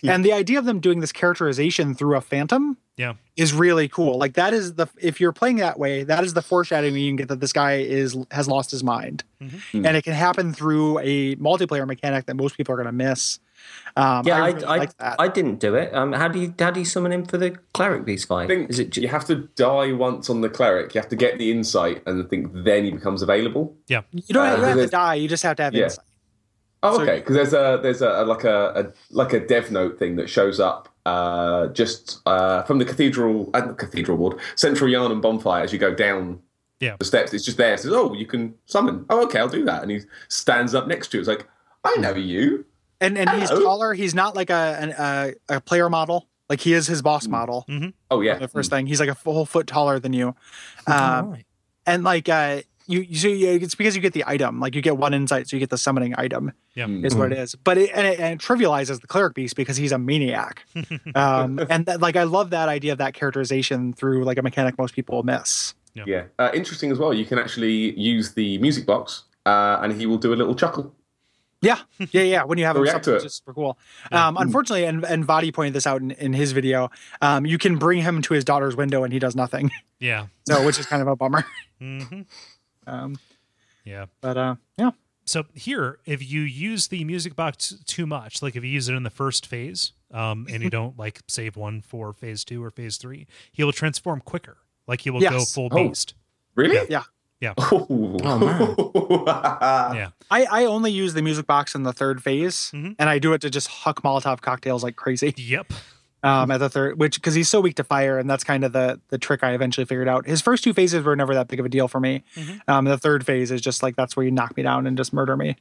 And 0.05 0.25
the 0.25 0.33
idea 0.33 0.59
of 0.59 0.65
them 0.65 0.79
doing 0.81 1.01
this 1.01 1.13
characterization 1.13 1.95
through 1.95 2.17
a 2.17 2.21
phantom 2.21 2.77
Yeah. 2.97 3.15
is 3.37 3.53
really 3.55 3.89
cool. 3.89 4.19
Like 4.19 4.35
that 4.35 4.53
is 4.55 4.75
the 4.75 4.87
if 5.01 5.21
you're 5.21 5.33
playing 5.33 5.57
that 5.57 5.79
way, 5.79 6.05
that 6.05 6.23
is 6.25 6.35
the 6.35 6.43
foreshadowing 6.43 6.95
you 6.97 7.09
can 7.09 7.17
get 7.17 7.29
that 7.29 7.41
this 7.41 7.53
guy 7.53 7.79
is 7.79 8.17
has 8.31 8.47
lost 8.49 8.71
his 8.71 8.85
mind, 8.85 9.25
Mm-hmm. 9.43 9.85
and 9.87 9.97
it 9.97 10.03
can 10.05 10.13
happen 10.13 10.53
through 10.53 10.99
a 11.01 11.35
multiplayer 11.37 11.87
mechanic 11.87 12.27
that 12.27 12.35
most 12.37 12.57
people 12.57 12.73
are 12.75 12.77
going 12.77 12.87
to 12.87 12.93
miss. 12.93 13.41
Um, 13.97 14.27
Yeah, 14.27 14.37
I, 14.37 14.39
I, 14.39 14.47
really 14.53 14.65
I, 14.65 14.77
like 14.79 14.97
that. 14.99 15.17
I 15.19 15.29
didn't 15.29 15.59
do 15.61 15.75
it. 15.75 15.95
Um, 15.95 16.13
how 16.13 16.29
do 16.29 16.39
you 16.41 16.55
how 16.59 16.71
do 16.71 16.81
you 16.81 16.87
summon 16.87 17.13
him 17.13 17.25
for 17.27 17.37
the 17.39 17.51
cleric 17.75 18.05
beast 18.05 18.27
fight? 18.29 18.45
I 18.45 18.47
think 18.47 18.71
Is 18.71 18.79
it 18.79 18.91
ju- 18.91 19.03
you 19.03 19.09
have 19.09 19.25
to 19.27 19.37
die 19.55 19.93
once 19.93 20.31
on 20.31 20.41
the 20.41 20.49
cleric. 20.49 20.95
You 20.95 21.01
have 21.01 21.11
to 21.11 21.17
get 21.17 21.39
the 21.39 21.51
insight, 21.51 22.03
and 22.07 22.25
I 22.25 22.29
think 22.29 22.53
then 22.65 22.85
he 22.85 22.91
becomes 22.91 23.21
available. 23.23 23.77
Yeah. 23.89 24.03
you 24.13 24.23
don't, 24.35 24.47
uh, 24.47 24.51
you 24.51 24.57
don't 24.57 24.69
have 24.79 24.87
to 24.87 24.87
die. 24.89 25.15
You 25.17 25.29
just 25.29 25.43
have 25.43 25.57
to 25.57 25.63
have 25.65 25.75
Yeah. 25.75 25.85
insight. 25.85 26.05
Oh, 26.83 26.97
So- 26.97 27.03
okay. 27.03 27.17
Because 27.21 27.35
there's 27.37 27.53
a 27.53 27.81
there's 27.83 28.01
a, 28.03 28.25
like 28.25 28.45
a, 28.45 28.73
a 28.75 29.15
like 29.15 29.33
a 29.35 29.41
dev 29.47 29.71
note 29.71 29.99
thing 29.99 30.17
that 30.17 30.29
shows 30.31 30.59
up 30.59 30.89
uh, 31.05 31.67
just 31.69 32.21
uh, 32.27 32.63
from 32.63 32.79
the 32.79 32.85
cathedral 32.85 33.51
uh, 33.55 33.61
not 33.61 33.79
cathedral 33.79 34.17
ward 34.17 34.39
central 34.57 34.89
Yharnam 34.91 35.21
bonfire 35.21 35.63
as 35.65 35.73
you 35.73 35.79
go 35.79 35.95
down 35.95 36.41
Yeah. 36.81 36.97
the 36.99 37.05
steps. 37.05 37.35
It's 37.35 37.45
just 37.45 37.59
there. 37.59 37.75
It 37.75 37.81
says, 37.81 37.93
"Oh, 37.93 38.15
you 38.15 38.27
can 38.27 38.55
summon." 38.67 39.05
Oh, 39.11 39.23
okay, 39.25 39.39
I'll 39.39 39.49
do 39.49 39.65
that. 39.67 39.83
And 39.83 39.91
he 39.91 40.01
stands 40.29 40.75
up 40.75 40.87
next 40.89 41.09
to 41.09 41.19
you. 41.19 41.21
It's 41.21 41.29
like, 41.29 41.47
I 41.85 41.95
know 41.97 42.15
you. 42.15 42.65
And 43.03 43.19
and 43.19 43.29
he's 43.31 43.51
Hello. 43.51 43.63
taller. 43.63 43.93
He's 43.95 44.15
not 44.15 44.35
like 44.35 44.51
a 44.51 44.77
an, 44.81 44.91
a 44.99 45.57
a 45.57 45.61
player 45.61 45.91
model. 45.91 46.29
Like 46.49 46.61
he 46.61 46.73
is 46.73 46.87
his 46.87 47.03
boss 47.03 47.27
model. 47.27 47.67
Oh 48.11 48.21
yeah. 48.21 48.39
The 48.39 48.49
first 48.49 48.71
thing, 48.71 48.87
he's 48.87 49.01
like 49.01 49.09
a 49.09 49.15
full 49.15 49.45
foot 49.47 49.67
taller 49.67 49.99
than 49.99 50.13
you. 50.13 50.35
Um, 50.87 51.31
Right. 51.33 51.47
and 51.87 52.05
like 52.05 52.29
uh 52.29 52.61
you, 52.89 53.01
you 53.01 53.15
so 53.17 53.29
you, 53.29 53.49
it's 53.53 53.75
because 53.77 53.95
you 53.95 54.03
get 54.03 54.13
the 54.13 54.25
item 54.27 54.59
like 54.59 54.75
you 54.75 54.83
get 54.83 54.97
one 54.99 55.15
insight 55.15 55.49
so 55.49 55.55
you 55.57 55.61
get 55.61 55.71
the 55.71 55.79
summoning 55.79 56.15
item 56.19 56.53
Yeah. 56.75 56.89
is 56.89 57.15
what 57.15 57.31
it 57.33 57.39
is 57.39 57.55
but 57.55 57.79
it 57.79 57.91
and, 57.95 58.05
it 58.07 58.19
and 58.19 58.35
it 58.35 58.45
trivializes 58.45 59.01
the 59.01 59.07
cleric 59.07 59.35
beast 59.35 59.55
because 59.55 59.77
he's 59.77 59.93
a 59.93 59.99
maniac 59.99 60.65
um 61.15 61.61
and 61.71 61.87
that, 61.87 62.01
like 62.01 62.17
i 62.17 62.25
love 62.25 62.51
that 62.51 62.69
idea 62.69 62.91
of 62.93 62.99
that 62.99 63.15
characterization 63.15 63.93
through 63.93 64.25
like 64.25 64.37
a 64.37 64.43
mechanic 64.43 64.77
most 64.79 64.95
people 64.95 65.23
miss 65.23 65.75
Yeah. 65.95 66.25
Uh, 66.41 66.51
interesting 66.55 66.91
as 66.91 66.99
well. 66.99 67.13
You 67.15 67.25
can 67.25 67.39
actually 67.39 67.93
use 68.01 68.33
the 68.35 68.57
music 68.59 68.85
box, 68.87 69.25
uh, 69.47 69.79
and 69.83 69.93
he 70.01 70.07
will 70.07 70.19
do 70.19 70.33
a 70.33 70.39
little 70.41 70.55
chuckle. 70.55 70.93
Yeah 71.63 71.79
yeah 72.11 72.23
yeah 72.23 72.43
when 72.45 72.59
you 72.59 72.65
have 72.67 72.77
him 72.77 72.83
React 72.89 73.05
to 73.05 73.17
it. 73.17 73.23
just 73.23 73.39
super 73.39 73.55
cool 73.55 73.79
um 74.11 74.37
unfortunately 74.37 74.85
and 74.85 75.05
and 75.05 75.27
Vaati 75.27 75.55
pointed 75.55 75.73
this 75.75 75.87
out 75.87 76.01
in, 76.03 76.11
in 76.13 76.33
his 76.33 76.53
video 76.53 76.91
um 77.23 77.47
you 77.47 77.57
can 77.57 77.77
bring 77.79 78.03
him 78.03 78.21
to 78.23 78.35
his 78.35 78.45
daughter's 78.45 78.77
window 78.77 79.05
and 79.05 79.13
he 79.13 79.19
does 79.19 79.35
nothing 79.37 79.71
Yeah. 80.01 80.27
so 80.47 80.67
which 80.67 80.79
is 80.79 80.87
kind 80.87 81.01
of 81.01 81.09
a 81.09 81.17
bummer 81.17 81.45
hmm 81.79 82.23
um 82.87 83.17
Yeah. 83.85 84.07
but 84.21 84.37
uh 84.37 84.57
yeah 84.77 84.91
So 85.25 85.45
here, 85.55 85.99
if 86.05 86.21
you 86.29 86.41
use 86.41 86.89
the 86.89 87.05
music 87.05 87.37
box 87.37 87.75
too 87.87 88.07
much, 88.07 88.43
like 88.43 88.57
if 88.57 88.65
you 88.65 88.71
use 88.71 88.89
it 88.89 88.95
in 88.97 89.05
the 89.05 89.11
first 89.23 89.47
phase, 89.47 89.93
um, 90.11 90.47
and 90.51 90.65
you 90.65 90.69
don't 90.69 90.99
like 90.99 91.21
save 91.29 91.57
one 91.57 91.81
for 91.81 92.13
phase 92.13 92.45
two 92.45 92.63
or 92.63 92.71
phase 92.73 92.97
three, 92.97 93.29
he 93.53 93.63
will 93.63 93.73
transform 93.73 94.21
quicker. 94.21 94.57
Like 94.89 95.03
he 95.03 95.11
will 95.11 95.21
go 95.21 95.45
full 95.45 95.69
Oh. 95.71 95.77
beast. 95.89 96.15
Really? 96.57 96.75
yeah 96.75 96.87
Yeah. 96.91 97.03
Oh, 98.25 99.93
Yeah. 99.95 100.11
I, 100.31 100.45
I 100.51 100.65
only 100.65 100.91
use 100.93 101.15
the 101.15 101.23
music 101.23 101.47
box 101.47 101.75
in 101.75 101.83
the 101.83 101.93
third 101.93 102.23
phase, 102.23 102.71
Mhm. 102.75 102.97
and 102.99 103.11
I 103.11 103.19
do 103.19 103.33
it 103.35 103.41
to 103.43 103.51
just 103.51 103.69
huck 103.69 104.03
Molotov 104.03 104.41
cocktails 104.41 104.83
like 104.83 104.97
crazy. 104.97 105.35
Yep. 105.37 105.73
Um, 106.25 106.53
at 106.53 106.59
the 106.59 106.69
third, 106.71 107.01
which 107.01 107.17
because 107.17 107.35
he's 107.35 107.49
so 107.49 107.61
weak 107.61 107.75
to 107.77 107.85
fire, 107.85 108.17
and 108.17 108.31
that's 108.31 108.45
kind 108.45 108.63
of 108.63 108.73
the 108.73 109.01
the 109.09 109.19
trick 109.19 109.43
I 109.43 109.55
eventually 109.55 109.85
figured 109.85 110.07
out. 110.07 110.25
His 110.25 110.41
first 110.41 110.63
two 110.63 110.73
phases 110.73 111.03
were 111.05 111.17
never 111.17 111.35
that 111.35 111.49
big 111.49 111.59
of 111.59 111.67
a 111.67 111.69
deal 111.69 111.89
for 111.89 111.99
me. 111.99 112.23
Um, 112.69 112.85
the 112.85 112.97
third 112.97 113.27
phase 113.27 113.51
is 113.51 113.61
just 113.61 113.83
like 113.83 113.97
that's 113.97 114.17
where 114.17 114.25
you 114.25 114.31
knock 114.31 114.57
me 114.57 114.63
down 114.63 114.87
and 114.87 114.97
just 114.97 115.13
murder 115.13 115.37
me. 115.37 115.57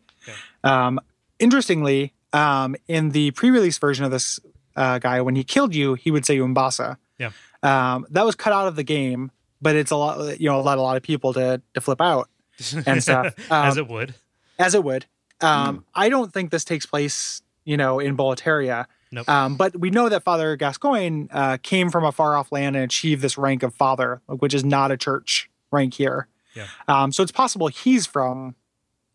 Um, 0.63 0.99
interestingly, 1.39 2.13
um, 2.32 2.75
in 2.88 3.09
the 3.09 3.32
pre-release 3.32 3.79
version 3.79 4.05
of 4.05 4.11
this 4.11 4.39
uh, 4.75 4.99
guy, 4.99 5.19
when 5.21 5.36
he 5.36 5.43
killed 5.43 5.73
you, 5.73 5.95
he 5.95 6.11
would 6.11 6.27
say 6.27 6.38
Umbasa. 6.39 6.99
Yeah. 7.17 7.32
Um, 7.63 8.05
that 8.11 8.23
was 8.23 8.36
cut 8.36 8.53
out 8.53 8.67
of 8.67 8.75
the 8.75 8.84
game, 8.84 9.32
but 9.62 9.76
it's 9.76 9.91
a 9.91 9.95
lot, 9.95 10.39
you 10.39 10.49
know, 10.49 10.59
a 10.59 10.62
lot, 10.62 10.78
a 10.78 10.82
lot 10.82 10.97
of 10.97 11.03
people 11.03 11.34
to 11.34 11.62
to 11.74 11.82
flip 11.82 12.01
out 12.01 12.30
and 12.86 13.01
stuff. 13.01 13.34
As 13.51 13.78
Um, 13.78 13.80
it 13.86 13.88
would. 13.89 14.16
as 14.59 14.74
it 14.76 14.84
would. 14.84 15.05
Um, 15.41 15.86
I 15.95 16.09
don't 16.09 16.32
think 16.32 16.51
this 16.51 16.64
takes 16.64 16.86
place, 16.86 17.41
you 17.66 17.76
know, 17.78 17.99
in 17.99 18.16
Boletaria. 18.16 18.86
Nope. 19.12 19.28
Um, 19.28 19.55
but 19.57 19.78
we 19.78 19.89
know 19.89 20.07
that 20.07 20.24
Father 20.24 20.55
Gascoigne 20.55 21.26
uh, 21.32 21.57
came 21.64 21.89
from 21.89 22.05
a 22.05 22.12
far 22.12 22.36
off 22.38 22.51
land 22.51 22.76
and 22.76 22.86
achieved 22.86 23.22
this 23.22 23.38
rank 23.38 23.64
of 23.64 23.74
father, 23.74 24.22
which 24.28 24.53
is 24.53 24.64
not 24.64 24.91
a 24.91 24.97
church 24.97 25.49
rank 25.72 25.95
here. 25.95 26.28
Yeah. 26.55 26.68
Um, 26.88 27.12
so 27.12 27.24
it's 27.24 27.32
possible 27.32 27.68
he's 27.68 28.05
from, 28.05 28.55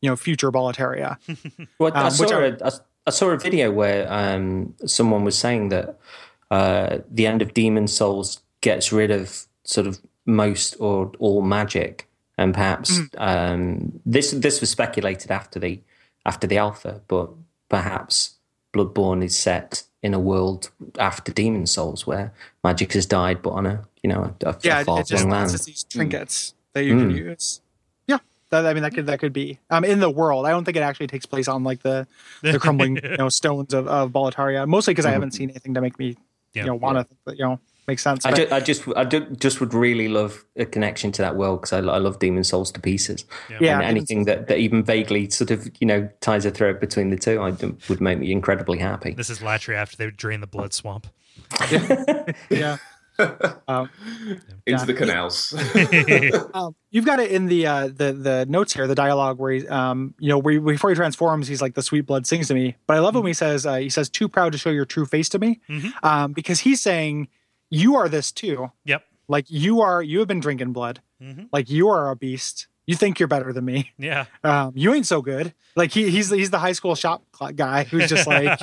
you 0.00 0.10
know, 0.10 0.16
future 0.16 0.50
Boletaria. 0.52 1.16
Well, 1.78 1.92
I, 1.94 2.04
Um, 2.06 2.10
saw 2.10 2.22
which 2.24 2.32
are- 2.32 2.44
a, 2.44 2.64
I, 2.66 2.70
I 3.06 3.10
saw 3.10 3.28
a 3.30 3.38
video 3.38 3.70
where 3.70 4.10
um, 4.12 4.74
someone 4.84 5.22
was 5.24 5.38
saying 5.38 5.68
that 5.70 5.96
uh, 6.50 6.98
the 7.10 7.26
end 7.26 7.40
of 7.40 7.54
Demon 7.54 7.86
Souls 7.86 8.40
gets 8.62 8.92
rid 8.92 9.10
of 9.12 9.46
sort 9.64 9.86
of 9.86 9.98
most 10.26 10.76
or 10.80 11.12
all 11.18 11.42
magic, 11.42 12.08
and 12.36 12.52
perhaps 12.52 12.98
Mm. 12.98 13.08
um, 13.18 14.00
this 14.04 14.30
this 14.32 14.60
was 14.60 14.70
speculated 14.70 15.30
after 15.30 15.58
the 15.58 15.80
after 16.24 16.46
the 16.46 16.58
alpha, 16.58 17.00
but 17.08 17.30
perhaps 17.68 18.34
Bloodborne 18.74 19.24
is 19.24 19.36
set 19.36 19.84
in 20.02 20.12
a 20.14 20.18
world 20.20 20.70
after 20.98 21.32
Demon 21.32 21.66
Souls 21.66 22.06
where 22.06 22.32
magic 22.62 22.92
has 22.92 23.06
died, 23.06 23.40
but 23.42 23.50
on 23.50 23.66
a 23.66 23.84
you 24.02 24.08
know 24.10 24.34
a, 24.44 24.48
a 24.50 24.56
yeah, 24.62 24.82
far 24.84 25.00
it's 25.00 25.10
just, 25.10 25.24
land. 25.26 25.50
just 25.50 25.66
these 25.66 25.84
trinkets 25.84 26.54
that 26.74 26.84
you 26.84 26.96
can 26.98 27.10
use. 27.10 27.60
Yeah. 28.06 28.18
That, 28.50 28.66
I 28.66 28.74
mean, 28.74 28.82
that 28.82 28.94
could 28.94 29.06
that 29.06 29.18
could 29.18 29.32
be 29.32 29.58
um, 29.70 29.84
in 29.84 29.98
the 30.00 30.10
world. 30.10 30.46
I 30.46 30.50
don't 30.50 30.64
think 30.64 30.76
it 30.76 30.82
actually 30.82 31.06
takes 31.08 31.26
place 31.26 31.48
on 31.48 31.64
like 31.64 31.82
the 31.82 32.06
the 32.42 32.58
crumbling 32.58 32.96
you 33.02 33.16
know 33.16 33.28
stones 33.28 33.72
of, 33.72 33.88
of 33.88 34.10
Boletaria. 34.12 34.66
Mostly 34.68 34.92
because 34.92 35.06
I 35.06 35.10
haven't 35.12 35.32
seen 35.32 35.50
anything 35.50 35.74
to 35.74 35.80
make 35.80 35.98
me 35.98 36.16
Yeah. 36.52 36.62
you 36.64 36.68
know 36.68 36.74
want 36.76 36.98
to 36.98 37.04
think 37.04 37.20
that 37.24 37.38
you 37.38 37.44
know 37.44 37.60
makes 37.86 38.02
sense. 38.02 38.24
I, 38.26 38.30
But- 38.30 38.36
ju- 38.36 38.48
I 38.54 38.60
just, 38.60 38.88
I 38.96 39.04
ju- 39.04 39.26
just 39.38 39.60
would 39.60 39.72
really 39.74 40.08
love 40.08 40.44
a 40.56 40.64
connection 40.64 41.12
to 41.12 41.22
that 41.22 41.36
world 41.36 41.60
because 41.60 41.72
I, 41.72 41.78
I 41.78 41.98
love 41.98 42.18
Demon 42.18 42.44
Souls 42.44 42.70
to 42.72 42.80
pieces. 42.80 43.24
Yeah, 43.48 43.56
and 43.56 43.60
Demon 43.60 43.82
anything 43.84 44.24
that, 44.24 44.48
that 44.48 44.58
even 44.58 44.82
vaguely 44.84 45.30
sort 45.30 45.50
of, 45.50 45.68
you 45.80 45.86
know, 45.86 46.08
ties 46.20 46.44
a 46.44 46.50
thread 46.50 46.80
between 46.80 47.10
the 47.10 47.16
two, 47.16 47.40
I 47.42 47.50
d- 47.52 47.74
would 47.88 48.00
make 48.00 48.18
me 48.18 48.32
incredibly 48.32 48.78
happy. 48.78 49.12
This 49.14 49.30
is 49.30 49.38
Latria 49.40 49.76
after 49.76 49.96
they 49.96 50.10
drain 50.10 50.40
the 50.40 50.46
blood 50.46 50.72
swamp. 50.74 51.06
yeah. 52.50 52.76
um, 53.68 53.88
Into 54.28 54.42
Yeah. 54.66 54.84
the 54.84 54.92
canals. 54.92 55.54
um, 56.54 56.74
you've 56.90 57.06
got 57.06 57.18
it 57.18 57.30
in 57.30 57.46
the 57.46 57.66
uh, 57.66 57.86
the 57.86 58.12
the 58.12 58.44
notes 58.46 58.74
here, 58.74 58.86
the 58.86 58.94
dialogue 58.94 59.38
where 59.38 59.52
he, 59.52 59.66
um, 59.68 60.14
you 60.18 60.28
know, 60.28 60.36
where 60.38 60.52
he, 60.54 60.58
before 60.58 60.90
he 60.90 60.96
transforms, 60.96 61.48
he's 61.48 61.62
like, 61.62 61.74
"The 61.74 61.82
sweet 61.82 62.02
blood 62.02 62.26
sings 62.26 62.48
to 62.48 62.54
me." 62.54 62.76
But 62.86 62.98
I 62.98 63.00
love 63.00 63.14
when 63.14 63.24
he 63.26 63.32
says, 63.32 63.64
uh, 63.64 63.76
"He 63.76 63.88
says, 63.88 64.10
too 64.10 64.28
proud 64.28 64.52
to 64.52 64.58
show 64.58 64.68
your 64.68 64.84
true 64.84 65.06
face 65.06 65.30
to 65.30 65.38
me," 65.38 65.60
um, 66.02 66.32
because 66.32 66.60
he's 66.60 66.82
saying, 66.82 67.28
"You 67.70 67.96
are 67.96 68.08
this 68.08 68.32
too. 68.32 68.70
Yep. 68.84 69.04
Like 69.28 69.46
you 69.48 69.80
are. 69.80 70.02
You 70.02 70.18
have 70.20 70.28
been 70.28 70.40
drinking 70.40 70.72
blood. 70.72 71.00
Like 71.52 71.70
you 71.70 71.88
are 71.88 72.10
a 72.10 72.16
beast. 72.16 72.66
You 72.86 72.94
think 72.94 73.18
you're 73.18 73.26
better 73.26 73.52
than 73.52 73.64
me. 73.64 73.90
Yeah. 73.98 74.26
Um, 74.44 74.72
you 74.76 74.94
ain't 74.94 75.06
so 75.06 75.20
good. 75.22 75.54
Like 75.74 75.90
he, 75.92 76.08
he's 76.10 76.30
he's 76.30 76.50
the 76.50 76.58
high 76.60 76.72
school 76.72 76.94
shop 76.94 77.24
guy 77.56 77.84
who's 77.84 78.08
just 78.08 78.26
like, 78.28 78.60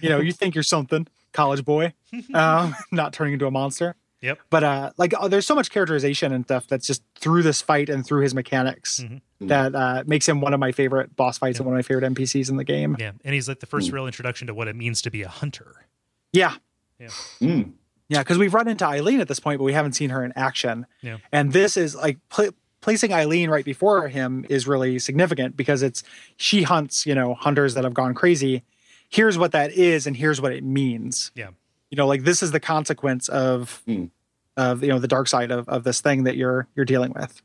you 0.00 0.08
know, 0.08 0.20
you 0.20 0.32
think 0.32 0.54
you're 0.54 0.64
something, 0.64 1.06
college 1.32 1.64
boy, 1.64 1.92
um, 2.34 2.74
not 2.92 3.12
turning 3.12 3.34
into 3.34 3.46
a 3.46 3.50
monster." 3.50 3.94
Yep. 4.20 4.40
but 4.50 4.64
uh 4.64 4.90
like 4.96 5.14
oh, 5.20 5.28
there's 5.28 5.46
so 5.46 5.54
much 5.54 5.70
characterization 5.70 6.32
and 6.32 6.44
stuff 6.44 6.66
that's 6.66 6.88
just 6.88 7.04
through 7.14 7.44
this 7.44 7.60
fight 7.62 7.88
and 7.88 8.04
through 8.04 8.22
his 8.22 8.34
mechanics 8.34 9.00
that 9.40 9.76
uh 9.76 10.02
makes 10.08 10.28
him 10.28 10.40
one 10.40 10.52
of 10.52 10.58
my 10.58 10.72
favorite 10.72 11.14
boss 11.14 11.38
fights 11.38 11.60
and 11.60 11.66
one 11.66 11.76
of 11.76 11.78
my 11.78 11.82
favorite 11.82 12.12
npcs 12.14 12.50
in 12.50 12.56
the 12.56 12.64
game 12.64 12.96
Yeah. 12.98 13.12
And 13.24 13.32
he's 13.32 13.46
like 13.46 13.60
the 13.60 13.66
first 13.66 13.92
real 13.92 14.06
introduction 14.06 14.48
to 14.48 14.54
what 14.54 14.66
it 14.66 14.74
means 14.74 15.02
to 15.02 15.12
be 15.12 15.22
a 15.22 15.28
hunter. 15.28 15.86
yeah 16.32 16.54
Yeah. 16.98 17.10
Mm. 17.40 17.74
Yeah 18.08 18.18
because 18.20 18.38
we've 18.38 18.54
run 18.54 18.68
into 18.68 18.84
eileen 18.86 19.20
at 19.20 19.28
this 19.28 19.40
point 19.40 19.58
but 19.58 19.64
we 19.64 19.72
haven't 19.72 19.92
seen 19.92 20.10
her 20.10 20.24
in 20.24 20.32
action 20.36 20.86
Yeah. 21.02 21.18
and 21.32 21.52
this 21.52 21.76
is 21.76 21.94
like 21.94 22.18
pl- 22.28 22.50
placing 22.80 23.12
eileen 23.12 23.50
right 23.50 23.64
before 23.64 24.08
him 24.08 24.44
is 24.48 24.66
really 24.66 24.98
significant 24.98 25.56
because 25.56 25.82
it's 25.82 26.02
she 26.36 26.62
hunts 26.62 27.06
you 27.06 27.14
know 27.14 27.34
hunters 27.34 27.74
that 27.74 27.84
have 27.84 27.94
gone 27.94 28.14
crazy 28.14 28.62
here's 29.08 29.36
what 29.38 29.52
that 29.52 29.72
is 29.72 30.06
and 30.06 30.16
here's 30.16 30.40
what 30.40 30.52
it 30.52 30.62
means 30.64 31.32
Yeah. 31.34 31.50
you 31.90 31.96
know 31.96 32.06
like 32.06 32.24
this 32.24 32.42
is 32.42 32.50
the 32.52 32.60
consequence 32.60 33.28
of 33.28 33.82
Mm. 33.86 34.10
of 34.56 34.82
you 34.82 34.88
know 34.88 34.98
the 34.98 35.08
dark 35.08 35.28
side 35.28 35.50
of, 35.50 35.68
of 35.68 35.84
this 35.84 36.00
thing 36.00 36.24
that 36.24 36.36
you're 36.36 36.66
you're 36.74 36.84
dealing 36.86 37.12
with 37.14 37.42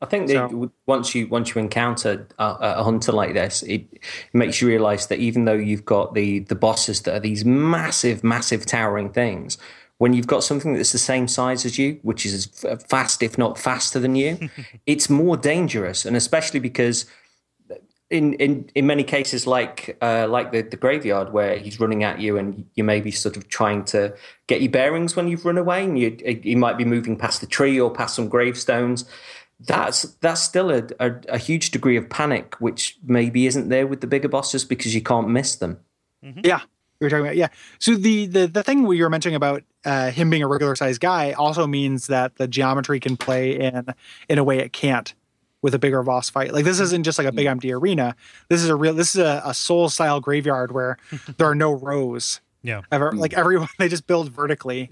I 0.00 0.06
think 0.06 0.28
that 0.28 0.50
So- 0.50 0.70
once 0.86 1.14
you 1.14 1.26
once 1.26 1.54
you 1.54 1.60
encounter 1.60 2.26
a, 2.38 2.56
a 2.60 2.84
hunter 2.84 3.12
like 3.12 3.34
this, 3.34 3.62
it, 3.64 3.86
it 3.92 4.00
makes 4.34 4.60
you 4.60 4.68
realize 4.68 5.08
that 5.08 5.18
even 5.18 5.44
though 5.44 5.54
you've 5.54 5.84
got 5.84 6.14
the 6.14 6.40
the 6.40 6.54
bosses 6.54 7.02
that 7.02 7.14
are 7.14 7.20
these 7.20 7.44
massive, 7.44 8.22
massive 8.22 8.64
towering 8.64 9.10
things, 9.10 9.58
when 9.98 10.12
you've 10.12 10.28
got 10.28 10.44
something 10.44 10.74
that's 10.74 10.92
the 10.92 10.98
same 10.98 11.26
size 11.26 11.64
as 11.64 11.78
you, 11.78 11.98
which 12.02 12.24
is 12.24 12.32
as 12.64 12.84
fast, 12.84 13.22
if 13.22 13.36
not 13.36 13.58
faster 13.58 13.98
than 13.98 14.14
you, 14.14 14.48
it's 14.86 15.10
more 15.10 15.36
dangerous. 15.36 16.06
And 16.06 16.16
especially 16.16 16.60
because 16.60 17.04
in, 18.10 18.34
in, 18.34 18.70
in 18.74 18.86
many 18.86 19.04
cases, 19.04 19.46
like 19.46 19.98
uh, 20.00 20.26
like 20.28 20.50
the, 20.52 20.62
the 20.62 20.76
graveyard, 20.76 21.32
where 21.32 21.58
he's 21.58 21.78
running 21.78 22.04
at 22.04 22.20
you, 22.20 22.38
and 22.38 22.64
you 22.74 22.84
may 22.84 23.00
be 23.00 23.10
sort 23.10 23.36
of 23.36 23.48
trying 23.48 23.84
to 23.86 24.14
get 24.46 24.62
your 24.62 24.70
bearings 24.70 25.14
when 25.14 25.28
you've 25.28 25.44
run 25.44 25.58
away, 25.58 25.84
and 25.84 25.98
you 25.98 26.16
you 26.42 26.56
might 26.56 26.78
be 26.78 26.84
moving 26.84 27.16
past 27.16 27.42
a 27.42 27.46
tree 27.46 27.78
or 27.78 27.90
past 27.90 28.14
some 28.14 28.28
gravestones. 28.28 29.04
That's 29.60 30.02
that's 30.20 30.40
still 30.40 30.70
a, 30.70 30.84
a, 31.00 31.12
a 31.30 31.38
huge 31.38 31.70
degree 31.72 31.96
of 31.96 32.08
panic, 32.08 32.54
which 32.60 32.96
maybe 33.04 33.46
isn't 33.46 33.68
there 33.68 33.86
with 33.86 34.00
the 34.00 34.06
bigger 34.06 34.28
bosses 34.28 34.64
because 34.64 34.94
you 34.94 35.02
can't 35.02 35.28
miss 35.28 35.56
them. 35.56 35.80
Yeah, 36.44 36.60
we 37.00 37.06
were 37.06 37.10
talking 37.10 37.26
about 37.26 37.36
yeah. 37.36 37.48
So 37.78 37.94
the 37.94 38.26
the 38.26 38.46
the 38.46 38.62
thing 38.62 38.84
we 38.84 39.02
were 39.02 39.10
mentioning 39.10 39.34
about 39.34 39.64
uh, 39.84 40.10
him 40.10 40.30
being 40.30 40.42
a 40.42 40.48
regular 40.48 40.76
sized 40.76 41.00
guy 41.00 41.32
also 41.32 41.66
means 41.66 42.06
that 42.06 42.36
the 42.36 42.46
geometry 42.46 43.00
can 43.00 43.16
play 43.16 43.58
in 43.58 43.86
in 44.28 44.38
a 44.38 44.44
way 44.44 44.58
it 44.58 44.72
can't 44.72 45.12
with 45.62 45.74
a 45.74 45.78
bigger 45.78 46.02
boss 46.02 46.30
fight. 46.30 46.52
Like 46.52 46.64
this 46.64 46.80
isn't 46.80 47.04
just 47.04 47.18
like 47.18 47.26
a 47.26 47.32
big 47.32 47.46
empty 47.46 47.72
arena. 47.72 48.14
This 48.48 48.62
is 48.62 48.68
a 48.68 48.76
real. 48.76 48.94
This 48.94 49.14
is 49.14 49.20
a, 49.20 49.42
a 49.44 49.54
soul 49.54 49.88
style 49.88 50.20
graveyard 50.20 50.72
where 50.72 50.98
there 51.36 51.48
are 51.48 51.54
no 51.54 51.72
rows. 51.72 52.40
Yeah. 52.62 52.82
Ever 52.90 53.12
like 53.12 53.34
everyone 53.34 53.68
they 53.78 53.88
just 53.88 54.06
build 54.06 54.30
vertically, 54.32 54.90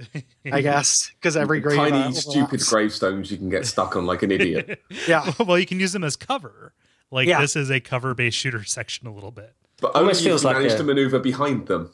I 0.51 0.61
guess, 0.63 1.11
because 1.21 1.37
every 1.37 1.61
grave 1.61 1.77
Tiny, 1.77 1.97
uh, 1.97 2.13
stupid 2.13 2.41
overlaps. 2.43 2.69
gravestones 2.69 3.31
you 3.31 3.37
can 3.39 3.49
get 3.51 3.67
stuck 3.67 3.97
on 3.97 4.07
like 4.07 4.23
an 4.23 4.31
idiot. 4.31 4.83
Yeah, 5.09 5.33
well, 5.41 5.59
you 5.59 5.67
can 5.67 5.81
use 5.81 5.93
them 5.93 6.05
as 6.05 6.17
cover. 6.17 6.73
Like 7.11 7.27
Yeah. 7.29 7.41
this 7.41 7.57
is 7.57 7.71
a 7.71 7.81
cover 7.81 8.15
based 8.15 8.37
shooter 8.37 8.65
section 8.65 9.07
a 9.07 9.13
little 9.15 9.31
bit. 9.33 9.55
But 9.81 9.89
only 9.95 10.01
Almost 10.07 10.21
if 10.21 10.25
you 10.27 10.31
feels 10.31 10.45
like 10.45 10.57
manage 10.57 10.73
a- 10.73 10.77
to 10.79 10.85
maneuver 10.85 11.19
behind 11.19 11.67
them. 11.67 11.91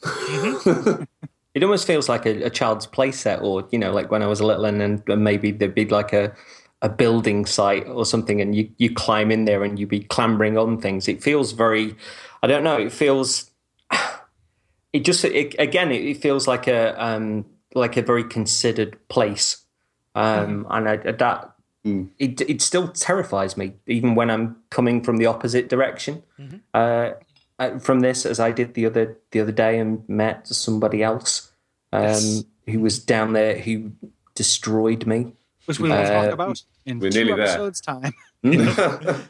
It 1.54 1.62
almost 1.62 1.86
feels 1.86 2.08
like 2.08 2.24
a, 2.24 2.44
a 2.44 2.50
child's 2.50 2.86
playset, 2.86 3.42
or 3.42 3.68
you 3.70 3.78
know, 3.78 3.92
like 3.92 4.10
when 4.10 4.22
I 4.22 4.26
was 4.26 4.40
little, 4.40 4.64
and, 4.64 4.80
and 4.80 5.24
maybe 5.24 5.50
there'd 5.50 5.74
be 5.74 5.84
like 5.86 6.12
a 6.14 6.34
a 6.80 6.88
building 6.88 7.44
site 7.44 7.86
or 7.86 8.06
something, 8.06 8.40
and 8.40 8.54
you 8.56 8.70
you 8.78 8.92
climb 8.92 9.30
in 9.30 9.44
there 9.44 9.62
and 9.62 9.78
you'd 9.78 9.90
be 9.90 10.00
clambering 10.00 10.56
on 10.56 10.80
things. 10.80 11.08
It 11.08 11.22
feels 11.22 11.52
very, 11.52 11.94
I 12.42 12.46
don't 12.46 12.64
know. 12.64 12.78
It 12.78 12.90
feels, 12.90 13.50
it 14.92 15.04
just 15.04 15.24
it, 15.24 15.54
again, 15.58 15.90
it, 15.92 16.04
it 16.04 16.16
feels 16.18 16.46
like 16.46 16.66
a 16.68 16.94
um 17.02 17.46
like 17.74 17.96
a 17.96 18.02
very 18.02 18.24
considered 18.24 18.96
place, 19.08 19.64
um, 20.14 20.66
and 20.70 20.88
I, 20.88 20.96
that 20.96 21.48
it 21.84 22.40
it 22.42 22.62
still 22.62 22.88
terrifies 22.88 23.56
me, 23.56 23.74
even 23.86 24.14
when 24.14 24.30
I'm 24.30 24.56
coming 24.70 25.02
from 25.02 25.16
the 25.16 25.26
opposite 25.26 25.68
direction. 25.68 26.22
Uh, 26.74 27.12
uh, 27.58 27.78
from 27.78 28.00
this, 28.00 28.26
as 28.26 28.40
I 28.40 28.50
did 28.52 28.74
the 28.74 28.86
other 28.86 29.16
the 29.30 29.40
other 29.40 29.52
day, 29.52 29.78
and 29.78 30.06
met 30.08 30.46
somebody 30.48 31.02
else 31.02 31.52
um, 31.92 32.44
who 32.68 32.80
was 32.80 32.98
down 32.98 33.32
there 33.34 33.58
who 33.58 33.92
destroyed 34.34 35.06
me. 35.06 35.32
which 35.66 35.78
we 35.78 35.88
will 35.90 35.96
Uh, 35.98 36.10
talk 36.24 36.32
about 36.32 36.62
in 36.86 36.98
we're 36.98 37.10
two 37.10 37.24
nearly 37.24 37.40
there. 37.42 37.48
episodes 37.48 37.80
time. 37.80 38.12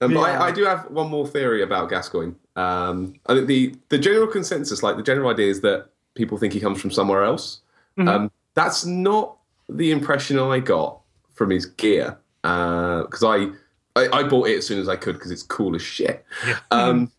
Um, 0.00 0.12
Yeah. 0.12 0.20
I, 0.20 0.46
I 0.46 0.50
do 0.52 0.64
have 0.64 0.88
one 0.90 1.10
more 1.10 1.26
theory 1.26 1.60
about 1.62 1.90
Gascoigne. 1.90 2.34
Um, 2.58 3.14
I 3.26 3.34
think 3.34 3.46
the 3.46 3.74
the 3.88 3.98
general 3.98 4.26
consensus, 4.26 4.82
like 4.82 4.96
the 4.96 5.02
general 5.02 5.30
idea, 5.30 5.48
is 5.48 5.60
that 5.60 5.90
people 6.14 6.36
think 6.38 6.52
he 6.52 6.60
comes 6.60 6.80
from 6.80 6.90
somewhere 6.90 7.22
else. 7.22 7.60
Mm-hmm. 7.96 8.08
Um, 8.08 8.30
that's 8.54 8.84
not 8.84 9.36
the 9.68 9.92
impression 9.92 10.38
I 10.38 10.58
got 10.58 11.00
from 11.34 11.50
his 11.50 11.66
gear 11.66 12.18
because 12.42 13.22
I, 13.22 13.46
I 13.94 14.08
I 14.12 14.22
bought 14.24 14.48
it 14.48 14.58
as 14.58 14.66
soon 14.66 14.80
as 14.80 14.88
I 14.88 14.96
could 14.96 15.14
because 15.14 15.30
it's 15.30 15.44
cool 15.44 15.76
as 15.76 15.82
shit. 15.82 16.24
Um, 16.72 17.12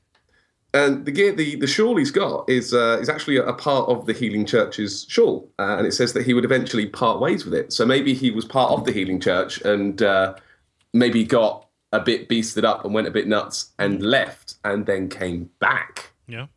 and 0.74 1.06
the 1.06 1.12
gear, 1.12 1.34
the, 1.34 1.56
the 1.56 1.66
shawl 1.66 1.96
he's 1.96 2.12
got 2.12 2.48
is 2.48 2.74
uh, 2.74 3.00
is 3.02 3.08
actually 3.08 3.38
a, 3.38 3.46
a 3.46 3.54
part 3.54 3.90
of 3.90 4.06
the 4.06 4.14
Healing 4.14 4.46
Church's 4.46 5.06
shawl, 5.08 5.50
uh, 5.58 5.78
and 5.78 5.88
it 5.88 5.94
says 5.94 6.12
that 6.14 6.26
he 6.26 6.34
would 6.34 6.46
eventually 6.46 6.86
part 6.86 7.22
ways 7.22 7.46
with 7.46 7.54
it. 7.54 7.72
So 7.72 7.86
maybe 7.86 8.14
he 8.14 8.30
was 8.30 8.44
part 8.44 8.72
of 8.72 8.84
the 8.84 8.92
Healing 8.92 9.22
Church 9.22 9.62
and 9.62 10.02
uh, 10.02 10.36
maybe 10.94 11.24
got 11.24 11.69
a 11.92 12.00
bit 12.00 12.30
beasted 12.30 12.64
up 12.64 12.86
and 12.86 12.94
went 12.94 13.08
a 13.08 13.12
bit 13.12 13.28
nuts 13.28 13.72
and 13.80 14.00
mm. 14.00 14.04
left, 14.04 14.56
and 14.64 14.86
then 14.86 15.10
came 15.10 15.50
back. 15.60 16.12
Yeah. 16.28 16.48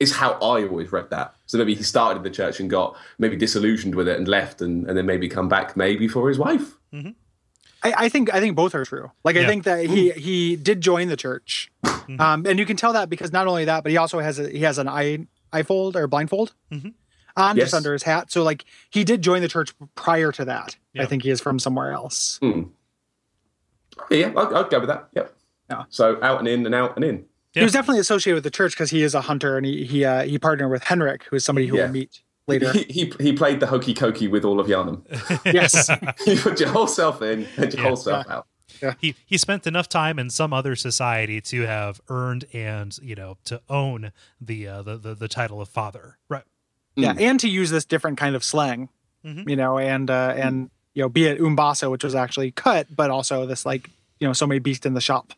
Is 0.00 0.16
how 0.16 0.32
I 0.32 0.66
always 0.66 0.90
read 0.90 1.10
that. 1.10 1.36
So 1.46 1.58
maybe 1.58 1.74
he 1.74 1.82
started 1.84 2.18
in 2.18 2.22
the 2.24 2.30
church 2.30 2.58
and 2.58 2.68
got 2.68 2.96
maybe 3.18 3.36
disillusioned 3.36 3.94
with 3.94 4.08
it 4.08 4.18
and 4.18 4.26
left, 4.26 4.60
and, 4.60 4.86
and 4.88 4.96
then 4.98 5.06
maybe 5.06 5.28
come 5.28 5.48
back 5.48 5.76
maybe 5.76 6.08
for 6.08 6.28
his 6.28 6.38
wife. 6.38 6.76
Mm-hmm. 6.92 7.10
I, 7.82 7.94
I 7.96 8.08
think 8.08 8.32
I 8.32 8.40
think 8.40 8.56
both 8.56 8.74
are 8.74 8.84
true. 8.84 9.10
Like 9.24 9.36
I 9.36 9.46
think 9.46 9.64
that 9.64 9.86
he 9.86 10.10
he 10.12 10.56
did 10.56 10.80
join 10.80 11.08
the 11.08 11.16
church, 11.16 11.70
mm-hmm. 11.84 12.20
um, 12.20 12.46
and 12.46 12.58
you 12.58 12.66
can 12.66 12.76
tell 12.76 12.92
that 12.92 13.08
because 13.08 13.32
not 13.32 13.46
only 13.46 13.64
that, 13.64 13.82
but 13.82 13.90
he 13.90 13.96
also 13.96 14.20
has 14.20 14.38
a 14.38 14.48
he 14.48 14.60
has 14.60 14.78
an 14.78 14.88
eye 14.88 15.26
eye 15.52 15.62
fold 15.62 15.96
or 15.96 16.06
blindfold 16.06 16.54
mm-hmm. 16.70 16.90
on 17.36 17.56
Yes. 17.56 17.66
just 17.66 17.74
under 17.74 17.92
his 17.92 18.02
hat. 18.02 18.30
So 18.30 18.42
like 18.42 18.64
he 18.90 19.04
did 19.04 19.22
join 19.22 19.42
the 19.42 19.48
church 19.48 19.74
prior 19.94 20.32
to 20.32 20.44
that. 20.44 20.76
Yeah. 20.92 21.02
I 21.02 21.06
think 21.06 21.22
he 21.22 21.30
is 21.30 21.40
from 21.40 21.58
somewhere 21.58 21.92
else. 21.92 22.38
Hmm. 22.42 22.62
Yeah, 24.10 24.32
I'll, 24.36 24.56
I'll 24.56 24.64
go 24.68 24.80
with 24.80 24.88
that. 24.88 25.08
Yep. 25.14 25.34
Yeah. 25.70 25.84
So 25.88 26.18
out 26.22 26.38
and 26.38 26.48
in 26.48 26.66
and 26.66 26.74
out 26.74 26.96
and 26.96 27.04
in. 27.04 27.24
He 27.52 27.62
was 27.62 27.72
definitely 27.72 28.00
associated 28.00 28.36
with 28.36 28.44
the 28.44 28.50
church 28.50 28.72
because 28.72 28.90
he 28.90 29.02
is 29.02 29.14
a 29.14 29.20
hunter 29.20 29.56
and 29.56 29.66
he 29.66 29.84
he 29.84 30.04
uh, 30.04 30.22
he 30.24 30.38
partnered 30.38 30.70
with 30.70 30.82
Henryk, 30.84 31.24
who 31.24 31.36
is 31.36 31.44
somebody 31.44 31.66
who 31.66 31.76
Yeah. 31.76 31.84
we'll 31.84 31.92
meet 31.92 32.22
later. 32.46 32.72
He, 32.72 32.84
he 32.84 33.12
he 33.20 33.32
played 33.34 33.60
the 33.60 33.66
hokey 33.66 33.92
cokey 33.94 34.30
with 34.30 34.44
all 34.44 34.58
of 34.58 34.66
Yharnam. 34.68 35.02
yes, 35.52 35.90
you 36.26 36.36
put 36.38 36.58
your 36.60 36.70
whole 36.70 36.86
self 36.86 37.20
in 37.22 37.46
and 37.56 37.72
your 37.72 37.82
Yeah. 37.82 37.88
whole 37.88 37.96
self 37.96 38.28
out. 38.30 38.46
He 39.00 39.14
he 39.26 39.36
spent 39.38 39.66
enough 39.66 39.88
time 39.88 40.18
in 40.18 40.28
some 40.30 40.52
other 40.52 40.74
society 40.76 41.40
to 41.42 41.62
have 41.66 42.00
earned 42.08 42.46
and 42.54 42.98
you 43.02 43.14
know 43.14 43.36
to 43.44 43.60
own 43.68 44.12
the 44.40 44.66
uh, 44.66 44.82
the, 44.82 44.96
the 44.96 45.14
the 45.14 45.28
title 45.28 45.60
of 45.60 45.68
father. 45.68 46.18
Right. 46.28 46.44
yeah, 46.96 47.14
and 47.18 47.38
to 47.40 47.48
use 47.48 47.70
this 47.70 47.84
different 47.84 48.16
kind 48.18 48.34
of 48.34 48.42
slang, 48.42 48.88
Mhm. 49.24 49.48
you 49.48 49.56
know, 49.56 49.78
and 49.78 50.10
uh, 50.10 50.32
and 50.36 50.70
you 50.94 51.02
know, 51.02 51.08
be 51.08 51.24
it 51.26 51.40
umbasa, 51.40 51.88
which 51.90 52.04
was 52.04 52.14
actually 52.14 52.50
cut, 52.50 52.86
but 52.94 53.10
also 53.10 53.46
this 53.46 53.64
like 53.66 53.90
you 54.20 54.26
know, 54.28 54.32
so 54.32 54.46
many 54.46 54.58
beasts 54.60 54.86
in 54.86 54.94
the 54.94 55.00
shop, 55.00 55.32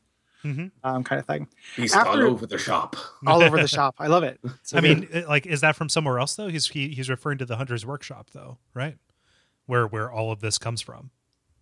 Mhm. 0.44 0.70
um, 0.82 1.05
kind 1.05 1.18
of 1.18 1.26
thing, 1.26 1.48
He's 1.74 1.94
After- 1.94 2.10
all 2.26 2.32
over 2.32 2.47
the 2.47 2.59
shop. 2.59 2.97
all 3.26 3.43
over 3.43 3.56
the 3.60 3.66
shop. 3.68 3.94
I 3.98 4.09
love 4.09 4.24
it. 4.24 4.39
So 4.62 4.76
I 4.76 4.81
good. 4.82 5.10
mean, 5.10 5.24
like, 5.26 5.47
is 5.47 5.62
that 5.62 5.74
from 5.76 5.89
somewhere 5.89 6.18
else 6.18 6.35
though? 6.36 6.48
He's 6.48 6.68
he, 6.68 6.89
he's 6.89 7.09
referring 7.09 7.39
to 7.39 7.47
the 7.47 7.56
Hunter's 7.56 7.86
Workshop 7.86 8.31
though, 8.32 8.59
right? 8.74 8.97
Where 9.66 9.86
where 9.86 10.10
all 10.12 10.31
of 10.32 10.40
this 10.40 10.59
comes 10.59 10.82
from. 10.82 11.10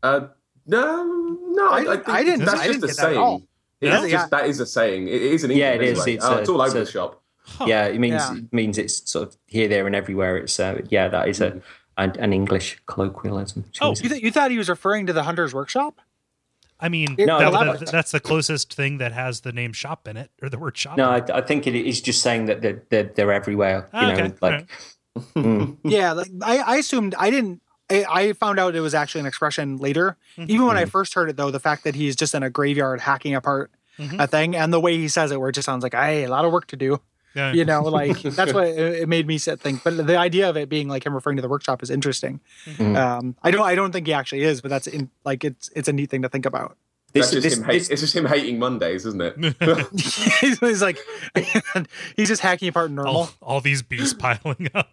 Uh, 0.03 0.27
no, 0.67 1.05
no, 1.51 1.69
I, 1.69 1.71
I 1.71 1.79
I, 1.79 1.85
didn't- 1.85 2.05
think 2.05 2.09
I 2.09 2.23
didn't- 2.25 2.45
That's 2.45 2.61
I 2.61 2.67
just 2.67 2.81
didn't 2.81 2.85
a 2.85 2.87
get 2.89 2.97
that 2.97 3.03
saying. 3.03 3.47
It's 3.81 3.91
Yeah. 3.93 4.01
just, 4.01 4.11
Yeah. 4.11 4.27
That 4.31 4.47
is 4.49 4.61
a 4.61 4.67
saying. 4.67 5.09
It 5.09 5.23
is 5.23 5.45
an 5.45 5.51
Yeah, 5.53 5.71
it 5.73 5.83
is. 5.83 6.07
It's 6.07 6.25
Oh, 6.25 6.35
a- 6.35 6.39
it's 6.41 6.49
all 6.49 6.57
over 6.61 6.65
it's 6.67 6.75
the 6.75 6.83
a- 6.83 6.87
shop. 6.87 7.23
Yeah, 7.67 7.87
it 7.87 7.99
means 8.01 8.15
Yeah. 8.15 8.35
it 8.37 8.53
means 8.53 8.79
it's 8.79 9.11
sort 9.11 9.29
of 9.29 9.37
here, 9.47 9.67
there, 9.69 9.87
and 9.87 9.95
everywhere. 9.97 10.37
It's 10.39 10.59
uh, 10.61 10.83
yeah, 10.89 11.09
that 11.09 11.29
is 11.29 11.41
a 11.41 11.61
an, 11.99 12.13
an 12.19 12.33
English 12.33 12.81
colloquialism. 12.87 13.65
Oh, 13.81 13.91
you, 14.01 14.09
th- 14.09 14.23
you 14.23 14.31
thought 14.31 14.51
he 14.51 14.59
was 14.59 14.69
referring 14.69 15.07
to 15.07 15.13
the 15.13 15.23
hunter's 15.25 15.53
workshop? 15.55 16.01
I 16.81 16.89
mean, 16.89 17.15
No, 17.19 17.39
that- 17.39 17.79
that- 17.81 17.91
that's 17.93 18.11
the 18.11 18.21
closest 18.21 18.75
thing 18.75 18.99
that 18.99 19.13
has 19.13 19.43
the 19.43 19.53
name 19.53 19.73
shop 19.73 20.09
in 20.09 20.17
it 20.17 20.31
or 20.43 20.49
the 20.49 20.59
word 20.59 20.77
shop. 20.77 20.97
no, 20.97 21.11
I. 21.11 21.23
I 21.33 21.41
think 21.41 21.67
it 21.67 21.75
is 21.77 22.01
just 22.01 22.23
saying 22.23 22.47
that 22.47 22.61
they're 22.63 22.83
they're, 22.89 23.05
they're 23.15 23.33
everywhere. 23.33 23.89
You 23.93 23.99
Ah, 24.01 24.13
know, 24.13 24.25
okay, 24.25 24.35
like 24.41 24.67
Yeah, 25.85 26.13
like 26.13 26.29
I, 26.43 26.59
I 26.59 26.77
assumed 26.77 27.15
I 27.19 27.31
didn't. 27.31 27.63
I, 27.91 28.05
I 28.09 28.33
found 28.33 28.59
out 28.59 28.75
it 28.75 28.81
was 28.81 28.95
actually 28.95 29.21
an 29.21 29.27
expression 29.27 29.77
later. 29.77 30.17
Mm-hmm. 30.39 30.51
Even 30.51 30.67
when 30.67 30.77
I 30.79 30.87
first 30.87 31.13
heard 31.15 31.29
it, 31.29 31.37
though, 31.37 31.51
the 31.51 31.61
fact 31.61 31.85
that 31.85 31.95
he's 31.95 32.17
just 32.17 32.35
in 32.35 32.43
a 32.43 32.51
graveyard 32.51 33.01
hacking 33.01 33.35
apart 33.35 33.71
Mm-hmm. 33.99 34.21
a 34.21 34.27
thing, 34.27 34.57
and 34.57 34.73
the 34.73 34.81
way 34.81 34.97
he 34.97 35.07
says 35.07 35.31
it, 35.33 35.39
where 35.39 35.51
it 35.51 35.53
just 35.53 35.67
sounds 35.67 35.83
like, 35.83 35.93
"Hey, 35.93 36.25
a 36.25 36.29
lot 36.31 36.47
of 36.47 36.51
work 36.53 36.67
to 36.69 36.77
do." 36.77 36.99
Yeah. 37.35 37.53
You 37.53 37.65
know, 37.65 37.83
like 37.83 38.21
that's 38.23 38.53
what 38.53 38.69
it, 38.69 39.03
it 39.03 39.09
made 39.09 39.27
me 39.27 39.39
sit 39.39 39.61
think. 39.61 39.83
But 39.85 40.07
the 40.07 40.17
idea 40.17 40.49
of 40.49 40.57
it 40.57 40.69
being 40.69 40.89
like 40.89 41.05
him 41.07 41.15
referring 41.15 41.37
to 41.37 41.43
the 41.43 41.49
workshop 41.49 41.83
is 41.83 41.91
interesting. 41.91 42.41
Mm-hmm. 42.67 42.97
Um, 42.97 43.37
I 43.43 43.51
don't, 43.51 43.63
I 43.63 43.75
don't 43.75 43.93
think 43.93 44.07
he 44.07 44.13
actually 44.13 44.43
is, 44.43 44.61
but 44.61 44.69
that's 44.69 44.87
in, 44.87 45.11
like 45.25 45.45
it's 45.45 45.71
it's 45.75 45.89
a 45.89 45.93
neat 45.93 46.11
thing 46.11 46.23
to 46.23 46.29
think 46.29 46.47
about. 46.47 46.77
this, 47.13 47.31
That's 47.31 47.43
just 47.43 47.43
this, 47.45 47.59
him 47.59 47.65
hate, 47.65 47.79
this- 47.79 47.89
it's 47.91 48.01
just 48.01 48.17
him 48.17 48.25
hating 48.27 48.59
Mondays, 48.59 49.05
isn't 49.07 49.21
it? 49.21 49.37
he's 50.61 50.81
like, 50.83 50.99
he's 52.17 52.29
just 52.29 52.41
hacking 52.41 52.69
apart 52.69 52.91
normal. 52.91 53.15
all, 53.17 53.31
all 53.43 53.61
these 53.61 53.83
beasts 53.83 54.15
piling 54.15 54.71
up. 54.75 54.91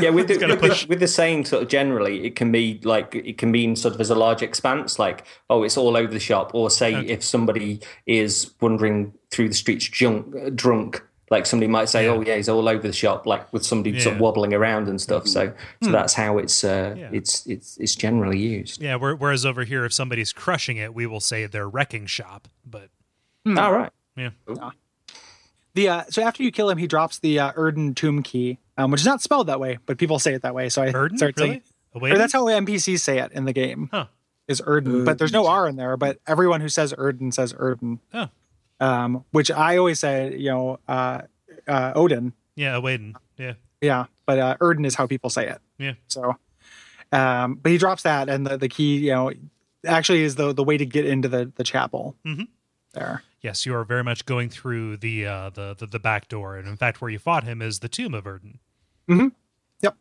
yeah, 0.00 0.10
with 0.10 0.28
the, 0.28 0.38
gotta 0.38 0.54
with, 0.54 0.62
the, 0.62 0.68
push. 0.68 0.88
with 0.88 1.00
the 1.00 1.08
saying 1.08 1.44
sort 1.44 1.62
of 1.62 1.68
generally, 1.68 2.24
it 2.24 2.36
can 2.36 2.50
be 2.52 2.80
like 2.84 3.14
it 3.14 3.36
can 3.38 3.50
mean 3.50 3.76
sort 3.76 3.94
of 3.94 4.00
as 4.00 4.08
a 4.10 4.14
large 4.14 4.42
expanse, 4.42 4.98
like 4.98 5.24
oh, 5.50 5.62
it's 5.62 5.76
all 5.76 5.96
over 5.96 6.12
the 6.12 6.20
shop, 6.20 6.54
or 6.54 6.70
say 6.70 6.94
if 7.06 7.22
somebody 7.22 7.80
is 8.06 8.54
wandering 8.60 9.12
through 9.30 9.48
the 9.48 9.54
streets 9.54 9.86
junk, 9.88 10.34
uh, 10.34 10.50
drunk, 10.54 11.02
like 11.32 11.46
somebody 11.46 11.66
might 11.66 11.88
say, 11.88 12.06
oh 12.06 12.20
yeah, 12.20 12.36
he's 12.36 12.48
all 12.48 12.68
over 12.68 12.80
the 12.86 12.92
shop, 12.92 13.26
like 13.26 13.52
with 13.52 13.64
somebody 13.66 13.98
sort 13.98 14.14
of 14.14 14.20
wobbling 14.20 14.54
around 14.54 14.86
and 14.88 15.00
stuff. 15.00 15.26
So, 15.26 15.52
so 15.82 15.90
that's 15.90 16.14
how 16.14 16.38
it's 16.38 16.62
uh, 16.62 16.94
Yeah. 16.96 17.08
it's 17.12 17.44
it's 17.46 17.76
it's 17.78 17.96
generally 17.96 18.38
used. 18.38 18.80
Yeah, 18.80 18.94
whereas 18.96 19.44
over 19.44 19.64
here, 19.64 19.84
if 19.84 19.92
somebody's 19.92 20.32
crushing 20.32 20.76
it, 20.76 20.94
we 20.94 21.06
will 21.06 21.20
say 21.20 21.46
they're 21.46 21.68
wrecking 21.68 22.06
shop. 22.06 22.46
But 22.64 22.90
All 23.46 23.72
right. 23.72 23.90
yeah, 24.16 24.30
The 25.74 25.88
uh, 25.88 26.04
so 26.10 26.22
after 26.22 26.42
you 26.42 26.52
kill 26.52 26.68
him, 26.70 26.78
he 26.78 26.86
drops 26.86 27.18
the 27.18 27.38
uh, 27.40 27.52
Erden 27.56 27.94
tomb 27.94 28.22
key, 28.22 28.58
um, 28.76 28.90
which 28.90 29.00
is 29.00 29.06
not 29.06 29.22
spelled 29.22 29.46
that 29.48 29.58
way, 29.58 29.78
but 29.86 29.98
people 29.98 30.18
say 30.18 30.34
it 30.34 30.42
that 30.42 30.54
way. 30.54 30.68
So 30.68 30.82
I 30.82 30.90
Burden, 30.92 31.16
started 31.16 31.38
really? 31.40 31.50
saying, 31.50 31.62
Away 31.94 32.10
or 32.12 32.18
that's 32.18 32.32
how 32.32 32.44
NPCs 32.44 33.00
say 33.00 33.18
it 33.18 33.32
in 33.32 33.44
the 33.44 33.52
game. 33.52 33.88
Huh. 33.92 34.06
Is 34.48 34.60
Erden, 34.66 35.04
but 35.04 35.18
there's 35.18 35.32
no 35.32 35.46
R 35.46 35.68
in 35.68 35.76
there. 35.76 35.96
But 35.96 36.18
everyone 36.26 36.60
who 36.60 36.68
says 36.68 36.92
Erden 36.98 37.32
says 37.32 37.54
Erden, 37.56 38.00
Oh, 38.12 38.28
um, 38.82 39.24
which 39.30 39.50
I 39.50 39.76
always 39.76 39.98
say, 40.00 40.36
you 40.36 40.50
know, 40.50 40.78
uh, 40.88 41.22
uh, 41.68 41.92
Odin. 41.94 42.32
yeah, 42.56 42.76
Odin. 42.76 43.14
Yeah, 43.38 43.54
Yeah, 43.80 44.06
but 44.26 44.38
uh, 44.38 44.56
Erden 44.60 44.84
is 44.84 44.94
how 44.94 45.06
people 45.06 45.30
say 45.30 45.48
it. 45.48 45.60
yeah. 45.78 45.94
So, 46.08 46.36
um, 47.12 47.54
but 47.62 47.72
he 47.72 47.78
drops 47.78 48.02
that, 48.02 48.28
and 48.28 48.46
the, 48.46 48.56
the 48.58 48.68
key, 48.68 48.98
you 48.98 49.10
know, 49.12 49.32
actually 49.86 50.22
is 50.22 50.34
the 50.36 50.52
the 50.52 50.62
way 50.64 50.76
to 50.78 50.86
get 50.86 51.04
into 51.06 51.28
the 51.28 51.50
the 51.56 51.64
chapel. 51.64 52.16
Mhm. 52.26 52.48
there. 52.94 53.22
Yes, 53.42 53.66
you 53.66 53.74
are 53.74 53.84
very 53.84 54.04
much 54.04 54.24
going 54.26 54.48
through 54.50 54.98
the 54.98 55.26
uh, 55.26 55.50
the, 55.50 55.74
the 55.78 55.86
the 55.86 55.98
back 55.98 56.28
door, 56.28 56.56
and 56.56 56.68
in 56.68 56.76
fact, 56.76 57.00
where 57.00 57.10
you 57.10 57.18
fought 57.18 57.44
him 57.44 57.60
is 57.62 57.80
the 57.80 57.88
tomb 57.88 58.14
of 58.14 58.26
Erden. 58.26 58.60
Yep. 59.08 59.96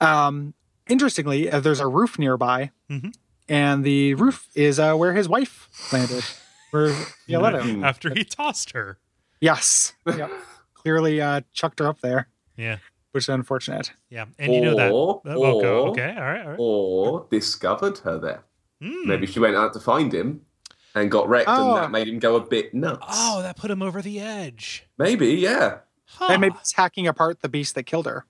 Um, 0.00 0.54
interestingly, 0.88 1.50
uh, 1.50 1.60
there's 1.60 1.80
a 1.80 1.86
roof 1.86 2.18
nearby, 2.18 2.70
Mhm. 2.90 3.14
and 3.48 3.84
the 3.84 4.14
roof 4.14 4.48
is 4.54 4.78
uh, 4.80 4.94
where 4.96 5.12
his 5.14 5.28
wife 5.28 5.68
landed. 5.92 6.24
Where 6.70 6.94
you 7.26 7.38
let 7.38 7.54
after 7.84 8.12
he 8.14 8.24
tossed 8.24 8.72
her. 8.72 8.98
Yes. 9.40 9.92
Yep. 10.06 10.30
Clearly 10.74 11.20
uh, 11.20 11.42
chucked 11.52 11.78
her 11.80 11.86
up 11.86 12.00
there, 12.00 12.28
Yeah, 12.56 12.78
which 13.12 13.24
is 13.24 13.28
unfortunate. 13.28 13.92
yeah, 14.08 14.24
and 14.38 14.54
you 14.54 14.60
know 14.62 14.74
that. 14.76 14.90
Or- 14.92 15.20
uh, 15.26 15.34
or- 15.34 15.64
okay, 15.90 16.14
all 16.16 16.22
right, 16.24 16.42
all 16.42 16.50
right. 16.50 16.56
Or 16.58 17.26
discovered 17.30 17.98
her 17.98 18.18
there. 18.18 18.44
Mm. 18.82 19.04
Maybe 19.04 19.26
she 19.26 19.40
went 19.40 19.56
out 19.56 19.74
to 19.74 19.80
find 19.80 20.10
him 20.12 20.40
and 20.94 21.10
got 21.10 21.28
wrecked, 21.28 21.48
Oh. 21.50 21.74
and 21.74 21.76
that 21.84 21.90
made 21.90 22.08
him 22.08 22.18
go 22.18 22.36
a 22.36 22.40
bit 22.40 22.72
nuts. 22.72 23.04
Oh, 23.10 23.42
that 23.42 23.56
put 23.58 23.70
him 23.70 23.82
over 23.82 24.00
the 24.00 24.20
edge. 24.20 24.86
Maybe, 24.96 25.26
yeah. 25.34 25.78
Huh. 26.06 26.28
And 26.30 26.40
maybe 26.40 26.56
it's 26.58 26.72
hacking 26.72 27.06
apart 27.06 27.40
the 27.42 27.48
beast 27.50 27.74
that 27.74 27.82
killed 27.84 28.06
her. 28.06 28.24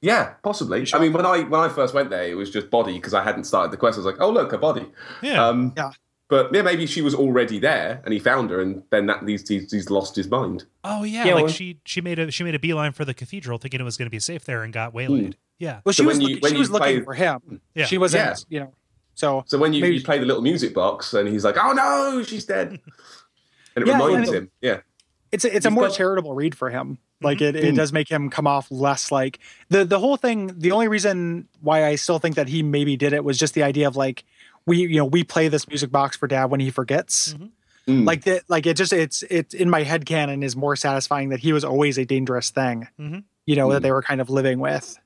Yeah, 0.00 0.34
possibly. 0.44 0.86
I 0.94 0.98
mean, 1.00 1.12
when 1.12 1.26
I 1.26 1.40
when 1.40 1.60
I 1.60 1.68
first 1.68 1.92
went 1.92 2.10
there, 2.10 2.22
it 2.28 2.34
was 2.34 2.50
just 2.50 2.70
body 2.70 2.92
because 2.94 3.14
I 3.14 3.24
hadn't 3.24 3.44
started 3.44 3.72
the 3.72 3.76
quest. 3.76 3.96
I 3.96 3.98
was 4.02 4.06
like, 4.06 4.20
oh 4.20 4.30
look, 4.30 4.52
a 4.52 4.58
body. 4.58 4.86
Yeah. 5.22 5.44
Um, 5.44 5.72
Yeah. 5.76 5.90
But 6.28 6.52
yeah, 6.52 6.62
maybe 6.62 6.86
she 6.86 7.02
was 7.02 7.14
already 7.14 7.60
there, 7.60 8.00
and 8.04 8.12
he 8.12 8.18
found 8.18 8.50
her, 8.50 8.60
and 8.60 8.82
then 8.90 9.06
that 9.06 9.22
he's, 9.28 9.46
he's, 9.48 9.70
he's 9.70 9.90
lost 9.90 10.16
his 10.16 10.28
mind. 10.28 10.64
oh 10.82 11.04
yeah, 11.04 11.24
Yeah, 11.24 11.34
like 11.34 11.44
well- 11.44 11.52
she 11.52 11.78
she 11.84 12.00
made 12.00 12.18
a 12.18 12.30
she 12.32 12.42
made 12.42 12.54
a 12.54 12.58
beeline 12.58 12.92
for 12.92 13.04
the 13.04 13.14
cathedral, 13.14 13.58
thinking 13.58 13.80
it 13.80 13.84
was 13.84 13.96
going 13.96 14.06
to 14.06 14.10
be 14.10 14.18
safe 14.18 14.44
there, 14.44 14.62
and 14.64 14.72
got 14.72 14.92
waylaid. 14.92 15.24
Hmm. 15.34 15.40
Yeah, 15.58 15.80
Well, 15.84 15.92
she 15.92 16.02
So 16.02 16.08
was 16.08 16.18
you- 16.18 16.28
looking, 16.34 16.48
she 16.48 16.54
you 16.54 16.58
was 16.58 16.70
looking 16.70 17.04
for 17.04 17.14
him. 17.14 17.60
Yeah. 17.74 17.86
She 17.86 17.96
wasn't, 17.96 18.44
Yeah. 18.48 18.58
you 18.58 18.60
know. 18.64 18.72
So 19.14 19.44
So 19.46 19.56
when 19.56 19.72
you, 19.72 19.80
Maybe- 19.80 19.96
you 19.96 20.02
play 20.04 20.18
the 20.18 20.26
little 20.26 20.42
music 20.42 20.74
box, 20.74 21.14
and 21.14 21.28
he's 21.28 21.44
like, 21.44 21.56
"Oh 21.56 21.72
no, 21.72 22.22
she's 22.24 22.44
dead," 22.44 22.68
and 22.70 22.80
it 23.76 23.86
Yeah, 23.86 23.92
reminds 24.02 24.28
and- 24.28 24.36
him, 24.38 24.50
yeah, 24.60 24.80
it's 25.32 25.44
a, 25.44 25.54
it's 25.56 25.64
a 25.66 25.70
more 25.70 25.86
got- 25.88 25.96
charitable 25.96 26.34
read 26.34 26.54
for 26.56 26.70
him. 26.70 26.98
Like 27.22 27.40
it, 27.40 27.56
it 27.56 27.64
mm-hmm. 27.64 27.76
does 27.76 27.94
make 27.94 28.10
him 28.10 28.28
come 28.28 28.46
off 28.46 28.70
less 28.70 29.10
like 29.10 29.38
the 29.70 29.86
the 29.86 29.98
whole 29.98 30.18
thing. 30.18 30.48
The 30.58 30.72
only 30.72 30.86
reason 30.88 31.48
why 31.62 31.86
I 31.86 31.94
still 31.94 32.18
think 32.18 32.34
that 32.36 32.46
he 32.48 32.62
maybe 32.62 32.94
did 32.98 33.14
it 33.14 33.24
was 33.24 33.38
just 33.38 33.54
the 33.54 33.62
idea 33.62 33.88
of 33.88 33.96
like 33.96 34.24
we 34.66 34.78
you 34.78 34.96
know 34.98 35.04
we 35.04 35.24
play 35.24 35.48
this 35.48 35.66
music 35.68 35.90
box 35.90 36.16
for 36.16 36.26
dad 36.26 36.46
when 36.46 36.60
he 36.60 36.70
forgets. 36.70 37.34
Mm. 37.88 38.04
Like 38.04 38.24
that, 38.24 38.42
like 38.48 38.66
it 38.66 38.76
just 38.76 38.92
it's 38.92 39.22
it's 39.30 39.54
in 39.54 39.70
my 39.70 39.84
head 39.84 40.06
canon 40.06 40.42
is 40.42 40.56
more 40.56 40.74
satisfying 40.74 41.28
that 41.28 41.38
he 41.40 41.52
was 41.52 41.64
always 41.64 41.98
a 41.98 42.04
dangerous 42.04 42.50
thing. 42.50 42.88
Mhm. 43.00 43.22
You 43.46 43.54
know 43.56 43.68
Mm. 43.68 43.72
that 43.74 43.82
they 43.82 43.92
were 43.92 44.02
kind 44.02 44.20
of 44.20 44.28
living 44.28 44.58
with. 44.58 44.98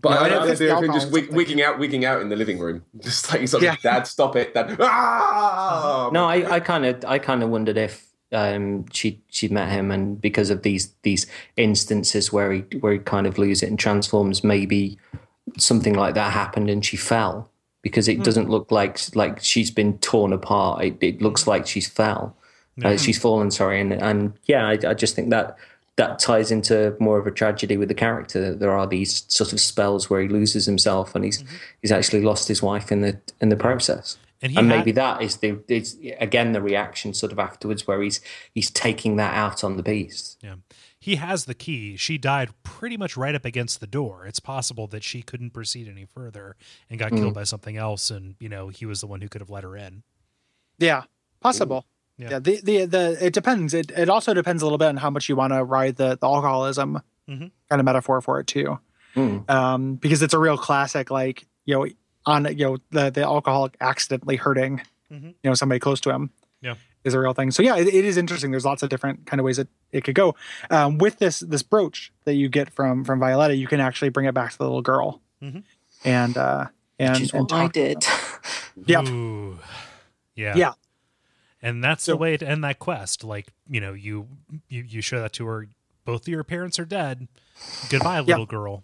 But 0.00 0.10
Yeah, 0.10 0.16
I 0.16 0.24
I 0.24 0.28
don't 0.28 0.38
know 0.38 0.40
think 0.46 0.50
it's 0.50 0.58
the 0.58 0.66
him 0.66 0.92
just 0.92 1.06
alcohol 1.06 1.10
wig, 1.12 1.32
wigging 1.32 1.62
out, 1.62 1.78
wigging 1.78 2.04
out 2.04 2.20
in 2.20 2.28
the 2.28 2.34
living 2.34 2.58
room, 2.58 2.82
just 3.00 3.32
like 3.32 3.46
sort 3.46 3.62
of, 3.62 3.66
Yeah. 3.66 3.76
"Dad, 3.84 4.08
stop 4.08 4.34
it!" 4.34 4.52
Dad, 4.52 4.76
ah! 4.80 6.10
No, 6.12 6.24
I, 6.28 6.54
I 6.56 6.58
kind 6.60 6.84
of, 6.84 7.04
I 7.06 7.20
kind 7.20 7.40
of 7.44 7.50
wondered 7.50 7.76
if 7.76 8.08
um, 8.32 8.86
she 8.90 9.22
she 9.28 9.46
met 9.46 9.68
him, 9.68 9.92
and 9.92 10.20
because 10.20 10.50
of 10.50 10.62
these 10.62 10.92
these 11.02 11.26
instances 11.56 12.32
where 12.32 12.50
he 12.50 12.60
where 12.80 12.94
he 12.94 12.98
kind 12.98 13.28
of 13.28 13.38
loses 13.38 13.62
it 13.62 13.68
and 13.70 13.78
transforms, 13.78 14.42
maybe 14.42 14.98
something 15.56 15.94
like 15.94 16.14
that 16.14 16.32
happened, 16.32 16.68
and 16.68 16.84
she 16.84 16.96
fell 16.96 17.48
because 17.82 18.08
it 18.08 18.16
hmm. 18.16 18.22
doesn't 18.22 18.48
look 18.48 18.70
like 18.70 18.98
like 19.14 19.42
she's 19.42 19.70
been 19.70 19.98
torn 19.98 20.32
apart. 20.32 20.84
It, 20.84 20.96
it 21.00 21.22
looks 21.22 21.46
like 21.46 21.66
she's 21.66 21.88
fell, 21.88 22.36
uh, 22.82 22.90
hmm. 22.90 22.96
she's 22.96 23.18
fallen. 23.18 23.50
Sorry, 23.50 23.80
and 23.80 23.92
and 23.92 24.32
yeah, 24.44 24.66
I, 24.66 24.78
I 24.86 24.94
just 24.94 25.14
think 25.14 25.30
that. 25.30 25.56
That 25.96 26.18
ties 26.18 26.50
into 26.50 26.96
more 27.00 27.18
of 27.18 27.26
a 27.26 27.30
tragedy 27.30 27.76
with 27.76 27.88
the 27.88 27.94
character. 27.94 28.54
There 28.54 28.70
are 28.70 28.86
these 28.86 29.26
sort 29.28 29.52
of 29.52 29.60
spells 29.60 30.08
where 30.08 30.22
he 30.22 30.28
loses 30.28 30.64
himself, 30.64 31.14
and 31.14 31.22
he's 31.22 31.42
mm-hmm. 31.42 31.54
he's 31.82 31.92
actually 31.92 32.22
lost 32.22 32.48
his 32.48 32.62
wife 32.62 32.90
in 32.90 33.02
the 33.02 33.20
in 33.42 33.50
the 33.50 33.56
process 33.56 34.16
and 34.42 34.56
and 34.58 34.68
had- 34.68 34.78
maybe 34.78 34.92
that 34.92 35.22
is 35.22 35.36
the 35.36 35.58
is 35.68 35.96
again 36.18 36.52
the 36.52 36.60
reaction 36.60 37.14
sort 37.14 37.32
of 37.32 37.38
afterwards 37.38 37.86
where 37.86 38.02
he's 38.02 38.20
he's 38.52 38.70
taking 38.70 39.16
that 39.16 39.34
out 39.34 39.64
on 39.64 39.76
the 39.76 39.82
beast 39.82 40.38
Yeah. 40.42 40.56
He 41.02 41.16
has 41.16 41.46
the 41.46 41.54
key. 41.54 41.96
She 41.96 42.16
died 42.16 42.50
pretty 42.62 42.96
much 42.96 43.16
right 43.16 43.34
up 43.34 43.44
against 43.44 43.80
the 43.80 43.88
door. 43.88 44.24
It's 44.24 44.38
possible 44.38 44.86
that 44.86 45.02
she 45.02 45.20
couldn't 45.20 45.50
proceed 45.50 45.88
any 45.88 46.04
further 46.04 46.54
and 46.88 46.96
got 47.00 47.10
killed 47.10 47.34
by 47.34 47.42
something 47.42 47.76
else 47.76 48.08
and, 48.08 48.36
you 48.38 48.48
know, 48.48 48.68
he 48.68 48.86
was 48.86 49.00
the 49.00 49.08
one 49.08 49.20
who 49.20 49.28
could 49.28 49.40
have 49.40 49.50
let 49.50 49.64
her 49.64 49.76
in. 49.76 50.04
Yeah, 50.78 51.02
possible. 51.40 51.86
Yeah. 52.18 52.30
Yeah. 52.30 52.38
the, 52.38 52.60
the 52.62 52.84
the 52.84 53.26
it 53.26 53.32
depends. 53.32 53.74
It 53.74 53.90
it 53.90 54.08
also 54.08 54.32
depends 54.32 54.62
a 54.62 54.64
little 54.64 54.78
bit 54.78 54.88
on 54.88 54.96
how 54.98 55.10
much 55.10 55.28
you 55.28 55.34
want 55.34 55.52
to 55.52 55.64
ride 55.64 55.96
the, 55.96 56.16
the 56.20 56.26
alcoholism 56.26 57.00
Mhm. 57.28 57.50
kind 57.68 57.80
of 57.80 57.84
metaphor 57.84 58.20
for 58.20 58.38
it 58.40 58.46
too. 58.46 58.78
Mm. 59.16 59.48
Um, 59.50 59.94
because 59.96 60.22
it's 60.22 60.34
a 60.34 60.38
real 60.38 60.56
classic, 60.58 61.10
like 61.10 61.46
you 61.64 61.74
know, 61.74 61.86
on 62.26 62.44
you 62.56 62.64
know 62.66 62.76
the 62.90 63.10
the 63.10 63.22
alcoholic 63.22 63.76
accidentally 63.80 64.36
hurting 64.36 64.82
Mhm. 65.12 65.28
you 65.42 65.50
know 65.50 65.54
somebody 65.54 65.80
close 65.80 66.00
to 66.02 66.10
him. 66.10 66.30
Yeah. 67.04 67.08
is 67.08 67.14
a 67.14 67.18
real 67.20 67.32
thing. 67.34 67.50
So 67.50 67.62
yeah, 67.62 67.76
it, 67.76 67.86
it 67.88 68.04
is 68.04 68.16
interesting. 68.16 68.50
There's 68.50 68.64
lots 68.64 68.82
of 68.82 68.88
different 68.88 69.26
kind 69.26 69.40
of 69.40 69.44
ways 69.44 69.56
that 69.56 69.68
it 69.92 70.04
could 70.04 70.14
go. 70.14 70.34
Um, 70.70 70.98
with 70.98 71.18
this 71.18 71.40
this 71.40 71.62
brooch 71.62 72.12
that 72.24 72.34
you 72.34 72.48
get 72.48 72.70
from 72.70 73.04
from 73.04 73.18
Violetta, 73.20 73.54
you 73.56 73.66
can 73.66 73.80
actually 73.80 74.08
bring 74.10 74.26
it 74.26 74.34
back 74.34 74.52
to 74.52 74.58
the 74.58 74.64
little 74.64 74.82
girl, 74.82 75.20
Mhm. 75.42 75.62
and 76.04 76.36
uh, 76.36 76.66
and, 76.98 77.12
which 77.14 77.20
is 77.22 77.30
and 77.32 77.42
what 77.42 77.52
I 77.52 77.62
talk 77.64 77.72
to 77.74 77.80
them. 77.80 77.98
did 78.84 78.88
Yep. 78.88 79.08
Ooh. 79.08 79.58
Yeah. 80.34 80.54
Yeah. 80.56 80.72
And 81.60 81.82
that's 81.84 82.04
So- 82.04 82.12
the 82.12 82.16
way 82.16 82.36
to 82.36 82.48
end 82.48 82.64
that 82.64 82.78
quest. 82.78 83.22
Like, 83.22 83.48
you 83.68 83.80
know, 83.80 83.92
you 83.92 84.28
you, 84.68 84.82
you 84.82 85.00
show 85.02 85.20
that 85.20 85.32
to 85.34 85.46
her. 85.46 85.68
Both 86.04 86.22
of 86.22 86.28
your 86.28 86.42
parents 86.44 86.78
are 86.80 86.84
dead. 86.84 87.28
Goodbye, 87.90 88.20
little 88.20 88.46
girl. 88.46 88.82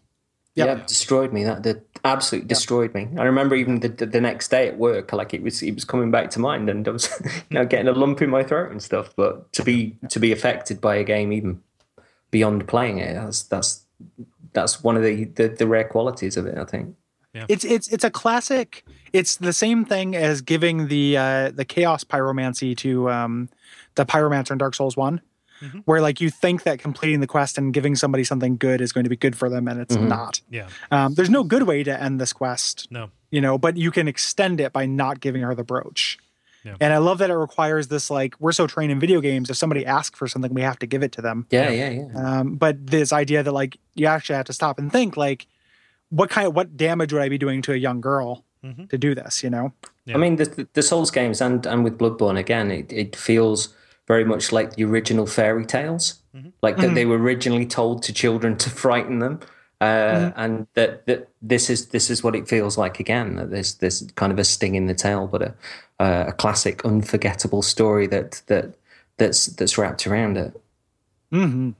Yep. 0.58 0.78
yeah 0.78 0.84
destroyed 0.86 1.32
me. 1.32 1.44
That 1.44 1.62
that 1.62 1.82
absolutely 2.04 2.48
destroyed 2.48 2.94
me. 2.94 3.08
I 3.16 3.24
remember 3.24 3.54
even 3.54 3.80
the, 3.80 3.88
the, 3.88 4.06
the 4.06 4.20
next 4.20 4.48
day 4.48 4.68
at 4.68 4.78
work 4.78 5.12
like 5.12 5.32
it 5.34 5.42
was 5.42 5.62
it 5.62 5.74
was 5.74 5.84
coming 5.84 6.10
back 6.10 6.30
to 6.30 6.40
mind 6.40 6.68
and 6.68 6.86
i 6.86 6.90
was 6.90 7.08
you 7.50 7.54
know 7.58 7.64
getting 7.64 7.88
a 7.88 7.92
lump 7.92 8.22
in 8.22 8.30
my 8.30 8.42
throat 8.42 8.70
and 8.70 8.82
stuff. 8.82 9.14
But 9.16 9.52
to 9.54 9.62
be 9.62 9.96
to 10.10 10.18
be 10.18 10.32
affected 10.32 10.80
by 10.80 10.96
a 10.96 11.04
game 11.04 11.32
even 11.32 11.62
beyond 12.30 12.68
playing 12.68 12.98
it 12.98 13.14
that's 13.14 13.42
that's 13.44 13.84
that's 14.52 14.82
one 14.82 14.96
of 14.96 15.02
the 15.02 15.24
the, 15.24 15.48
the 15.48 15.66
rare 15.66 15.88
qualities 15.88 16.36
of 16.36 16.44
it 16.46 16.58
i 16.58 16.64
think. 16.64 16.94
It's 17.48 17.64
it's 17.64 17.88
it's 17.88 18.04
a 18.04 18.10
classic. 18.10 18.84
It's 19.12 19.36
the 19.36 19.52
same 19.52 19.84
thing 19.84 20.16
as 20.16 20.40
giving 20.40 20.88
the 20.88 21.16
uh, 21.16 21.50
the 21.50 21.64
chaos 21.64 22.02
pyromancy 22.02 22.76
to 22.78 23.10
um, 23.10 23.48
the 23.94 24.06
pyromancer 24.06 24.52
in 24.52 24.58
Dark 24.58 24.74
Souls 24.74 24.96
one, 24.96 25.20
Mhm. 25.62 25.82
where 25.86 26.00
like 26.00 26.20
you 26.20 26.30
think 26.30 26.62
that 26.62 26.78
completing 26.78 27.20
the 27.20 27.26
quest 27.26 27.58
and 27.58 27.72
giving 27.74 27.96
somebody 27.96 28.24
something 28.24 28.56
good 28.56 28.80
is 28.80 28.92
going 28.92 29.04
to 29.04 29.10
be 29.10 29.16
good 29.16 29.36
for 29.36 29.48
them, 29.50 29.66
and 29.68 29.80
it's 29.80 29.96
not. 29.96 30.40
Yeah. 30.50 30.68
Um, 30.90 31.14
there's 31.14 31.30
no 31.30 31.42
good 31.44 31.64
way 31.64 31.82
to 31.82 32.02
end 32.02 32.20
this 32.20 32.32
quest, 32.32 32.86
No. 32.90 33.10
you 33.30 33.40
know, 33.40 33.58
but 33.58 33.76
you 33.76 33.90
can 33.90 34.06
extend 34.08 34.60
it 34.60 34.72
by 34.72 34.86
not 34.86 35.20
giving 35.20 35.42
her 35.42 35.54
the 35.54 35.64
brooch. 35.64 36.18
Yeah. 36.64 36.74
And 36.80 36.92
I 36.92 36.98
love 36.98 37.18
that 37.18 37.30
it 37.30 37.36
requires 37.36 37.88
this 37.88 38.10
like 38.10 38.34
we're 38.40 38.52
so 38.52 38.66
trained 38.66 38.92
in 38.92 39.00
video 39.00 39.20
games. 39.20 39.48
If 39.50 39.56
somebody 39.56 39.86
asks 39.86 40.18
for 40.18 40.26
something, 40.28 40.52
we 40.52 40.62
have 40.62 40.78
to 40.80 40.86
give 40.86 41.02
it 41.02 41.12
to 41.12 41.22
them. 41.22 41.46
yeah 41.50 41.70
yeah 41.70 41.90
yeah 41.90 42.08
Um, 42.40 42.56
but 42.56 42.86
this 42.86 43.12
idea 43.12 43.42
that 43.42 43.52
like 43.52 43.78
you 43.94 44.06
actually 44.06 44.36
have 44.36 44.46
to 44.46 44.52
stop 44.52 44.78
and 44.78 44.90
think 44.92 45.16
like, 45.16 45.46
what 46.10 46.30
kind 46.30 46.46
of 46.46 46.54
what 46.54 46.76
damage 46.76 47.12
would 47.12 47.22
I 47.22 47.28
be 47.28 47.38
doing 47.38 47.62
to 47.62 47.72
a 47.72 47.76
young 47.76 48.00
girl 48.00 48.44
Mhm. 48.64 48.88
to 48.90 48.98
do 48.98 49.14
this? 49.14 49.42
You 49.44 49.50
know? 49.50 49.72
Yeah. 50.04 50.14
I 50.14 50.18
mean, 50.18 50.36
the, 50.36 50.66
the 50.72 50.82
Souls 50.82 51.10
games 51.10 51.40
and, 51.40 51.64
and 51.66 51.84
with 51.84 51.96
Bloodborne 51.98 52.38
again, 52.38 52.70
it, 52.70 52.92
it 52.92 53.14
feels 53.14 53.68
very 54.08 54.24
much 54.24 54.50
like 54.50 54.74
the 54.74 54.84
original 54.84 55.26
fairy 55.26 55.66
tales, 55.66 56.20
like 56.62 56.78
that 56.78 56.94
they 56.94 57.04
were 57.04 57.18
originally 57.18 57.66
told 57.66 58.02
to 58.02 58.12
children 58.12 58.56
to 58.56 58.70
frighten 58.70 59.18
them, 59.18 59.40
uh, 59.80 60.32
and 60.34 60.66
that, 60.74 61.06
that 61.06 61.28
this 61.42 61.70
is 61.70 61.88
this 61.88 62.10
is 62.10 62.22
what 62.24 62.34
it 62.34 62.48
feels 62.48 62.76
like 62.76 62.98
again. 62.98 63.36
That 63.36 63.50
there's 63.50 63.74
there's 63.74 64.10
kind 64.16 64.32
of 64.32 64.38
a 64.38 64.44
sting 64.44 64.74
in 64.74 64.86
the 64.86 64.94
tail, 64.94 65.26
but 65.26 65.42
a 65.42 65.54
uh, 66.00 66.24
a 66.28 66.32
classic, 66.32 66.84
unforgettable 66.84 67.62
story 67.62 68.06
that 68.08 68.42
that 68.46 68.74
that's 69.18 69.46
that's 69.46 69.76
wrapped 69.76 70.06
around 70.06 70.36
it. 70.38 70.60
Mm-hmm. 71.32 71.70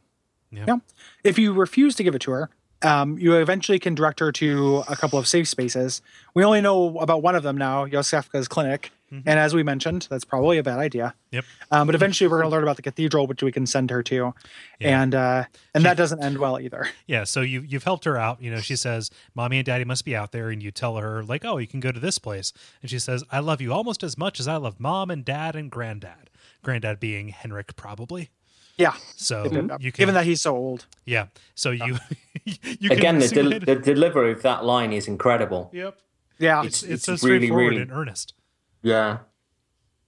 Yeah. 0.51 0.77
If 1.25 1.39
you 1.39 1.53
refuse 1.53 1.95
to 1.97 2.03
give 2.03 2.15
it 2.15 2.21
to 2.23 2.31
her, 2.33 2.51
um, 2.83 3.19
you 3.19 3.35
eventually 3.35 3.79
can 3.79 3.95
direct 3.95 4.21
her 4.21 4.33
to 4.33 4.85
a 4.89 4.97
couple 4.97 5.19
of 5.19 5.27
safe 5.27 5.49
spaces. 5.49 6.03
We 6.35 6.45
only 6.45 6.61
know 6.61 6.99
about 6.99 7.23
one 7.23 7.35
of 7.35 7.43
them 7.43 7.57
now, 7.57 7.87
Iosefka's 7.87 8.49
clinic. 8.49 8.93
And 9.11 9.27
as 9.39 9.55
we 9.55 9.63
mentioned, 9.63 10.07
that's 10.11 10.25
probably 10.25 10.59
a 10.59 10.63
bad 10.63 10.79
idea. 10.79 11.15
Yep. 11.31 11.45
Um, 11.71 11.87
but 11.87 11.95
eventually, 11.95 12.29
we're 12.29 12.39
going 12.41 12.51
to 12.51 12.55
learn 12.55 12.63
about 12.63 12.77
the 12.77 12.83
cathedral, 12.83 13.27
which 13.27 13.43
we 13.43 13.51
can 13.51 13.67
send 13.67 13.91
her 13.91 14.03
to, 14.03 14.35
Yeah. 14.81 15.03
and 15.03 15.15
uh, 15.15 15.45
and 15.75 15.85
that 15.85 15.97
doesn't 15.97 16.23
end 16.23 16.39
well 16.39 16.61
either. 16.61 16.89
Yeah, 17.07 17.25
so 17.25 17.41
you 17.41 17.63
you've 17.63 17.85
helped 17.85 18.05
her 18.05 18.19
out. 18.19 18.43
You 18.43 18.51
know, 18.51 18.61
she 18.61 18.77
says, 18.77 19.11
"Mommy 19.35 19.59
and 19.59 19.65
Daddy 19.67 19.85
must 19.85 20.05
be 20.05 20.15
out 20.15 20.33
there," 20.33 20.51
and 20.51 20.63
you 20.63 20.71
tell 20.71 20.97
her 20.97 21.23
like, 21.23 21.45
"Oh, 21.45 21.57
you 21.57 21.67
can 21.67 21.81
go 21.81 21.91
to 21.91 22.01
this 22.01 22.19
place," 22.19 22.53
and 22.83 22.91
she 22.91 22.99
says, 22.99 23.25
"I 23.33 23.39
love 23.41 23.61
you 23.63 23.73
almost 23.73 24.03
as 24.03 24.19
much 24.19 24.39
as 24.41 24.47
I 24.47 24.57
love 24.57 24.79
Mom 24.79 25.11
and 25.11 25.25
Dad 25.25 25.57
and 25.57 25.71
Granddad." 25.71 26.29
Granddad 26.63 27.01
being 27.01 27.33
Henryk, 27.33 27.77
probably. 27.77 28.31
Yeah, 28.77 28.95
So 29.17 29.45
you 29.45 29.71
you 29.81 29.91
can, 29.91 30.03
given 30.03 30.15
that 30.15 30.25
he's 30.25 30.41
so 30.43 30.55
old. 30.55 30.87
yeah. 31.05 31.27
So 31.55 31.71
you 31.71 31.97
you 32.45 32.89
can 32.91 32.93
Again, 32.93 33.19
the, 33.19 33.29
del- 33.29 33.61
the 33.61 33.75
delivery 33.77 34.33
of 34.33 34.43
that 34.43 34.65
line 34.65 34.93
is 34.93 35.09
incredible. 35.09 35.71
yep. 35.73 35.99
Yeah, 36.39 36.63
It's 36.63 36.83
it's, 36.85 37.09
it's 37.09 37.23
so 37.23 37.27
really, 37.29 37.47
straightforward 37.47 37.71
really- 37.71 37.83
and 37.83 37.91
earnest. 37.93 38.35
Yeah. 38.83 39.19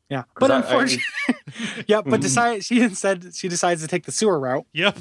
yeah. 0.09 0.25
But 0.39 0.51
I- 0.51 0.55
I- 0.55 0.59
unfortunately, 0.59 1.03
yeah. 1.87 2.01
But 2.03 2.21
decide 2.21 2.65
she 2.65 2.81
instead 2.83 3.35
she 3.35 3.49
decides 3.49 3.83
to 3.83 3.89
take 3.89 4.05
the 4.05 4.13
sewer 4.13 4.39
route. 4.39 4.67
Yep. 4.73 4.99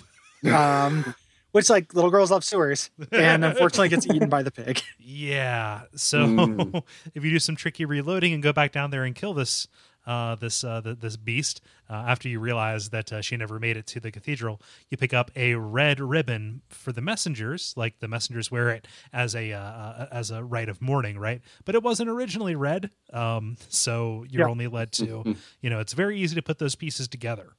um, 0.54 1.14
which 1.52 1.70
like 1.70 1.94
little 1.96 2.12
girls 2.12 2.32
love 2.32 2.44
sewers, 2.44 2.90
and 3.12 3.44
unfortunately 3.44 3.90
gets 3.90 4.06
eaten 4.08 4.30
by 4.30 4.44
the 4.44 4.52
pig. 4.52 4.82
Yeah. 5.00 5.82
So 5.96 6.20
Mm. 6.20 6.84
if 7.16 7.24
you 7.26 7.32
do 7.32 7.40
some 7.40 7.56
tricky 7.56 7.84
reloading 7.86 8.34
and 8.34 8.44
go 8.44 8.54
back 8.54 8.72
down 8.72 8.92
there 8.92 9.04
and 9.04 9.16
kill 9.16 9.34
this 9.34 9.68
uh, 10.10 10.36
this 10.36 10.64
uh, 10.64 10.82
the, 10.82 10.96
this 10.96 11.16
beast. 11.18 11.62
Uh, 11.90 11.94
after 12.08 12.28
you 12.30 12.40
realize 12.40 12.90
that 12.90 13.12
uh, 13.14 13.22
she 13.22 13.36
never 13.38 13.60
made 13.60 13.78
it 13.78 13.86
to 13.88 14.00
the 14.00 14.12
cathedral, 14.12 14.62
you 14.90 14.98
pick 14.98 15.14
up 15.14 15.32
a 15.36 15.54
red 15.56 16.00
ribbon 16.00 16.62
for 16.70 16.92
the 16.92 17.02
messengers. 17.02 17.74
Like 17.78 18.00
the 18.00 18.08
messengers 18.08 18.52
wear 18.52 18.70
it 18.70 18.88
as 19.14 19.36
a 19.36 19.54
uh, 19.54 19.60
uh, 19.62 20.08
as 20.12 20.32
a 20.32 20.44
rite 20.44 20.70
of 20.70 20.82
mourning, 20.82 21.18
right? 21.20 21.42
But 21.66 21.76
it 21.76 21.84
wasn't 21.84 22.10
originally 22.10 22.56
red, 22.56 22.90
um, 23.14 23.58
so 23.70 24.26
you're 24.30 24.46
Yeah. 24.48 24.52
only 24.52 24.68
led 24.68 24.92
to 24.94 25.36
you 25.62 25.70
know 25.70 25.80
it's 25.80 25.94
very 25.94 26.20
easy 26.20 26.36
to 26.36 26.42
put 26.42 26.58
those 26.60 26.76
pieces 26.76 27.08
together. 27.08 27.54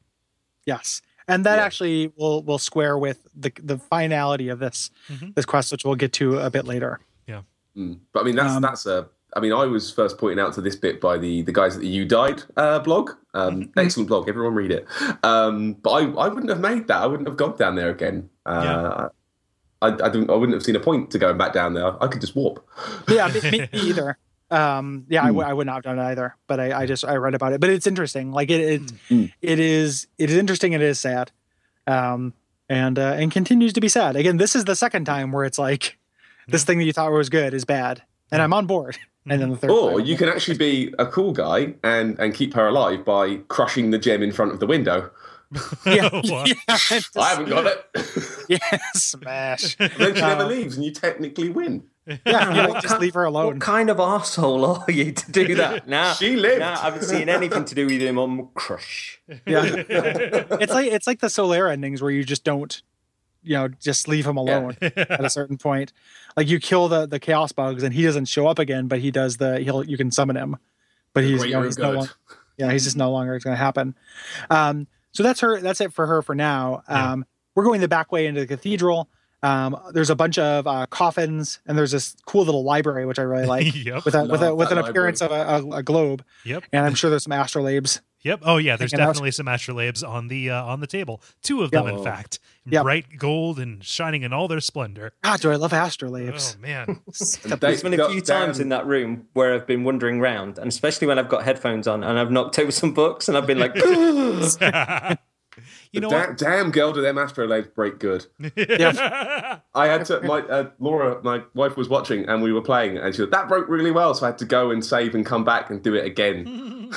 Yes, 0.66 1.02
and 1.28 1.46
that 1.46 1.56
Yeah. 1.58 1.64
actually 1.64 2.12
will 2.16 2.42
will 2.42 2.58
square 2.58 2.98
with 2.98 3.26
the 3.34 3.52
the 3.62 3.78
finality 3.78 4.48
of 4.48 4.58
this 4.58 4.90
Mhm. 5.08 5.34
this 5.34 5.44
quest, 5.46 5.72
which 5.72 5.84
we'll 5.84 5.94
get 5.94 6.12
to 6.14 6.38
a 6.38 6.50
bit 6.50 6.66
later. 6.66 7.00
Mm. 7.76 8.00
But 8.12 8.20
I 8.20 8.22
mean, 8.24 8.34
that's 8.34 8.54
Um, 8.56 8.62
that's 8.62 8.84
a. 8.86 9.08
I 9.36 9.40
mean, 9.40 9.52
I 9.52 9.64
was 9.66 9.90
first 9.92 10.18
pointing 10.18 10.38
out 10.40 10.52
to 10.54 10.60
this 10.60 10.76
bit 10.76 11.00
by 11.00 11.16
the 11.18 11.42
the 11.42 11.52
guys 11.52 11.76
at 11.76 11.82
the 11.82 11.88
You 11.88 12.04
Died 12.04 12.42
uh, 12.56 12.78
blog. 12.80 13.10
Um, 13.34 13.62
Mm-hmm. 13.62 13.78
Excellent 13.78 14.08
blog. 14.08 14.28
Everyone 14.28 14.54
read 14.54 14.70
it. 14.72 14.86
Um, 15.22 15.74
but 15.74 15.90
I, 15.90 15.98
I 16.10 16.28
wouldn't 16.28 16.48
have 16.48 16.60
made 16.60 16.88
that. 16.88 17.02
I 17.02 17.06
wouldn't 17.06 17.28
have 17.28 17.36
gone 17.36 17.56
down 17.56 17.74
there 17.76 17.90
again. 17.90 18.28
Uh, 18.44 19.08
I, 19.82 19.86
I, 19.88 19.90
didn't, 19.90 20.30
I 20.30 20.34
wouldn't 20.34 20.54
have 20.54 20.62
seen 20.64 20.76
a 20.76 20.80
point 20.80 21.10
to 21.12 21.18
going 21.18 21.38
back 21.38 21.52
down 21.52 21.74
there. 21.74 22.02
I 22.02 22.08
could 22.08 22.20
just 22.20 22.34
warp. 22.36 22.66
Yeah, 23.08 23.28
me, 23.28 23.50
me 23.60 23.68
either. 23.72 24.18
Um, 24.50 25.06
yeah, 25.08 25.22
I, 25.22 25.26
w- 25.28 25.46
I 25.46 25.52
would 25.52 25.66
not 25.66 25.76
have 25.76 25.84
done 25.84 25.98
it 25.98 26.02
either. 26.02 26.34
But 26.48 26.58
I, 26.58 26.80
I 26.80 26.86
just 26.86 27.04
I 27.04 27.14
read 27.16 27.34
about 27.34 27.52
it. 27.52 27.60
But 27.60 27.70
it's 27.70 27.86
interesting. 27.86 28.32
Like 28.32 28.50
it 28.50 28.60
it, 28.60 28.82
Mm. 29.10 29.32
it 29.40 29.60
is 29.60 30.08
it 30.18 30.28
is 30.28 30.36
interesting. 30.36 30.74
and 30.74 30.82
It 30.82 30.86
is 30.88 30.98
sad, 30.98 31.30
um, 31.86 32.34
and 32.68 32.98
uh, 32.98 33.14
and 33.16 33.30
continues 33.30 33.72
to 33.74 33.80
be 33.80 33.88
sad. 33.88 34.16
Again, 34.16 34.38
this 34.38 34.56
is 34.56 34.64
the 34.64 34.74
second 34.74 35.04
time 35.04 35.30
where 35.30 35.44
it's 35.44 35.58
like 35.58 35.98
this 36.48 36.64
thing 36.64 36.78
that 36.78 36.84
you 36.84 36.92
thought 36.92 37.12
was 37.12 37.28
good 37.28 37.54
is 37.54 37.64
bad, 37.64 38.02
and 38.32 38.42
I'm 38.42 38.52
on 38.52 38.66
board. 38.66 38.98
And 39.28 39.40
then 39.40 39.50
the 39.50 39.56
third. 39.58 39.70
Or 39.70 39.98
time, 39.98 40.06
you 40.06 40.16
can 40.16 40.30
actually 40.30 40.56
be 40.56 40.94
a 40.98 41.04
cool 41.06 41.32
guy 41.32 41.74
and 41.84 42.18
and 42.18 42.34
keep 42.34 42.54
her 42.54 42.66
alive 42.68 43.04
by 43.04 43.36
crushing 43.48 43.90
the 43.90 43.98
gem 43.98 44.22
in 44.22 44.32
front 44.32 44.50
of 44.52 44.60
the 44.60 44.66
window. 44.66 45.10
yeah, 45.86 46.08
yeah, 46.24 46.44
just- 46.66 47.16
I 47.18 47.28
haven't 47.28 47.50
got 47.50 47.66
it. 47.66 47.84
yeah, 48.48 48.78
smash. 48.94 49.76
then 49.76 49.90
she 50.14 50.20
never 50.22 50.44
Uh, 50.44 50.48
leaves, 50.48 50.76
and 50.76 50.84
you 50.86 50.90
technically 50.90 51.50
win. 51.50 51.84
Yeah, 52.06 52.16
yeah, 52.26 52.66
What 52.68 52.82
just 52.82 52.98
leave 52.98 53.12
her 53.14 53.24
alone. 53.24 53.46
What 53.46 53.60
kind 53.60 53.90
of 53.90 54.00
asshole 54.00 54.64
are 54.64 54.90
you 54.90 55.12
to 55.12 55.30
do 55.32 55.54
that? 55.56 55.86
Nah, 55.86 56.14
She 56.14 56.34
lived. 56.36 56.60
Nah, 56.60 56.72
I 56.80 56.84
haven't 56.84 57.04
seen 57.04 57.28
anything 57.28 57.66
to 57.66 57.74
do 57.74 57.86
with 57.86 58.00
him 58.00 58.18
on 58.18 58.48
Crush. 58.54 59.20
Yeah, 59.46 59.64
it's 59.76 60.72
like 60.72 60.90
it's 60.90 61.06
like 61.06 61.20
the 61.20 61.26
Solaire 61.28 61.70
endings 61.70 62.00
where 62.00 62.10
you 62.10 62.24
just 62.24 62.42
don't, 62.42 62.82
you 63.42 63.54
know, 63.54 63.68
just 63.68 64.08
leave 64.08 64.26
him 64.26 64.36
alone 64.36 64.76
at 64.82 65.24
a 65.24 65.30
certain 65.30 65.58
point. 65.58 65.92
Like 66.36 66.48
you 66.48 66.60
kill 66.60 66.88
the 66.88 67.06
the 67.06 67.18
chaos 67.18 67.52
bugs 67.52 67.82
and 67.82 67.94
he 67.94 68.02
doesn't 68.02 68.26
show 68.26 68.46
up 68.46 68.58
again, 68.58 68.88
but 68.88 69.00
he 69.00 69.10
does 69.10 69.36
the 69.36 69.60
he'll 69.60 69.84
you 69.84 69.96
can 69.96 70.10
summon 70.10 70.36
him, 70.36 70.56
but 71.12 71.24
he's, 71.24 71.44
you 71.44 71.52
know, 71.52 71.62
he's 71.62 71.78
no 71.78 71.92
longer 71.92 72.12
yeah 72.56 72.70
he's 72.70 72.84
just 72.84 72.96
no 72.96 73.10
longer 73.12 73.34
it's 73.34 73.44
going 73.44 73.56
to 73.56 73.62
happen. 73.62 73.94
Um, 74.50 74.86
so 75.12 75.22
that's 75.22 75.40
her. 75.40 75.60
That's 75.60 75.80
it 75.80 75.92
for 75.92 76.06
her 76.06 76.22
for 76.22 76.34
now. 76.34 76.82
Yeah. 76.88 77.12
Um, 77.12 77.26
we're 77.54 77.64
going 77.64 77.80
the 77.80 77.88
back 77.88 78.12
way 78.12 78.26
into 78.26 78.40
the 78.40 78.46
cathedral. 78.46 79.08
Um, 79.42 79.76
there's 79.92 80.10
a 80.10 80.14
bunch 80.14 80.38
of 80.38 80.66
uh, 80.66 80.86
coffins 80.86 81.60
and 81.66 81.76
there's 81.76 81.92
this 81.92 82.14
cool 82.26 82.44
little 82.44 82.62
library 82.62 83.06
which 83.06 83.18
I 83.18 83.22
really 83.22 83.46
like 83.46 83.74
yep. 83.84 84.04
with 84.04 84.14
a 84.14 84.26
with 84.26 84.42
a 84.42 84.54
with 84.54 84.70
an 84.70 84.78
appearance 84.78 85.22
of 85.22 85.30
a, 85.30 85.34
a, 85.34 85.70
a 85.76 85.82
globe. 85.82 86.24
Yep. 86.44 86.64
And 86.72 86.84
I'm 86.84 86.94
sure 86.94 87.10
there's 87.10 87.24
some 87.24 87.32
astrolabes. 87.32 88.00
Yep. 88.22 88.40
Oh 88.42 88.58
yeah, 88.58 88.76
there's 88.76 88.92
Hanging 88.92 89.04
out. 89.04 89.08
definitely 89.08 89.30
some 89.30 89.46
astrolabes 89.46 90.06
on 90.06 90.28
the 90.28 90.50
uh, 90.50 90.64
on 90.64 90.80
the 90.80 90.86
table. 90.86 91.22
Two 91.42 91.62
of 91.62 91.70
them, 91.70 91.86
Yep. 91.86 91.94
in 91.98 92.04
fact, 92.04 92.38
Yep. 92.66 92.82
bright 92.82 93.06
gold 93.18 93.58
and 93.58 93.82
shining 93.82 94.22
in 94.22 94.32
all 94.32 94.46
their 94.46 94.60
splendor. 94.60 95.12
God, 95.22 95.40
do 95.40 95.50
I 95.50 95.56
love 95.56 95.72
astrolabes? 95.72 96.56
Oh 96.56 96.60
man. 96.60 97.00
There's 97.60 97.82
been 97.82 97.98
a 97.98 98.08
few 98.10 98.20
Dan- 98.20 98.46
times 98.46 98.60
in 98.60 98.68
that 98.68 98.86
room 98.86 99.26
where 99.32 99.54
I've 99.54 99.66
been 99.66 99.84
wandering 99.84 100.20
around, 100.20 100.58
and 100.58 100.68
especially 100.68 101.06
when 101.06 101.18
I've 101.18 101.30
got 101.30 101.44
headphones 101.44 101.88
on 101.88 102.04
and 102.04 102.18
I've 102.18 102.30
knocked 102.30 102.58
over 102.58 102.70
some 102.70 102.92
books 102.92 103.28
and 103.28 103.38
I've 103.38 103.46
been 103.46 103.58
like, 103.58 103.74
you 105.92 106.00
know 106.00 106.10
Da- 106.10 106.28
what? 106.28 106.38
damn 106.38 106.70
girl, 106.70 106.92
do 106.92 107.00
them 107.00 107.16
astrolabes 107.16 107.72
break 107.74 107.98
good. 107.98 108.26
Yeah. 108.56 109.58
I 109.74 109.86
had 109.86 110.04
to. 110.06 110.20
My 110.20 110.40
uh, 110.40 110.70
Laura, 110.78 111.20
my 111.22 111.42
wife, 111.54 111.76
was 111.76 111.88
watching, 111.88 112.26
and 112.28 112.42
we 112.42 112.52
were 112.52 112.62
playing, 112.62 112.98
and 112.98 113.14
she 113.14 113.22
said 113.22 113.30
that 113.30 113.48
broke 113.48 113.68
really 113.68 113.90
well. 113.90 114.14
So 114.14 114.26
I 114.26 114.30
had 114.30 114.38
to 114.38 114.44
go 114.44 114.70
and 114.70 114.84
save 114.84 115.14
and 115.14 115.24
come 115.24 115.44
back 115.44 115.70
and 115.70 115.82
do 115.82 115.94
it 115.94 116.04
again. 116.04 116.90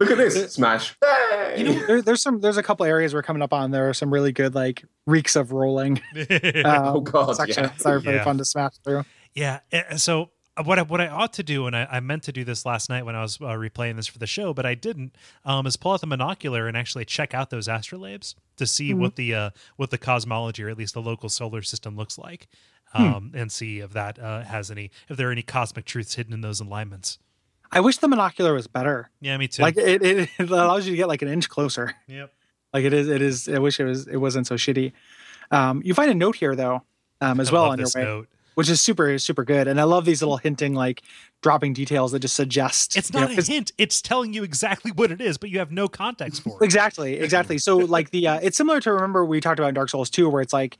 Look 0.00 0.10
at 0.10 0.18
this 0.18 0.52
smash! 0.54 0.94
Hey! 1.02 1.62
there, 1.86 2.02
there's 2.02 2.22
some 2.22 2.40
there's 2.40 2.56
a 2.56 2.62
couple 2.62 2.86
areas 2.86 3.14
we're 3.14 3.22
coming 3.22 3.42
up 3.42 3.52
on 3.52 3.70
there 3.72 3.88
are 3.88 3.94
some 3.94 4.12
really 4.12 4.30
good 4.32 4.54
like 4.54 4.84
reeks 5.06 5.34
of 5.36 5.50
rolling 5.52 6.00
um, 6.16 6.26
Oh, 6.64 7.00
God, 7.00 7.34
sections 7.36 7.56
yeah. 7.70 7.76
that 7.82 7.86
are 7.86 7.98
very 7.98 8.16
Yeah. 8.16 8.24
fun 8.24 8.38
to 8.38 8.44
smash 8.44 8.72
through 8.84 9.04
Yeah. 9.34 9.60
So 9.96 10.30
uh, 10.56 10.62
what 10.64 10.78
I, 10.78 10.82
what 10.82 11.00
I 11.00 11.08
ought 11.08 11.32
to 11.34 11.42
do, 11.42 11.66
and 11.66 11.74
I, 11.76 11.86
I 11.90 12.00
meant 12.00 12.22
to 12.24 12.32
do 12.32 12.44
this 12.44 12.64
last 12.66 12.88
night 12.90 13.04
when 13.04 13.14
I 13.16 13.22
was 13.22 13.40
uh, 13.40 13.44
replaying 13.46 13.96
this 13.96 14.06
for 14.08 14.18
the 14.18 14.26
show, 14.26 14.52
but 14.54 14.66
I 14.66 14.74
didn't, 14.74 15.14
um, 15.44 15.66
is 15.66 15.76
pull 15.76 15.92
out 15.92 16.00
the 16.00 16.06
monocular 16.08 16.66
and 16.68 16.76
actually 16.76 17.04
check 17.04 17.32
out 17.34 17.50
those 17.50 17.66
astrolabes 17.68 18.34
to 18.56 18.66
see 18.66 18.90
Mm-hmm. 18.90 19.00
what 19.00 19.16
the 19.16 19.34
uh, 19.34 19.50
what 19.76 19.90
the 19.90 19.98
cosmology 19.98 20.62
or 20.64 20.68
at 20.68 20.76
least 20.78 20.94
the 20.94 21.02
local 21.02 21.28
solar 21.28 21.62
system 21.62 21.96
looks 21.96 22.18
like, 22.18 22.46
Hmm. 22.92 23.02
um, 23.02 23.32
and 23.34 23.52
see 23.52 23.80
if 23.80 23.92
that 23.92 24.18
uh, 24.18 24.42
has 24.44 24.70
any 24.70 24.90
if 25.08 25.16
there 25.16 25.28
are 25.28 25.32
any 25.32 25.42
cosmic 25.42 25.84
truths 25.84 26.14
hidden 26.14 26.32
in 26.32 26.40
those 26.40 26.58
alignments. 26.60 27.18
I 27.72 27.80
wish 27.80 27.98
the 27.98 28.06
monocular 28.08 28.52
was 28.54 28.66
better 28.66 29.10
Yeah, 29.20 29.36
me 29.36 29.48
too. 29.48 29.62
like 29.62 29.76
it, 29.76 30.02
it, 30.02 30.28
it 30.38 30.50
allows 30.50 30.86
you 30.86 30.92
to 30.92 30.96
get 30.96 31.08
like 31.08 31.22
an 31.22 31.28
inch 31.28 31.48
closer 31.48 31.94
yep. 32.06 32.32
like 32.72 32.84
it 32.84 32.92
is 32.92 33.08
it 33.08 33.22
is 33.22 33.48
i 33.48 33.58
wish 33.58 33.78
it 33.80 33.84
was 33.84 34.06
it 34.06 34.16
wasn't 34.16 34.46
so 34.46 34.54
shitty 34.56 34.92
um 35.50 35.82
you 35.84 35.94
find 35.94 36.10
a 36.10 36.14
note 36.14 36.36
here 36.36 36.54
though 36.56 36.82
um 37.20 37.40
as 37.40 37.50
I 37.50 37.52
well 37.52 37.64
on 37.70 37.78
your 37.78 37.88
way 37.94 38.04
note. 38.04 38.28
which 38.54 38.68
is 38.68 38.80
super 38.80 39.18
super 39.18 39.44
good 39.44 39.68
and 39.68 39.80
i 39.80 39.84
love 39.84 40.04
these 40.04 40.20
little 40.22 40.36
hinting 40.36 40.74
like 40.74 41.02
dropping 41.42 41.72
details 41.72 42.12
that 42.12 42.20
just 42.20 42.34
suggest 42.34 42.96
It's 42.96 43.12
you 43.12 43.20
know, 43.20 43.26
not 43.28 43.38
a 43.38 43.42
hint. 43.42 43.72
It's 43.78 44.02
telling 44.02 44.32
you 44.34 44.42
exactly 44.42 44.90
what 44.90 45.12
it 45.12 45.20
is, 45.20 45.38
but 45.38 45.50
you 45.50 45.60
have 45.60 45.70
no 45.70 45.86
context 45.86 46.42
for 46.42 46.60
it. 46.60 46.64
Exactly, 46.64 47.14
exactly. 47.14 47.58
So 47.58 47.76
like 47.76 48.10
the 48.10 48.26
uh, 48.26 48.40
it's 48.42 48.56
similar 48.56 48.80
to 48.80 48.92
remember 48.92 49.24
we 49.24 49.40
talked 49.40 49.60
about 49.60 49.68
in 49.68 49.74
Dark 49.74 49.88
Souls 49.88 50.10
2 50.10 50.28
where 50.28 50.42
it's 50.42 50.52
like 50.52 50.76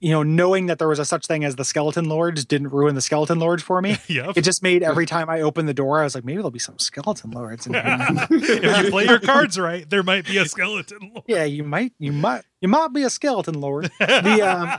you 0.00 0.10
know 0.10 0.22
knowing 0.22 0.66
that 0.66 0.78
there 0.78 0.88
was 0.88 0.98
a 0.98 1.04
such 1.04 1.26
thing 1.26 1.44
as 1.44 1.56
the 1.56 1.64
skeleton 1.64 2.08
lords 2.08 2.44
didn't 2.44 2.68
ruin 2.68 2.94
the 2.94 3.00
skeleton 3.00 3.38
lords 3.38 3.62
for 3.62 3.80
me. 3.80 3.96
Yep. 4.08 4.36
It 4.36 4.42
just 4.42 4.62
made 4.62 4.82
every 4.82 5.06
time 5.06 5.30
I 5.30 5.40
opened 5.40 5.68
the 5.68 5.74
door 5.74 6.00
I 6.00 6.04
was 6.04 6.14
like 6.14 6.24
maybe 6.24 6.36
there'll 6.36 6.50
be 6.50 6.58
some 6.58 6.78
skeleton 6.78 7.30
lords 7.30 7.66
in 7.66 7.74
here. 7.74 7.82
if 8.30 8.84
you 8.84 8.90
play 8.90 9.04
your 9.06 9.18
cards 9.20 9.58
right, 9.58 9.88
there 9.88 10.02
might 10.02 10.26
be 10.26 10.36
a 10.38 10.44
skeleton. 10.46 11.10
lord. 11.14 11.24
yeah, 11.26 11.44
you 11.44 11.64
might 11.64 11.92
you 11.98 12.12
might 12.12 12.42
you 12.60 12.68
might 12.68 12.92
be 12.92 13.02
a 13.02 13.10
skeleton 13.10 13.60
lord. 13.60 13.90
The 13.98 14.42
um 14.42 14.78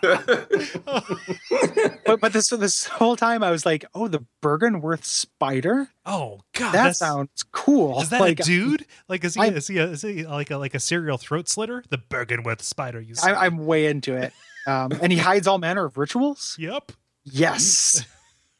but 2.05 2.19
but 2.19 2.33
this 2.33 2.49
this 2.49 2.85
whole 2.85 3.15
time 3.15 3.43
I 3.43 3.51
was 3.51 3.65
like, 3.65 3.85
"Oh, 3.93 4.07
the 4.07 4.25
Byrgenwerth 4.41 5.03
spider? 5.05 5.89
Oh 6.05 6.41
God, 6.53 6.73
That 6.73 6.95
sounds 6.95 7.43
cool." 7.51 8.01
Is 8.01 8.09
that 8.09 8.19
like 8.21 8.39
a 8.39 8.43
dude? 8.43 8.85
Like 9.07 9.23
is 9.23 9.35
he, 9.35 9.41
I- 9.41 9.47
is 9.47 9.67
he, 9.67 9.77
a, 9.77 9.85
is 9.87 10.01
he 10.01 10.25
like 10.25 10.51
a 10.51 10.57
like 10.57 10.73
a 10.75 10.79
serial 10.79 11.17
throat 11.17 11.47
slitter? 11.49 11.83
The 11.89 11.97
Byrgenwerth 11.97 12.61
spider. 12.61 12.99
You? 13.01 13.15
I, 13.23 13.33
I'm 13.45 13.65
way 13.65 13.87
into 13.87 14.15
it. 14.15 14.33
Um, 14.67 14.91
and 15.01 15.11
he 15.11 15.17
hides 15.17 15.47
all 15.47 15.57
manner 15.57 15.85
of 15.85 15.97
rituals. 15.97 16.55
yep. 16.59 16.91
Yes. 17.23 18.05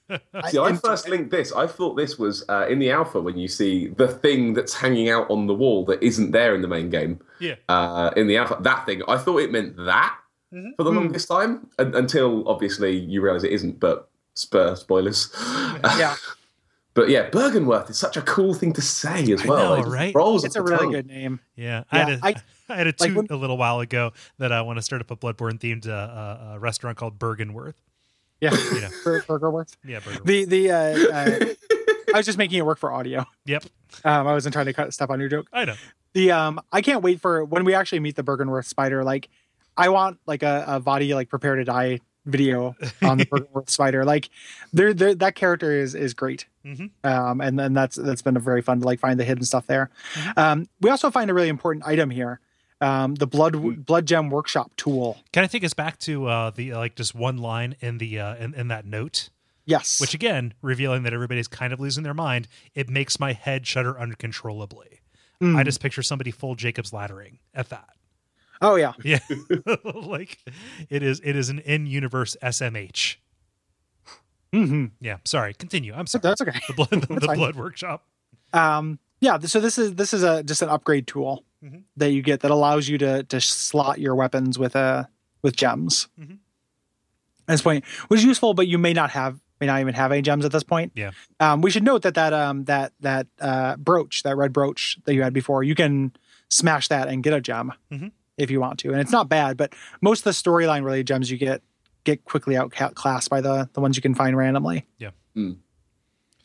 See, 0.50 0.60
I 0.60 0.74
first 0.74 1.10
linked 1.10 1.32
this. 1.32 1.52
I 1.52 1.66
thought 1.66 1.96
this 1.96 2.20
was 2.20 2.44
uh, 2.48 2.68
in 2.70 2.78
the 2.80 2.92
alpha 2.92 3.20
when 3.20 3.38
you 3.38 3.48
see 3.48 3.88
the 3.88 4.08
thing 4.08 4.54
that's 4.54 4.74
hanging 4.76 5.10
out 5.10 5.30
on 5.32 5.48
the 5.48 5.54
wall 5.56 5.84
that 5.86 6.02
isn't 6.04 6.30
there 6.32 6.54
in 6.54 6.62
the 6.62 6.68
main 6.68 6.90
game. 6.92 7.20
Yeah. 7.40 7.56
Uh, 7.70 8.12
in 8.16 8.28
the 8.28 8.38
alpha, 8.38 8.58
that 8.62 8.86
thing. 8.86 9.02
I 9.08 9.18
thought 9.18 9.40
it 9.40 9.52
meant 9.52 9.76
that 9.78 10.16
for 10.78 10.84
the 10.84 10.92
longest 10.92 11.28
time 11.28 11.68
un- 11.80 11.96
until 11.96 12.48
obviously 12.48 12.96
you 12.98 13.22
realize 13.22 13.44
it 13.44 13.52
isn't. 13.52 13.80
But 13.80 14.08
spur 14.36 14.76
spoilers. 14.76 15.32
Yeah. 15.98 16.16
but 16.94 17.10
yeah, 17.10 17.30
Byrgenwerth 17.32 17.90
is 17.90 17.98
such 17.98 18.16
a 18.16 18.22
cool 18.22 18.54
thing 18.54 18.74
to 18.74 18.82
say 18.82 19.32
as 19.34 19.42
I 19.44 19.48
well. 19.48 19.76
know, 19.78 19.84
It 19.84 19.88
right? 19.90 20.14
Rolls 20.16 20.44
It's 20.46 20.56
a 20.56 20.62
really 20.62 20.78
tongue. 20.78 20.92
good 20.92 21.08
name. 21.08 21.40
Yeah. 21.56 21.84
I 21.92 21.98
Yeah, 21.98 22.06
had 22.10 22.20
a, 22.20 22.26
I- 22.26 22.36
I 22.70 22.76
had 22.76 22.88
a 22.88 22.94
like 23.00 23.14
when- 23.16 23.28
a 23.30 23.36
little 23.36 23.58
while 23.58 23.80
ago 23.80 24.12
that 24.38 24.52
I 24.52 24.62
want 24.62 24.78
to 24.78 24.82
start 24.82 25.02
up 25.02 25.12
a 25.12 25.16
Bloodborne 25.16 25.60
themed 25.60 25.88
uh, 25.88 25.92
uh, 25.92 26.54
uh, 26.56 26.60
restaurant 26.60 26.98
called 26.98 27.20
Byrgenwerth. 27.20 27.76
Yeah. 28.42 28.54
You 28.74 28.82
know. 28.82 28.90
Bur- 29.04 29.22
Burgerworth. 29.28 29.78
Yeah. 29.86 30.00
Byrgenwerth. 30.00 30.26
The 30.26 30.46
the 30.46 30.72
uh, 30.72 30.76
uh, 31.14 31.46
I 32.14 32.18
was 32.18 32.26
just 32.26 32.38
making 32.38 32.60
it 32.60 32.66
work 32.66 32.78
for 32.80 32.92
audio. 32.92 33.26
yep. 33.46 33.64
Um, 34.04 34.28
I 34.28 34.34
wasn't 34.34 34.54
trying 34.54 34.66
to 34.68 34.74
cut 34.74 34.94
step 34.94 35.10
on 35.10 35.20
your 35.20 35.30
joke. 35.30 35.48
I 35.54 35.66
know. 35.66 35.76
The 36.14 36.32
um, 36.32 36.62
I 36.72 36.82
can't 36.82 37.02
wait 37.04 37.20
for 37.22 37.44
when 37.44 37.66
we 37.66 37.74
actually 37.74 38.00
meet 38.00 38.16
the 38.16 38.24
Byrgenwerth 38.24 38.66
spider. 38.66 39.04
Like, 39.04 39.30
I 39.78 39.90
want 39.90 40.20
like 40.26 40.44
a, 40.44 40.64
a 40.68 40.82
Vaati 40.82 41.14
like 41.14 41.30
prepare 41.30 41.56
to 41.56 41.64
die 41.64 42.00
video 42.26 42.76
on 43.04 43.18
the 43.18 43.26
Byrgenwerth 43.26 43.70
spider. 43.70 44.04
Like, 44.06 44.30
there 44.74 44.94
that 44.94 45.36
character 45.36 45.72
is 45.72 45.94
is 45.96 46.14
great. 46.14 46.46
Mhm. 46.66 46.90
Um, 47.04 47.42
and 47.42 47.60
then 47.60 47.74
that's 47.74 47.96
that's 47.96 48.22
been 48.22 48.38
a 48.38 48.40
very 48.40 48.62
fun 48.62 48.80
to 48.80 48.86
like 48.86 49.00
find 49.00 49.20
the 49.20 49.24
hidden 49.26 49.44
stuff 49.44 49.68
there. 49.68 49.90
Mm-hmm. 50.14 50.40
Um, 50.40 50.70
we 50.82 50.90
also 50.90 51.12
find 51.12 51.30
a 51.30 51.34
really 51.34 51.50
important 51.50 51.86
item 51.86 52.10
here. 52.10 52.40
Um, 52.86 53.16
the 53.16 53.28
blood 53.28 53.86
blood 53.86 54.06
gem 54.06 54.30
workshop 54.30 54.72
tool. 54.78 55.18
Can 55.34 55.44
I 55.44 55.48
take 55.48 55.64
us 55.64 55.74
back 55.74 55.98
to 56.00 56.28
uh, 56.28 56.50
the 56.52 56.74
like 56.76 56.96
just 56.96 57.16
one 57.16 57.38
line 57.38 57.76
in 57.80 57.98
the 57.98 58.20
uh, 58.20 58.36
in, 58.36 58.54
in 58.54 58.68
that 58.70 58.86
note? 58.86 59.30
Yes. 59.68 60.00
which 60.00 60.14
again 60.14 60.54
revealing 60.62 61.02
that 61.04 61.14
everybody's 61.14 61.48
kind 61.48 61.74
of 61.74 61.80
losing 61.80 62.04
their 62.04 62.14
mind 62.14 62.48
it 62.76 62.88
makes 62.88 63.20
my 63.20 63.34
head 63.34 63.66
shudder 63.66 64.00
uncontrollably 64.00 65.00
Mm. 65.42 65.58
i 65.58 65.64
just 65.64 65.82
picture 65.82 66.04
somebody 66.04 66.30
full 66.30 66.54
jacob's 66.54 66.92
laddering 66.92 67.40
at 67.54 67.70
that 67.70 67.90
oh 68.62 68.76
yeah. 68.76 68.94
yeah 69.04 69.18
like 69.84 70.38
it 70.90 71.02
is 71.02 71.20
it 71.24 71.36
is 71.36 71.50
an 71.50 71.58
in-universe 71.60 72.38
smh 72.44 73.16
hmm 74.54 74.86
yeah 75.02 75.18
sorry 75.26 75.54
continue 75.56 75.94
i'm 75.96 76.06
sorry 76.08 76.22
That's 76.22 76.42
okay. 76.42 76.60
the 76.68 76.74
blood 76.74 76.90
the, 77.10 77.26
fine. 77.26 77.36
blood 77.38 77.56
workshop 77.56 78.06
um 78.54 79.00
yeah, 79.22 79.40
so 79.40 79.60
this 79.60 79.78
is 79.80 79.96
this 79.96 80.14
is 80.14 80.22
a 80.24 80.44
just 80.44 80.62
an 80.62 80.70
upgrade 80.70 81.08
tool 81.08 81.44
Mhm. 81.66 81.84
that 81.98 82.12
you 82.12 82.22
get 82.22 82.42
that 82.42 82.52
allows 82.52 82.88
you 82.88 82.98
to 83.00 83.24
to 83.24 83.42
slot 83.42 84.00
your 84.00 84.14
weapons 84.16 84.60
with 84.60 84.76
uh 84.76 85.06
with 85.42 85.56
gems. 85.56 86.08
Mhm. 86.20 86.38
At 87.48 87.54
this 87.54 87.62
point, 87.62 87.86
which 88.08 88.20
is 88.20 88.26
useful, 88.26 88.54
but 88.54 88.68
you 88.68 88.78
may 88.78 88.94
not 88.94 89.10
have 89.12 89.40
may 89.62 89.68
not 89.68 89.80
even 89.80 89.94
have 89.94 90.12
any 90.12 90.22
gems 90.22 90.44
at 90.46 90.52
this 90.52 90.64
point. 90.64 90.92
Yeah. 90.96 91.12
Um, 91.40 91.62
we 91.62 91.72
should 91.72 91.84
note 91.84 92.02
that 92.04 92.14
that 92.16 92.34
um 92.34 92.66
that 92.66 92.94
that 93.00 93.28
uh 93.40 93.78
brooch 93.78 94.24
that 94.24 94.36
red 94.38 94.52
brooch 94.54 94.98
that 95.06 95.14
you 95.16 95.24
had 95.24 95.34
before 95.34 95.64
you 95.64 95.76
can 95.76 96.12
smash 96.50 96.88
that 96.90 97.08
and 97.08 97.24
get 97.24 97.34
a 97.34 97.42
gem 97.42 97.72
Mhm. 97.92 98.12
if 98.38 98.52
you 98.52 98.60
want 98.60 98.80
to, 98.80 98.92
and 98.92 99.00
it's 99.02 99.12
not 99.12 99.30
bad. 99.30 99.58
But 99.58 99.74
most 100.02 100.20
of 100.20 100.24
the 100.26 100.32
storyline 100.32 100.84
related 100.84 101.08
gems 101.08 101.32
you 101.32 101.38
get 101.38 101.62
get 102.04 102.24
quickly 102.26 102.56
outclassed 102.56 103.30
by 103.30 103.42
the 103.42 103.70
the 103.74 103.82
ones 103.82 103.96
you 103.96 104.02
can 104.02 104.14
find 104.14 104.36
randomly. 104.38 104.86
Yeah. 105.00 105.12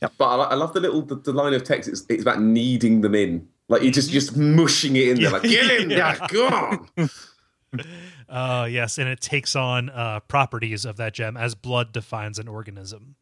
But 0.00 0.24
I, 0.24 0.36
I 0.36 0.54
love 0.54 0.72
the 0.72 0.80
little 0.80 1.02
the, 1.02 1.16
the 1.16 1.32
line 1.32 1.52
of 1.54 1.62
text. 1.64 1.88
It's, 1.88 2.04
it's 2.08 2.22
about 2.22 2.40
kneading 2.40 3.02
them 3.02 3.14
in. 3.14 3.48
Like 3.70 3.82
you're 3.82 3.92
just 3.92 4.10
just 4.10 4.36
mushing 4.36 4.96
it 4.96 5.08
in 5.08 5.20
there. 5.22 5.30
Like 5.30 5.42
get 5.44 5.70
in 5.80 5.88
there, 5.88 6.18
go 6.28 6.46
on. 6.48 6.88
Uh, 8.28 8.66
yes, 8.68 8.98
and 8.98 9.08
it 9.08 9.20
takes 9.20 9.54
on 9.54 9.90
uh, 9.90 10.18
properties 10.26 10.84
of 10.84 10.96
that 10.96 11.14
gem 11.14 11.36
as 11.36 11.54
blood 11.54 11.92
defines 11.92 12.38
an 12.40 12.48
organism. 12.48 13.14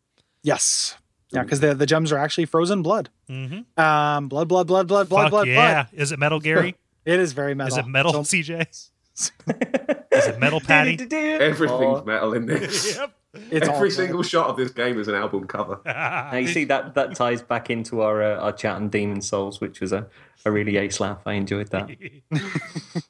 Yes. 0.43 0.97
Yeah, 1.33 1.43
because 1.43 1.61
the 1.61 1.75
the 1.75 1.85
gems 1.85 2.13
are 2.13 2.19
actually 2.19 2.47
frozen 2.47 2.81
blood. 2.83 3.11
Mm-hmm. 3.29 3.79
Um, 3.79 4.29
blood, 4.29 4.49
blood, 4.49 4.67
blood, 4.67 4.89
blood, 4.89 5.09
blood, 5.11 5.23
Fuck 5.25 5.31
blood, 5.31 5.49
yeah! 5.49 5.85
blood. 5.85 6.01
Is 6.01 6.13
it 6.13 6.19
metal, 6.19 6.41
Gary? 6.41 6.75
It 7.05 7.21
is 7.21 7.33
very 7.33 7.55
metal. 7.55 7.79
Is 7.79 7.85
it 7.85 7.87
metal, 7.89 8.13
So- 8.13 8.21
CJ? 8.23 8.69
Is 8.71 9.33
it 9.47 10.39
metal, 10.39 10.61
Paddy? 10.61 10.99
Everything's 11.11 12.05
metal 12.07 12.33
in 12.35 12.47
this. 12.47 12.97
yep. 12.97 13.15
It's 13.35 13.67
Every 13.69 13.89
metal. 13.89 13.91
single 13.91 14.23
shot 14.23 14.49
of 14.49 14.57
this 14.57 14.71
game 14.71 14.99
is 14.99 15.07
an 15.09 15.15
album 15.15 15.47
cover. 15.47 15.81
Now 15.87 16.37
you 16.37 16.49
see 16.49 16.65
that 16.65 16.95
that 16.95 17.15
ties 17.15 17.43
back 17.43 17.69
into 17.71 18.01
our 18.01 18.23
uh, 18.23 18.37
our 18.41 18.53
chat 18.53 18.77
on 18.77 18.89
Demon 18.89 19.21
Souls, 19.21 19.61
which 19.61 19.81
was 19.81 19.93
a, 19.93 20.07
a 20.45 20.51
really 20.51 20.77
ace 20.79 20.99
laugh. 21.01 21.19
I 21.27 21.35
enjoyed 21.35 21.69
that. 21.71 21.91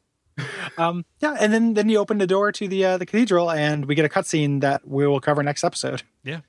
Um, 0.76 1.04
yeah, 1.18 1.36
and 1.40 1.52
then 1.52 1.74
then 1.74 1.88
you 1.88 1.98
open 1.98 2.18
the 2.18 2.26
door 2.26 2.52
to 2.52 2.68
the 2.68 2.84
uh, 2.84 2.96
the 2.98 3.04
cathedral, 3.06 3.50
and 3.50 3.86
we 3.86 3.96
get 3.96 4.04
a 4.04 4.08
cutscene 4.08 4.60
that 4.60 4.86
we 4.86 5.04
will 5.04 5.18
cover 5.20 5.42
next 5.42 5.64
episode. 5.64 6.02
Yeah. 6.22 6.40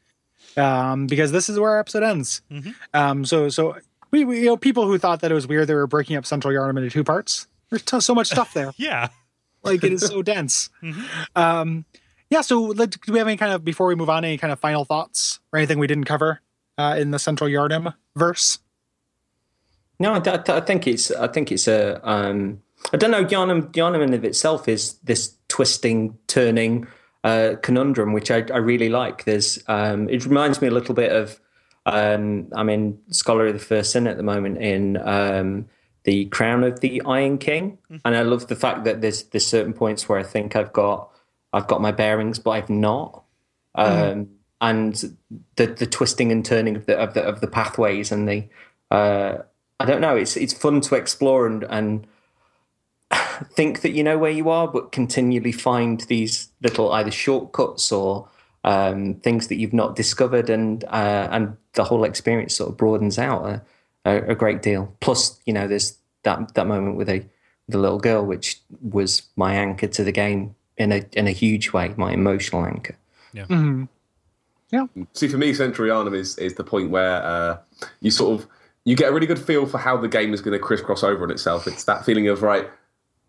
Um, 0.56 1.08
because 1.08 1.32
this 1.32 1.50
is 1.50 1.58
where 1.60 1.72
our 1.72 1.80
episode 1.80 2.04
ends. 2.04 2.42
Mhm. 2.52 2.76
Um, 2.94 3.26
so 3.26 3.50
so 3.50 3.78
we, 4.12 4.26
we 4.26 4.42
you 4.42 4.46
know 4.46 4.58
people 4.58 4.86
who 4.86 5.00
thought 5.00 5.22
that 5.22 5.32
it 5.32 5.34
was 5.34 5.48
weird 5.48 5.68
they 5.68 5.74
were 5.74 5.88
breaking 5.88 6.18
up 6.18 6.26
Central 6.28 6.54
Yharnam 6.54 6.78
into 6.78 6.92
two 6.92 7.04
parts. 7.04 7.48
There's 7.72 7.82
t- 7.82 8.00
so 8.00 8.14
much 8.14 8.28
stuff 8.28 8.54
there. 8.54 8.72
yeah. 8.78 9.08
like 9.64 9.84
it 9.84 9.92
is 9.94 10.06
so 10.06 10.22
dense. 10.22 10.70
Mhm. 10.84 11.04
Um, 11.36 11.86
yeah. 12.30 12.42
So 12.42 12.62
let, 12.62 12.92
do 12.92 13.12
we 13.14 13.20
have 13.20 13.28
any 13.28 13.38
kind 13.38 13.54
of 13.54 13.64
before 13.64 13.88
we 13.88 13.96
move 13.96 14.10
on 14.10 14.24
any 14.26 14.38
kind 14.38 14.52
of 14.54 14.60
final 14.60 14.86
thoughts 14.86 15.40
or 15.52 15.58
anything 15.60 15.80
we 15.80 15.88
didn't 15.88 16.06
cover 16.06 16.42
uh, 16.78 16.96
in 16.98 17.12
the 17.12 17.20
Central 17.20 17.50
Yharnam 17.50 17.94
verse? 18.16 18.60
No, 20.00 20.14
I, 20.14 20.18
I- 20.20 20.58
I 20.58 20.62
think 20.62 20.88
it's 20.88 21.12
I 21.12 21.28
think 21.28 21.52
it's 21.52 21.68
a 21.68 22.00
um, 22.10 22.62
I 22.94 22.98
don't 22.98 23.12
know. 23.12 23.26
Yharnam 23.26 23.72
Yharnam 23.74 24.02
in 24.04 24.14
of 24.14 24.24
itself 24.24 24.68
is 24.68 24.94
this 25.04 25.36
twisting, 25.50 26.18
turning 26.28 26.88
uh, 27.24 27.56
conundrum, 27.62 28.14
which 28.14 28.32
I, 28.32 28.46
I 28.54 28.58
really 28.58 28.88
like. 28.90 29.26
There's 29.26 29.62
um, 29.68 30.08
it 30.10 30.26
reminds 30.26 30.62
me 30.62 30.68
a 30.70 30.72
little 30.72 30.96
bit 30.96 31.12
of 31.12 31.40
um, 31.86 32.48
I'm 32.54 32.70
in 32.70 32.98
Scholar 33.12 33.48
of 33.48 33.54
the 33.54 33.60
First 33.60 33.92
Sin 33.92 34.08
at 34.08 34.16
the 34.18 34.24
moment 34.24 34.60
in 34.60 34.98
um, 34.98 35.66
the 36.04 36.26
Crown 36.28 36.64
of 36.64 36.80
the 36.80 37.02
Iron 37.06 37.38
King, 37.38 37.78
and 38.06 38.16
I 38.16 38.22
love 38.22 38.48
the 38.48 38.56
fact 38.56 38.86
that 38.86 39.02
there's 39.02 39.24
there's 39.24 39.46
certain 39.46 39.74
points 39.74 40.08
where 40.08 40.18
I 40.20 40.24
think 40.24 40.56
I've 40.56 40.72
got 40.72 41.10
I've 41.54 41.68
got 41.68 41.82
my 41.82 41.92
bearings, 41.92 42.40
but 42.40 42.52
I've 42.52 42.70
not. 42.70 43.24
Um, 43.76 44.30
and 44.62 45.18
the 45.56 45.68
the 45.68 45.86
twisting 45.86 46.32
and 46.32 46.46
turning 46.46 46.76
of 46.76 46.86
the 46.86 46.98
of 46.98 47.14
the 47.14 47.22
of 47.22 47.42
the 47.42 47.48
pathways 47.48 48.12
and 48.12 48.28
the 48.28 48.46
uh, 48.92 49.38
I 49.80 49.86
don't 49.86 50.02
know. 50.02 50.16
It's 50.16 50.36
it's 50.36 50.54
fun 50.54 50.82
to 50.82 50.96
explore 50.96 51.48
and 51.48 51.64
and 51.70 52.08
think 53.54 53.82
that 53.82 53.92
you 53.92 54.04
know 54.04 54.18
where 54.18 54.32
you 54.32 54.50
are, 54.50 54.68
but 54.68 54.92
continually 54.92 55.52
find 55.52 56.02
these 56.02 56.50
little 56.62 56.92
either 56.92 57.12
shortcuts 57.12 57.92
or 57.92 58.28
um, 58.64 59.16
things 59.16 59.48
that 59.48 59.56
you've 59.56 59.74
not 59.74 59.96
discovered, 59.96 60.50
and 60.50 60.84
uh, 60.86 61.30
and 61.32 61.56
the 61.74 61.86
whole 61.86 62.04
experience 62.04 62.56
sort 62.56 62.72
of 62.72 62.78
broadens 62.78 63.18
out 63.18 63.46
a, 63.46 63.62
a, 64.06 64.32
a 64.32 64.36
great 64.36 64.62
deal. 64.62 64.94
Plus, 65.00 65.40
you 65.46 65.54
know, 65.54 65.68
there's 65.68 65.98
that 66.24 66.54
that 66.56 66.68
moment 66.68 66.98
with 66.98 67.10
a 67.10 67.26
the 67.70 67.78
little 67.78 68.00
girl, 68.00 68.26
which 68.26 68.60
was 68.82 69.22
my 69.36 69.54
anchor 69.54 69.88
to 69.88 70.04
the 70.04 70.12
game 70.12 70.56
in 70.80 70.92
a 70.92 71.06
in 71.14 71.28
a 71.28 71.32
huge 71.32 71.72
way, 71.72 71.94
my 71.98 72.12
emotional 72.12 72.66
anchor. 72.66 72.96
Mm-hmm. 73.36 73.84
See, 75.14 75.28
for 75.28 75.38
me, 75.38 75.54
Central 75.54 75.88
Yharnam 75.88 76.16
is 76.16 76.38
is 76.38 76.56
the 76.56 76.64
point 76.64 76.90
where 76.90 77.22
uh, 77.24 77.58
you 78.02 78.10
sort 78.10 78.40
of 78.40 78.48
you 78.86 78.96
get 78.96 79.10
a 79.10 79.14
really 79.14 79.28
good 79.28 79.40
feel 79.40 79.66
for 79.66 79.78
how 79.78 79.98
the 79.98 80.08
game 80.08 80.34
is 80.34 80.42
going 80.42 80.58
to 80.58 80.64
crisscross 80.64 81.04
over 81.04 81.24
on 81.24 81.32
itself. 81.32 81.68
It's 81.68 81.84
that 81.84 82.06
feeling 82.06 82.28
of 82.28 82.42
right. 82.42 82.68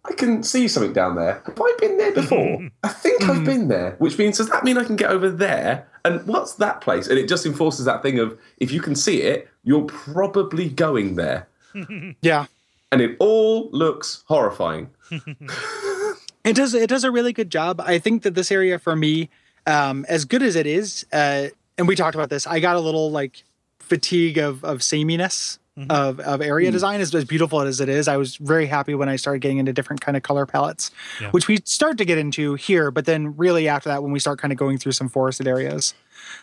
I 0.06 0.14
can 0.14 0.42
see 0.42 0.66
something 0.66 0.94
down 0.94 1.16
there. 1.16 1.42
Have 1.44 1.60
I 1.60 1.76
been 1.78 1.98
there 1.98 2.12
before? 2.12 2.70
I 2.82 2.88
think 2.88 3.22
I've 3.28 3.44
been 3.44 3.68
there, 3.68 3.96
which 3.98 4.16
means 4.16 4.38
does 4.38 4.48
that 4.48 4.64
mean 4.64 4.78
I 4.78 4.84
can 4.84 4.96
get 4.96 5.10
over 5.10 5.28
there? 5.28 5.86
And 6.06 6.26
what's 6.26 6.54
that 6.54 6.80
place? 6.80 7.06
And 7.06 7.18
it 7.18 7.28
just 7.28 7.44
enforces 7.44 7.84
that 7.84 8.02
thing 8.02 8.18
of 8.18 8.38
if 8.56 8.72
you 8.72 8.80
can 8.80 8.94
see 8.94 9.20
it, 9.20 9.48
you're 9.62 9.84
probably 9.84 10.68
going 10.68 11.16
there. 11.16 11.48
Yeah. 12.22 12.46
And 12.92 13.00
it 13.00 13.16
all 13.20 13.70
looks 13.70 14.24
horrifying. 14.26 14.90
It 16.44 16.54
does. 16.56 16.74
It 16.74 16.88
does 16.88 17.04
a 17.04 17.10
really 17.10 17.32
good 17.32 17.50
job. 17.50 17.80
I 17.80 17.98
think 17.98 18.22
that 18.22 18.34
this 18.34 18.50
area 18.50 18.78
for 18.78 18.96
me, 18.96 19.28
um, 19.66 20.06
as 20.08 20.24
good 20.24 20.42
as 20.42 20.56
it 20.56 20.66
is, 20.66 21.04
uh, 21.12 21.48
and 21.76 21.86
we 21.88 21.94
talked 21.96 22.14
about 22.14 22.30
this, 22.30 22.46
I 22.46 22.60
got 22.60 22.76
a 22.76 22.80
little 22.80 23.10
like 23.10 23.44
fatigue 23.78 24.38
of 24.38 24.64
of 24.64 24.82
sameness 24.82 25.58
of 25.88 26.20
of 26.20 26.42
area 26.42 26.70
design. 26.70 27.00
As, 27.00 27.14
as 27.14 27.24
beautiful 27.24 27.60
as 27.62 27.80
it 27.80 27.88
is, 27.88 28.06
I 28.06 28.18
was 28.18 28.36
very 28.36 28.66
happy 28.66 28.94
when 28.94 29.08
I 29.08 29.16
started 29.16 29.38
getting 29.40 29.56
into 29.58 29.72
different 29.72 30.02
kind 30.02 30.14
of 30.14 30.22
color 30.22 30.44
palettes, 30.44 30.90
Yeah. 31.20 31.30
which 31.30 31.48
we 31.48 31.58
start 31.64 31.96
to 31.98 32.04
get 32.04 32.18
into 32.18 32.54
here. 32.54 32.90
But 32.90 33.06
then, 33.06 33.34
really 33.38 33.66
after 33.66 33.88
that, 33.88 34.02
when 34.02 34.12
we 34.12 34.18
start 34.18 34.38
kind 34.38 34.52
of 34.52 34.58
going 34.58 34.76
through 34.76 34.92
some 34.92 35.08
forested 35.08 35.46
areas, 35.48 35.94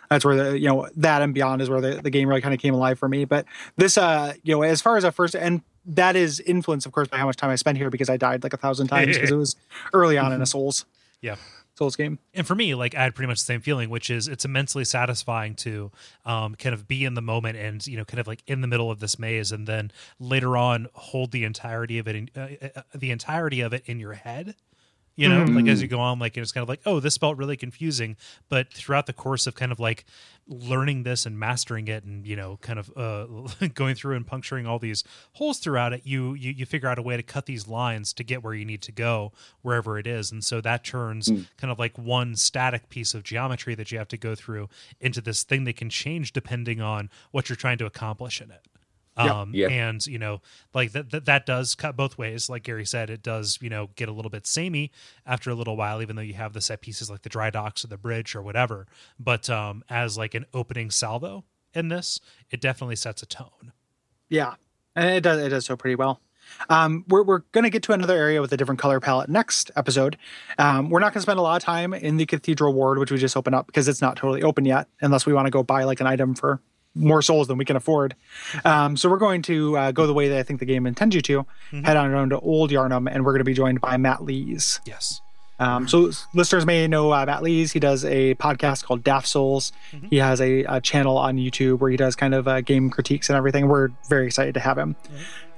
that's 0.09 0.25
where 0.25 0.35
the 0.35 0.57
you 0.59 0.67
know 0.67 0.87
that 0.95 1.21
and 1.21 1.35
beyond 1.35 1.61
is 1.61 1.69
where 1.69 1.81
the, 1.81 2.01
the 2.01 2.09
game 2.09 2.27
really 2.29 2.41
kind 2.41 2.53
of 2.55 2.59
came 2.59 2.73
alive 2.73 2.97
for 2.97 3.07
me. 3.07 3.25
But 3.25 3.45
this, 3.75 3.95
uh, 3.97 4.33
you 4.43 4.55
know, 4.55 4.63
as 4.63 4.81
far 4.81 4.97
as 4.97 5.03
a 5.03 5.11
first 5.11 5.35
and 5.35 5.61
that 5.87 6.15
is 6.15 6.39
influenced, 6.41 6.85
of 6.85 6.91
course, 6.91 7.07
by 7.07 7.17
how 7.17 7.25
much 7.25 7.37
time 7.37 7.49
I 7.49 7.55
spent 7.55 7.77
here 7.77 7.89
because 7.89 8.09
I 8.09 8.17
died 8.17 8.43
like 8.43 8.53
a 8.53 8.57
thousand 8.57 8.87
times 8.87 9.15
because 9.15 9.31
it 9.31 9.35
was 9.45 9.55
early 9.93 10.17
on 10.17 10.31
in 10.33 10.41
a 10.41 10.45
Souls 10.45 10.85
Yeah. 11.21 11.35
Souls 11.75 11.95
game. 11.95 12.17
and 12.33 12.47
for 12.47 12.55
me 12.55 12.73
like 12.73 12.95
i 12.95 13.03
had 13.03 13.13
pretty 13.13 13.27
much 13.27 13.37
the 13.37 13.45
same 13.45 13.61
feeling 13.61 13.91
which 13.91 14.09
is 14.09 14.27
it's 14.27 14.43
immensely 14.45 14.83
satisfying 14.83 15.53
to 15.53 15.91
um, 16.25 16.55
kind 16.55 16.73
of 16.73 16.87
be 16.87 17.05
in 17.05 17.13
the 17.13 17.21
moment 17.21 17.55
and 17.55 17.85
you 17.85 17.95
know 17.95 18.03
kind 18.03 18.19
of 18.19 18.25
like 18.25 18.41
in 18.47 18.61
the 18.61 18.67
middle 18.67 18.89
of 18.89 18.99
this 18.99 19.19
maze 19.19 19.51
and 19.51 19.67
then 19.67 19.91
later 20.19 20.57
on 20.57 20.87
hold 20.93 21.31
the 21.31 21.43
entirety 21.43 21.99
of 21.99 22.07
it 22.07 22.15
in, 22.15 22.29
uh, 22.35 22.47
uh, 22.75 22.81
the 22.95 23.11
entirety 23.11 23.61
of 23.61 23.73
it 23.73 23.83
in 23.85 23.99
your 23.99 24.13
head 24.13 24.55
you 25.17 25.27
know 25.27 25.43
like 25.43 25.67
as 25.67 25.81
you 25.81 25.87
go 25.87 25.99
on 25.99 26.19
like 26.19 26.37
it's 26.37 26.51
kind 26.51 26.61
of 26.61 26.69
like 26.69 26.81
oh 26.85 26.99
this 26.99 27.17
felt 27.17 27.37
really 27.37 27.57
confusing. 27.57 28.15
But 28.49 28.73
throughout 28.73 29.07
the 29.07 29.13
course 29.13 29.47
of 29.47 29.55
kind 29.55 29.71
of 29.71 29.79
like 29.79 30.05
learning 30.47 31.03
this 31.03 31.25
and 31.25 31.37
mastering 31.37 31.87
it 31.87 32.03
and 32.05 32.25
you 32.25 32.35
know 32.35 32.57
kind 32.61 32.79
of 32.79 32.91
uh, 32.95 33.25
going 33.73 33.95
through 33.95 34.15
and 34.15 34.25
puncturing 34.25 34.65
all 34.65 34.79
these 34.79 35.03
holes 35.33 35.59
throughout 35.59 35.91
it 35.91 36.01
you, 36.05 36.33
you 36.35 36.51
you 36.51 36.65
figure 36.65 36.87
out 36.87 36.97
a 36.97 37.01
way 37.01 37.17
to 37.17 37.23
cut 37.23 37.45
these 37.45 37.67
lines 37.67 38.13
to 38.13 38.23
get 38.23 38.43
where 38.43 38.53
you 38.53 38.63
need 38.63 38.81
to 38.81 38.91
go 38.91 39.33
wherever 39.61 39.97
it 39.97 40.07
is. 40.07 40.31
And 40.31 40.43
so 40.43 40.61
that 40.61 40.83
turns 40.83 41.27
kind 41.57 41.71
of 41.71 41.79
like 41.79 41.97
one 41.97 42.35
static 42.35 42.89
piece 42.89 43.13
of 43.13 43.23
geometry 43.23 43.75
that 43.75 43.91
you 43.91 43.97
have 43.97 44.07
to 44.09 44.17
go 44.17 44.35
through 44.35 44.69
into 45.01 45.19
this 45.19 45.43
thing 45.43 45.65
that 45.65 45.75
can 45.75 45.89
change 45.89 46.31
depending 46.31 46.79
on 46.79 47.09
what 47.31 47.49
you're 47.49 47.55
trying 47.55 47.77
to 47.79 47.85
accomplish 47.85 48.41
in 48.41 48.51
it 48.51 48.67
um 49.17 49.51
Yeah. 49.53 49.67
and 49.69 50.05
you 50.07 50.17
know 50.19 50.41
like 50.73 50.91
that, 50.93 51.09
that 51.11 51.25
that 51.25 51.45
does 51.45 51.75
cut 51.75 51.95
both 51.95 52.17
ways 52.17 52.49
like 52.49 52.63
gary 52.63 52.85
said 52.85 53.09
it 53.09 53.21
does 53.23 53.57
you 53.61 53.69
know 53.69 53.89
get 53.95 54.09
a 54.09 54.11
little 54.11 54.29
bit 54.29 54.45
samey 54.47 54.91
after 55.25 55.49
a 55.49 55.55
little 55.55 55.75
while 55.75 56.01
even 56.01 56.15
though 56.15 56.21
you 56.21 56.33
have 56.35 56.53
the 56.53 56.61
set 56.61 56.81
pieces 56.81 57.09
like 57.09 57.23
the 57.23 57.29
dry 57.29 57.49
docks 57.49 57.83
or 57.83 57.87
the 57.87 57.97
bridge 57.97 58.35
or 58.35 58.41
whatever 58.41 58.85
but 59.19 59.49
um 59.49 59.83
as 59.89 60.17
like 60.17 60.33
an 60.35 60.45
opening 60.53 60.89
salvo 60.91 61.43
in 61.73 61.89
this 61.89 62.19
it 62.51 62.61
definitely 62.61 62.95
sets 62.95 63.21
a 63.21 63.25
tone 63.25 63.71
Yeah, 64.29 64.55
and 64.95 65.09
it 65.09 65.21
does 65.21 65.41
it 65.41 65.49
does 65.49 65.65
so 65.65 65.75
pretty 65.77 65.95
well. 65.95 66.21
Um, 66.69 67.03
we're 67.09 67.23
we're 67.23 67.41
gonna 67.51 67.69
get 67.69 67.83
to 67.83 67.91
another 67.91 68.15
area 68.17 68.39
with 68.41 68.51
a 68.53 68.57
different 68.57 68.79
color 68.79 68.99
palette 69.01 69.29
next 69.29 69.69
episode. 69.75 70.17
Um, 70.57 70.89
we're 70.89 70.99
not 71.01 71.13
gonna 71.13 71.21
spend 71.21 71.39
a 71.39 71.41
lot 71.41 71.57
of 71.57 71.63
time 71.63 71.93
in 71.93 72.15
the 72.17 72.25
Cathedral 72.25 72.73
Ward, 72.73 72.99
which 72.99 73.11
we 73.11 73.17
just 73.17 73.35
opened 73.35 73.53
up 73.55 73.67
because 73.67 73.87
it's 73.89 74.01
not 74.01 74.15
totally 74.15 74.43
open 74.43 74.63
yet, 74.63 74.87
unless 75.01 75.25
we 75.25 75.33
want 75.33 75.45
to 75.47 75.51
go 75.51 75.61
buy 75.61 75.83
like 75.83 75.99
an 75.99 76.07
item 76.07 76.35
for 76.35 76.61
more 76.97 77.21
souls 77.21 77.47
than 77.47 77.57
we 77.57 77.65
can 77.65 77.75
afford. 77.75 78.15
Um, 78.65 78.97
so 78.97 79.09
we're 79.09 79.17
going 79.17 79.41
to 79.43 79.77
uh, 79.77 79.91
go 79.91 80.07
the 80.07 80.13
way 80.13 80.29
that 80.29 80.37
I 80.37 80.43
think 80.43 80.59
the 80.59 80.65
game 80.65 80.85
intends 80.85 81.15
you 81.15 81.21
to. 81.23 81.45
Head 81.71 81.97
on 81.97 82.11
down 82.11 82.29
to 82.29 82.39
Old 82.39 82.71
Yharnam, 82.71 83.09
and 83.11 83.25
we're 83.25 83.33
going 83.33 83.39
to 83.39 83.45
be 83.45 83.53
joined 83.53 83.81
by 83.81 83.97
Matt 83.97 84.23
Lees. 84.23 84.79
yes 84.85 85.21
Um, 85.59 85.87
so 85.87 86.11
listeners 86.33 86.65
may 86.65 86.87
know 86.87 87.11
uh, 87.11 87.25
Matt 87.25 87.41
Lees. 87.41 87.71
He 87.71 87.79
does 87.79 88.05
a 88.05 88.35
podcast 88.35 88.83
called 88.83 89.03
Daft 89.03 89.27
Souls. 89.27 89.71
He 90.09 90.17
has 90.17 90.39
a, 90.39 90.63
a 90.65 90.81
channel 90.81 91.17
on 91.17 91.37
YouTube 91.37 91.79
where 91.79 91.89
he 91.89 91.97
does 91.97 92.15
kind 92.15 92.35
of 92.35 92.47
uh, 92.47 92.61
game 92.61 92.89
critiques 92.89 93.29
and 93.29 93.37
everything. 93.37 93.67
We're 93.67 93.89
very 94.07 94.27
excited 94.27 94.53
to 94.53 94.59
have 94.59 94.77
him. 94.77 94.95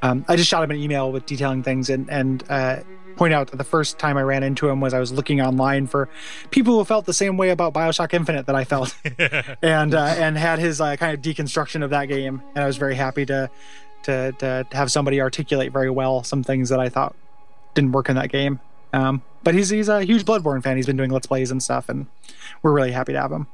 Um, 0.02 0.24
I 0.30 0.38
just 0.38 0.50
shot 0.50 0.64
him 0.64 0.72
an 0.72 0.78
email 0.78 1.12
with 1.12 1.26
detailing 1.26 1.64
things 1.64 1.90
and 1.90 2.10
and 2.10 2.44
uh, 2.50 2.80
point 3.16 3.34
out 3.34 3.52
that 3.52 3.58
the 3.58 3.64
first 3.64 4.00
time 4.00 4.18
I 4.18 4.22
ran 4.22 4.44
into 4.44 4.70
him 4.70 4.82
was 4.82 4.94
I 4.94 5.00
was 5.00 5.12
looking 5.12 5.42
online 5.42 5.88
for 5.88 6.10
people 6.52 6.78
who 6.78 6.86
felt 6.86 7.06
the 7.06 7.14
same 7.14 7.38
way 7.38 7.50
about 7.50 7.74
Bioshock 7.74 8.14
Infinite 8.14 8.46
that 8.48 8.56
I 8.56 8.64
felt, 8.64 8.96
and 9.62 9.94
uh, 9.94 10.16
and 10.18 10.38
had 10.38 10.60
his 10.60 10.82
uh, 10.82 10.96
kind 10.96 11.14
of 11.14 11.22
deconstruction 11.22 11.84
of 11.84 11.90
that 11.92 12.06
game. 12.06 12.42
And 12.56 12.64
I 12.64 12.68
was 12.68 12.78
very 12.78 12.96
happy 12.96 13.26
to 13.26 13.50
to 14.04 14.32
to 14.34 14.66
have 14.72 14.92
somebody 14.92 15.22
articulate 15.22 15.72
very 15.72 15.90
well 15.90 16.24
some 16.24 16.44
things 16.44 16.70
that 16.70 16.80
I 16.80 16.90
thought 16.90 17.16
didn't 17.74 17.92
work 17.92 18.10
in 18.10 18.16
that 18.16 18.30
game. 18.30 18.60
Um, 18.94 19.22
but 19.44 19.54
he's 19.54 19.70
he's 19.70 19.90
a 19.90 20.04
huge 20.04 20.26
Bloodborne 20.26 20.64
fan. 20.64 20.78
He's 20.78 20.86
been 20.86 20.98
doing 20.98 21.12
let's 21.12 21.28
plays 21.28 21.52
and 21.52 21.62
stuff, 21.62 21.90
and 21.90 22.08
we're 22.62 22.74
really 22.74 22.92
happy 22.92 23.14
to 23.14 23.22
have 23.22 23.32
him. 23.32 23.48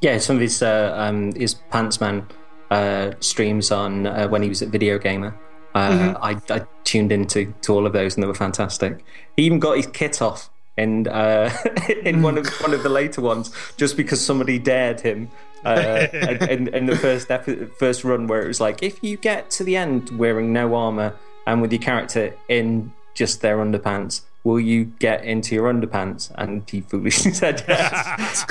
Yeah, 0.00 0.18
some 0.18 0.36
of 0.36 0.42
his 0.42 0.62
uh, 0.62 0.92
um, 0.96 1.32
his 1.32 1.54
Pantsman 1.72 2.28
uh, 2.70 3.12
streams 3.20 3.70
on 3.70 4.06
uh, 4.06 4.28
when 4.28 4.42
he 4.42 4.48
was 4.48 4.62
at 4.62 4.68
Video 4.68 4.98
Gamer. 4.98 5.38
Uh, 5.76 6.18
I, 6.22 6.54
I 6.54 6.62
tuned 6.84 7.12
into 7.12 7.52
to 7.62 7.74
all 7.74 7.86
of 7.86 7.92
those 7.92 8.14
and 8.14 8.22
they 8.22 8.26
were 8.26 8.34
fantastic. 8.34 9.04
He 9.36 9.42
even 9.44 9.58
got 9.58 9.76
his 9.76 9.86
kit 9.86 10.22
off 10.22 10.48
in 10.78 11.06
uh, 11.08 11.54
in 12.02 12.22
one 12.22 12.38
of 12.38 12.46
one 12.60 12.72
of 12.72 12.82
the 12.82 12.88
later 12.88 13.20
ones 13.20 13.50
just 13.76 13.96
because 13.96 14.24
somebody 14.24 14.58
dared 14.58 15.00
him. 15.00 15.30
Uh, 15.64 16.06
in, 16.48 16.68
in 16.68 16.86
the 16.86 16.96
first 16.96 17.30
epi- 17.30 17.66
first 17.78 18.04
run, 18.04 18.28
where 18.28 18.42
it 18.42 18.46
was 18.46 18.60
like, 18.60 18.82
if 18.82 19.02
you 19.02 19.16
get 19.16 19.50
to 19.50 19.64
the 19.64 19.76
end 19.76 20.10
wearing 20.10 20.52
no 20.52 20.74
armor 20.76 21.12
and 21.46 21.60
with 21.60 21.72
your 21.72 21.82
character 21.82 22.32
in 22.48 22.92
just 23.14 23.40
their 23.40 23.56
underpants, 23.56 24.20
will 24.44 24.60
you 24.60 24.84
get 24.84 25.24
into 25.24 25.56
your 25.56 25.72
underpants? 25.72 26.30
And 26.36 26.62
he 26.70 26.82
foolishly 26.82 27.32
said 27.42 27.64
yes. 27.66 28.46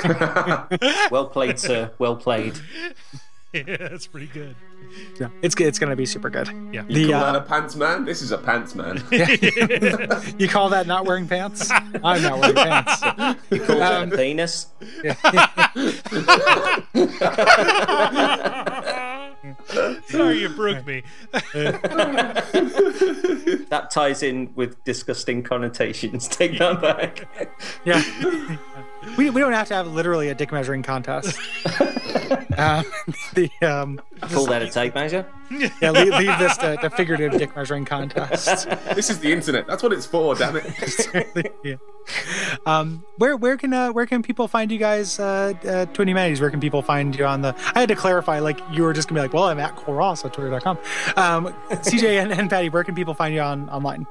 well 1.10 1.26
played, 1.26 1.58
sir. 1.58 1.90
Well 1.98 2.16
played. 2.16 2.58
yeah, 3.68 3.76
that's 3.78 4.06
pretty 4.06 4.26
good. 4.26 4.54
Yeah, 5.20 5.28
it's 5.42 5.54
it's 5.60 5.78
going 5.78 5.90
to 5.90 5.96
be 5.96 6.06
super 6.06 6.30
good. 6.30 6.48
Yeah. 6.72 6.84
You 6.88 7.06
The, 7.06 7.12
call 7.12 7.22
uh, 7.22 7.32
that 7.32 7.42
a 7.42 7.44
pants 7.44 7.76
man? 7.76 8.04
This 8.04 8.22
is 8.22 8.30
a 8.32 8.38
pants 8.38 8.74
man. 8.74 9.02
You 10.38 10.48
call 10.48 10.68
that 10.70 10.86
not 10.86 11.04
wearing 11.06 11.26
pants? 11.26 11.70
I'm 11.70 12.22
not 12.22 12.38
wearing 12.40 12.54
pants. 12.56 13.02
You 13.50 13.60
call 13.60 13.78
that 13.78 14.02
Um, 14.02 14.12
a 14.12 14.16
penis? 14.16 14.66
Sorry, 20.08 20.40
you 20.40 20.48
broke 20.50 20.86
me. 20.86 21.02
That 23.68 23.88
ties 23.90 24.22
in 24.22 24.52
with 24.54 24.82
disgusting 24.84 25.42
connotations. 25.42 26.28
Take 26.28 26.58
that 26.58 26.80
back. 26.80 27.28
Yeah. 27.84 28.02
We, 29.16 29.30
we 29.30 29.40
don't 29.40 29.52
have 29.52 29.68
to 29.68 29.74
have 29.74 29.86
literally 29.86 30.28
a 30.28 30.34
dick 30.34 30.52
measuring 30.52 30.82
contest. 30.82 31.38
uh, 32.56 32.82
the 33.34 33.50
um, 33.62 34.00
Call 34.20 34.46
that 34.46 34.62
a 34.62 34.70
tape 34.70 34.94
measure? 34.94 35.26
yeah, 35.50 35.90
leave, 35.90 36.12
leave 36.12 36.38
this 36.38 36.56
to, 36.58 36.76
to 36.76 36.90
figurative 36.90 37.38
dick 37.38 37.54
measuring 37.54 37.84
contest. 37.84 38.68
this 38.94 39.10
is 39.10 39.18
the 39.20 39.32
internet. 39.32 39.66
That's 39.66 39.82
what 39.82 39.92
it's 39.92 40.06
for, 40.06 40.34
damn 40.34 40.56
it. 40.56 41.52
yeah. 41.64 41.76
Um, 42.66 43.04
where 43.18 43.36
where 43.36 43.56
can 43.56 43.72
uh, 43.72 43.92
where 43.92 44.06
can 44.06 44.22
people 44.22 44.48
find 44.48 44.70
you 44.70 44.78
guys? 44.78 45.18
Uh, 45.18 45.54
uh, 45.64 45.86
Twin 45.86 46.08
Humanities. 46.08 46.40
Where 46.40 46.50
can 46.50 46.60
people 46.60 46.82
find 46.82 47.16
you 47.16 47.24
on 47.24 47.42
the? 47.42 47.54
I 47.74 47.80
had 47.80 47.88
to 47.88 47.96
clarify. 47.96 48.38
Like 48.40 48.60
you 48.72 48.82
were 48.82 48.92
just 48.92 49.08
gonna 49.08 49.20
be 49.20 49.22
like, 49.22 49.32
well, 49.32 49.44
I'm 49.44 49.58
at 49.58 49.76
Kole 49.76 49.96
Ross 49.96 50.24
at 50.24 50.32
Twitter.com. 50.32 50.78
Um, 51.16 51.54
CJ 51.70 52.22
and, 52.22 52.32
and 52.32 52.50
Paddy, 52.50 52.68
where 52.68 52.84
can 52.84 52.94
people 52.94 53.14
find 53.14 53.34
you 53.34 53.40
on 53.40 53.68
online? 53.70 54.06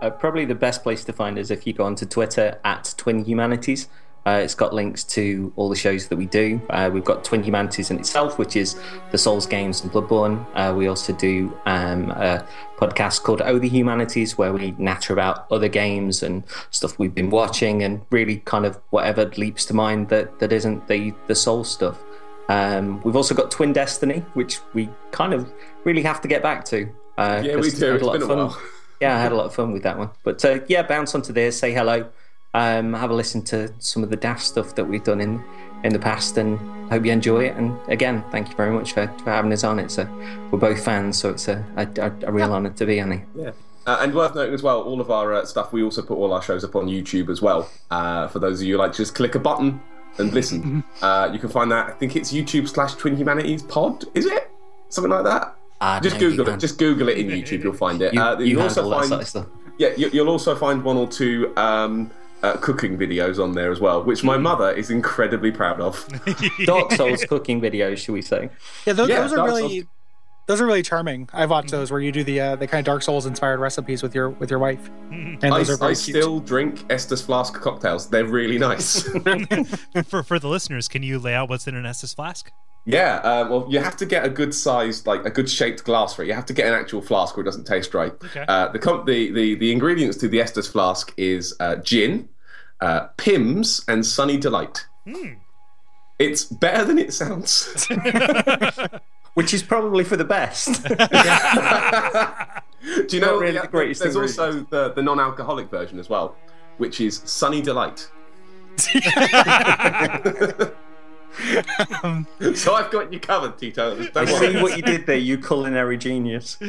Uh, 0.00 0.10
probably 0.10 0.44
the 0.44 0.54
best 0.54 0.82
place 0.82 1.04
to 1.04 1.12
find 1.12 1.38
is 1.38 1.50
if 1.50 1.66
you 1.66 1.72
go 1.72 1.84
onto 1.84 2.06
Twitter 2.06 2.58
at 2.64 2.94
Twin 2.96 3.24
Humanities. 3.24 3.88
Uh, 4.28 4.40
it's 4.40 4.54
got 4.54 4.74
links 4.74 5.04
to 5.04 5.50
all 5.56 5.70
the 5.70 5.76
shows 5.76 6.08
that 6.08 6.16
we 6.16 6.26
do. 6.26 6.60
Uh, 6.68 6.90
we've 6.92 7.04
got 7.04 7.24
Twin 7.24 7.42
Humanities 7.42 7.90
in 7.90 7.98
itself, 7.98 8.36
which 8.36 8.56
is 8.56 8.76
the 9.10 9.16
Souls 9.16 9.46
games 9.46 9.82
and 9.82 9.90
Bloodborne. 9.90 10.44
Uh, 10.54 10.74
we 10.74 10.86
also 10.86 11.14
do 11.14 11.56
um, 11.64 12.10
a 12.10 12.46
podcast 12.76 13.22
called 13.22 13.40
Oh 13.42 13.58
the 13.58 13.70
Humanities, 13.70 14.36
where 14.36 14.52
we 14.52 14.74
natter 14.76 15.14
about 15.14 15.50
other 15.50 15.68
games 15.68 16.22
and 16.22 16.42
stuff 16.70 16.98
we've 16.98 17.14
been 17.14 17.30
watching, 17.30 17.82
and 17.82 18.02
really 18.10 18.36
kind 18.44 18.66
of 18.66 18.78
whatever 18.90 19.24
leaps 19.38 19.64
to 19.66 19.74
mind 19.74 20.10
that, 20.10 20.38
that 20.40 20.52
isn't 20.52 20.88
the 20.88 21.14
the 21.26 21.34
Souls 21.34 21.70
stuff. 21.70 21.98
Um, 22.50 23.00
we've 23.04 23.16
also 23.16 23.34
got 23.34 23.50
Twin 23.50 23.72
Destiny, 23.72 24.18
which 24.34 24.58
we 24.74 24.90
kind 25.10 25.32
of 25.32 25.50
really 25.84 26.02
have 26.02 26.20
to 26.20 26.28
get 26.28 26.42
back 26.42 26.66
to. 26.66 26.86
Uh, 27.16 27.40
Yeah, 27.42 27.56
we 27.56 27.70
do. 27.70 27.94
It's 27.94 28.02
lot 28.04 28.12
been 28.12 28.22
of 28.22 28.30
a 28.30 28.36
while. 28.36 28.62
Yeah, 29.00 29.16
I 29.16 29.20
had 29.20 29.32
a 29.32 29.36
lot 29.36 29.46
of 29.46 29.54
fun 29.54 29.72
with 29.72 29.84
that 29.84 29.96
one. 29.96 30.10
But 30.22 30.44
uh, 30.44 30.60
yeah, 30.68 30.82
bounce 30.82 31.14
onto 31.14 31.32
there, 31.32 31.50
say 31.52 31.72
hello, 31.72 32.10
um, 32.54 32.94
have 32.94 33.10
a 33.10 33.14
listen 33.14 33.42
to 33.42 33.72
some 33.78 34.02
of 34.02 34.10
the 34.10 34.16
daft 34.16 34.42
stuff 34.42 34.74
that 34.74 34.84
we've 34.84 35.04
done 35.04 35.20
in 35.20 35.42
in 35.84 35.92
the 35.92 35.98
past, 35.98 36.36
and 36.38 36.58
hope 36.90 37.04
you 37.04 37.12
enjoy 37.12 37.44
it. 37.44 37.56
And 37.56 37.78
again, 37.88 38.24
thank 38.32 38.48
you 38.48 38.56
very 38.56 38.72
much 38.72 38.92
for, 38.92 39.06
for 39.22 39.30
having 39.30 39.52
us 39.52 39.64
on. 39.64 39.78
It's 39.78 39.98
a 39.98 40.06
we're 40.50 40.58
both 40.58 40.84
fans, 40.84 41.18
so 41.18 41.30
it's 41.30 41.48
a, 41.48 41.64
a, 41.76 42.12
a 42.26 42.32
real 42.32 42.52
honour 42.52 42.70
to 42.70 42.86
be 42.86 43.00
on 43.00 43.12
it. 43.12 43.22
Yeah. 43.34 43.50
Uh, 43.86 44.00
and 44.02 44.14
worth 44.14 44.34
noting 44.34 44.52
as 44.52 44.62
well, 44.62 44.82
all 44.82 45.00
of 45.00 45.10
our 45.10 45.32
uh, 45.32 45.44
stuff, 45.46 45.72
we 45.72 45.82
also 45.82 46.02
put 46.02 46.14
all 46.16 46.32
our 46.34 46.42
shows 46.42 46.62
up 46.62 46.76
on 46.76 46.88
YouTube 46.88 47.30
as 47.30 47.40
well. 47.40 47.70
Uh, 47.90 48.28
for 48.28 48.38
those 48.38 48.60
of 48.60 48.66
you 48.66 48.74
who 48.74 48.78
like, 48.78 48.92
just 48.92 49.14
click 49.14 49.34
a 49.34 49.38
button 49.38 49.80
and 50.18 50.32
listen. 50.34 50.84
uh, 51.00 51.30
you 51.32 51.38
can 51.38 51.48
find 51.48 51.70
that. 51.72 51.86
I 51.88 51.92
think 51.92 52.14
it's 52.14 52.30
YouTube 52.32 52.68
slash 52.68 52.94
Twin 52.96 53.16
Humanities 53.16 53.62
Pod. 53.62 54.04
Is 54.14 54.26
it 54.26 54.50
something 54.90 55.10
like 55.10 55.24
that? 55.24 55.54
Just 56.02 56.16
no, 56.16 56.20
Google 56.20 56.46
it. 56.46 56.48
can't. 56.50 56.60
Just 56.60 56.78
Google 56.78 57.08
it 57.08 57.18
in 57.18 57.28
YouTube. 57.28 57.62
You'll 57.62 57.72
find 57.72 58.02
it. 58.02 58.12
You, 58.12 58.20
uh, 58.20 58.38
you 58.38 58.46
you'll 58.46 58.62
also 58.62 58.90
find 58.90 59.06
sort 59.06 59.22
of 59.22 59.28
stuff. 59.28 59.46
yeah, 59.78 59.90
you, 59.96 60.10
you'll 60.12 60.28
also 60.28 60.56
find 60.56 60.82
one 60.82 60.96
or 60.96 61.06
two 61.06 61.52
um, 61.56 62.10
uh, 62.42 62.56
cooking 62.58 62.96
videos 62.96 63.42
on 63.42 63.52
there 63.52 63.70
as 63.72 63.80
well, 63.80 64.02
which 64.02 64.22
my 64.22 64.36
mother 64.36 64.70
is 64.70 64.90
incredibly 64.90 65.50
proud 65.50 65.80
of. 65.80 66.06
Dark 66.64 66.92
Souls 66.92 67.24
cooking 67.24 67.60
videos, 67.60 67.98
should 67.98 68.12
we 68.12 68.22
say? 68.22 68.50
Yeah, 68.86 68.92
those, 68.92 69.08
Yeah, 69.08 69.22
those 69.22 69.32
are 69.32 69.36
Dark 69.36 69.48
really 69.48 69.80
Souls. 69.80 69.90
those 70.46 70.60
are 70.60 70.66
really 70.66 70.82
charming. 70.82 71.28
I've 71.32 71.50
watched 71.50 71.70
those 71.70 71.90
where 71.90 72.00
you 72.00 72.12
do 72.12 72.24
the 72.24 72.40
uh, 72.40 72.56
the 72.56 72.66
kind 72.66 72.80
of 72.80 72.86
Dark 72.86 73.02
Souls 73.02 73.26
inspired 73.26 73.60
recipes 73.60 74.02
with 74.02 74.14
your 74.14 74.30
with 74.30 74.50
your 74.50 74.58
wife, 74.58 74.88
and 75.10 75.44
I, 75.44 75.58
those 75.58 75.70
are 75.80 75.84
I 75.84 75.92
still 75.94 76.40
drink 76.40 76.86
Estus 76.88 77.24
Flask 77.24 77.54
cocktails. 77.54 78.08
They're 78.08 78.24
really 78.24 78.58
nice. 78.58 79.02
for 80.06 80.22
for 80.22 80.38
the 80.38 80.48
listeners, 80.48 80.88
can 80.88 81.02
you 81.02 81.18
lay 81.18 81.34
out 81.34 81.48
what's 81.48 81.66
in 81.66 81.74
an 81.74 81.84
Estus 81.84 82.14
flask? 82.14 82.52
Yeah, 82.84 83.16
uh, 83.16 83.46
well, 83.50 83.66
you 83.68 83.80
have 83.80 83.98
to 83.98 84.06
get 84.06 84.24
a 84.24 84.30
good 84.30 84.54
sized, 84.54 85.06
like 85.06 85.26
a 85.26 85.30
good 85.30 85.50
shaped 85.50 85.84
glass 85.84 86.14
for 86.14 86.22
it. 86.22 86.28
You 86.28 86.32
have 86.32 86.46
to 86.46 86.54
get 86.54 86.66
an 86.66 86.72
actual 86.72 87.02
flask 87.02 87.36
or 87.36 87.42
it 87.42 87.44
doesn't 87.44 87.66
taste 87.66 87.92
right. 87.92 88.12
Okay. 88.12 88.46
Uh, 88.48 88.68
the, 88.68 88.78
com- 88.78 89.04
the, 89.04 89.30
the 89.30 89.56
the 89.56 89.72
ingredients 89.72 90.16
to 90.18 90.28
the 90.28 90.38
Estus 90.38 90.70
Flask 90.70 91.12
is 91.18 91.54
uh, 91.60 91.76
gin, 91.76 92.30
uh, 92.80 93.08
Pimm's, 93.18 93.84
and 93.88 94.06
Sunny 94.06 94.38
Delight. 94.38 94.86
Hmm. 95.04 95.34
It's 96.18 96.44
better 96.44 96.84
than 96.84 96.98
it 96.98 97.12
sounds. 97.12 97.86
Which 99.34 99.54
is 99.54 99.62
probably 99.62 100.02
for 100.02 100.16
the 100.16 100.24
best. 100.24 100.82
Do 103.08 103.16
you 103.16 103.20
know 103.20 103.38
really 103.38 103.54
yeah, 103.54 103.62
the 103.62 103.68
greatest 103.68 104.02
There's 104.02 104.16
also 104.16 104.66
the, 104.70 104.92
the 104.94 105.02
non-alcoholic 105.02 105.70
version 105.70 105.98
as 105.98 106.08
well, 106.08 106.36
which 106.78 107.00
is 107.00 107.20
Sunny 107.24 107.60
Delight. 107.60 108.08
so 112.54 112.74
I've 112.74 112.90
got 112.90 113.12
you 113.12 113.20
covered, 113.20 113.58
Tito. 113.58 114.06
I 114.14 114.24
see 114.24 114.60
what 114.60 114.76
you 114.76 114.82
did 114.82 115.06
there, 115.06 115.16
you 115.16 115.38
culinary 115.38 115.96
genius. 115.98 116.56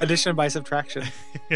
Addition 0.00 0.34
by 0.34 0.48
subtraction. 0.48 1.04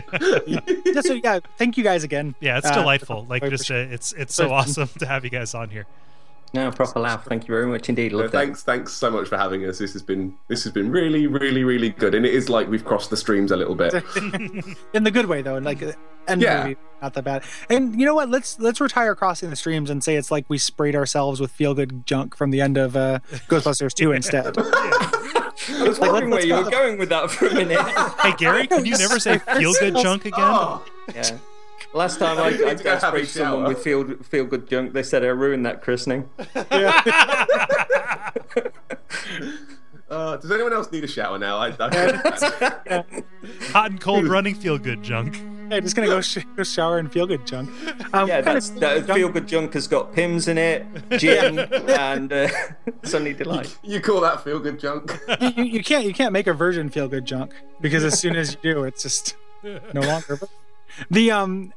yeah, 0.46 1.00
so 1.00 1.14
yeah, 1.14 1.40
thank 1.58 1.76
you 1.76 1.82
guys 1.84 2.04
again. 2.04 2.34
Yeah, 2.40 2.58
it's 2.58 2.68
Uh, 2.68 2.74
delightful. 2.74 3.26
Like 3.28 3.42
just 3.48 3.70
uh, 3.70 3.74
it's 3.74 4.12
it's 4.12 4.34
so 4.34 4.52
awesome 4.52 4.88
to 4.98 5.06
have 5.06 5.24
you 5.24 5.30
guys 5.30 5.54
on 5.54 5.70
here. 5.70 5.86
No, 6.54 6.70
proper 6.70 7.00
laugh. 7.00 7.24
Thank 7.26 7.46
you 7.48 7.54
very 7.54 7.66
much 7.66 7.88
indeed. 7.88 8.12
No, 8.12 8.18
Love 8.18 8.30
that. 8.32 8.38
thanks, 8.38 8.62
thanks 8.62 8.92
so 8.92 9.10
much 9.10 9.28
for 9.28 9.36
having 9.36 9.64
us. 9.66 9.78
This 9.78 9.92
has 9.92 10.02
been 10.02 10.34
this 10.48 10.64
has 10.64 10.72
been 10.72 10.90
really, 10.90 11.26
really, 11.26 11.64
really 11.64 11.90
good, 11.90 12.14
and 12.14 12.24
it 12.24 12.32
is 12.32 12.48
like 12.48 12.68
we've 12.68 12.84
crossed 12.84 13.10
the 13.10 13.16
streams 13.16 13.50
a 13.52 13.56
little 13.56 13.74
bit. 13.74 13.92
in 14.94 15.04
the 15.04 15.10
good 15.10 15.26
way 15.26 15.42
though, 15.42 15.56
and 15.56 15.66
like 15.66 15.82
and 16.28 16.40
Yeah. 16.40 16.62
movie, 16.62 16.76
not 17.02 17.12
that 17.14 17.24
bad. 17.24 17.42
And 17.68 17.98
you 18.00 18.06
know 18.06 18.14
what? 18.14 18.30
Let's 18.30 18.58
let's 18.58 18.80
retire 18.80 19.14
crossing 19.14 19.50
the 19.50 19.56
streams 19.56 19.90
and 19.90 20.02
say 20.02 20.16
it's 20.16 20.30
like 20.30 20.46
we 20.48 20.56
sprayed 20.56 20.94
ourselves 20.96 21.40
with 21.40 21.50
feel 21.50 21.74
good 21.74 22.06
junk 22.06 22.34
from 22.36 22.50
the 22.52 22.60
end 22.62 22.78
of 22.78 22.96
uh, 22.96 23.18
Ghostbusters 23.48 23.92
two 23.92 24.12
instead. 24.12 24.54
I 24.58 25.52
was 25.82 25.98
Like, 25.98 26.12
wondering 26.12 26.30
let's 26.32 26.46
where 26.46 26.58
you 26.58 26.64
were 26.64 26.70
going 26.70 26.98
with 26.98 27.08
that 27.10 27.30
for 27.30 27.46
a 27.48 27.54
minute. 27.54 27.78
Hey 28.20 28.32
Gary, 28.38 28.66
can 28.66 28.84
you 28.86 28.96
never 28.96 29.18
say 29.18 29.38
feel 29.38 29.72
good 29.80 29.96
junk 29.96 30.24
again? 30.24 30.40
Oh, 30.40 30.84
Yeah. 31.14 31.36
Last 31.94 32.18
time 32.18 32.38
I, 32.40 32.42
I 32.46 32.50
need 32.50 32.62
I, 32.64 32.74
to 32.74 32.84
go 32.84 32.90
I 32.90 32.94
have 32.94 33.02
a 33.02 33.06
sprayed 33.06 33.28
someone 33.28 33.64
with 33.68 33.78
feel 33.82 34.16
feel 34.22 34.44
good 34.44 34.68
junk, 34.68 34.92
they 34.92 35.02
said 35.02 35.24
I 35.24 35.28
ruined 35.28 35.64
that 35.66 35.82
christening. 35.82 36.28
uh, 40.10 40.36
does 40.36 40.50
anyone 40.50 40.72
else 40.72 40.90
need 40.92 41.04
a 41.04 41.08
shower 41.08 41.38
now? 41.38 41.56
I, 41.58 41.74
I, 41.78 43.04
Hot 43.72 43.90
and 43.90 44.00
cold 44.00 44.26
running 44.26 44.54
feel 44.54 44.78
good 44.78 45.02
junk. 45.02 45.36
hey, 45.70 45.80
just 45.80 45.96
gonna 45.96 46.08
go, 46.08 46.20
sh- 46.20 46.44
go 46.56 46.62
shower 46.62 46.98
and 46.98 47.10
feel 47.12 47.26
good 47.26 47.46
junk. 47.46 47.70
Um, 48.14 48.28
Yeah, 48.28 48.40
that's 48.40 48.70
that 48.70 49.06
junk- 49.06 49.18
feel 49.18 49.28
good 49.28 49.48
junk 49.48 49.72
has 49.74 49.88
got 49.88 50.12
Pimm's 50.12 50.48
in 50.48 50.58
it, 50.58 50.86
gin, 51.18 51.58
and 51.58 52.32
uh, 52.32 52.48
Sunny 53.04 53.32
Delight. 53.32 53.76
you 53.82 54.00
call 54.00 54.20
that 54.20 54.44
feel 54.44 54.58
good 54.58 54.78
junk? 54.78 55.18
you, 55.40 55.48
you- 55.56 55.64
you 55.64 55.82
can't 55.82 56.04
you 56.04 56.12
can't 56.14 56.32
make 56.32 56.46
a 56.46 56.52
version 56.54 56.88
feel 56.90 57.08
good 57.08 57.24
junk 57.24 57.52
because 57.80 58.04
as 58.04 58.18
soon 58.18 58.36
as 58.36 58.52
you 58.62 58.74
do, 58.74 58.84
it's 58.84 59.02
just 59.02 59.36
no 59.64 60.00
longer. 60.02 60.38
The 61.10 61.30
um, 61.30 61.72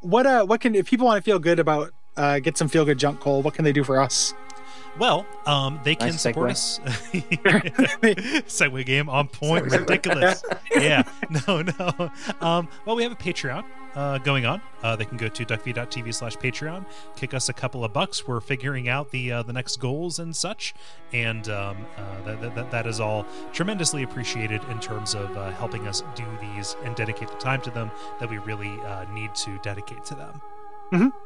what 0.00 0.26
uh, 0.26 0.44
what 0.44 0.60
can 0.60 0.74
if 0.74 0.86
people 0.86 1.06
want 1.06 1.22
to 1.22 1.22
feel 1.22 1.38
good 1.38 1.58
about 1.58 1.92
uh, 2.16 2.38
get 2.38 2.56
some 2.56 2.68
feel 2.68 2.84
good 2.84 2.98
junk, 2.98 3.20
Kole? 3.20 3.42
What 3.42 3.54
can 3.54 3.64
they 3.64 3.72
do 3.72 3.84
for 3.84 4.00
us? 4.00 4.34
Well, 4.98 5.26
um, 5.46 5.80
they 5.84 5.94
can 5.94 6.08
Nice 6.08 6.20
support 6.20 6.50
us. 6.50 6.78
Segue 7.12 8.84
game 8.84 9.08
on 9.08 9.28
point, 9.28 9.70
ridiculous. 9.70 10.44
yeah, 10.74 11.02
no, 11.48 11.62
no. 11.62 12.10
Um, 12.40 12.68
well, 12.84 12.96
we 12.96 13.02
have 13.02 13.12
a 13.12 13.16
Patreon 13.16 13.64
uh, 13.94 14.18
going 14.18 14.44
on. 14.44 14.60
Uh, 14.82 14.96
they 14.96 15.04
can 15.04 15.16
go 15.16 15.28
to 15.28 15.44
duckfeed.tv 15.46 16.14
slash 16.14 16.36
Patreon, 16.36 16.84
kick 17.16 17.32
us 17.32 17.48
a 17.48 17.52
couple 17.52 17.84
of 17.84 17.92
bucks. 17.92 18.26
We're 18.26 18.40
figuring 18.40 18.88
out 18.88 19.10
the 19.10 19.32
uh, 19.32 19.42
the 19.42 19.52
next 19.52 19.76
goals 19.76 20.18
and 20.18 20.34
such, 20.36 20.74
and 21.12 21.48
um, 21.48 21.86
uh, 21.96 22.22
that, 22.22 22.54
that, 22.54 22.70
that 22.70 22.86
is 22.86 23.00
all 23.00 23.26
tremendously 23.52 24.02
appreciated 24.02 24.62
in 24.64 24.78
terms 24.80 25.14
of 25.14 25.34
uh, 25.36 25.50
helping 25.52 25.86
us 25.88 26.02
do 26.14 26.24
these 26.40 26.76
and 26.84 26.94
dedicate 26.96 27.28
the 27.28 27.36
time 27.36 27.62
to 27.62 27.70
them 27.70 27.90
that 28.20 28.28
we 28.28 28.38
really 28.38 28.78
uh, 28.82 29.04
need 29.12 29.34
to 29.36 29.58
dedicate 29.62 30.04
to 30.04 30.14
them. 30.14 31.22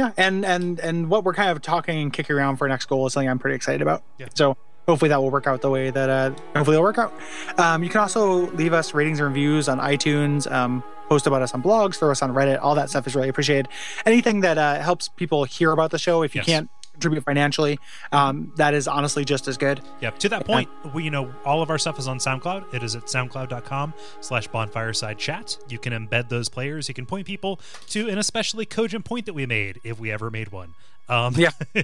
Yeah, 0.00 0.12
and 0.16 0.44
and 0.46 0.80
and 0.80 1.08
what 1.10 1.24
we're 1.24 1.34
kind 1.34 1.50
of 1.50 1.60
talking 1.60 2.00
and 2.00 2.12
kicking 2.12 2.34
around 2.34 2.56
for 2.56 2.66
next 2.68 2.86
goal 2.86 3.06
is 3.06 3.12
something 3.12 3.28
I'm 3.28 3.38
pretty 3.38 3.56
excited 3.56 3.82
about. 3.82 4.02
Yeah. 4.18 4.28
So 4.34 4.56
hopefully 4.88 5.10
that 5.10 5.20
will 5.20 5.30
work 5.30 5.46
out 5.46 5.60
the 5.60 5.68
way 5.70 5.90
that 5.90 6.08
uh, 6.08 6.30
hopefully 6.56 6.76
it'll 6.76 6.82
work 6.84 6.98
out. 6.98 7.12
Um, 7.58 7.82
you 7.84 7.90
can 7.90 8.00
also 8.00 8.50
leave 8.52 8.72
us 8.72 8.94
ratings 8.94 9.18
and 9.20 9.28
reviews 9.28 9.68
on 9.68 9.78
iTunes. 9.78 10.50
Um, 10.50 10.82
post 11.08 11.26
about 11.26 11.42
us 11.42 11.52
on 11.54 11.62
blogs, 11.62 11.96
throw 11.96 12.10
us 12.12 12.22
on 12.22 12.32
Reddit. 12.32 12.60
All 12.62 12.74
that 12.76 12.88
stuff 12.88 13.06
is 13.06 13.14
really 13.16 13.28
appreciated. 13.28 13.68
Anything 14.06 14.40
that 14.42 14.56
uh, 14.58 14.80
helps 14.80 15.08
people 15.08 15.42
hear 15.44 15.72
about 15.72 15.90
the 15.90 15.98
show, 15.98 16.22
if 16.22 16.34
you 16.34 16.38
Yes. 16.40 16.46
can't 16.46 16.70
contribute 17.00 17.24
financially, 17.24 17.78
um, 18.12 18.52
that 18.56 18.74
is 18.74 18.86
honestly 18.86 19.24
just 19.24 19.48
as 19.48 19.56
good. 19.56 19.80
Yep. 20.02 20.18
To 20.18 20.28
that 20.28 20.46
point, 20.46 20.68
we 20.94 21.04
you 21.04 21.10
know 21.10 21.32
all 21.44 21.62
of 21.62 21.70
our 21.70 21.78
stuff 21.78 21.98
is 21.98 22.06
on 22.06 22.18
SoundCloud. 22.18 22.74
It 22.74 22.82
is 22.82 22.94
at 22.94 23.04
soundcloud.com 23.04 23.94
slash 24.20 24.48
bonfireside 24.48 25.16
chat. 25.18 25.56
You 25.68 25.78
can 25.78 25.92
embed 25.92 26.28
those 26.28 26.48
players. 26.48 26.88
You 26.88 26.94
can 26.94 27.06
point 27.06 27.26
people 27.26 27.58
to 27.88 28.08
an 28.08 28.18
especially 28.18 28.66
cogent 28.66 29.04
point 29.04 29.26
that 29.26 29.32
we 29.32 29.46
made, 29.46 29.80
if 29.82 29.98
we 29.98 30.10
ever 30.12 30.30
made 30.30 30.52
one. 30.52 30.74
Um, 31.08 31.34
Yeah. 31.36 31.50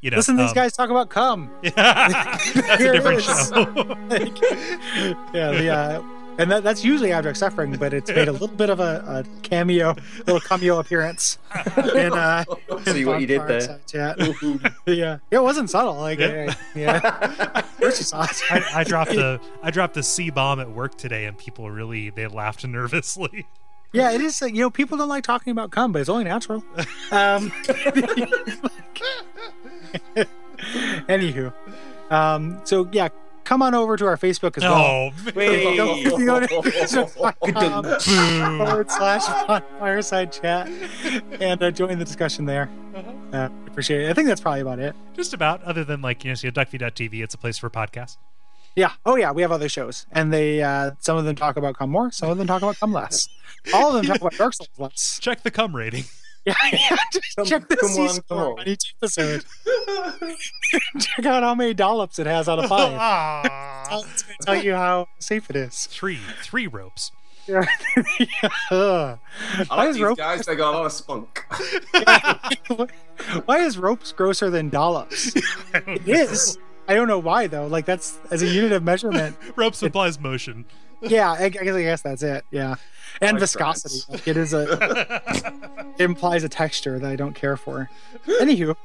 you 0.00 0.10
know, 0.10 0.16
Listen 0.16 0.36
to 0.36 0.42
these 0.42 0.50
um, 0.50 0.54
guys 0.54 0.72
talk 0.72 0.90
about 0.90 1.08
cum. 1.10 1.50
That's 1.62 2.54
a 2.56 2.92
different 2.92 3.22
show. 3.22 3.96
yeah, 5.32 5.52
the, 5.52 5.68
uh, 5.68 6.02
and 6.38 6.50
that, 6.50 6.62
that's 6.64 6.84
usually 6.84 7.12
Abject 7.12 7.36
Suffering, 7.36 7.76
but 7.76 7.92
it's 7.94 8.10
made 8.10 8.28
a 8.28 8.32
little 8.32 8.48
bit 8.48 8.70
of 8.70 8.80
a, 8.80 9.04
a 9.06 9.40
cameo, 9.42 9.94
little 10.26 10.40
cameo 10.40 10.78
appearance. 10.78 11.38
in, 11.94 12.12
uh, 12.12 12.44
See 12.86 13.04
what 13.04 13.20
you 13.20 13.26
did 13.26 13.40
there. 13.46 13.60
Fireside 13.60 13.86
Chat. 13.86 14.18
yeah, 14.86 15.18
it 15.30 15.42
wasn't 15.42 15.70
subtle. 15.70 15.96
Like, 15.96 16.18
Yeah. 16.18 16.48
uh, 16.48 16.54
yeah, 16.74 17.60
first 17.80 17.98
you 18.00 18.04
saw 18.04 18.24
it. 18.24 18.42
I, 18.50 18.80
I 18.80 18.84
dropped 18.84 19.12
a 19.12 19.40
I 19.62 19.70
dropped 19.70 19.96
a 19.96 20.02
C 20.02 20.30
bomb 20.30 20.60
at 20.60 20.70
work 20.70 20.96
today, 20.96 21.26
and 21.26 21.36
people 21.36 21.70
really 21.70 22.10
they 22.10 22.26
laughed 22.26 22.66
nervously. 22.66 23.46
yeah, 23.92 24.10
it 24.12 24.20
is. 24.20 24.40
You 24.40 24.52
know, 24.62 24.70
people 24.70 24.96
don't 24.98 25.08
like 25.08 25.24
talking 25.24 25.50
about 25.50 25.70
cum, 25.70 25.92
but 25.92 26.00
it's 26.00 26.08
only 26.08 26.24
natural. 26.24 26.64
Um, 27.10 27.50
anywho, 31.08 31.52
um, 32.10 32.60
so 32.64 32.88
yeah, 32.92 33.08
come 33.44 33.62
on 33.62 33.74
over 33.74 33.96
to 33.96 34.06
our 34.06 34.16
Facebook 34.16 34.56
as 34.56 34.62
well. 34.62 34.74
Oh, 34.74 35.10
Wait. 35.34 35.78
If 35.78 36.18
you 36.18 36.26
go 36.26 36.40
to 36.40 36.48
forward 38.58 38.90
slash 38.90 39.24
fireside 39.78 40.32
chat 40.32 40.68
and 41.40 41.62
uh, 41.62 41.70
join 41.70 41.98
the 41.98 42.04
discussion 42.04 42.44
there. 42.46 42.70
Uh, 43.32 43.48
appreciate 43.66 44.02
it. 44.02 44.10
I 44.10 44.14
think 44.14 44.28
that's 44.28 44.40
probably 44.40 44.60
about 44.60 44.78
it. 44.78 44.94
just 45.14 45.32
about. 45.32 45.62
Other 45.64 45.84
than 45.84 46.02
like 46.02 46.24
you 46.24 46.30
know, 46.30 46.34
see 46.34 46.50
duckfeed.tv, 46.50 47.22
it's 47.22 47.34
a 47.34 47.38
place 47.38 47.58
for 47.58 47.70
podcasts. 47.70 48.16
Yeah. 48.76 48.92
Oh 49.04 49.16
yeah, 49.16 49.32
we 49.32 49.42
have 49.42 49.52
other 49.52 49.68
shows, 49.68 50.06
and 50.12 50.32
they 50.32 50.62
uh, 50.62 50.92
some 50.98 51.16
of 51.18 51.24
them 51.24 51.34
talk 51.36 51.56
about 51.56 51.76
come 51.76 51.90
more, 51.90 52.10
some 52.10 52.30
of 52.30 52.38
them 52.38 52.46
talk 52.46 52.62
about 52.62 52.78
come 52.78 52.92
less. 52.92 53.28
All 53.74 53.88
of 53.88 53.94
them 53.94 54.04
talk 54.06 54.20
about 54.20 54.32
Dark 54.36 54.54
Souls 54.54 54.68
less. 54.78 55.18
Check 55.20 55.42
the 55.42 55.50
cum 55.50 55.74
rating. 55.76 56.04
Yeah, 56.44 56.54
yeah. 56.72 56.96
Just 57.12 57.36
Come- 57.36 57.46
check 57.46 57.68
the 57.68 57.76
come 57.76 57.88
C 57.90 58.00
on, 58.02 58.08
score 58.08 58.22
come 58.28 58.38
on. 58.38 58.60
on 58.60 58.68
each 58.68 58.94
episode. 59.00 59.44
check 61.00 61.26
out 61.26 61.42
how 61.42 61.54
many 61.54 61.74
dollops 61.74 62.18
it 62.18 62.26
has 62.26 62.48
out 62.48 62.58
of 62.58 62.68
five. 62.68 62.92
It's 63.92 64.22
gonna 64.22 64.36
tell 64.42 64.64
you 64.64 64.74
how 64.74 65.06
safe 65.18 65.48
it 65.50 65.56
is. 65.56 65.86
three 65.86 66.18
three 66.42 66.66
ropes. 66.66 67.12
Yeah. 67.48 67.64
Ugh. 68.70 69.18
I 69.18 69.18
Why 69.68 69.76
like 69.76 69.88
is 69.90 69.96
these 69.96 70.04
rope? 70.04 70.18
guys. 70.18 70.46
They 70.46 70.54
got 70.54 70.74
a 70.74 70.76
lot 70.78 70.86
of 70.86 70.92
spunk. 70.92 71.44
Why 73.46 73.58
is 73.58 73.78
ropes 73.78 74.12
grosser 74.12 74.48
than 74.50 74.68
dollops? 74.70 75.34
It 75.74 76.08
is. 76.08 76.58
I 76.88 76.94
don't 76.94 77.08
know 77.08 77.18
why 77.18 77.46
though. 77.46 77.66
Like 77.66 77.84
that's 77.86 78.18
as 78.30 78.42
a 78.42 78.46
unit 78.46 78.72
of 78.72 78.82
measurement. 78.82 79.36
Ropes 79.56 79.82
implies 79.82 80.18
motion. 80.20 80.64
Yeah, 81.02 81.32
I, 81.32 81.44
I 81.44 81.48
guess 81.48 81.74
I 81.74 81.82
guess 81.82 82.02
that's 82.02 82.22
it. 82.22 82.44
Yeah, 82.50 82.76
and 83.20 83.32
Like 83.32 83.40
viscosity. 83.40 84.00
Like 84.08 84.28
it 84.28 84.36
is 84.36 84.54
a. 84.54 85.22
it 85.98 86.04
implies 86.04 86.44
a 86.44 86.48
texture 86.48 86.98
that 86.98 87.10
I 87.10 87.16
don't 87.16 87.34
care 87.34 87.56
for. 87.56 87.90
Anywho, 88.26 88.76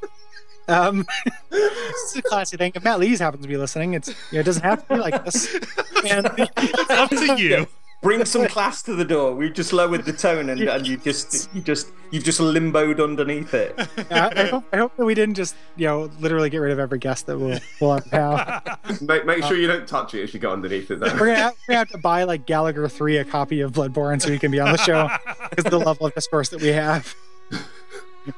um, 0.68 1.06
this 1.50 2.12
is 2.12 2.18
a 2.18 2.22
classy 2.24 2.58
thing. 2.58 2.72
If 2.76 2.84
Matt 2.84 3.00
Lees 3.00 3.20
happens 3.20 3.44
to 3.44 3.48
be 3.48 3.58
listening, 3.58 3.94
it's 3.94 4.10
you 4.10 4.16
know, 4.34 4.40
it 4.40 4.44
doesn't 4.44 4.64
have 4.64 4.88
to 4.88 4.96
be 4.96 5.00
like 5.00 5.24
this. 5.26 5.58
And 6.08 6.28
Up 6.28 7.10
to 7.10 7.36
you. 7.38 7.68
Bring 8.02 8.24
some 8.26 8.48
class 8.48 8.84
to 8.84 8.96
the 8.96 9.04
door. 9.04 9.34
We've 9.34 9.54
just 9.54 9.74
lowered 9.74 10.06
the 10.06 10.14
tone, 10.14 10.52
and, 10.52 10.62
and 10.62 10.88
you 10.88 10.98
just 10.98 11.50
you 11.54 11.62
just 11.62 11.92
you've 12.12 12.24
just 12.24 12.40
limboed 12.40 13.04
underneath 13.04 13.56
it. 13.56 13.74
I, 14.12 14.32
I 14.36 14.46
hope 14.46 14.66
I 14.72 14.78
hope 14.78 14.96
that 14.98 15.06
we 15.06 15.16
didn't 15.16 15.34
just 15.34 15.56
you 15.76 15.88
know 15.88 16.10
literally 16.20 16.52
get 16.52 16.60
rid 16.60 16.72
of 16.72 16.78
every 16.78 17.00
guest 17.00 17.26
that 17.26 17.40
we'll 17.40 17.60
we'll 17.82 18.00
have. 18.12 18.80
Make, 19.02 19.26
make 19.26 19.44
sure 19.44 19.58
you 19.58 19.68
don't 19.68 19.88
touch 19.88 20.14
it 20.14 20.24
if 20.24 20.34
you 20.34 20.40
go 20.40 20.54
underneath 20.54 20.92
it. 20.92 21.00
Though. 21.00 21.08
We're 21.14 21.28
gonna, 21.28 21.36
have, 21.36 21.54
we're 21.68 21.74
gonna 21.74 21.80
have 21.80 21.90
to 21.90 21.98
buy 21.98 22.24
like 22.24 22.46
Gallagher 22.46 22.88
three 22.88 23.18
a 23.18 23.26
copy 23.26 23.62
of 23.62 23.72
Bloodborne 23.72 24.22
so 24.22 24.32
he 24.32 24.40
can 24.40 24.52
be 24.52 24.60
on 24.60 24.72
the 24.72 24.78
show 24.78 25.10
because 25.50 25.66
the 25.66 25.78
level 25.78 26.06
of 26.08 26.14
discourse 26.14 26.50
that 26.50 26.62
we 26.62 26.70
have. 26.70 27.16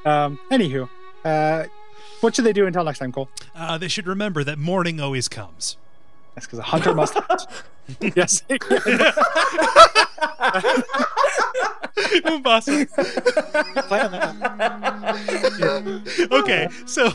Um, 0.04 0.38
anywho, 0.52 0.88
uh, 1.24 1.64
what 2.20 2.36
should 2.36 2.44
they 2.44 2.52
do 2.52 2.66
until 2.66 2.84
next 2.84 3.00
time, 3.00 3.10
Kole? 3.12 3.26
Uh, 3.56 3.76
they 3.76 3.88
should 3.88 4.06
remember 4.06 4.44
that 4.44 4.56
morning 4.56 5.00
always 5.00 5.26
comes. 5.26 5.76
That's 6.34 6.46
because 6.46 6.60
a 6.60 6.62
hunter 6.62 6.94
must. 6.94 7.18
Yes. 8.00 8.42
Umbasa. 12.24 12.86
Plan 13.88 14.10
that. 15.20 16.28
okay, 16.32 16.68
so 16.86 17.12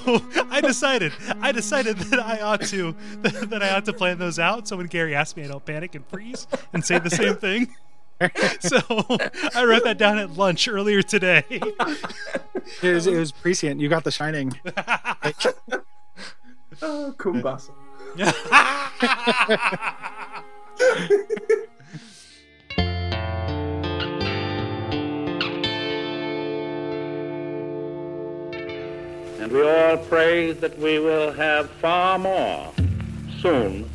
I 0.49 0.61
decided 0.61 1.11
I 1.41 1.51
decided 1.51 1.97
that 1.97 2.19
I 2.19 2.39
ought 2.41 2.61
to 2.63 2.95
that 3.21 3.63
I 3.63 3.75
ought 3.75 3.85
to 3.85 3.93
plan 3.93 4.17
those 4.19 4.37
out. 4.39 4.67
So 4.67 4.77
when 4.77 4.87
Gary 4.87 5.15
asked 5.15 5.37
me, 5.37 5.43
I 5.43 5.47
don't 5.47 5.65
panic 5.65 5.95
and 5.95 6.05
freeze 6.07 6.47
and 6.73 6.85
say 6.85 6.99
the 6.99 7.09
same 7.09 7.35
thing. 7.35 7.73
So 8.61 8.79
I 9.53 9.65
wrote 9.65 9.83
that 9.83 9.97
down 9.97 10.17
at 10.17 10.31
lunch 10.31 10.69
earlier 10.69 11.01
today. 11.01 11.43
It 11.49 12.93
was, 12.93 13.07
it 13.07 13.17
was 13.17 13.33
prescient. 13.33 13.81
You 13.81 13.89
got 13.89 14.05
the 14.05 14.11
shining. 14.11 14.57
Oh, 16.81 17.13
Kumbasa. 17.17 17.71
And 29.39 29.51
we 29.51 29.61
all 29.61 29.97
pray 29.97 30.53
that 30.53 30.77
we 30.79 30.99
will 30.99 31.31
have 31.31 31.69
far 31.69 32.17
more 32.17 32.73
soon 33.41 33.89